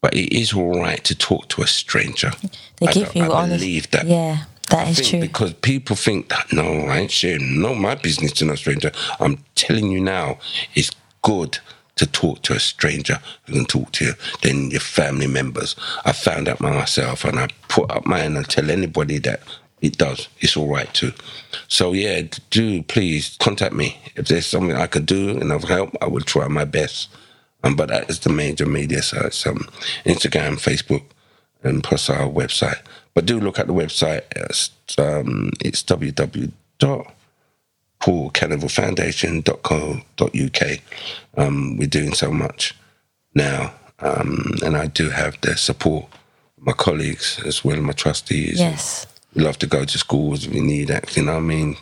But 0.00 0.14
it 0.14 0.32
is 0.32 0.52
all 0.52 0.80
right 0.80 1.02
to 1.02 1.16
talk 1.16 1.48
to 1.48 1.62
a 1.62 1.66
stranger. 1.66 2.30
They 2.76 2.86
I 2.86 2.92
give 2.92 3.16
you 3.16 3.24
I 3.24 3.42
honest. 3.42 3.58
believe 3.60 3.90
that. 3.90 4.06
Yeah, 4.06 4.44
that 4.70 4.86
I 4.86 4.90
is 4.90 5.08
true. 5.10 5.20
Because 5.20 5.52
people 5.54 5.96
think 5.96 6.28
that 6.28 6.52
no, 6.52 6.62
I 6.62 6.98
ain't 6.98 7.10
sharing 7.10 7.60
no 7.60 7.74
my 7.74 7.96
business 7.96 8.30
to 8.34 8.44
no 8.44 8.54
stranger. 8.54 8.92
I'm 9.18 9.38
telling 9.56 9.90
you 9.90 9.98
now, 10.00 10.38
it's 10.76 10.92
good 11.22 11.58
to 11.96 12.06
talk 12.06 12.42
to 12.42 12.52
a 12.54 12.60
stranger 12.60 13.18
who 13.46 13.54
can 13.54 13.64
talk 13.64 13.90
to 13.92 14.04
you 14.04 14.12
than 14.42 14.70
your 14.70 14.80
family 14.80 15.26
members. 15.26 15.74
I 16.04 16.12
found 16.12 16.48
out 16.48 16.60
by 16.60 16.70
myself 16.70 17.24
and 17.24 17.40
I 17.40 17.48
put 17.66 17.90
up 17.90 18.06
my 18.06 18.18
hand 18.20 18.36
and 18.36 18.48
tell 18.48 18.70
anybody 18.70 19.18
that 19.18 19.42
it 19.82 19.98
does. 19.98 20.28
It's 20.38 20.56
all 20.56 20.68
right 20.68 20.92
too. 20.94 21.12
So 21.66 21.92
yeah, 21.94 22.22
do 22.50 22.84
please 22.84 23.36
contact 23.40 23.74
me. 23.74 23.98
If 24.14 24.28
there's 24.28 24.46
something 24.46 24.76
I 24.76 24.86
could 24.86 25.06
do 25.06 25.30
and 25.30 25.52
I've 25.52 25.64
helped, 25.64 25.96
I 26.00 26.06
will 26.06 26.20
try 26.20 26.46
my 26.46 26.64
best. 26.64 27.08
Um, 27.64 27.76
but 27.76 27.88
that 27.88 28.10
is 28.10 28.20
the 28.20 28.30
major 28.30 28.66
media 28.66 29.02
sites, 29.02 29.46
um, 29.46 29.66
Instagram, 30.04 30.60
Facebook, 30.60 31.02
and 31.62 31.82
plus 31.82 32.10
our 32.10 32.28
website. 32.28 32.80
But 33.14 33.24
do 33.24 33.40
look 33.40 33.58
at 33.58 33.66
the 33.66 33.72
website. 33.72 34.22
It's, 34.36 34.70
um, 34.98 35.50
it's. 35.60 35.82
Um, 41.38 41.78
we're 41.78 41.88
doing 41.88 42.12
so 42.12 42.30
much 42.30 42.74
now, 43.34 43.72
um, 44.00 44.54
and 44.62 44.76
I 44.76 44.88
do 44.88 45.08
have 45.08 45.40
the 45.40 45.56
support 45.56 46.04
of 46.58 46.66
my 46.66 46.72
colleagues 46.72 47.40
as 47.46 47.64
well 47.64 47.80
my 47.80 47.92
trustees. 47.92 48.60
Yes. 48.60 49.06
We 49.34 49.42
love 49.42 49.58
to 49.58 49.66
go 49.66 49.84
to 49.86 49.98
schools. 49.98 50.46
We 50.46 50.60
need 50.60 50.88
that, 50.88 51.16
you 51.16 51.24
know 51.24 51.32
what 51.32 51.38
I 51.38 51.42
mean? 51.42 51.76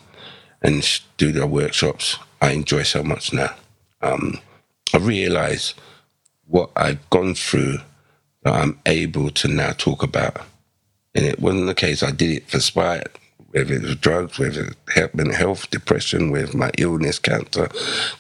And 0.62 1.01
do 1.16 1.33
their 1.33 1.47
workshops. 1.47 2.18
I 2.41 2.53
enjoy 2.53 2.85
so 2.85 3.03
much 3.03 3.33
now. 3.33 3.55
Um, 4.01 4.39
I 4.95 4.99
realise 4.99 5.74
what 6.47 6.70
I've 6.76 7.09
gone 7.11 7.34
through 7.34 7.78
that 8.43 8.55
I'm 8.55 8.78
able 8.86 9.30
to 9.30 9.49
now 9.49 9.72
talk 9.72 10.03
about. 10.03 10.38
And 11.14 11.24
it 11.26 11.40
wasn't 11.40 11.66
the 11.66 11.74
case 11.74 12.03
I 12.03 12.11
did 12.11 12.30
it 12.30 12.49
for 12.51 12.61
spite, 12.61 13.09
whether 13.51 13.74
it 13.74 13.82
was 13.82 13.97
drugs, 13.97 14.38
whether 14.38 14.61
it 14.62 14.76
was 14.97 15.14
mental 15.14 15.34
health, 15.34 15.70
depression, 15.70 16.30
with 16.30 16.55
my 16.55 16.70
illness, 16.78 17.18
cancer. 17.18 17.68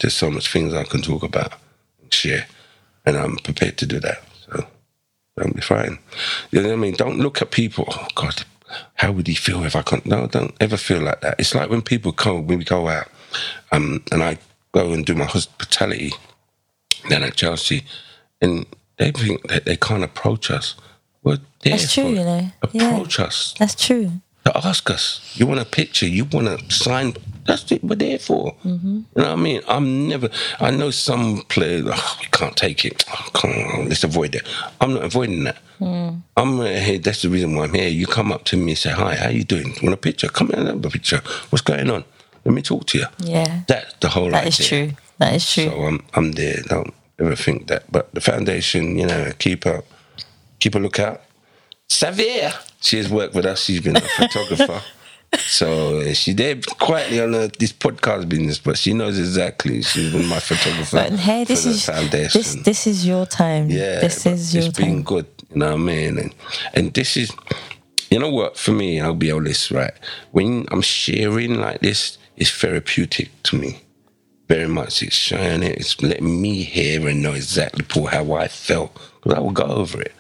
There's 0.00 0.14
so 0.14 0.30
much 0.30 0.52
things 0.52 0.74
I 0.74 0.84
can 0.84 1.02
talk 1.02 1.22
about 1.22 1.54
and 2.02 2.12
share. 2.12 2.46
And 3.06 3.16
I'm 3.16 3.36
prepared 3.36 3.78
to 3.78 3.86
do 3.86 4.00
that. 4.00 4.22
So 4.46 4.66
don't 5.36 5.54
be 5.56 5.62
frightened. 5.62 5.98
You 6.50 6.62
know 6.62 6.68
what 6.68 6.74
I 6.74 6.78
mean? 6.78 6.94
Don't 6.94 7.18
look 7.18 7.42
at 7.42 7.50
people, 7.50 7.86
oh 7.88 8.06
God, 8.14 8.44
how 8.94 9.12
would 9.12 9.26
he 9.26 9.34
feel 9.34 9.64
if 9.64 9.76
I 9.76 9.82
can't? 9.82 10.06
No, 10.06 10.26
don't 10.26 10.54
ever 10.60 10.76
feel 10.76 11.00
like 11.00 11.20
that. 11.22 11.36
It's 11.38 11.54
like 11.54 11.70
when 11.70 11.82
people 11.82 12.12
come, 12.12 12.46
when 12.46 12.58
we 12.58 12.64
go 12.64 12.88
out, 12.88 13.08
um, 13.72 14.02
and 14.12 14.22
I 14.22 14.38
go 14.72 14.92
and 14.92 15.04
do 15.04 15.14
my 15.14 15.24
hospitality 15.26 16.12
down 17.08 17.22
at 17.22 17.34
Chelsea, 17.36 17.84
and 18.40 18.66
they 18.98 19.10
think 19.12 19.48
that 19.48 19.64
they 19.64 19.76
can't 19.76 20.04
approach 20.04 20.50
us. 20.50 20.74
Well, 21.22 21.38
they're 21.62 21.76
That's 21.76 21.94
true, 21.94 22.08
you 22.08 22.24
know. 22.24 22.50
Yeah, 22.72 22.90
Approach 22.90 23.20
us 23.20 23.54
that's 23.58 23.74
true. 23.76 24.10
to 24.44 24.56
ask 24.66 24.90
us. 24.90 25.20
You 25.34 25.46
want 25.46 25.60
a 25.60 25.64
picture? 25.64 26.06
You 26.06 26.24
want 26.24 26.48
to 26.48 26.74
sign? 26.74 27.14
That's 27.44 27.68
what 27.70 27.82
we're 27.84 27.94
there 27.96 28.18
for. 28.18 28.54
Mm-hmm. 28.64 28.96
You 28.96 29.04
know 29.16 29.22
what 29.22 29.26
I 29.28 29.36
mean? 29.36 29.62
I'm 29.68 30.08
never. 30.08 30.28
I 30.60 30.70
know 30.70 30.90
some 30.90 31.42
players. 31.48 31.84
Oh, 31.88 32.16
we 32.20 32.26
can't 32.32 32.56
take 32.56 32.84
it. 32.84 33.04
Oh, 33.08 33.28
come 33.34 33.50
on, 33.52 33.88
let's 33.88 34.02
avoid 34.04 34.34
it. 34.34 34.46
I'm 34.80 34.94
not 34.94 35.04
avoiding 35.04 35.44
that. 35.44 35.58
Mm. 35.80 36.22
I'm 36.36 36.58
here. 36.58 36.98
That's 36.98 37.22
the 37.22 37.28
reason 37.28 37.54
why 37.56 37.64
I'm 37.64 37.74
here. 37.74 37.88
You 37.88 38.06
come 38.06 38.30
up 38.32 38.44
to 38.46 38.56
me 38.56 38.72
and 38.72 38.78
say, 38.78 38.90
"Hi, 38.90 39.14
how 39.16 39.28
you 39.28 39.44
doing? 39.44 39.74
Want 39.82 39.94
a 39.94 39.96
picture? 39.96 40.28
Come 40.28 40.48
here, 40.48 40.64
have 40.64 40.84
a 40.84 40.90
picture. 40.90 41.20
What's 41.50 41.62
going 41.62 41.90
on? 41.90 42.04
Let 42.44 42.54
me 42.54 42.62
talk 42.62 42.86
to 42.86 42.98
you." 42.98 43.06
Yeah. 43.18 43.62
That's 43.68 43.92
the 44.00 44.08
whole 44.08 44.30
That 44.30 44.46
idea. 44.46 44.48
is 44.48 44.68
true. 44.68 44.90
That 45.18 45.34
is 45.34 45.52
true. 45.52 45.64
So 45.66 45.82
I'm 45.82 46.04
I'm 46.14 46.32
there. 46.32 46.62
Don't 46.66 46.94
ever 47.18 47.36
think 47.36 47.68
that. 47.68 47.90
But 47.90 48.12
the 48.14 48.20
foundation, 48.20 48.98
you 48.98 49.06
know, 49.06 49.32
keep 49.38 49.66
up, 49.66 49.84
keep 50.58 50.74
a 50.74 50.78
lookout. 50.78 51.20
Savia, 51.88 52.52
she 52.80 52.96
has 52.96 53.08
worked 53.08 53.34
with 53.34 53.46
us. 53.46 53.64
She's 53.64 53.80
been 53.80 53.96
a 53.96 54.00
photographer. 54.00 54.80
So 55.38 56.12
she 56.12 56.34
did 56.34 56.66
quietly 56.78 57.20
on 57.20 57.34
uh, 57.34 57.48
this 57.58 57.72
podcast 57.72 58.28
business, 58.28 58.58
but 58.58 58.76
she 58.76 58.92
knows 58.92 59.18
exactly. 59.18 59.80
She's 59.82 60.12
been 60.12 60.26
my 60.26 60.40
photographer. 60.40 60.96
But 60.96 61.12
hey, 61.12 61.44
this 61.44 61.64
is 61.64 61.86
foundation. 61.86 62.38
this 62.38 62.54
this 62.64 62.86
is 62.86 63.06
your 63.06 63.24
time. 63.24 63.70
Yeah, 63.70 64.00
this 64.00 64.26
is 64.26 64.54
your 64.54 64.64
it's 64.64 64.76
been 64.76 64.96
time. 64.96 65.02
good. 65.02 65.26
You 65.50 65.56
know 65.56 65.66
what 65.68 65.74
I 65.74 65.78
mean? 65.78 66.18
And 66.18 66.34
and 66.74 66.92
this 66.92 67.16
is, 67.16 67.32
you 68.10 68.18
know 68.18 68.30
what? 68.30 68.58
For 68.58 68.72
me, 68.72 69.00
I'll 69.00 69.14
be 69.14 69.30
honest, 69.30 69.70
right? 69.70 69.94
When 70.32 70.66
I'm 70.70 70.82
sharing 70.82 71.58
like 71.58 71.80
this, 71.80 72.18
it's 72.36 72.50
therapeutic 72.50 73.30
to 73.44 73.56
me. 73.56 73.81
Very 74.52 74.68
much. 74.68 75.02
It's 75.02 75.16
showing 75.16 75.62
it. 75.62 75.78
It's 75.78 76.02
letting 76.02 76.42
me 76.42 76.62
hear 76.62 77.08
and 77.08 77.22
know 77.22 77.32
exactly 77.32 77.86
Paul 77.86 78.04
how 78.04 78.34
I 78.34 78.48
felt 78.48 78.92
because 79.14 79.32
I 79.32 79.40
will 79.40 79.50
go 79.50 79.64
over 79.64 80.02
it. 80.02 80.12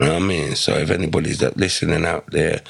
You 0.00 0.06
know 0.06 0.14
what 0.14 0.22
I 0.22 0.24
mean? 0.24 0.54
So 0.54 0.72
if 0.78 0.88
anybody's 0.88 1.40
that 1.40 1.58
listening 1.58 2.06
out 2.06 2.24
there 2.30 2.62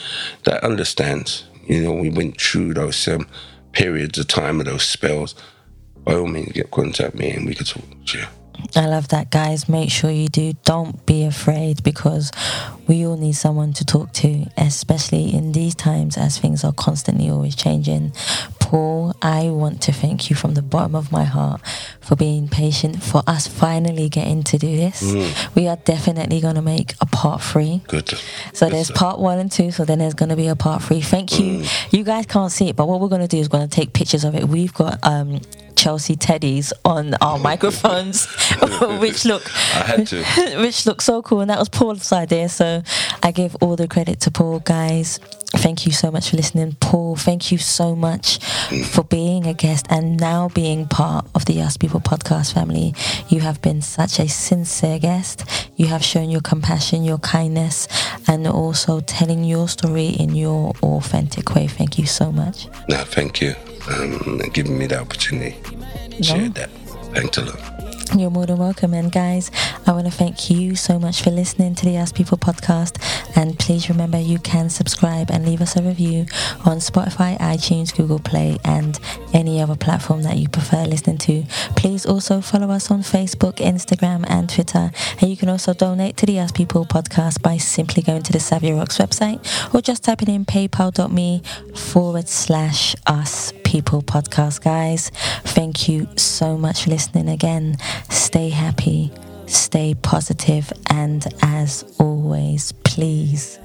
that 0.42 0.64
understands, 0.64 1.44
you 1.68 1.84
know, 1.84 1.92
we 1.92 2.10
went 2.10 2.40
through 2.40 2.74
those 2.74 3.06
um, 3.06 3.28
periods 3.70 4.18
of 4.18 4.26
time 4.26 4.58
of 4.58 4.66
those 4.66 4.82
spells. 4.82 5.36
By 5.98 6.16
all 6.16 6.26
means, 6.26 6.50
get 6.50 6.72
contact 6.72 7.14
me 7.14 7.30
and 7.30 7.46
we 7.46 7.54
could 7.54 7.68
talk 7.68 7.84
to 8.06 8.18
you. 8.18 8.24
I 8.74 8.86
love 8.86 9.08
that, 9.08 9.30
guys. 9.30 9.68
Make 9.68 9.90
sure 9.90 10.10
you 10.10 10.28
do. 10.28 10.54
Don't 10.64 11.04
be 11.06 11.24
afraid 11.24 11.82
because 11.82 12.32
we 12.86 13.06
all 13.06 13.16
need 13.16 13.34
someone 13.34 13.72
to 13.74 13.84
talk 13.84 14.12
to, 14.14 14.46
especially 14.56 15.34
in 15.34 15.52
these 15.52 15.74
times 15.74 16.16
as 16.16 16.38
things 16.38 16.64
are 16.64 16.72
constantly 16.72 17.30
always 17.30 17.54
changing. 17.54 18.12
Paul, 18.66 19.14
I 19.22 19.48
want 19.50 19.80
to 19.82 19.92
thank 19.92 20.28
you 20.28 20.34
from 20.34 20.54
the 20.54 20.60
bottom 20.62 20.96
of 20.96 21.12
my 21.12 21.22
heart 21.22 21.60
for 22.00 22.16
being 22.16 22.48
patient, 22.48 23.00
for 23.00 23.22
us 23.24 23.46
finally 23.46 24.08
getting 24.08 24.42
to 24.42 24.58
do 24.58 24.76
this. 24.76 25.02
We 25.54 25.68
are 25.68 25.76
definitely 25.76 26.40
going 26.40 26.56
to 26.56 26.62
make 26.62 26.94
a 27.00 27.06
part 27.06 27.40
three. 27.42 27.82
Good. 27.86 28.08
So 28.08 28.66
Good 28.66 28.72
there's 28.74 28.86
stuff. 28.88 28.96
part 28.96 29.18
one 29.20 29.38
and 29.38 29.52
two, 29.52 29.70
so 29.70 29.84
then 29.84 30.00
there's 30.00 30.14
going 30.14 30.30
to 30.30 30.36
be 30.36 30.48
a 30.48 30.56
part 30.56 30.82
three. 30.82 31.00
Thank 31.00 31.38
you. 31.38 31.64
You 31.92 32.02
guys 32.02 32.26
can't 32.26 32.50
see 32.50 32.68
it, 32.68 32.74
but 32.74 32.88
what 32.88 33.00
we're 33.00 33.08
going 33.08 33.20
to 33.20 33.28
do 33.28 33.38
is 33.38 33.46
going 33.46 33.68
to 33.68 33.72
take 33.72 33.92
pictures 33.92 34.24
of 34.24 34.34
it. 34.34 34.48
We've 34.48 34.74
got 34.74 34.98
um, 35.06 35.40
Chelsea 35.76 36.16
teddies 36.16 36.72
on 36.84 37.14
our 37.20 37.38
microphones, 37.50 38.26
which 38.98 39.24
look 39.24 39.46
I 39.76 39.84
had 39.84 40.06
to. 40.08 40.24
which 40.60 40.86
look 40.86 41.00
so 41.02 41.22
cool. 41.22 41.40
And 41.40 41.50
that 41.50 41.60
was 41.60 41.68
Paul's 41.68 42.10
idea, 42.12 42.48
so 42.48 42.82
I 43.22 43.30
give 43.30 43.54
all 43.60 43.76
the 43.76 43.86
credit 43.86 44.18
to 44.22 44.32
Paul, 44.32 44.58
guys. 44.58 45.20
Thank 45.58 45.86
you 45.86 45.92
so 45.92 46.10
much 46.10 46.30
for 46.30 46.36
listening, 46.36 46.76
Paul. 46.80 47.16
Thank 47.16 47.50
you 47.50 47.58
so 47.58 47.96
much 47.96 48.38
for 48.90 49.04
being 49.04 49.46
a 49.46 49.54
guest 49.54 49.86
and 49.90 50.18
now 50.18 50.48
being 50.50 50.86
part 50.86 51.26
of 51.34 51.44
the 51.46 51.60
Us 51.60 51.76
People 51.76 52.00
podcast 52.00 52.52
family. 52.54 52.94
You 53.28 53.40
have 53.40 53.60
been 53.62 53.82
such 53.82 54.18
a 54.18 54.28
sincere 54.28 54.98
guest. 54.98 55.44
You 55.76 55.86
have 55.86 56.04
shown 56.04 56.30
your 56.30 56.40
compassion, 56.40 57.04
your 57.04 57.18
kindness, 57.18 57.88
and 58.28 58.46
also 58.46 59.00
telling 59.00 59.44
your 59.44 59.68
story 59.68 60.08
in 60.08 60.34
your 60.34 60.72
authentic 60.82 61.54
way. 61.54 61.66
Thank 61.68 61.98
you 61.98 62.06
so 62.06 62.30
much. 62.30 62.68
No, 62.88 62.98
thank 63.04 63.40
you. 63.40 63.54
Um, 63.88 64.40
and 64.40 64.52
giving 64.52 64.78
me 64.78 64.86
the 64.86 65.00
opportunity 65.00 65.56
to 66.10 66.22
share 66.22 66.48
that. 66.50 66.70
Thanks 67.14 67.38
a 67.38 67.44
lot. 67.44 67.85
You're 68.14 68.30
more 68.30 68.46
than 68.46 68.58
welcome. 68.58 68.94
And 68.94 69.10
guys, 69.10 69.50
I 69.86 69.92
want 69.92 70.06
to 70.06 70.12
thank 70.12 70.48
you 70.48 70.74
so 70.76 70.98
much 70.98 71.22
for 71.22 71.30
listening 71.30 71.74
to 71.74 71.84
the 71.84 71.98
Us 71.98 72.12
People 72.12 72.38
podcast. 72.38 72.96
And 73.36 73.58
please 73.58 73.88
remember 73.88 74.18
you 74.18 74.38
can 74.38 74.70
subscribe 74.70 75.30
and 75.30 75.44
leave 75.44 75.60
us 75.60 75.76
a 75.76 75.82
review 75.82 76.26
on 76.64 76.78
Spotify, 76.78 77.38
iTunes, 77.38 77.94
Google 77.94 78.18
Play, 78.18 78.58
and 78.64 78.98
any 79.34 79.60
other 79.60 79.76
platform 79.76 80.22
that 80.22 80.38
you 80.38 80.48
prefer 80.48 80.84
listening 80.84 81.18
to. 81.18 81.44
Please 81.76 82.06
also 82.06 82.40
follow 82.40 82.70
us 82.70 82.90
on 82.90 83.00
Facebook, 83.00 83.56
Instagram, 83.56 84.24
and 84.28 84.48
Twitter. 84.48 84.90
And 85.20 85.30
you 85.30 85.36
can 85.36 85.48
also 85.48 85.74
donate 85.74 86.16
to 86.18 86.26
the 86.26 86.38
Us 86.38 86.52
People 86.52 86.86
podcast 86.86 87.42
by 87.42 87.56
simply 87.56 88.02
going 88.02 88.22
to 88.22 88.32
the 88.32 88.38
Savia 88.38 88.76
Rocks 88.76 88.98
website 88.98 89.74
or 89.74 89.80
just 89.80 90.04
typing 90.04 90.28
in 90.28 90.44
paypal.me 90.44 91.42
forward 91.74 92.28
slash 92.28 92.94
us 93.06 93.52
people 93.66 94.00
podcast, 94.00 94.62
guys. 94.62 95.10
Thank 95.44 95.88
you 95.88 96.08
so 96.16 96.56
much 96.56 96.84
for 96.84 96.90
listening 96.90 97.28
again. 97.28 97.76
Stay 98.08 98.48
happy, 98.48 99.10
stay 99.46 99.94
positive, 99.94 100.72
and 100.88 101.26
as 101.42 101.84
always, 101.98 102.70
please 102.84 103.58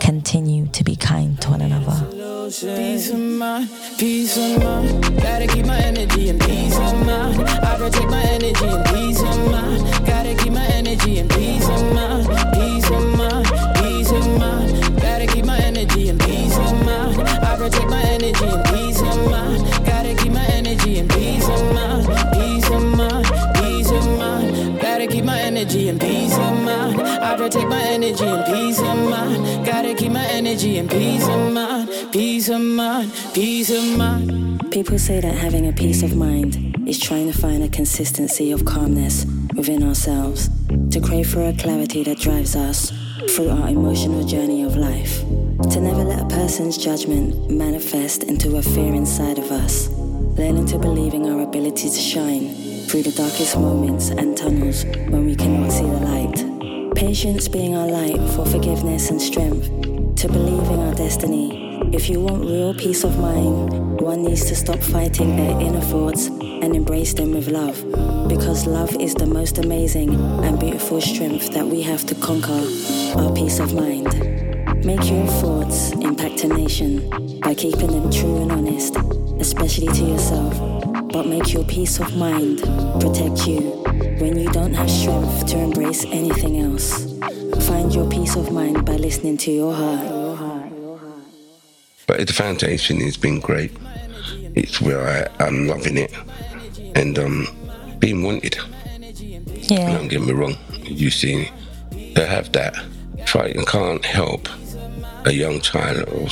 continue 0.00 0.68
to 0.68 0.84
be 0.84 0.94
kind 0.94 1.40
to 1.42 1.50
one 1.50 1.60
another. 1.60 2.06
Peace 2.50 3.10
of 3.10 3.18
mind, 3.18 3.68
peace 3.98 4.36
of 4.36 4.62
mind. 4.62 5.02
Gotta 5.20 5.48
keep 5.48 5.66
my 5.66 5.78
energy 5.78 6.28
and 6.28 6.40
peace 6.40 6.76
of 6.78 7.04
mind. 7.04 7.40
I 7.42 7.76
protect 7.76 8.10
my 8.10 8.22
energy 8.22 8.66
and 8.66 8.84
peace 8.86 9.22
of 9.22 9.50
mind. 9.50 10.06
Gotta 10.06 10.34
keep 10.36 10.52
my 10.52 10.66
energy 10.66 11.18
and 11.18 11.30
peace 11.30 11.68
of 11.68 11.92
mind. 11.92 12.28
Peace 12.54 12.90
of 12.90 13.04
mind, 13.18 13.46
peace 13.76 14.12
of 14.12 14.26
mind. 14.38 15.02
Gotta 15.02 15.26
keep 15.26 15.44
my 15.44 15.58
energy 15.58 16.10
and 16.10 16.20
peace 16.20 16.56
of 16.58 16.84
mind. 16.86 17.20
I 17.22 17.56
protect 17.56 17.88
my 17.88 18.02
energy 18.02 18.71
protect 27.42 27.68
my 27.68 27.82
energy 27.82 28.24
and 28.24 28.44
peace 28.46 28.78
of 28.78 28.96
mind. 29.10 29.66
Gotta 29.66 29.94
keep 29.94 30.12
my 30.12 30.24
energy 30.26 30.78
and 30.78 30.88
peace 30.88 31.26
of 31.26 31.52
mind. 31.52 31.88
Peace 32.12 32.48
of 32.48 32.60
mind, 32.60 33.12
peace 33.34 33.68
of 33.70 33.98
mind. 33.98 34.70
People 34.70 34.96
say 34.96 35.18
that 35.18 35.34
having 35.34 35.66
a 35.66 35.72
peace 35.72 36.04
of 36.04 36.14
mind 36.14 36.88
is 36.88 37.00
trying 37.00 37.26
to 37.32 37.36
find 37.36 37.64
a 37.64 37.68
consistency 37.68 38.52
of 38.52 38.64
calmness 38.64 39.26
within 39.56 39.82
ourselves, 39.82 40.50
to 40.92 41.00
crave 41.00 41.28
for 41.28 41.42
a 41.42 41.52
clarity 41.54 42.04
that 42.04 42.18
drives 42.18 42.54
us 42.54 42.92
through 43.30 43.50
our 43.50 43.68
emotional 43.68 44.24
journey 44.24 44.62
of 44.62 44.76
life, 44.76 45.18
to 45.72 45.80
never 45.80 46.04
let 46.04 46.20
a 46.22 46.28
person's 46.28 46.78
judgment 46.78 47.50
manifest 47.50 48.22
into 48.22 48.56
a 48.56 48.62
fear 48.62 48.94
inside 48.94 49.38
of 49.38 49.50
us, 49.50 49.88
learning 50.38 50.66
to 50.66 50.78
believe 50.78 51.12
in 51.12 51.28
our 51.28 51.42
ability 51.42 51.90
to 51.90 52.00
shine 52.00 52.54
through 52.86 53.02
the 53.02 53.12
darkest 53.12 53.58
moments 53.58 54.10
and 54.10 54.36
tunnels 54.36 54.84
when 55.10 55.26
we 55.26 55.34
cannot 55.34 55.72
see 55.72 55.82
the 55.82 56.00
light. 56.12 56.51
Patience 57.02 57.48
being 57.48 57.74
our 57.74 57.88
light 57.88 58.16
for 58.30 58.46
forgiveness 58.46 59.10
and 59.10 59.20
strength, 59.20 59.66
to 60.14 60.28
believe 60.28 60.70
in 60.70 60.78
our 60.78 60.94
destiny. 60.94 61.80
If 61.92 62.08
you 62.08 62.20
want 62.20 62.44
real 62.44 62.74
peace 62.74 63.02
of 63.02 63.18
mind, 63.18 64.00
one 64.00 64.22
needs 64.22 64.44
to 64.44 64.54
stop 64.54 64.78
fighting 64.78 65.34
their 65.34 65.60
inner 65.60 65.80
thoughts 65.80 66.28
and 66.28 66.76
embrace 66.76 67.12
them 67.12 67.32
with 67.32 67.48
love. 67.48 67.76
Because 68.28 68.68
love 68.68 68.94
is 69.00 69.14
the 69.14 69.26
most 69.26 69.58
amazing 69.58 70.14
and 70.44 70.60
beautiful 70.60 71.00
strength 71.00 71.52
that 71.54 71.66
we 71.66 71.82
have 71.82 72.06
to 72.06 72.14
conquer 72.14 72.64
our 73.16 73.34
peace 73.34 73.58
of 73.58 73.74
mind. 73.74 74.06
Make 74.84 75.10
your 75.10 75.26
thoughts 75.26 75.90
impact 75.94 76.44
a 76.44 76.48
nation 76.48 77.10
by 77.40 77.54
keeping 77.54 77.88
them 77.88 78.12
true 78.12 78.42
and 78.42 78.52
honest, 78.52 78.94
especially 79.40 79.88
to 79.88 80.04
yourself. 80.04 80.56
But 81.12 81.26
make 81.26 81.52
your 81.52 81.64
peace 81.64 81.98
of 81.98 82.16
mind 82.16 82.60
protect 83.00 83.48
you 83.48 83.81
when 83.92 84.38
you 84.38 84.50
don't 84.50 84.74
have 84.74 84.90
strength 84.90 85.46
to 85.46 85.58
embrace 85.58 86.04
anything 86.06 86.60
else. 86.60 87.04
Find 87.66 87.94
your 87.94 88.08
peace 88.08 88.36
of 88.36 88.52
mind 88.52 88.84
by 88.84 88.96
listening 88.96 89.36
to 89.38 89.50
your 89.50 89.74
heart. 89.74 90.06
But 92.06 92.26
the 92.26 92.32
foundation 92.32 93.00
has 93.00 93.16
been 93.16 93.40
great. 93.40 93.72
It's 94.54 94.80
where 94.80 95.28
I, 95.40 95.44
I'm 95.44 95.66
loving 95.66 95.96
it 95.96 96.12
and 96.94 97.18
um, 97.18 97.46
being 97.98 98.22
wanted. 98.22 98.56
Yeah. 99.70 99.96
Don't 99.96 100.08
get 100.08 100.22
me 100.22 100.32
wrong. 100.32 100.56
You 100.82 101.10
see, 101.10 101.50
to 102.14 102.26
have 102.26 102.52
that, 102.52 102.74
if 103.18 103.34
and 103.34 103.66
can't 103.66 104.04
help 104.04 104.48
a 105.24 105.32
young 105.32 105.60
child, 105.60 106.08
or 106.08 106.28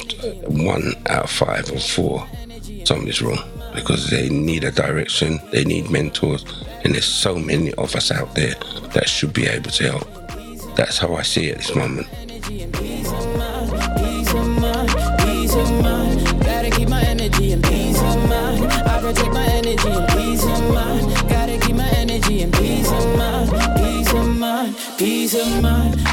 one 0.51 0.95
out 1.07 1.25
of 1.25 1.31
five 1.31 1.71
or 1.71 1.79
four, 1.79 2.27
something's 2.85 3.23
wrong 3.23 3.39
because 3.75 4.11
they 4.11 4.29
need 4.29 4.65
a 4.65 4.71
direction, 4.71 5.41
they 5.53 5.65
need 5.65 5.91
mentors, 5.91 6.45
and 6.85 6.95
there's 6.95 7.05
so 7.05 7.39
many 7.39 7.73
of 7.75 7.95
us 7.95 8.11
out 8.11 8.35
there 8.35 8.55
that 8.95 9.09
should 9.09 9.33
be 9.33 9.47
able 9.47 9.71
to 9.71 9.93
help. 9.93 10.77
That's 10.77 10.99
how 10.99 11.15
I 11.15 11.23
see 11.23 11.49
it 11.49 11.53
at 11.53 11.59
this 11.59 11.75
moment. 11.75 12.09
Peace 24.99 25.35
of 25.35 25.63
mind. 25.63 26.10